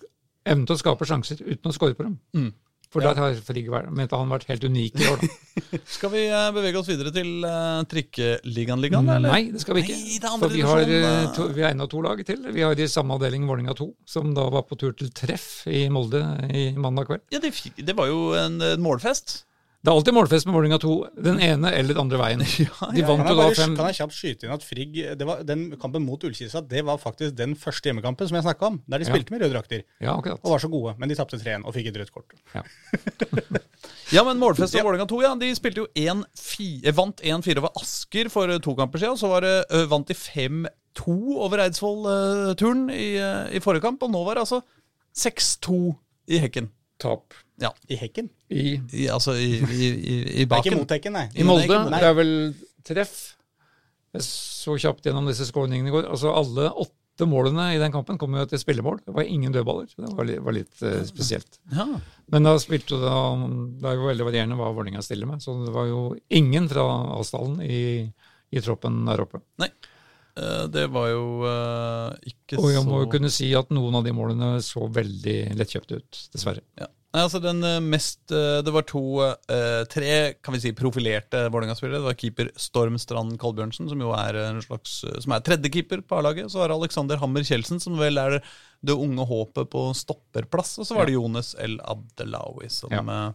evne 0.51 0.67
til 0.67 0.75
å 0.75 0.81
skape 0.81 1.07
sjanser 1.07 1.39
uten 1.45 1.71
å 1.71 1.75
score 1.75 1.95
på 1.95 2.07
dem. 2.07 2.17
Mm. 2.35 2.51
For 2.91 3.03
der 3.03 3.15
har 3.15 3.37
Frigg 3.45 3.69
mente 3.95 4.17
han 4.19 4.31
vært 4.33 4.49
helt 4.49 4.65
unik 4.67 4.97
i 4.99 5.05
år. 5.07 5.21
da. 5.21 5.27
Skal 5.95 6.11
vi 6.11 6.25
uh, 6.27 6.49
bevege 6.51 6.79
oss 6.81 6.89
videre 6.89 7.13
til 7.15 7.45
uh, 7.45 7.83
trikkeligaen-ligaen, 7.87 9.07
eller? 9.15 9.31
Nei, 9.31 9.45
det 9.53 9.61
skal 9.63 9.77
vi 9.77 9.85
ikke. 9.85 9.95
Nei, 9.95 10.17
det 10.19 10.31
For 10.41 10.51
vi 10.51 10.65
har, 10.67 10.91
eh, 10.97 11.27
to, 11.35 11.47
vi 11.55 11.63
er 11.67 11.77
to 11.93 12.01
lag 12.03 12.23
til. 12.27 12.43
Vi 12.51 12.65
har 12.65 12.75
i 12.75 12.89
samme 12.91 13.15
avdeling 13.15 13.47
Vålerenga 13.47 13.77
2, 13.79 13.87
som 14.15 14.35
da 14.35 14.49
var 14.51 14.67
på 14.67 14.75
tur 14.81 14.91
til 14.97 15.11
treff 15.15 15.63
i 15.71 15.85
Molde 15.93 16.19
i 16.51 16.65
mandag 16.75 17.07
kveld. 17.07 17.23
Ja, 17.31 17.39
det, 17.43 17.53
det 17.79 17.95
var 17.95 18.11
jo 18.11 18.33
en, 18.35 18.59
en 18.59 18.83
målfest. 18.83 19.41
Det 19.81 19.89
er 19.89 19.95
alltid 19.97 20.13
målfest 20.13 20.45
med 20.45 20.53
Vålerenga 20.53 20.77
2, 20.77 20.91
den 21.25 21.39
ene 21.41 21.71
eller 21.73 21.95
den 21.95 22.01
andre 22.03 22.17
veien. 22.21 22.41
De 22.95 23.01
vant 23.07 23.25
jo 23.25 23.33
da 23.39 23.47
fem 23.57 23.71
kan 23.73 23.87
jeg 23.89 23.97
kjapt 23.97 24.13
skyte 24.13 24.45
inn 24.45 24.53
at 24.53 24.61
Frigg 24.65 24.93
det 25.17 25.25
var, 25.25 25.39
Den 25.47 25.63
kampen 25.81 26.03
mot 26.05 26.21
Ullkisa 26.21 26.61
det 26.61 26.83
var 26.85 26.99
faktisk 27.01 27.33
den 27.39 27.55
første 27.57 27.89
hjemmekampen 27.89 28.29
som 28.29 28.37
jeg 28.37 28.45
snakka 28.45 28.67
om. 28.69 28.77
Der 28.85 29.01
de 29.01 29.07
Ja. 29.07 29.15
spilte 29.15 29.33
med 29.33 29.41
røde 29.41 29.55
drakter 29.55 29.81
Ja, 29.99 30.13
og 30.19 30.51
var 30.53 30.61
så 30.61 30.69
gode. 30.69 30.93
Men 31.01 31.09
de 31.09 31.17
tapte 31.17 31.39
3-1 31.41 31.65
og 31.65 31.73
fikk 31.73 31.89
et 31.89 31.97
rødt 31.97 32.13
kort. 32.13 32.37
Ja. 32.53 32.61
Ja, 34.11 34.25
men 34.27 34.37
Målfest 34.41 34.75
og 34.75 34.77
Ja. 34.77 34.83
Vålerenga 34.85 35.07
2 35.07 35.21
ja, 35.23 35.29
de 35.39 35.49
spilte 35.55 35.81
jo 35.81 35.87
1-4 35.97 36.85
eh, 36.85 36.93
vant 36.93 37.21
1-4 37.23 37.57
over 37.61 37.71
Asker 37.79 38.29
for 38.29 38.51
eh, 38.51 38.59
to 38.61 38.75
kamper 38.75 38.99
siden. 38.99 39.17
Så 39.17 39.29
var 39.31 39.41
det, 39.45 39.53
ø, 39.71 39.85
vant 39.87 40.05
de 40.11 40.13
5-2 40.13 41.15
over 41.41 41.63
Eidsvoll-turen 41.63 42.89
i, 42.91 43.15
eh, 43.17 43.55
i 43.55 43.61
forrige 43.63 43.85
kamp. 43.87 44.03
Og 44.03 44.11
nå 44.11 44.21
var 44.27 44.35
det 44.37 44.43
altså 44.45 44.61
6-2 45.15 45.95
i 46.27 46.41
Hekken. 46.43 46.69
Tap 47.01 47.33
Ja, 47.61 47.69
I 47.87 47.97
hekken. 47.99 48.31
i, 48.49 48.79
i, 48.93 49.05
altså 49.13 49.35
i, 49.37 49.51
i, 49.61 49.91
i, 50.41 50.47
baken. 50.49 50.49
Det 50.49 50.57
er 50.57 50.63
ikke 50.63 50.79
mot 50.79 50.95
hekken, 50.95 51.13
nei. 51.17 51.27
i 51.35 51.45
Molde. 51.45 51.77
Nei. 51.91 51.99
Det 52.01 52.09
er 52.09 52.17
vel 52.17 52.33
treff. 52.87 53.19
Jeg 54.15 54.25
så 54.27 54.75
kjapt 54.81 55.05
gjennom 55.07 55.29
disse 55.29 55.47
skåringene 55.47 55.91
i 55.91 55.93
går. 55.93 56.09
Altså 56.11 56.33
Alle 56.35 56.71
åtte 56.73 57.27
målene 57.29 57.69
i 57.75 57.79
den 57.79 57.93
kampen 57.93 58.17
kom 58.19 58.35
jo 58.35 58.47
til 58.49 58.59
spillemål. 58.59 58.99
Det 59.05 59.15
var 59.15 59.29
ingen 59.29 59.53
dødballer. 59.55 59.87
så 59.91 60.03
Det 60.03 60.17
var 60.17 60.27
litt, 60.27 60.41
var 60.47 60.57
litt 60.57 60.83
uh, 60.83 60.97
spesielt. 61.07 61.61
Ja. 61.71 61.87
Men 62.33 62.49
da 62.49 62.57
spilte 62.59 62.99
da, 62.99 63.15
det 63.79 63.87
er 63.87 63.99
jo 63.99 64.09
veldig 64.09 64.27
varierende 64.27 64.59
hva 64.59 64.73
Vålerenga 64.73 65.03
stiller 65.05 65.29
med. 65.29 65.43
Så 65.45 65.55
det 65.61 65.71
var 65.75 65.87
jo 65.91 66.03
ingen 66.33 66.67
fra 66.71 66.87
Asdalen 67.19 67.61
i, 67.63 68.09
i 68.51 68.63
troppen 68.65 69.03
der 69.07 69.23
oppe. 69.27 69.43
Nei. 69.61 69.71
Det 70.71 70.85
var 70.87 71.09
jo 71.11 71.23
uh, 71.43 72.13
ikke 72.23 72.55
Og 72.55 72.69
jeg 72.71 72.81
må 72.87 73.01
jo 73.01 73.09
kunne 73.11 73.29
si 73.29 73.49
at 73.53 73.67
noen 73.75 73.97
av 73.99 74.05
de 74.05 74.13
målene 74.15 74.53
så 74.63 74.87
veldig 74.89 75.37
lettkjøpte 75.59 75.99
ut, 75.99 76.21
dessverre. 76.33 76.63
Ja. 76.79 76.87
Nei, 77.11 77.25
altså 77.25 77.41
den 77.43 77.59
eh, 77.67 77.79
mest 77.83 78.31
eh, 78.31 78.61
Det 78.63 78.71
var 78.71 78.85
to 78.87 79.03
eh, 79.25 79.81
Tre 79.91 80.11
kan 80.39 80.55
vi 80.55 80.61
si 80.63 80.71
profilerte 80.77 81.43
Vålerenga-spillere. 81.51 81.99
Det 81.99 82.07
var 82.07 82.17
keeper 82.19 82.51
Storm 82.59 82.95
Strand 83.01 83.35
Kolbjørnsen, 83.41 83.89
som 83.91 84.03
jo 84.03 84.13
er 84.15 84.39
en 84.45 84.61
slags 84.63 85.01
Som 85.23 85.35
er 85.35 85.43
tredjekeeper 85.43 86.05
på 86.07 86.21
A-laget. 86.21 86.51
Så 86.51 86.61
var 86.61 86.71
det 86.71 86.79
Alexander 86.79 87.19
Hammer 87.19 87.43
Kjeldsen, 87.47 87.81
som 87.83 87.99
vel 87.99 88.19
er 88.21 88.39
det 88.81 88.95
unge 88.95 89.25
håpet 89.27 89.69
på 89.69 89.85
stopperplass. 89.97 90.77
Og 90.81 90.87
så 90.87 90.95
var 90.97 91.09
det 91.09 91.17
Jonas 91.17 91.51
El 91.59 91.77
Abdelawi, 91.83 92.71
som 92.71 92.93
Ja. 92.95 93.33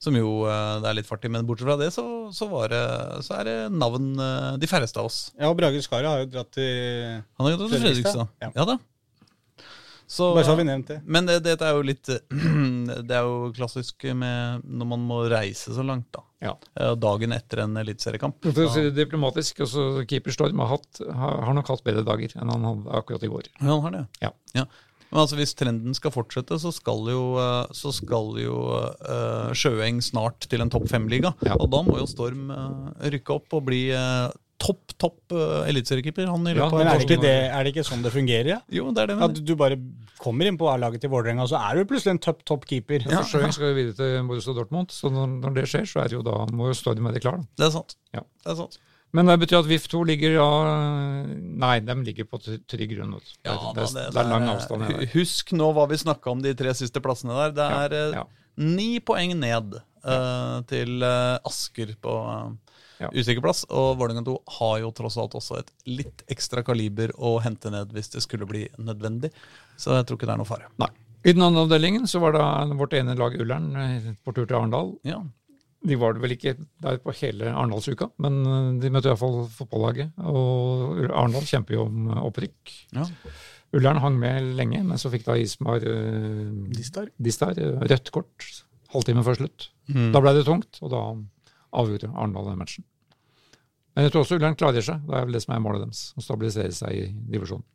som 0.00 0.16
jo 0.16 0.46
det 0.48 0.88
er 0.88 0.96
litt 0.96 1.06
fart 1.06 1.24
i. 1.28 1.30
Men 1.30 1.46
bortsett 1.46 1.68
fra 1.68 1.76
det, 1.78 1.90
så, 1.94 2.04
så, 2.34 2.48
var 2.50 2.72
det, 2.72 2.82
så 3.26 3.36
er 3.38 3.44
det 3.50 3.56
navn 3.76 4.14
de 4.58 4.70
færreste 4.70 4.98
av 4.98 5.10
oss. 5.10 5.20
Ja, 5.36 5.52
og 5.52 5.58
Brage 5.60 5.82
Skara 5.84 6.16
har 6.16 6.24
jo 6.24 6.30
dratt 6.32 6.50
til. 6.56 7.20
Fredrikstad. 7.38 8.26
Ja. 8.40 8.50
Ja. 8.56 8.64
da. 8.64 8.80
Så, 10.10 10.32
Bare 10.34 10.42
så 10.42 10.50
har 10.50 10.58
vi 10.58 10.66
nevnt 10.66 10.88
det. 10.90 10.96
men 11.06 11.28
det, 11.28 11.36
dette 11.44 11.66
er 11.68 11.76
jo 11.76 11.84
litt 11.86 12.08
Det 13.08 13.14
er 13.14 13.28
jo 13.28 13.52
klassisk 13.54 14.08
med 14.18 14.64
når 14.66 14.88
man 14.90 15.04
må 15.06 15.20
reise 15.30 15.70
så 15.76 15.84
langt, 15.86 16.08
da. 16.16 16.24
Ja. 16.42 16.56
Eh, 16.74 16.96
Dagen 16.98 17.36
etter 17.36 17.62
en 17.62 17.78
eliteseriekamp. 17.78 18.40
For 18.48 18.64
å 18.64 18.72
si 18.74 18.82
det 18.88 18.96
diplomatisk, 18.96 19.62
også 19.68 20.06
keeper 20.10 20.34
Storm 20.34 20.62
har, 20.64 20.72
hatt, 20.74 21.02
har, 21.04 21.52
nok 21.54 21.70
hatt 21.70 21.86
bedre 21.86 22.02
dager 22.06 22.34
enn 22.34 22.50
han 22.50 22.66
hadde 22.66 23.00
akkurat 23.02 23.26
i 23.26 23.30
går. 23.30 23.50
Ja, 23.60 23.74
han 23.76 23.84
har 23.86 23.98
det. 24.00 24.06
Ja. 24.24 24.64
Men 25.10 25.24
altså 25.24 25.38
hvis 25.40 25.56
trenden 25.58 25.96
skal 25.96 26.14
fortsette, 26.14 26.58
så 26.62 26.70
skal 26.74 27.08
jo, 27.10 27.22
eh, 27.42 27.72
så 27.74 27.90
skal 27.94 28.36
jo 28.38 28.58
uh, 28.78 29.50
Sjøeng 29.58 29.98
snart 30.06 30.46
til 30.50 30.62
en 30.62 30.70
topp 30.70 30.86
fem-liga. 30.90 31.34
Ja. 31.46 31.58
Og 31.58 31.70
da 31.74 31.82
må 31.86 31.98
jo 31.98 32.06
Storm 32.10 32.50
uh, 32.54 32.90
rykke 33.10 33.34
opp 33.40 33.58
og 33.58 33.66
bli 33.66 33.88
eh, 33.96 34.30
topp, 34.60 34.94
topp 35.00 35.34
uh, 35.34 35.62
eliteseriekeeper. 35.70 36.28
Ja, 36.28 36.36
Men 36.36 36.60
er 36.60 37.00
det, 37.00 37.06
ikke 37.06 37.20
det, 37.22 37.34
er 37.48 37.64
det 37.64 37.72
ikke 37.74 37.86
sånn 37.88 38.04
det 38.04 38.12
fungerer? 38.14 38.50
Ja? 38.54 38.60
Jo, 38.76 38.90
det 38.94 39.06
er 39.06 39.12
det. 39.12 39.16
At 39.26 39.40
du 39.48 39.54
bare 39.58 39.78
kommer 40.20 40.50
inn 40.50 40.58
på 40.60 40.68
A-laget 40.68 41.00
til 41.04 41.12
Vålerenga, 41.12 41.46
så 41.48 41.60
er 41.64 41.80
du 41.80 41.88
plutselig 41.88 42.18
en 42.18 42.22
topp 42.22 42.44
topp 42.48 42.68
keeper. 42.68 43.06
Ja. 43.08 43.22
For 43.24 43.46
skal 43.56 43.72
jo 43.72 43.78
videre 43.78 43.96
til 43.96 44.28
Borussia 44.28 44.54
Dortmund, 44.56 44.92
så 44.92 45.08
når, 45.12 45.32
når 45.40 45.56
det 45.56 45.66
skjer, 45.72 45.88
så 45.88 46.04
er 46.04 46.12
det 46.12 46.18
jo 46.18 46.22
da, 46.26 46.36
må 46.52 46.68
jo 46.70 46.76
Storm 46.76 47.08
være 47.08 47.22
klar. 47.24 47.40
Da. 47.40 47.48
det 47.62 47.68
er 47.70 47.74
sant. 47.78 47.96
Ja. 48.16 48.24
Det 48.44 48.52
er 48.54 48.60
sant. 48.60 48.80
Men 49.16 49.26
det 49.26 49.40
betyr 49.42 49.58
at 49.58 49.66
VIF 49.66 49.88
2 49.90 50.00
ligger 50.06 50.36
ja, 50.36 50.48
Nei, 51.60 51.72
de 51.82 51.96
ligger 52.06 52.28
på 52.30 52.38
trygg 52.44 52.92
grunn. 52.94 53.16
Det, 53.18 53.32
Ja, 53.48 53.56
det, 53.74 53.88
det, 53.90 54.04
det 54.14 54.20
er 54.22 54.28
lang 54.30 54.46
avstand. 54.52 54.86
hu- 54.86 55.08
Husk 55.16 55.50
nå 55.58 55.70
hva 55.74 55.88
vi 55.90 55.98
snakka 55.98 56.30
om 56.30 56.44
de 56.44 56.52
tre 56.58 56.74
siste 56.78 57.02
plassene 57.02 57.34
der. 57.34 57.56
Det 57.56 57.66
er 57.80 57.96
ja, 57.98 58.20
Ja, 58.20 58.26
ni 58.60 59.00
poeng 59.02 59.34
ned 59.40 59.80
uh, 59.80 60.60
til 60.70 61.02
uh, 61.02 61.40
Asker 61.48 61.96
på 62.02 62.14
uh, 62.22 62.69
Ja. 63.00 63.10
usikker 63.14 63.44
plass. 63.44 63.64
Og 63.68 63.94
Vålerenga 64.00 64.24
2 64.26 64.36
har 64.60 64.78
jo 64.82 64.92
tross 64.96 65.18
alt 65.20 65.36
også 65.38 65.60
et 65.60 65.70
litt 65.88 66.24
ekstra 66.30 66.64
kaliber 66.66 67.14
å 67.16 67.38
hente 67.44 67.72
ned 67.72 67.94
hvis 67.96 68.12
det 68.14 68.24
skulle 68.26 68.48
bli 68.48 68.66
nødvendig. 68.78 69.32
Så 69.80 69.96
jeg 69.96 70.08
tror 70.08 70.20
ikke 70.20 70.28
det 70.28 70.36
er 70.36 70.42
noe 70.42 70.50
fare. 70.50 70.70
Nei. 70.82 70.90
I 71.20 71.34
den 71.36 71.44
andre 71.44 71.66
avdelingen 71.66 72.06
så 72.08 72.20
var 72.22 72.32
da 72.32 72.46
vårt 72.78 72.94
ene 72.96 73.16
lag 73.18 73.34
Ullern 73.36 73.74
eh, 73.76 74.10
på 74.24 74.32
tur 74.36 74.46
til 74.46 74.56
Arendal. 74.56 74.94
Ja. 75.04 75.18
De 75.80 75.96
var 75.96 76.12
det 76.12 76.20
vel 76.20 76.34
ikke 76.36 76.54
der 76.84 76.98
på 77.00 77.12
hele 77.16 77.52
Arendalsuka, 77.52 78.10
men 78.20 78.40
eh, 78.44 78.68
de 78.82 78.92
møtte 78.92 79.10
iallfall 79.12 79.42
fotballaget. 79.52 80.12
Og 80.28 81.00
Arendal 81.08 81.48
kjemper 81.48 81.76
jo 81.76 81.86
om 81.88 82.08
eh, 82.08 82.22
opprykk. 82.28 82.76
Ja. 82.96 83.08
Ullern 83.76 84.00
hang 84.02 84.16
med 84.18 84.54
lenge, 84.58 84.82
men 84.82 84.98
så 84.98 85.12
fikk 85.12 85.28
da 85.28 85.36
Ismar 85.38 85.84
uh, 85.86 86.46
Distar. 86.74 87.10
Distar 87.22 87.58
eh, 87.60 87.76
rødt 87.86 88.10
kort 88.14 88.48
halvtime 88.90 89.22
før 89.26 89.38
slutt. 89.38 89.68
Mm. 89.92 90.08
Da 90.14 90.22
ble 90.22 90.34
det 90.34 90.46
tungt, 90.48 90.80
og 90.82 90.90
da 90.90 91.02
avgjorde 91.78 92.10
Arendal 92.10 92.50
den 92.50 92.58
matchen. 92.58 92.86
Men 94.00 94.06
jeg 94.06 94.14
tror 94.14 94.22
også 94.24 94.36
Ullern 94.38 94.54
klarer 94.56 94.80
seg. 94.80 95.02
Det 95.04 95.12
er 95.12 95.26
vel 95.28 95.34
det 95.36 95.42
som 95.44 95.52
er 95.52 95.58
målet 95.60 95.82
deres. 95.84 95.98
Å 96.16 96.22
stabilisere 96.24 96.72
seg 96.72 96.94
i 96.96 97.02
divisjonen. 97.34 97.66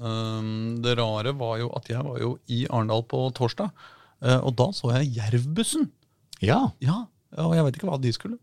Um, 0.00 0.80
det 0.82 0.96
rare 0.98 1.30
var 1.38 1.60
jo 1.60 1.68
at 1.78 1.86
jeg 1.90 2.02
var 2.02 2.18
jo 2.18 2.32
i 2.50 2.64
Arendal 2.66 3.04
på 3.06 3.20
torsdag, 3.38 3.70
eh, 4.26 4.38
og 4.42 4.56
da 4.58 4.66
så 4.74 4.90
jeg 4.96 5.12
Jervbussen. 5.20 5.86
Ja, 6.42 6.72
Ja, 6.82 7.04
og 7.38 7.54
jeg 7.54 7.62
vet 7.68 7.78
ikke 7.78 7.86
hva 7.92 7.98
de 8.02 8.10
skulle. 8.10 8.38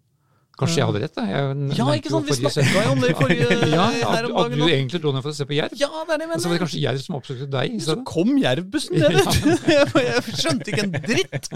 kanskje 0.56 0.80
jeg 0.80 0.88
hadde 0.88 1.02
rett. 1.04 1.20
Jeg 1.28 1.78
Ja, 1.78 1.88
ikke 2.00 2.14
sant? 2.14 2.32
Vi 2.32 2.52
snakka 2.56 2.86
jo 2.86 2.92
om 2.96 3.04
det 3.04 3.12
i 3.12 3.18
forrige 3.20 3.48
ja, 3.76 3.88
at, 4.08 4.30
at 4.32 4.56
du 4.56 4.64
egentlig 4.64 5.02
dro 5.04 5.12
ned 5.12 5.28
for 5.28 5.36
å 5.36 5.36
se 5.36 5.48
på 5.50 5.58
jerv. 5.60 5.76
Ja, 5.76 5.92
det 6.08 6.16
er 6.16 6.24
det, 6.24 6.30
Men 6.32 6.40
så 6.40 6.48
var 6.48 6.56
det 6.56 6.64
kanskje 6.64 6.84
jerv 6.86 7.04
som 7.04 7.20
oppsøkte 7.20 7.50
deg 7.52 7.76
så 7.84 7.98
kom 8.08 8.32
Jervbussen, 8.40 8.96
jeg 9.04 9.28
jeg, 9.76 9.92
jeg 10.08 10.40
skjønte 10.40 10.72
ikke 10.72 10.88
en 10.88 10.96
dritt. 11.04 11.52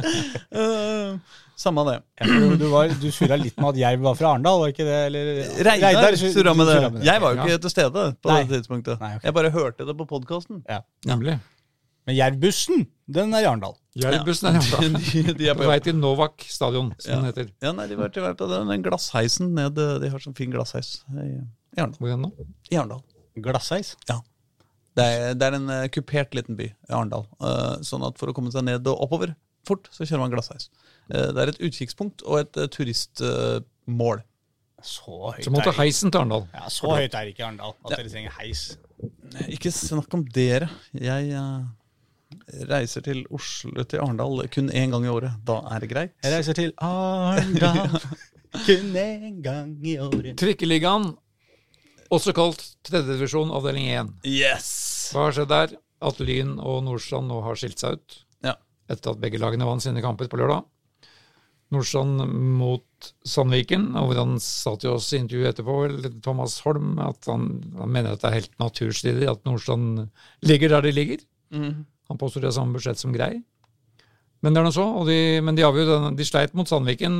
Uh, 0.52 1.40
samme 1.62 1.84
det. 1.88 1.96
Du, 2.26 2.56
du, 2.60 2.66
var- 2.72 2.92
du 3.02 3.08
surra 3.14 3.38
litt 3.40 3.56
med 3.62 3.70
at 3.72 3.80
Jerv 3.84 4.04
var 4.10 4.18
fra 4.20 4.32
Arendal, 4.34 4.60
var 4.64 4.74
ikke 4.74 4.88
det? 4.88 4.98
Eller, 5.12 5.32
Reidar 5.68 5.94
Reidar 6.02 6.18
surra 6.22 6.54
med 6.58 6.68
det. 6.68 6.76
surra 6.80 6.90
med 6.96 7.06
Jeg 7.08 7.22
var 7.24 7.36
jo 7.38 7.46
ikke 7.48 7.62
til 7.68 7.74
stede 7.76 8.06
på 8.22 8.34
Nei. 8.34 8.42
det 8.44 8.58
tidspunktet. 8.60 9.00
Nei, 9.04 9.12
okay. 9.18 9.28
Jeg 9.30 9.38
bare 9.40 9.52
hørte 9.56 9.88
det 9.90 9.96
på 10.02 10.08
podkasten. 10.10 10.64
Ja. 10.70 10.82
Nemlig. 11.12 11.38
Men 12.10 12.18
Jervbussen, 12.18 12.88
den 13.14 13.34
er 13.38 13.44
i 13.46 13.48
Arendal. 13.52 13.76
Jervbussen 14.02 14.50
er 14.50 14.58
hjemme. 14.66 15.00
de, 15.12 15.22
de 15.38 15.50
er 15.52 15.58
På 15.60 15.68
vei 15.70 15.78
til 15.86 15.96
Novak 16.02 16.42
stadion, 16.50 16.90
som 16.98 17.12
Ja. 17.14 17.20
den 17.22 17.30
heter. 17.30 17.52
Ja, 17.62 17.72
nei, 17.78 17.86
de 17.92 17.98
var 18.00 18.10
til 18.16 18.26
vei 18.26 18.32
på 18.40 18.48
den, 18.50 18.72
den 18.74 18.86
glassheisen 18.88 19.54
ned 19.58 19.78
De 19.78 20.10
har 20.10 20.24
sånn 20.24 20.34
fin 20.38 20.50
glassheis 20.54 21.04
i, 21.14 21.28
i 21.78 21.80
Arendal. 21.84 22.00
Hvor 22.02 22.10
er 22.10 22.18
den 22.18 22.26
nå? 22.26 22.48
I 22.74 22.80
Arendal. 22.82 23.04
Glassheis. 23.38 23.94
Det 24.98 25.04
er, 25.08 25.36
det 25.40 25.46
er 25.48 25.56
en 25.56 25.70
eh, 25.72 25.86
kupert 25.94 26.34
liten 26.36 26.58
by 26.60 26.66
i 26.68 26.92
Arendal. 26.92 27.28
Eh, 27.40 27.78
sånn 27.88 28.04
at 28.04 28.18
for 28.20 28.28
å 28.28 28.36
komme 28.36 28.50
seg 28.52 28.66
ned 28.68 28.90
og 28.92 29.06
oppover 29.06 29.36
fort, 29.70 29.86
så 29.94 30.04
kjører 30.04 30.26
man 30.26 30.34
glassheis. 30.34 30.66
Eh, 31.10 31.30
det 31.36 31.44
er 31.44 31.52
et 31.54 31.62
utkikkspunkt 31.68 32.24
og 32.28 32.44
et 32.44 32.62
uh, 32.62 32.68
turistmål. 32.72 34.22
Så 34.82 35.14
høyt 35.36 35.46
Så 35.46 35.52
måtte 35.54 35.74
heisen 35.78 36.10
til 36.10 36.24
Arendal. 36.24 36.48
ja, 36.56 36.70
så 36.74 36.90
høyt 36.96 37.14
er 37.14 37.28
det 37.28 37.36
ikke 37.36 37.44
i 37.44 37.48
Arendal 37.50 37.76
at 37.86 37.94
dere 37.98 38.10
trenger 38.10 38.34
heis. 38.40 38.64
ikke 39.48 39.72
snakk 39.76 40.14
om 40.18 40.26
dere. 40.34 40.70
Jeg 40.98 41.36
uh, 41.38 41.68
reiser 42.70 43.06
til 43.06 43.24
Oslo 43.30 43.84
til 43.84 44.02
Arendal 44.02 44.42
kun 44.54 44.72
én 44.72 44.94
gang 44.94 45.06
i 45.06 45.12
året. 45.12 45.38
Da 45.46 45.60
er 45.76 45.84
det 45.84 45.92
greit. 45.92 46.16
Jeg 46.24 46.34
reiser 46.34 46.58
til 46.58 46.74
Arendal 46.78 48.00
kun 48.68 48.98
en 49.04 49.42
gang 49.46 49.76
i 49.86 49.98
året. 50.02 50.34
Trikkeligaen, 50.42 51.12
også 52.12 52.34
kalt 52.36 52.66
tredjedivisjon 52.88 53.54
avdeling 53.56 53.88
1. 53.94 54.12
Yes! 54.28 54.72
Hva 55.14 55.28
har 55.28 55.38
skjedd 55.38 55.52
der? 55.54 55.78
At 56.02 56.18
Lyn 56.24 56.58
og 56.58 56.82
Nordstrand 56.88 57.30
nå 57.30 57.38
har 57.46 57.60
skilt 57.60 57.80
seg 57.80 58.00
ut. 58.00 58.18
Ja. 58.44 58.56
Etter 58.90 59.14
at 59.14 59.22
begge 59.22 59.40
lagene 59.40 59.68
vant 59.70 59.84
sine 59.84 60.02
kamper 60.04 60.28
på 60.32 60.40
lørdag. 60.42 60.66
Nordstrand 61.72 62.26
mot 62.60 63.12
Sandviken, 63.26 63.90
og 64.00 64.12
han 64.18 64.36
sa 64.44 64.74
til 64.80 64.92
oss 64.98 65.08
i 65.14 65.20
intervjuet 65.22 65.54
etterpå, 65.54 65.76
Thomas 66.26 66.58
Holm, 66.66 66.98
at 67.00 67.26
han, 67.32 67.46
han 67.80 67.94
mener 67.94 68.14
at 68.18 68.22
det 68.24 68.30
er 68.30 68.40
helt 68.42 68.58
naturstridig 68.62 69.30
at 69.32 69.46
Nordstrand 69.48 70.10
ligger 70.48 70.76
der 70.76 70.86
de 70.88 70.92
ligger. 70.96 71.24
Mm. 71.56 71.86
Han 72.12 72.20
påstår 72.20 72.44
de 72.44 72.50
har 72.52 72.58
samme 72.60 72.76
budsjett 72.76 73.00
som 73.00 73.16
Grei. 73.16 73.38
Men 74.42 74.56
det 74.56 74.60
er 74.62 74.66
noe 74.66 74.74
så, 74.74 74.86
de, 75.06 75.16
men 75.46 75.56
de, 75.56 75.62
den- 75.64 76.16
de 76.18 76.26
sleit 76.26 76.56
mot 76.58 76.68
Sandviken. 76.68 77.20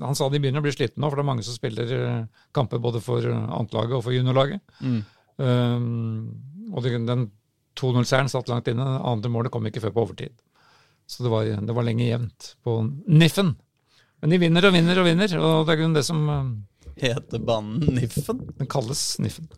Han 0.00 0.16
sa 0.16 0.28
de 0.32 0.40
begynner 0.40 0.62
å 0.62 0.64
bli 0.64 0.72
slitne 0.72 1.02
nå, 1.04 1.10
for 1.12 1.20
det 1.20 1.24
er 1.26 1.28
mange 1.30 1.44
som 1.44 1.56
spiller 1.56 1.90
eh, 1.96 2.22
kamper 2.56 2.80
både 2.80 3.02
for 3.04 3.20
antlaget 3.20 3.58
annetlaget 3.60 3.96
og 3.98 4.04
for 4.06 4.16
juniorlaget. 4.16 4.62
Mm. 4.80 5.02
Um, 5.36 6.72
og 6.72 6.80
de, 6.86 6.94
den 7.06 7.26
2-0-seieren 7.76 8.30
satt 8.32 8.48
langt 8.48 8.70
inne. 8.72 8.86
Det 8.96 9.04
andre 9.12 9.32
målet 9.34 9.52
kom 9.52 9.68
ikke 9.68 9.82
før 9.84 9.92
på 9.98 10.06
overtid. 10.06 10.32
Så 11.06 11.22
det 11.26 11.30
var, 11.30 11.44
det 11.68 11.76
var 11.76 11.86
lenge 11.86 12.08
jevnt 12.08 12.54
på 12.64 12.78
Niffen. 13.06 13.52
Men 14.22 14.32
de 14.32 14.40
vinner 14.40 14.66
og 14.68 14.74
vinner 14.76 15.00
og 15.00 15.06
vinner, 15.06 15.36
og 15.38 15.66
det 15.66 15.74
er 15.74 15.80
grunn 15.82 15.96
det 15.96 16.06
som 16.06 16.24
um, 16.28 16.50
Heter 16.96 17.42
banen 17.44 17.84
Niffen? 17.98 18.42
den 18.56 18.68
kalles 18.72 19.02
Niffen. 19.20 19.48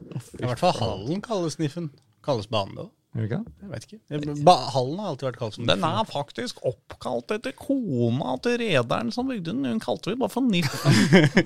I 0.41 0.47
hvert 0.47 0.63
fall 0.63 0.75
hallen 0.81 1.21
kalles 1.23 1.59
Niffen. 1.61 1.93
Kalles 2.27 2.51
banen 2.51 2.75
det 2.75 2.87
òg? 2.89 2.95
Gjør 3.17 3.25
ikke 3.25 3.39
det? 3.39 3.53
Jeg 3.63 3.71
vet 3.71 3.87
ikke. 3.87 4.35
Ba 4.45 4.55
hallen 4.75 4.99
har 5.01 5.13
alltid 5.13 5.27
vært 5.31 5.39
kalt 5.41 5.55
som 5.55 5.65
Niffen. 5.65 5.81
Den 5.81 5.87
er 5.89 6.11
faktisk 6.11 6.61
oppkalt 6.69 7.33
etter 7.39 7.55
kona 7.57 8.35
til 8.45 8.59
rederen 8.61 9.15
som 9.15 9.31
bygde 9.31 9.55
den. 9.55 9.65
Hun 9.71 9.83
kalte 9.83 10.13
det 10.13 10.19
bare 10.21 10.35
for 10.35 10.45
Niffen. 10.45 10.99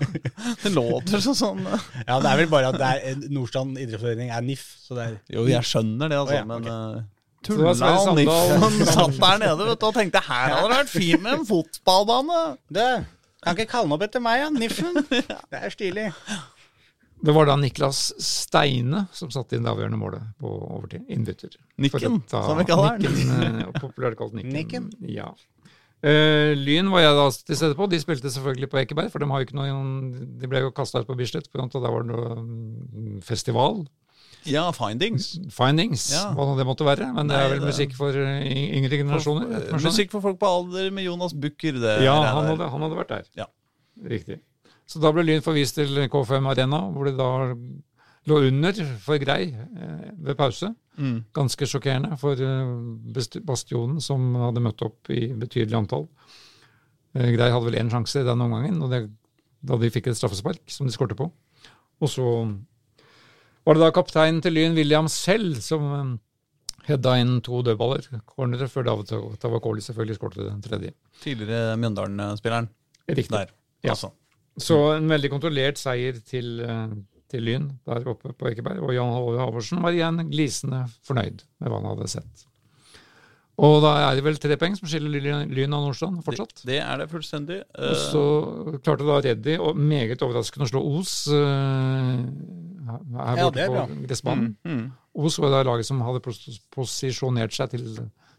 det 0.64 0.72
låter 0.72 1.22
så 1.22 1.36
sånn 1.36 1.62
eh. 1.68 1.88
Ja, 2.06 2.18
det 2.24 2.32
er 2.32 2.40
vel 2.42 2.52
bare 2.52 2.72
at 2.72 2.80
det 2.80 2.92
er 3.12 3.26
Nordstrand 3.28 3.76
idrettsforening 3.76 4.32
er 4.32 4.44
NIF, 4.48 4.64
så 4.82 4.96
det 4.98 5.06
er 5.10 5.18
Jo, 5.36 5.46
jeg 5.52 5.68
skjønner 5.68 6.08
det, 6.08 6.22
altså, 6.24 6.34
oh, 6.34 6.40
ja, 6.40 6.48
men 6.48 6.72
ok. 6.72 7.10
Tulla 7.46 7.74
han 7.74 8.20
i. 8.20 8.26
Niffen 8.26 8.86
satt 8.86 9.18
der 9.18 9.42
nede 9.42 9.66
vet 9.66 9.80
du, 9.80 9.88
og 9.88 9.96
tenkte 9.96 10.22
her 10.26 10.56
hadde 10.56 10.70
det 10.70 10.78
vært 10.78 10.94
fint 10.94 11.24
med 11.24 11.36
en 11.40 11.46
fotballbane. 11.48 12.40
Det 12.72 12.88
kan 13.42 13.58
ikke 13.58 13.70
kalle 13.74 13.88
han 13.88 13.96
opp 13.96 14.06
etter 14.06 14.22
meg, 14.22 14.40
ja. 14.44 14.50
Niffen. 14.54 14.98
Det 15.10 15.60
er 15.60 15.74
stilig. 15.74 16.08
Det 17.22 17.30
var 17.36 17.46
da 17.46 17.54
Niklas 17.58 18.08
Steine 18.18 19.04
som 19.14 19.30
satte 19.30 19.54
inn 19.54 19.66
det 19.66 19.70
avgjørende 19.70 19.98
målet 19.98 20.26
på 20.42 20.50
overtid. 20.50 21.06
Innbytter. 21.12 21.54
Nikken, 21.78 22.22
som 22.30 22.58
vi 22.58 22.66
kaller 22.66 22.98
den. 22.98 23.14
Nikken, 23.14 23.60
eh, 23.62 23.74
populært 23.78 24.18
kalt 24.18 24.34
Nikken. 24.34 24.54
Nikken. 24.56 24.88
Ja. 25.06 25.30
Uh, 26.02 26.50
Lyn 26.58 26.88
var 26.90 27.04
jeg 27.04 27.14
da 27.14 27.26
til 27.30 27.58
stede 27.60 27.76
på. 27.78 27.86
De 27.86 28.00
spilte 28.02 28.30
selvfølgelig 28.34 28.68
på 28.72 28.80
Ekeberg, 28.80 29.12
for 29.12 29.22
de, 29.22 29.28
har 29.30 29.38
jo 29.38 29.46
ikke 29.46 29.58
noen, 29.58 29.92
de 30.40 30.50
ble 30.50 30.64
jo 30.64 30.72
kasta 30.74 31.04
ut 31.04 31.06
på 31.06 31.14
Bislett. 31.18 31.46
for 31.46 31.62
Der 31.62 31.94
var 31.94 32.02
det 32.02 32.10
noe 32.10 32.40
mm, 32.42 33.20
festival. 33.22 33.84
Ja, 34.48 34.64
Findings. 34.74 35.38
Findings, 35.54 36.08
Ja. 36.12 36.32
hva 36.34 36.56
det 36.58 36.66
måtte 36.66 36.84
være. 36.86 37.12
Men 37.14 37.28
det 37.28 37.36
er 37.38 37.48
vel 37.52 37.60
det- 37.60 37.68
musikk 37.68 37.92
for 37.94 38.10
eh, 38.10 38.76
yngre 38.78 38.98
generasjoner? 38.98 39.68
For. 39.70 39.78
Musikk 39.78 40.10
for 40.10 40.20
folk 40.20 40.38
på 40.40 40.46
alder 40.48 40.90
med 40.90 41.04
Jonas 41.04 41.32
Bukker. 41.32 41.78
Ja, 42.02 42.16
han 42.34 42.46
hadde, 42.50 42.68
han 42.70 42.80
hadde 42.80 42.96
vært 42.98 43.08
der. 43.08 43.24
Ja. 43.36 43.46
Riktig. 44.02 44.40
Så 44.86 45.00
da 45.00 45.12
ble 45.12 45.22
Lyn 45.24 45.40
forvist 45.44 45.74
til 45.78 45.88
K5 46.08 46.46
Arena, 46.50 46.80
hvor 46.92 47.04
de 47.06 47.16
da 47.16 47.54
lå 48.26 48.38
under 48.48 48.72
for 48.98 49.18
Grei 49.18 49.54
eh, 49.54 50.10
ved 50.18 50.36
pause. 50.36 50.74
Mm. 50.98 51.24
Ganske 51.32 51.64
sjokkerende 51.66 52.18
for 52.18 52.32
eh, 52.32 53.40
Bastionen, 53.46 54.00
som 54.00 54.34
hadde 54.34 54.60
møtt 54.60 54.82
opp 54.82 55.08
i 55.10 55.28
betydelig 55.32 55.74
antall. 55.78 56.08
Grei 57.14 57.50
hadde 57.52 57.64
vel 57.68 57.76
én 57.78 57.90
sjanse 57.92 58.24
den 58.24 58.40
omgangen, 58.40 58.82
og 58.82 58.90
det, 58.90 59.10
da 59.62 59.76
de 59.76 59.90
fikk 59.92 60.08
et 60.08 60.16
straffespark 60.16 60.60
som 60.72 60.86
de 60.88 60.92
skårte 60.94 61.14
på. 61.18 61.30
Og 62.02 62.08
så 62.08 62.24
var 63.66 63.74
det 63.78 63.82
da 63.84 63.90
kapteinen 63.94 64.40
til 64.42 64.54
Lyn, 64.56 64.74
William 64.78 65.08
selv, 65.12 65.56
som 65.62 65.88
eh, 65.98 66.12
Hedda 66.88 67.12
inn 67.22 67.36
to 67.46 67.60
dødballer, 67.62 68.08
cornere, 68.26 68.66
før 68.66 68.88
David 68.88 69.12
Tavakoli 69.38 69.84
selvfølgelig 69.84 70.16
skåret 70.18 70.40
den 70.48 70.62
tredje. 70.64 70.90
Tidligere 71.22 71.76
Mjøndalen-spilleren. 71.78 72.66
Riktig. 73.08 73.30
Der, 73.30 73.52
Ja. 73.84 73.90
altså. 73.94 74.10
Så 74.58 74.76
en 74.96 75.06
veldig 75.08 75.30
kontrollert 75.30 75.78
seier 75.78 76.18
til, 76.26 76.60
eh, 76.60 76.88
til 77.30 77.42
Lyn 77.46 77.70
der 77.86 78.02
oppe 78.10 78.32
på 78.34 78.50
Ekeberg. 78.50 78.82
Og 78.82 78.92
Jan 78.94 79.12
Halvor 79.14 79.38
Halvorsen 79.38 79.80
var 79.82 79.94
igjen 79.94 80.18
glisende 80.30 80.82
fornøyd 81.06 81.44
med 81.60 81.70
hva 81.70 81.78
han 81.80 81.88
hadde 81.96 82.08
sett. 82.10 82.44
Og 83.62 83.78
da 83.84 83.92
er 84.10 84.16
det 84.16 84.24
vel 84.24 84.38
tre 84.40 84.56
poeng 84.58 84.74
som 84.76 84.88
skiller 84.88 85.22
Lyn 85.46 85.72
og 85.72 85.78
av 85.78 85.86
Nordstrand 85.86 86.22
fortsatt. 86.24 86.54
Det, 86.64 86.66
det 86.72 86.78
er 86.82 86.98
det 86.98 87.08
fullstendig. 87.12 87.60
Og 87.78 87.90
Eh, 87.92 88.06
så 88.10 88.22
klarte 88.82 89.06
da 89.06 89.20
Reddy, 89.22 89.56
og 89.60 89.76
meget 89.76 90.18
overraskende, 90.24 90.66
å 90.66 90.72
slå 90.72 90.82
Os 90.98 91.14
eh, 91.28 92.26
her 92.92 93.36
Ja, 93.38 93.46
borte 93.46 93.54
det 93.56 93.64
er 93.66 93.70
på 93.72 94.06
gressbanen. 94.08 94.56
mm. 94.64 94.82
Os 95.26 95.38
var 95.42 95.50
da 95.52 95.62
laget 95.68 95.86
som 95.86 96.00
hadde 96.00 96.20
pos 96.24 96.38
posisjonert 96.72 97.52
seg 97.52 97.70
til, 97.74 97.84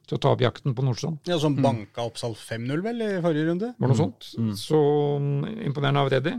til 0.07 0.17
å 0.17 0.21
ta 0.23 0.31
opp 0.33 0.41
jakten 0.41 0.73
på 0.75 0.81
Nordstrand. 0.85 1.19
Ja, 1.29 1.37
Som 1.39 1.55
banka 1.61 2.01
Oppsal 2.07 2.33
5-0, 2.33 2.81
vel, 2.85 3.01
i 3.05 3.21
forrige 3.21 3.49
runde? 3.51 3.73
Var 3.77 3.87
det 3.87 3.93
noe 3.93 3.99
sånt? 3.99 4.31
Så 4.57 4.79
mm, 5.21 5.43
imponerende 5.69 6.01
av 6.01 6.09
Reddy. 6.15 6.33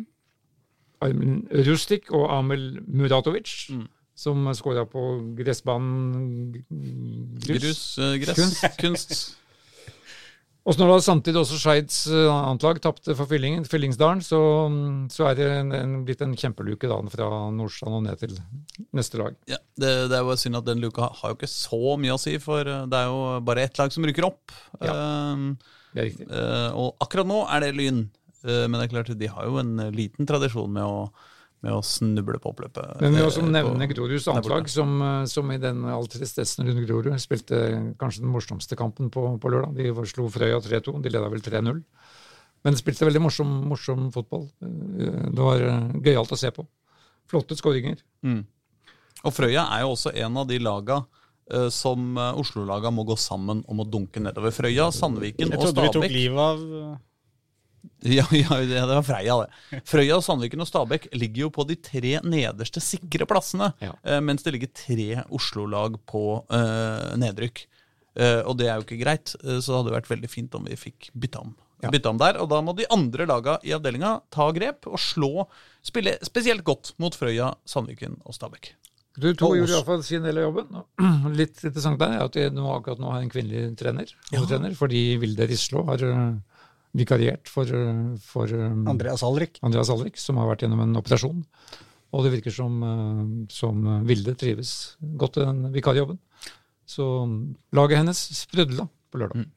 Armin 1.05 1.43
Rustik 1.67 2.11
og 2.17 2.31
Amel 2.33 2.81
Muratovic, 2.87 3.51
som 4.17 4.47
skåra 4.57 4.87
på 4.89 5.01
gressbanen 5.37 6.53
grus. 7.45 7.61
Grus, 7.61 7.83
eh, 7.99 8.15
gress, 8.23 8.39
Kunst. 8.39 8.79
kunst. 8.81 9.17
Og 10.65 10.73
så 10.73 10.81
når 10.81 10.95
da 10.95 11.01
samtidig 11.05 11.41
også 11.43 11.59
Skeids 11.61 11.97
eh, 12.09 12.31
annet 12.33 12.65
lag 12.65 12.79
tapte 12.81 13.13
for 13.19 13.29
Fyllingen, 13.29 13.67
Fyllingsdalen, 13.69 14.23
så, 14.25 14.39
mm, 14.73 15.11
så 15.13 15.27
er 15.29 15.37
det 15.37 15.49
en, 15.59 15.75
en, 15.77 15.99
blitt 16.07 16.25
en 16.25 16.33
kjempeluke 16.41 16.89
da 16.89 16.97
fra 17.13 17.29
Nordstrand 17.53 17.99
og 17.99 18.07
ned 18.07 18.23
til 18.23 18.33
neste 18.97 19.21
lag. 19.21 19.37
Ja, 19.51 19.61
det, 19.77 19.93
det 20.09 20.17
er 20.17 20.25
jo 20.25 20.39
synd 20.41 20.57
at 20.63 20.69
den 20.69 20.81
luka 20.81 21.11
har 21.21 21.35
jo 21.35 21.37
ikke 21.37 21.53
så 21.53 21.99
mye 22.01 22.17
å 22.17 22.21
si, 22.21 22.39
for 22.41 22.65
eh, 22.65 22.87
det 22.89 23.03
er 23.03 23.13
jo 23.13 23.45
bare 23.45 23.67
ett 23.69 23.81
lag 23.81 23.93
som 23.93 24.09
rykker 24.09 24.29
opp. 24.31 24.57
Ja, 24.81 24.97
Det 25.93 26.01
er 26.01 26.09
riktig. 26.09 26.31
Uh, 26.33 26.71
og 26.81 27.05
akkurat 27.05 27.29
nå 27.29 27.45
er 27.45 27.67
det 27.67 27.75
Lyn. 27.77 28.07
uh, 28.49 28.65
men 28.65 28.79
det 28.79 28.87
er 28.87 28.95
klart 28.97 29.13
de 29.21 29.31
har 29.37 29.51
jo 29.51 29.61
en 29.61 29.77
eh, 29.85 29.93
liten 29.95 30.27
tradisjon 30.29 30.73
med 30.73 30.89
å, 30.89 31.05
med 31.65 31.73
å 31.73 31.81
snuble 31.85 32.37
på 32.43 32.53
oppløpet. 32.53 33.01
Men 33.01 33.15
vi 33.15 33.19
må 33.19 33.25
Eh, 33.25 33.29
også 33.31 33.41
på- 33.43 33.51
nevne 33.55 33.89
Groruds 33.91 34.25
der 34.27 34.33
annet 34.35 34.45
borte. 34.45 34.55
lag, 34.55 34.69
som, 34.69 34.95
eh, 35.03 35.25
som 35.33 35.51
i 35.51 35.57
den 35.59 35.85
all 35.89 36.07
tristessen 36.07 36.67
rundt 36.69 36.87
Grorud 36.87 37.17
spilte 37.21 37.97
kanskje 37.99 38.21
den 38.21 38.31
morsomste 38.33 38.77
kampen 38.77 39.11
på, 39.11 39.25
på 39.41 39.51
lørdag. 39.51 39.75
De 39.77 40.07
slo 40.07 40.29
Frøya 40.29 40.61
3-2, 40.63 41.01
de 41.03 41.09
leda 41.11 41.29
vel 41.33 41.41
3-0. 41.41 41.83
Men 42.65 42.75
spilte 42.81 43.05
veldig 43.09 43.21
morsom, 43.21 43.49
morsom 43.69 44.11
fotball. 44.13 44.47
Eh, 44.63 45.31
Det 45.33 45.43
var 45.43 45.61
eh, 45.61 45.93
gøyalt 46.05 46.33
å 46.33 46.39
se 46.39 46.51
på. 46.51 46.67
Flotte 47.29 47.57
skåringer. 47.57 47.99
Og 49.25 49.33
Frøya 49.33 49.65
er 49.73 49.81
jo 49.87 49.93
også 49.95 50.13
en 50.15 50.37
av 50.37 50.47
de 50.49 50.59
laga 50.61 50.99
eh, 51.51 51.69
som 51.73 52.17
eh, 52.19 52.33
Oslo-laga 52.41 52.91
må 52.93 53.05
gå 53.09 53.17
sammen 53.17 53.65
om 53.69 53.81
å 53.81 53.87
dunke 53.89 54.21
nedover. 54.21 54.53
Frøya, 54.53 54.91
Sandviken 54.93 55.49
Jeg 55.49 55.59
og 55.59 55.65
trodde 55.65 55.83
vi 55.87 55.93
tok 55.97 56.11
livet 56.13 56.39
av 56.39 56.59
eh, 56.61 56.97
Ja, 58.05 58.25
ja, 58.37 58.59
det 58.61 58.69
det 58.75 58.85
var 58.89 59.03
Freia, 59.07 59.37
det. 59.45 59.83
Frøya, 59.89 60.19
Sandviken 60.25 60.61
og 60.65 60.69
Stabæk 60.69 61.09
ligger 61.17 61.47
jo 61.47 61.51
på 61.55 61.65
de 61.69 61.77
tre 61.81 62.19
nederste 62.25 62.83
sikre 62.85 63.27
plassene, 63.31 63.73
Ja. 63.85 63.93
eh, 64.05 64.21
mens 64.21 64.43
det 64.45 64.53
ligger 64.57 64.73
tre 64.77 65.25
Oslo-lag 65.35 65.97
på 66.11 66.25
uh, 66.53 67.15
nedrykk. 67.21 67.65
Uh, 68.15 68.43
og 68.47 68.57
det 68.61 68.69
er 68.71 68.77
jo 68.79 68.85
ikke 68.87 69.01
greit, 69.01 69.33
så 69.41 69.59
det 69.65 69.79
hadde 69.81 69.95
vært 69.97 70.11
veldig 70.13 70.29
fint 70.31 70.55
om 70.55 70.67
vi 70.69 70.77
fikk 70.79 71.09
bytta 71.19 71.41
om. 71.43 71.55
Ja. 71.83 71.91
Bytte 71.93 72.09
om 72.13 72.21
der, 72.21 72.39
Og 72.41 72.49
da 72.49 72.61
må 72.65 72.73
de 72.79 72.87
andre 72.95 73.27
laga 73.29 73.59
i 73.67 73.73
avdelinga 73.77 74.15
ta 74.33 74.47
grep 74.57 74.87
og 74.89 74.97
slå 75.03 75.45
Spille 75.85 76.15
spesielt 76.25 76.63
godt 76.65 76.95
mot 77.03 77.13
Frøya, 77.13 77.51
Sandviken 77.69 78.15
og 78.25 78.33
Stabæk. 78.37 78.71
Du 79.21 79.29
to 79.37 79.51
Og 79.51 79.59
gjorde 79.59 79.75
iallfall 79.77 80.01
sin 80.07 80.25
del 80.25 80.39
av 80.41 80.47
jobben. 80.49 80.81
Litt 81.39 81.61
interessant 81.61 82.01
der 82.01 82.15
er 82.17 82.25
at 82.25 82.35
de 82.39 82.47
nå, 82.51 82.65
akkurat 82.79 83.03
nå 83.03 83.13
har 83.13 83.21
en 83.23 83.29
kvinnelig 83.31 83.77
trener, 83.79 84.09
hovedtrener, 84.33 84.73
fordi 84.79 85.03
Vilde 85.23 85.47
Rislå 85.51 85.85
har 85.91 86.03
vikariert 86.95 87.51
for, 87.51 87.71
for 88.23 88.51
eh, 88.55 88.77
Andreas 88.91 89.25
Alrik. 89.27 89.59
Andreas 89.67 89.91
Alrik, 89.93 90.21
som 90.21 90.39
har 90.41 90.51
vært 90.53 90.65
gjennom 90.65 90.85
en 90.85 91.01
operasjon. 91.01 91.43
Og 92.15 92.23
det 92.27 92.37
virker 92.37 92.55
som, 92.55 92.79
eh, 92.87 93.25
som 93.55 93.83
Vilde 94.07 94.37
trives 94.39 94.95
godt 95.19 95.41
i 95.41 95.49
den 95.49 95.67
vikarjobben. 95.75 96.21
Så 96.87 97.05
mm, 97.27 97.39
laget 97.77 98.03
hennes 98.03 98.25
sprudla 98.45 98.87
på 99.11 99.23
lørdag. 99.23 99.49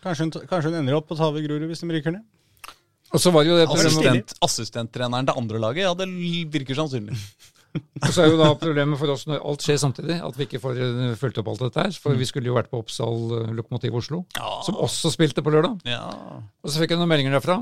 Kanskje 0.00 0.26
hun, 0.26 0.34
kanskje 0.48 0.70
hun 0.70 0.78
ender 0.80 0.96
opp 0.96 1.10
på 1.10 1.16
Tave 1.18 1.36
ta 1.36 1.44
Grorud 1.44 1.68
hvis 1.68 1.82
de 1.84 1.92
ryker 1.92 2.14
ned? 2.14 2.24
Og 3.10 3.20
så 3.20 3.32
var 3.34 3.44
det 3.44 3.50
jo 3.50 3.56
det 3.58 3.66
Assistent, 3.74 4.36
assistenttreneren 4.46 5.26
til 5.26 5.40
andre 5.40 5.60
laget, 5.60 5.82
ja, 5.82 5.94
det 5.98 6.06
virker 6.54 6.78
sannsynlig. 6.78 7.16
og 8.02 8.08
så 8.10 8.24
er 8.24 8.32
jo 8.32 8.38
da 8.40 8.48
problemet 8.58 8.98
for 8.98 9.12
oss 9.14 9.26
når 9.30 9.42
alt 9.46 9.62
skjer 9.62 9.78
samtidig, 9.78 10.16
at 10.26 10.38
vi 10.38 10.46
ikke 10.48 10.60
får 10.62 10.80
eh, 10.82 11.12
fulgt 11.20 11.38
opp 11.42 11.50
alt 11.52 11.62
dette 11.66 11.84
her. 11.86 11.96
For 12.02 12.18
vi 12.18 12.26
skulle 12.28 12.50
jo 12.50 12.56
vært 12.56 12.70
på 12.72 12.80
Oppsal 12.82 13.34
eh, 13.40 13.52
Lokomotiv 13.54 13.94
Oslo, 14.00 14.24
Ja. 14.38 14.56
som 14.66 14.78
også 14.80 15.12
spilte 15.14 15.44
på 15.46 15.52
lørdag. 15.54 15.78
Ja. 15.88 16.02
Og 16.64 16.70
så 16.72 16.82
fikk 16.82 16.96
jeg 16.96 17.00
noen 17.02 17.10
meldinger 17.12 17.36
derfra. 17.38 17.60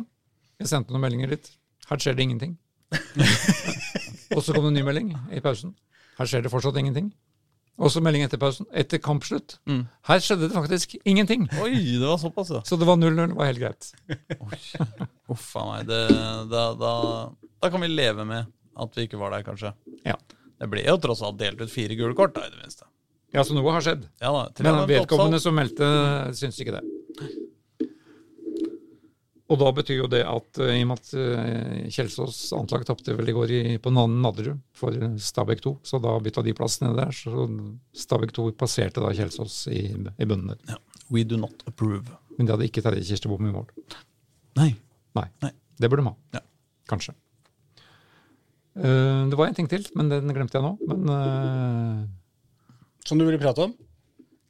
Jeg 0.63 0.71
sendte 0.73 0.95
noen 0.95 1.05
meldinger 1.05 1.35
dit. 1.37 1.51
Her 1.91 2.01
skjer 2.03 2.17
det 2.19 2.25
ingenting. 2.29 2.57
og 4.35 4.41
så 4.45 4.53
kom 4.57 4.65
det 4.65 4.73
en 4.73 4.79
ny 4.81 4.85
melding 4.87 5.13
i 5.37 5.41
pausen. 5.45 5.75
Her 6.19 6.29
skjer 6.31 6.45
det 6.47 6.53
fortsatt 6.53 6.79
ingenting. 6.81 7.13
Og 7.79 7.93
så 7.95 8.01
melding 8.03 8.25
etter 8.27 8.41
pausen. 8.43 8.67
Etter 8.75 8.99
kampslutt. 8.99 9.59
Mm. 9.71 9.85
Her 10.09 10.23
skjedde 10.25 10.49
det 10.49 10.57
faktisk 10.57 10.97
ingenting. 11.07 11.45
Oi, 11.63 11.71
det 12.01 12.03
var 12.09 12.19
såpass, 12.19 12.51
ja. 12.51 12.63
Så 12.67 12.75
det 12.81 12.89
var 12.89 12.99
0-0. 12.99 13.37
var 13.39 13.47
helt 13.53 13.61
greit. 13.63 13.93
Uff 15.31 15.53
a 15.61 15.63
meg. 15.69 15.85
Det, 15.87 16.01
da, 16.51 16.65
da, 16.81 16.93
da 17.63 17.71
kan 17.71 17.85
vi 17.85 17.91
leve 17.93 18.25
med 18.27 18.51
at 18.79 18.97
vi 18.99 19.09
ikke 19.09 19.20
var 19.20 19.35
der, 19.35 19.45
kanskje. 19.47 19.74
Ja. 20.07 20.16
Det 20.59 20.68
ble 20.70 20.83
jo 20.87 20.97
tross 21.03 21.22
alt 21.22 21.39
delt 21.41 21.61
ut 21.62 21.70
fire 21.72 21.97
gule 21.99 22.16
kort, 22.18 22.35
da, 22.37 22.47
i 22.47 22.55
det 22.55 22.62
minste. 22.62 22.89
ja, 23.35 23.45
så 23.45 23.55
noe 23.55 23.74
har 23.76 23.85
skjedd. 23.85 24.09
Ja 24.22 24.33
da, 24.35 24.47
Men 24.66 24.81
vedkommende 24.91 25.41
som 25.43 25.55
meldte, 25.59 25.87
syns 26.39 26.59
ikke 26.62 26.79
det. 26.79 26.85
Og 29.49 29.57
da 29.57 29.68
betyr 29.72 30.03
jo 30.03 30.09
det 30.12 30.20
at 30.29 30.59
eh, 30.61 30.74
i 30.76 30.83
og 30.85 30.91
med 30.91 30.99
at 31.01 31.12
eh, 31.16 31.87
Kjelsås 31.95 32.41
anslag 32.53 32.83
tapte 32.85 33.14
vel 33.16 33.31
i 33.31 33.35
går 33.37 33.53
i, 33.57 33.61
på 33.81 33.93
Nadderud 33.95 34.59
for 34.76 34.93
Stabæk 35.24 35.62
2, 35.64 35.72
så 35.89 36.01
da 36.05 36.12
bytta 36.20 36.45
de 36.45 36.53
plass 36.57 36.83
nede 36.83 36.99
der. 37.01 37.14
Så 37.16 37.47
Stabæk 37.97 38.35
2 38.37 38.51
passerte 38.61 39.01
da 39.01 39.14
Kjelsås 39.16 39.62
i, 39.72 39.87
i 39.97 40.29
bunnen 40.29 40.53
der. 40.53 40.61
Ja. 40.74 40.76
We 41.09 41.24
do 41.24 41.41
not 41.41 41.64
approve. 41.70 42.12
Men 42.37 42.45
de 42.45 42.53
hadde 42.55 42.68
ikke 42.68 42.85
Terje 42.85 43.07
Kirstebom 43.09 43.49
i 43.49 43.55
mål. 43.55 43.70
Nei. 44.61 44.68
Nei. 45.16 45.24
Nei. 45.47 45.53
Det 45.81 45.89
burde 45.89 46.05
de 46.05 46.11
ha. 46.11 46.14
Ja. 46.37 46.45
Kanskje. 46.93 47.16
Eh, 48.79 49.26
det 49.31 49.37
var 49.39 49.49
en 49.51 49.55
ting 49.59 49.68
til, 49.70 49.85
men 49.99 50.09
den 50.12 50.31
glemte 50.35 50.59
jeg 50.59 50.62
nå. 50.64 50.76
Men 50.87 51.12
eh, 51.14 52.09
Som 53.09 53.18
du 53.18 53.24
ville 53.29 53.41
prate 53.43 53.64
om? 53.68 53.74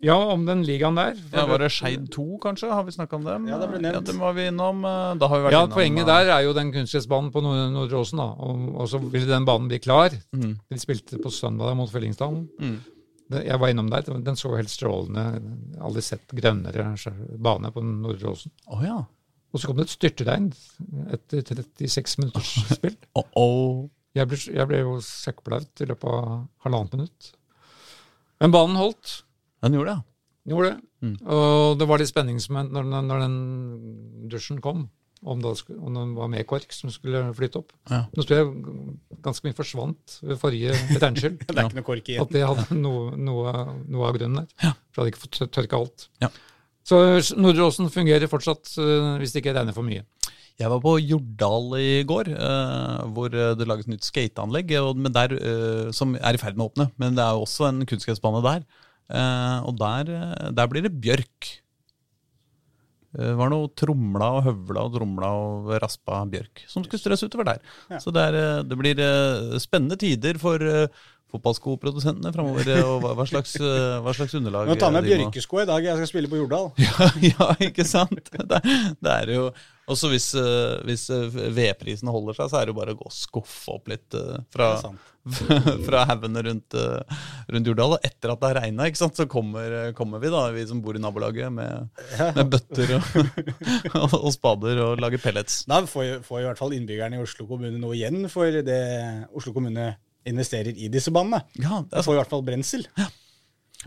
ja, 0.00 0.14
om 0.30 0.44
den 0.46 0.60
ligaen 0.62 0.94
der. 0.94 1.16
Ja, 1.34 1.42
Var 1.50 1.58
det 1.58 1.72
Skeid 1.74 2.04
2, 2.14 2.24
kanskje? 2.44 2.68
Har 2.70 2.84
vi 2.86 2.92
snakka 2.94 3.16
om 3.18 3.24
dem? 3.26 3.48
Ja, 3.50 3.56
det 3.58 3.66
ble 3.72 3.80
nevnt. 3.82 3.96
Ja, 4.06 4.12
dem 4.12 4.20
var 4.22 4.32
vi 4.36 4.44
innom. 4.46 4.84
eh, 4.86 5.14
Da 5.18 5.26
har 5.26 5.38
vi 5.40 5.44
vært 5.48 5.56
Ja, 5.56 5.62
innom 5.64 5.74
Poenget 5.74 6.06
der 6.06 6.30
er 6.36 6.44
jo 6.46 6.52
den 6.54 6.70
kunstgressbanen 6.72 7.32
på 7.34 7.42
Nord- 7.42 7.72
Nordre 7.74 7.98
Åsen. 8.04 8.20
og, 8.20 8.68
og 8.78 8.86
så 8.92 9.00
ville 9.02 9.26
den 9.26 9.44
banen 9.48 9.66
bli 9.68 9.80
klar. 9.82 10.10
Mm. 10.32 10.54
De 10.70 10.78
spilte 10.78 11.18
på 11.18 11.32
søndag 11.34 11.74
mot 11.76 11.90
Fellingsdalen. 11.90 12.48
Mm. 12.60 12.78
Jeg 13.44 13.58
var 13.60 13.68
innom 13.68 13.90
der. 13.90 14.02
Den 14.24 14.36
så 14.36 14.54
helt 14.56 14.70
strålende 14.70 15.42
Aldri 15.82 16.00
sett 16.00 16.30
grønnere 16.32 16.94
bane 17.36 17.70
på 17.74 17.82
Nordre 17.82 18.30
Åsen. 18.36 18.52
Oh, 18.70 18.80
ja. 18.84 19.00
Og 19.52 19.60
så 19.60 19.66
kom 19.66 19.76
det 19.76 19.88
et 19.88 19.96
styrtregn 19.98 20.52
etter 21.10 21.42
36 21.42 22.18
minutters 22.22 22.54
spill. 22.76 22.94
Oh, 23.16 23.24
oh. 23.34 23.88
Jeg 24.18 24.28
ble, 24.30 24.38
jeg 24.58 24.68
ble 24.70 24.82
jo 24.82 24.96
søkkblaut 25.04 25.82
i 25.84 25.88
løpet 25.88 26.10
av 26.10 26.28
halvannet 26.66 26.94
minutt. 26.98 27.32
Men 28.42 28.54
banen 28.54 28.78
holdt. 28.78 29.20
Den 29.64 29.74
gjorde 29.78 29.94
det, 29.96 30.04
Den 30.46 30.54
Gjorde 30.54 30.68
det. 30.74 30.84
Mm. 31.02 31.16
Og 31.30 31.78
det 31.78 31.86
var 31.86 32.00
litt 32.00 32.10
spenningsmoment 32.10 32.72
når, 32.74 32.86
den- 32.90 33.08
når 33.10 33.20
den 33.26 34.28
dusjen 34.32 34.60
kom. 34.64 34.88
Om, 35.26 35.40
det, 35.42 35.50
om 35.74 35.94
den 35.98 36.12
var 36.14 36.28
med 36.30 36.46
kork 36.46 36.70
som 36.70 36.92
skulle 36.94 37.24
flytte 37.34 37.58
opp. 37.58 37.72
ja. 37.90 38.04
Nå 38.14 38.22
tror 38.22 38.36
jeg 38.38 39.18
ganske 39.24 39.48
mye 39.48 39.56
forsvant 39.58 40.18
ved 40.22 40.38
forrige 40.38 40.76
regnskyll. 41.02 41.38
Det 41.42 41.56
er 41.56 41.64
ikke 41.66 41.78
noe 41.80 41.86
kork 41.88 42.06
igjen. 42.12 42.22
At 42.22 42.30
det 42.36 42.44
hadde 42.46 42.76
noe, 42.78 43.16
noe, 43.18 43.54
noe 43.90 44.06
av 44.06 44.14
grunnen 44.14 44.44
der. 44.44 44.46
Ja. 44.62 44.70
For 44.94 45.02
hadde 45.02 45.10
ikke 45.16 45.24
fått 45.24 45.40
tørka 45.56 45.80
alt. 45.80 46.06
Ja. 46.22 46.30
Så 46.86 47.00
Nordre 47.36 47.66
Åsen 47.66 47.90
fungerer 47.92 48.30
fortsatt 48.30 48.70
øh, 48.78 49.18
hvis 49.18 49.34
det 49.34 49.42
ikke 49.42 49.56
regner 49.58 49.74
for 49.74 49.82
mye. 49.84 50.06
Jeg 50.58 50.70
var 50.72 50.80
på 50.82 50.96
Jordal 50.98 51.68
i 51.78 52.02
går, 52.08 52.32
eh, 52.34 53.02
hvor 53.14 53.30
eh, 53.30 53.52
det 53.54 53.66
lages 53.70 53.86
nytt 53.86 54.02
skateanlegg 54.02 54.72
og- 54.80 54.98
der, 55.14 55.34
eh, 55.38 55.90
som 55.94 56.16
er 56.16 56.34
i 56.34 56.40
ferd 56.42 56.56
med 56.58 56.66
å 56.66 56.70
åpne. 56.72 56.90
Men 56.98 57.14
det 57.14 57.22
er 57.22 57.32
jo 57.36 57.44
også 57.46 57.68
en 57.68 57.86
kunstgressbane 57.86 58.42
der. 58.42 58.64
Eh, 59.08 59.60
og 59.64 59.78
der, 59.78 60.10
eh, 60.10 60.50
der 60.50 60.66
blir 60.66 60.82
det 60.82 61.00
bjørk. 61.00 61.60
Eh, 63.14 63.22
Det 63.30 63.36
var 63.38 63.48
noe 63.50 63.68
tromla 63.74 64.32
og 64.38 64.44
høvla 64.44 64.82
og 64.84 64.92
tromla 64.98 65.28
og 65.32 65.70
raspa 65.80 66.24
bjørk 66.28 66.66
som 66.68 66.82
skulle 66.84 67.00
strøs 67.00 67.22
utover 67.22 67.44
der. 67.44 67.60
Ja. 67.90 67.98
Så 67.98 68.12
det, 68.12 68.20
er, 68.20 68.34
eh, 68.58 68.62
det 68.64 68.76
blir 68.76 68.98
eh, 68.98 69.58
spennende 69.62 69.96
tider 69.96 70.36
for, 70.38 70.58
eh, 70.60 70.88
fotballskoprodusentene 71.32 72.32
framover, 72.34 72.66
eh, 72.68 72.82
og 72.82 73.02
hva, 73.16 73.24
slags, 73.28 73.54
eh, 73.60 74.00
hva 74.02 74.12
slags 74.16 74.34
underlag 74.34 74.66
Nå 74.66 74.76
tar 74.78 74.90
jeg 74.90 75.02
med 75.02 75.10
bjørkesko 75.32 75.62
i 75.62 75.66
dag, 75.66 75.82
jeg 75.84 75.96
skal 76.02 76.06
spille 76.08 76.28
på 76.28 76.40
Jordal. 76.42 76.72
Ja, 76.82 77.08
ja, 77.22 77.48
ikke 77.68 77.84
sant? 77.86 78.30
Det, 78.32 78.62
det 79.00 79.12
er 79.22 79.34
jo 79.34 79.50
Også 79.88 80.10
hvis, 80.12 80.30
uh, 80.36 80.78
hvis 80.86 81.08
eh, 81.14 81.36
vedprisen 81.56 82.10
holder 82.12 82.36
seg, 82.36 82.50
så 82.50 82.58
er 82.58 82.66
det 82.66 82.74
jo 82.74 82.78
bare 82.78 82.94
å 82.94 82.98
gå 82.98 83.06
og 83.08 83.14
skuffe 83.14 83.74
opp 83.74 83.88
litt 83.88 84.16
uh, 84.18 84.40
fra, 84.52 84.70
fra 85.86 86.02
haugene 86.10 86.42
rundt, 86.44 86.76
uh, 86.76 87.20
rundt 87.48 87.70
Jordal. 87.70 87.96
Og 87.96 88.06
etter 88.06 88.32
at 88.32 88.42
det 88.42 88.50
har 88.50 88.60
regna, 88.62 88.88
så 88.98 89.28
kommer, 89.30 89.76
kommer 89.98 90.22
vi, 90.22 90.32
da, 90.34 90.42
vi 90.54 90.66
som 90.68 90.82
bor 90.84 90.98
i 90.98 91.02
nabolaget, 91.02 91.52
med, 91.54 91.88
med 92.36 92.52
bøtter 92.52 92.96
og, 92.98 93.14
og, 94.02 94.18
og 94.20 94.28
spader 94.36 94.82
og 94.84 95.04
lager 95.04 95.22
pellets. 95.22 95.62
Da 95.70 95.80
får, 95.88 96.18
får 96.26 96.42
i 96.42 96.48
hvert 96.50 96.60
fall 96.60 96.76
innbyggerne 96.76 97.20
i 97.20 97.24
Oslo 97.24 97.48
kommune 97.48 97.80
noe 97.80 97.96
igjen 97.96 98.28
for 98.32 98.60
det 98.64 98.82
Oslo 99.32 99.56
kommune 99.56 99.94
investerer 100.28 100.76
i 100.76 100.90
disse 100.92 101.12
banene. 101.14 101.40
Ja, 101.56 101.80
det 101.88 102.00
er 102.00 102.04
får 102.04 102.18
i 102.18 102.20
hvert 102.20 102.36
fall 102.36 102.44
brensel. 102.44 102.84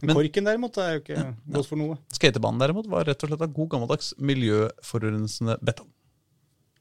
Men- 0.01 0.15
Korken 0.15 0.45
derimot 0.47 0.77
er 0.79 0.93
jo 0.95 0.99
ikke 1.03 1.23
godt 1.51 1.67
for 1.67 1.75
noe. 1.81 1.97
Skatebanen 2.15 2.61
derimot 2.63 2.87
var 2.89 3.03
rett 3.09 3.23
og 3.25 3.29
slett 3.29 3.41
av 3.43 3.51
god 3.53 3.69
gammeldags 3.73 4.13
miljøforurensende 4.23 5.57
betong. 5.61 5.89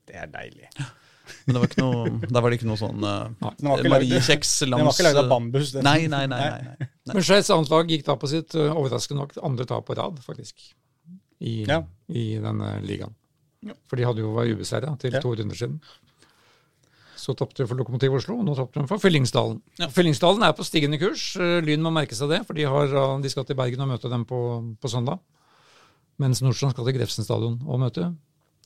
Det 0.07 0.15
er 0.17 0.27
deilig. 0.31 0.69
Men 1.47 1.55
det 1.55 1.61
var 1.63 1.69
ikke 1.71 1.83
noe, 1.85 2.05
der 2.35 2.43
var 2.43 2.51
det 2.51 2.59
ikke 2.61 2.69
noe 2.71 2.79
sånn 2.81 3.05
uh, 3.07 3.29
var 3.41 3.53
ikke 3.55 3.67
lagd- 3.67 3.91
Mariekjeks 3.95 4.53
langs 4.67 4.81
Den 4.83 4.89
var 4.89 4.95
ikke 4.97 5.07
lagd 5.09 5.21
av 5.21 5.25
eh, 5.27 5.31
bambus. 5.31 5.73
Den. 5.77 5.85
Nei, 5.87 6.07
nei, 6.11 6.25
nei. 6.31 6.41
nei, 6.41 6.63
nei. 6.67 6.89
nei. 7.07 7.15
Men 7.15 7.27
Skeis 7.27 7.51
anslag 7.55 7.91
gikk 7.91 8.05
da 8.07 8.17
på 8.19 8.31
sitt 8.31 8.55
ø, 8.59 8.69
overraskende 8.75 9.23
nok 9.25 9.35
andre 9.47 9.67
tap 9.71 9.87
på 9.91 9.97
rad, 9.99 10.19
faktisk, 10.27 10.71
i, 11.41 11.65
Ja. 11.69 11.81
i 12.11 12.25
denne 12.43 12.73
ligaen. 12.87 13.15
Ja. 13.67 13.75
For 13.91 14.01
de 14.01 14.07
hadde 14.09 14.23
jo 14.25 14.33
vært 14.39 14.55
ubeseira 14.57 14.95
til 15.03 15.13
Ja. 15.19 15.21
to 15.23 15.35
runder 15.37 15.59
siden. 15.59 15.81
Så 17.21 17.35
tapte 17.37 17.61
de 17.61 17.69
for 17.69 17.77
Lokomotiv 17.77 18.15
Oslo, 18.17 18.39
og 18.41 18.47
nå 18.49 18.55
tapte 18.57 18.81
de 18.81 18.89
for 18.89 19.01
Fyllingsdalen. 19.03 19.59
Ja. 19.81 19.91
Fyllingsdalen 19.93 20.45
er 20.47 20.55
på 20.57 20.65
stigende 20.65 20.97
kurs. 21.01 21.35
Eh, 21.37 21.59
Lyn 21.67 21.83
må 21.85 21.93
merke 21.93 22.17
seg 22.17 22.33
det, 22.33 22.39
for 22.49 22.57
de, 22.57 22.65
har, 22.71 22.89
eh, 22.97 23.17
de 23.21 23.33
skal 23.33 23.45
til 23.49 23.59
Bergen 23.59 23.83
og 23.85 23.91
møte 23.93 24.09
dem 24.13 24.25
på, 24.29 24.41
på 24.81 24.91
søndag. 24.93 25.21
Mens 26.21 26.41
Nordstrand 26.45 26.73
skal 26.73 26.89
til 26.89 26.97
Grefsen 26.97 27.27
stadion 27.27 27.59
og 27.67 27.81
møte 27.83 28.09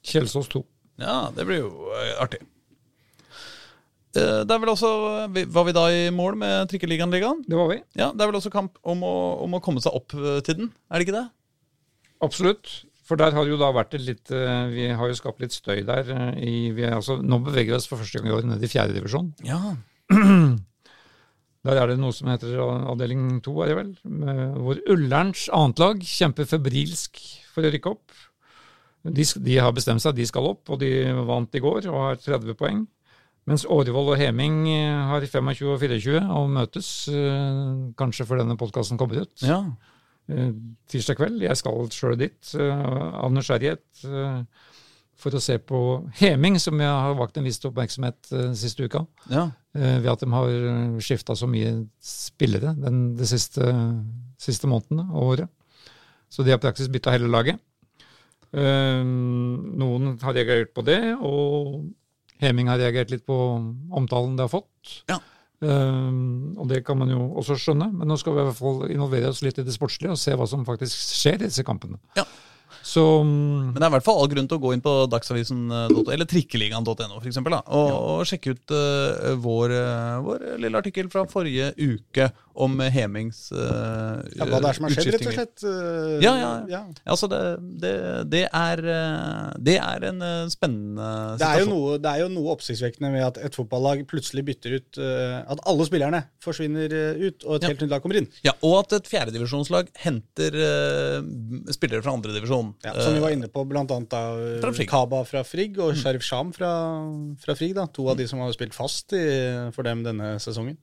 Kjelsås 0.06 0.50
2. 0.54 0.62
Ja, 1.02 1.16
det 1.34 1.46
blir 1.48 1.64
jo 1.64 1.72
eh, 1.98 2.14
artig. 2.22 2.44
Det 4.14 4.22
er 4.22 4.60
vel 4.62 4.70
også, 4.70 4.88
Var 5.26 5.64
vi 5.66 5.72
da 5.74 5.82
i 5.90 6.02
mål 6.14 6.36
med 6.38 6.68
Trikkeligaen-ligaen? 6.70 7.40
Det 7.50 7.56
var 7.58 7.66
vi. 7.72 7.80
Ja, 7.98 8.12
Det 8.14 8.22
er 8.22 8.30
vel 8.30 8.38
også 8.38 8.52
kamp 8.54 8.78
om 8.86 9.02
å, 9.02 9.14
om 9.42 9.56
å 9.58 9.62
komme 9.64 9.82
seg 9.82 9.96
opp 9.98 10.14
til 10.14 10.60
den, 10.60 10.68
er 10.86 11.02
det 11.02 11.08
ikke 11.08 11.16
det? 11.16 11.24
Absolutt. 12.22 12.70
For 13.04 13.20
der 13.20 13.34
har 13.36 13.44
jo 13.48 13.58
da 13.60 13.68
vært 13.76 13.94
et 13.98 14.04
litt 14.06 14.30
eh, 14.32 14.66
Vi 14.72 14.86
har 14.96 15.10
jo 15.10 15.16
skapt 15.18 15.42
litt 15.44 15.52
støy 15.52 15.82
der. 15.84 16.08
eh, 16.08 16.38
I, 16.40 16.54
vi 16.72 16.86
er, 16.86 16.94
altså, 16.96 17.18
nå 17.20 17.36
beveger 17.44 17.74
vi 17.74 17.76
oss 17.76 17.88
for 17.90 18.00
første 18.00 18.16
gang 18.22 18.30
i 18.30 18.36
år 18.38 18.46
ned 18.48 18.64
i 18.64 18.70
fjerde 18.70 18.96
divisjon. 18.96 19.32
Ja. 19.44 19.60
Der 21.64 21.78
er 21.80 21.88
det 21.88 21.96
noe 22.00 22.12
som 22.12 22.28
heter 22.28 22.58
avdeling 22.60 23.38
to, 23.44 23.54
er 23.64 23.70
det 23.72 23.76
vel, 23.78 23.92
hvor 24.60 24.80
Ullerns 24.92 25.46
annetlag 25.48 26.02
kjemper 26.04 26.44
febrilsk 26.50 27.20
for 27.54 27.64
å 27.64 27.70
rykke 27.72 27.92
opp. 27.94 28.18
De, 29.04 29.24
de 29.24 29.56
har 29.60 29.72
bestemt 29.76 30.00
seg, 30.04 30.16
de 30.16 30.26
skal 30.28 30.48
opp, 30.50 30.68
og 30.72 30.80
de 30.82 30.90
vant 31.28 31.56
i 31.56 31.62
går 31.64 31.88
og 31.88 31.96
har 32.02 32.20
30 32.20 32.56
poeng. 32.60 32.82
Mens 33.48 33.64
Årvoll 33.68 34.12
og 34.14 34.20
Heming 34.20 34.62
eh, 34.72 35.00
har 35.08 35.24
25 35.24 35.72
og 35.72 35.80
24 35.80 36.20
og 36.36 36.52
møtes 36.52 36.92
kanskje 38.00 38.28
før 38.28 38.40
denne 38.44 38.56
podkasten 38.60 39.00
kommer 39.00 39.24
ut. 39.24 39.34
ja. 39.44 39.60
Eh, 40.24 40.52
tirsdag 40.88 41.18
kveld. 41.18 41.42
Jeg 41.44 41.60
skal 41.60 41.90
sjøl 41.92 42.16
dit 42.16 42.54
eh, 42.56 42.84
av 43.20 43.32
nysgjerrighet 43.34 44.04
eh, 44.08 44.70
for 45.20 45.36
å 45.36 45.42
se 45.42 45.58
på 45.60 45.80
Heming, 46.18 46.56
som 46.62 46.80
jeg 46.80 46.88
har 46.88 47.18
vakt 47.18 47.36
en 47.38 47.44
viss 47.46 47.60
oppmerksomhet 47.64 48.32
siste 48.58 48.88
uka. 48.88 49.04
ja. 49.30 49.50
ved 49.74 50.08
at 50.10 50.20
de 50.22 50.28
har 50.30 50.50
skifta 51.02 51.36
så 51.38 51.46
mye 51.50 51.70
spillere 52.02 52.72
den, 52.78 53.14
de 53.18 53.26
siste, 53.26 53.68
siste 54.42 54.68
månedene 54.70 55.06
og 55.12 55.28
året. 55.34 55.92
Så 56.30 56.42
de 56.42 56.50
har 56.50 56.60
praktisk 56.62 56.90
bytta 56.94 57.14
hele 57.14 57.30
laget. 57.30 57.62
Noen 58.54 60.10
har 60.22 60.34
reagert 60.34 60.74
på 60.74 60.82
det, 60.86 60.98
og 61.14 61.86
Heming 62.42 62.70
har 62.70 62.82
reagert 62.82 63.14
litt 63.14 63.24
på 63.26 63.38
omtalen 63.94 64.34
de 64.34 64.46
har 64.46 64.52
fått. 64.52 64.98
Ja. 65.10 65.20
Eh, 65.64 66.08
og 66.60 66.68
det 66.70 66.82
kan 66.86 66.98
man 67.00 67.12
jo 67.12 67.28
også 67.40 67.56
skjønne, 67.60 67.90
men 67.94 68.10
nå 68.10 68.18
skal 68.20 68.36
vi 68.36 68.42
i 68.42 68.48
hvert 68.48 68.60
fall 68.60 68.82
involvere 68.92 69.32
oss 69.32 69.42
litt 69.44 69.60
i 69.60 69.66
det 69.66 69.74
sportslige 69.74 70.14
og 70.14 70.20
se 70.20 70.36
hva 70.36 70.48
som 70.50 70.66
faktisk 70.68 71.14
skjer 71.16 71.40
i 71.40 71.48
disse 71.48 71.64
kampene. 71.66 72.00
Ja. 72.18 72.26
Så 72.84 73.00
mm, 73.24 73.72
Men 73.72 73.78
det 73.80 73.86
er 73.86 73.90
i 73.90 73.94
hvert 73.96 74.04
fall 74.06 74.18
all 74.20 74.28
grunn 74.28 74.48
til 74.50 74.58
å 74.58 74.62
gå 74.62 74.72
inn 74.76 74.82
på 74.84 74.92
dagsavisen.no, 75.08 76.02
eller 76.12 76.28
trikkeligaen.no 76.28 76.92
for 77.16 77.28
eksempel, 77.30 77.56
da, 77.56 77.62
og, 77.72 77.92
og 78.18 78.24
sjekke 78.28 78.52
ut 78.58 78.74
uh, 78.76 79.32
vår, 79.40 79.72
eh, 79.78 80.16
vår 80.26 80.44
lille 80.60 80.80
artikkel 80.82 81.08
fra 81.12 81.24
forrige 81.30 81.70
uke 81.80 82.28
om 82.54 82.76
Hemings 82.94 83.48
uh, 83.50 84.20
Ja, 84.36 84.46
hva 84.46 84.60
det 84.62 84.68
er 84.68 84.76
som 84.76 84.84
har 84.86 84.92
skjedd, 84.94 85.08
rett 85.16 85.24
og 85.26 85.34
slett. 85.34 85.64
Uh, 85.64 86.20
Ja, 86.22 86.34
ja, 86.38 86.50
ja. 86.70 86.82
Altså, 87.10 87.26
det, 87.32 87.40
det, 87.82 87.94
det, 88.30 88.42
er, 88.54 88.82
eh, 88.84 89.48
det 89.66 89.78
er 89.80 90.06
en 90.12 90.20
eh, 90.22 90.44
spennende 90.52 91.08
Det 91.40 91.48
er, 91.48 91.64
jo 91.64 91.70
noe, 91.72 91.96
det 92.04 92.12
er 92.12 92.22
jo 92.22 92.28
noe 92.36 92.52
oppsiktsvekkende 92.54 93.10
med 93.16 93.24
at 93.26 93.40
et 93.48 93.56
fotballag 93.58 94.04
plutselig 94.10 94.44
bytter 94.46 94.76
ut 94.78 95.00
eh, 95.02 95.40
At 95.56 95.64
alle 95.66 95.88
spillerne 95.88 96.20
forsvinner 96.44 96.94
eh, 96.94 97.24
ut, 97.26 97.42
og 97.48 97.56
et 97.58 97.66
Ja. 97.66 97.72
helt 97.72 97.82
nytt 97.86 97.94
lag 97.96 98.04
kommer 98.04 98.20
inn. 98.20 98.28
Ja, 98.46 98.52
Og 98.62 98.76
at 98.84 98.94
et 99.00 99.10
fjerdedivisjonslag 99.10 99.90
henter 100.04 100.60
eh, 100.68 101.18
spillere 101.74 102.04
fra 102.04 102.14
andredivisjon. 102.14 102.73
Ja, 102.82 102.94
som 102.98 103.14
vi 103.14 103.22
var 103.22 103.34
inne 103.34 103.48
på, 103.52 103.62
blant 103.68 103.92
annet 103.94 104.10
da, 104.12 104.72
Kaba 104.90 105.22
fra 105.28 105.44
Frigg 105.46 105.78
og 105.82 105.94
Sharif 106.00 106.24
Sham 106.26 106.50
fra, 106.56 106.72
fra 107.40 107.56
Frigg. 107.58 107.76
da, 107.78 107.86
To 107.86 108.08
av 108.10 108.18
de 108.18 108.26
som 108.30 108.42
har 108.42 108.52
spilt 108.56 108.74
fast 108.76 109.14
i, 109.16 109.24
for 109.76 109.86
dem 109.86 110.02
denne 110.06 110.34
sesongen. 110.42 110.76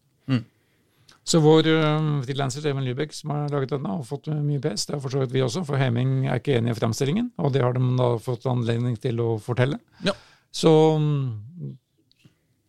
Så 1.24 1.38
vår 1.42 1.68
uh, 1.70 2.22
frilanser 2.26 2.66
Even 2.72 2.86
Lybekk 2.86 3.14
som 3.14 3.34
har 3.36 3.52
laget 3.54 3.76
denne, 3.76 3.94
har 3.94 4.08
fått 4.08 4.32
mye 4.34 4.62
pes. 4.62 4.88
Det 4.88 4.96
har 4.96 5.04
for 5.04 5.14
så 5.14 5.22
vidt 5.22 5.36
vi 5.36 5.44
også, 5.46 5.64
for 5.68 5.78
Heming 5.78 6.26
er 6.26 6.42
ikke 6.42 6.56
enig 6.58 6.74
i 6.74 6.80
fremstillingen. 6.80 7.30
Og 7.42 7.54
det 7.54 7.62
har 7.62 7.78
de 7.78 7.84
da 8.00 8.16
fått 8.22 8.48
anledning 8.50 8.98
til 9.02 9.22
å 9.22 9.36
fortelle. 9.42 9.78
Ja. 10.08 10.16
Så 10.52 10.72
um, 10.98 11.78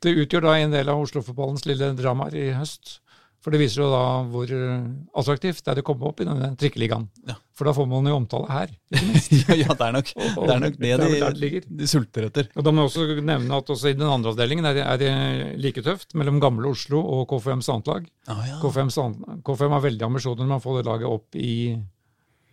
det 0.05 0.17
utgjør 0.19 0.45
da 0.47 0.59
en 0.59 0.75
del 0.75 0.91
av 0.93 1.01
Oslo-fotballens 1.01 1.65
lille 1.69 1.93
dramaer 1.99 2.37
i 2.39 2.51
høst. 2.59 2.99
For 3.43 3.51
det 3.51 3.59
viser 3.59 3.81
jo 3.83 3.89
da 3.91 4.03
hvor 4.31 4.47
uh, 4.55 4.85
attraktivt 5.19 5.65
det 5.67 5.73
er 5.73 5.81
å 5.83 5.85
komme 5.87 6.07
opp 6.07 6.21
i 6.23 6.27
denne 6.29 6.53
trikkeligaen. 6.61 7.09
Ja. 7.27 7.35
For 7.59 7.67
da 7.67 7.73
får 7.75 7.89
man 7.91 8.07
jo 8.07 8.15
omtale 8.21 8.47
her. 8.53 8.71
ja, 9.63 9.75
det 9.75 9.87
er 9.89 9.97
nok 9.97 10.13
Og- 10.15 10.37
og 10.39 10.47
det, 10.47 10.55
er 10.55 10.61
nok 10.63 10.77
det, 10.79 10.93
det 11.03 11.09
er 11.27 11.35
det 11.41 11.51
de, 11.57 11.63
de 11.83 11.89
sulter 11.91 12.29
etter. 12.29 12.49
Og 12.55 12.63
da 12.63 12.71
må 12.71 12.85
jeg 12.85 12.93
også 12.93 13.25
nevne 13.27 13.59
at 13.59 13.73
også 13.75 13.91
i 13.91 13.97
den 13.99 14.07
andre 14.07 14.31
avdelingen 14.37 14.69
er 14.71 14.79
det, 14.79 14.85
er 14.87 15.01
det 15.03 15.13
like 15.65 15.83
tøft 15.83 16.15
mellom 16.15 16.39
gamle 16.43 16.71
Oslo 16.71 17.03
og 17.03 17.27
KFMs 17.35 17.69
annetlag. 17.75 18.07
Ah, 18.31 18.45
ja. 18.47 18.61
KFM 18.63 19.75
har 19.75 19.83
veldig 19.91 20.07
ambisjoner 20.07 20.47
om 20.47 20.55
å 20.57 20.63
få 20.63 20.79
det 20.79 20.87
laget 20.87 21.11
opp 21.11 21.35
i 21.35 21.53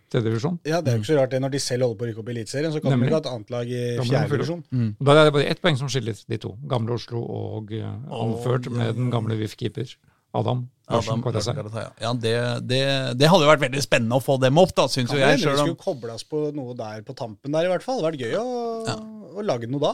tredjedivisjon. 0.10 0.60
Ja, 0.66 0.82
Det 0.82 0.90
er 0.92 0.98
jo 0.98 1.04
ikke 1.04 1.12
så 1.14 1.18
rart 1.20 1.34
det 1.36 1.40
når 1.44 1.52
de 1.54 1.60
selv 1.62 1.86
holder 1.86 1.98
på 2.00 2.06
å 2.06 2.10
rykke 2.10 2.22
opp 2.24 2.30
i 2.30 2.34
Eliteserien, 2.34 2.72
så 2.74 2.82
kan 2.82 2.94
Nemlig. 2.96 3.06
de 3.06 3.12
ikke 3.12 3.18
ha 3.20 3.24
et 3.26 3.32
annet 3.36 3.52
lag 3.54 3.70
i 3.70 3.82
Da 3.86 4.02
må 4.02 4.06
de 4.06 4.10
fjerde 4.10 4.30
fylle 4.32 4.40
divisjon. 4.42 4.64
Mm. 4.74 4.92
Da 5.06 5.14
er 5.14 5.28
det 5.30 5.34
bare 5.38 5.50
ett 5.54 5.62
poeng 5.62 5.78
som 5.78 5.92
skiller 5.94 6.22
de 6.34 6.40
to. 6.42 6.54
Gamle 6.72 6.96
Oslo 6.98 7.22
og 7.22 7.74
eh, 7.78 7.92
anført 8.20 8.70
med 8.74 8.96
den 8.98 9.12
gamle 9.14 9.38
VIF-keeper 9.38 9.94
Adam 10.38 10.68
Adam. 10.90 11.22
Karasei, 11.22 11.54
ja. 11.84 11.92
ja, 12.02 12.14
det, 12.14 12.34
det, 12.66 12.82
det 13.20 13.30
hadde 13.30 13.46
jo 13.46 13.50
vært 13.52 13.62
veldig 13.62 13.82
spennende 13.84 14.18
å 14.18 14.24
få 14.24 14.40
dem 14.42 14.58
opp, 14.58 14.72
da, 14.78 14.88
syns 14.90 15.12
jo 15.14 15.20
jeg. 15.20 15.36
hende 15.36 15.52
vi 15.54 15.62
skulle 15.62 15.78
koble 15.78 16.16
oss 16.16 16.26
på 16.26 16.48
noe 16.56 16.74
der 16.78 17.04
på 17.06 17.14
tampen 17.18 17.54
der, 17.54 17.68
i 17.68 17.70
hvert 17.70 17.86
fall. 17.86 18.00
Det 18.00 18.08
hadde 18.08 18.16
vært 18.16 18.24
gøy 18.26 18.40
å, 18.40 18.96
å 19.38 19.46
lage 19.46 19.70
noe 19.70 19.84
da. 19.84 19.92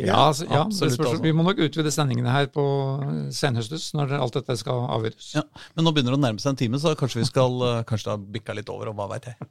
Ja, 0.00 0.22
altså, 0.30 0.48
ja 0.48 0.62
Absolutt, 0.64 0.96
spørs, 0.96 1.10
altså. 1.10 1.24
Vi 1.26 1.34
må 1.36 1.44
nok 1.44 1.60
utvide 1.66 1.92
sendingene 1.92 2.32
her 2.32 2.48
på 2.54 2.64
senhøstes, 3.36 3.90
når 3.98 4.16
alt 4.22 4.40
dette 4.40 4.56
skal 4.62 4.86
avgjøres. 4.96 5.34
ja, 5.36 5.44
men 5.76 5.86
nå 5.86 5.92
begynner 5.92 6.16
det 6.16 6.22
å 6.22 6.24
nærme 6.24 6.40
seg 6.42 6.54
en 6.54 6.62
time, 6.64 6.80
så 6.80 6.96
kanskje 6.96 7.20
vi 7.20 7.28
skal 7.28 7.68
eh, 7.68 7.78
Kanskje 7.92 8.08
det 8.08 8.14
har 8.14 8.26
bikka 8.38 8.56
litt 8.56 8.72
over, 8.72 8.88
og 8.88 8.96
hva 8.96 9.10
veit 9.12 9.28
jeg. 9.28 9.50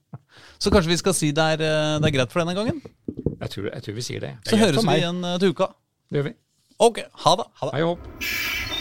Så 0.63 0.73
kanskje 0.73 0.95
vi 0.95 1.01
skal 1.03 1.13
si 1.17 1.29
det 1.35 1.47
er, 1.57 1.65
eh, 1.67 1.95
det 2.01 2.09
er 2.09 2.17
greit 2.17 2.33
for 2.33 2.41
denne 2.41 2.57
gangen? 2.57 2.81
Jeg, 3.11 3.53
tror, 3.53 3.69
jeg 3.69 3.85
tror 3.85 4.01
vi 4.01 4.09
sier 4.09 4.25
det. 4.25 4.35
Så 4.49 4.57
høres 4.57 4.81
vi 4.81 4.97
igjen 4.97 5.21
eh, 5.21 5.37
til 5.43 5.53
uka. 5.53 5.73
Det 6.09 6.23
gjør 6.23 6.31
vi. 6.31 6.37
Ok, 6.81 7.03
ha 7.27 7.37
det. 7.37 7.51
Ha 7.61 7.69
det. 7.69 7.75
Hei 7.77 7.85
og 7.85 7.93
hopp. 7.93 8.80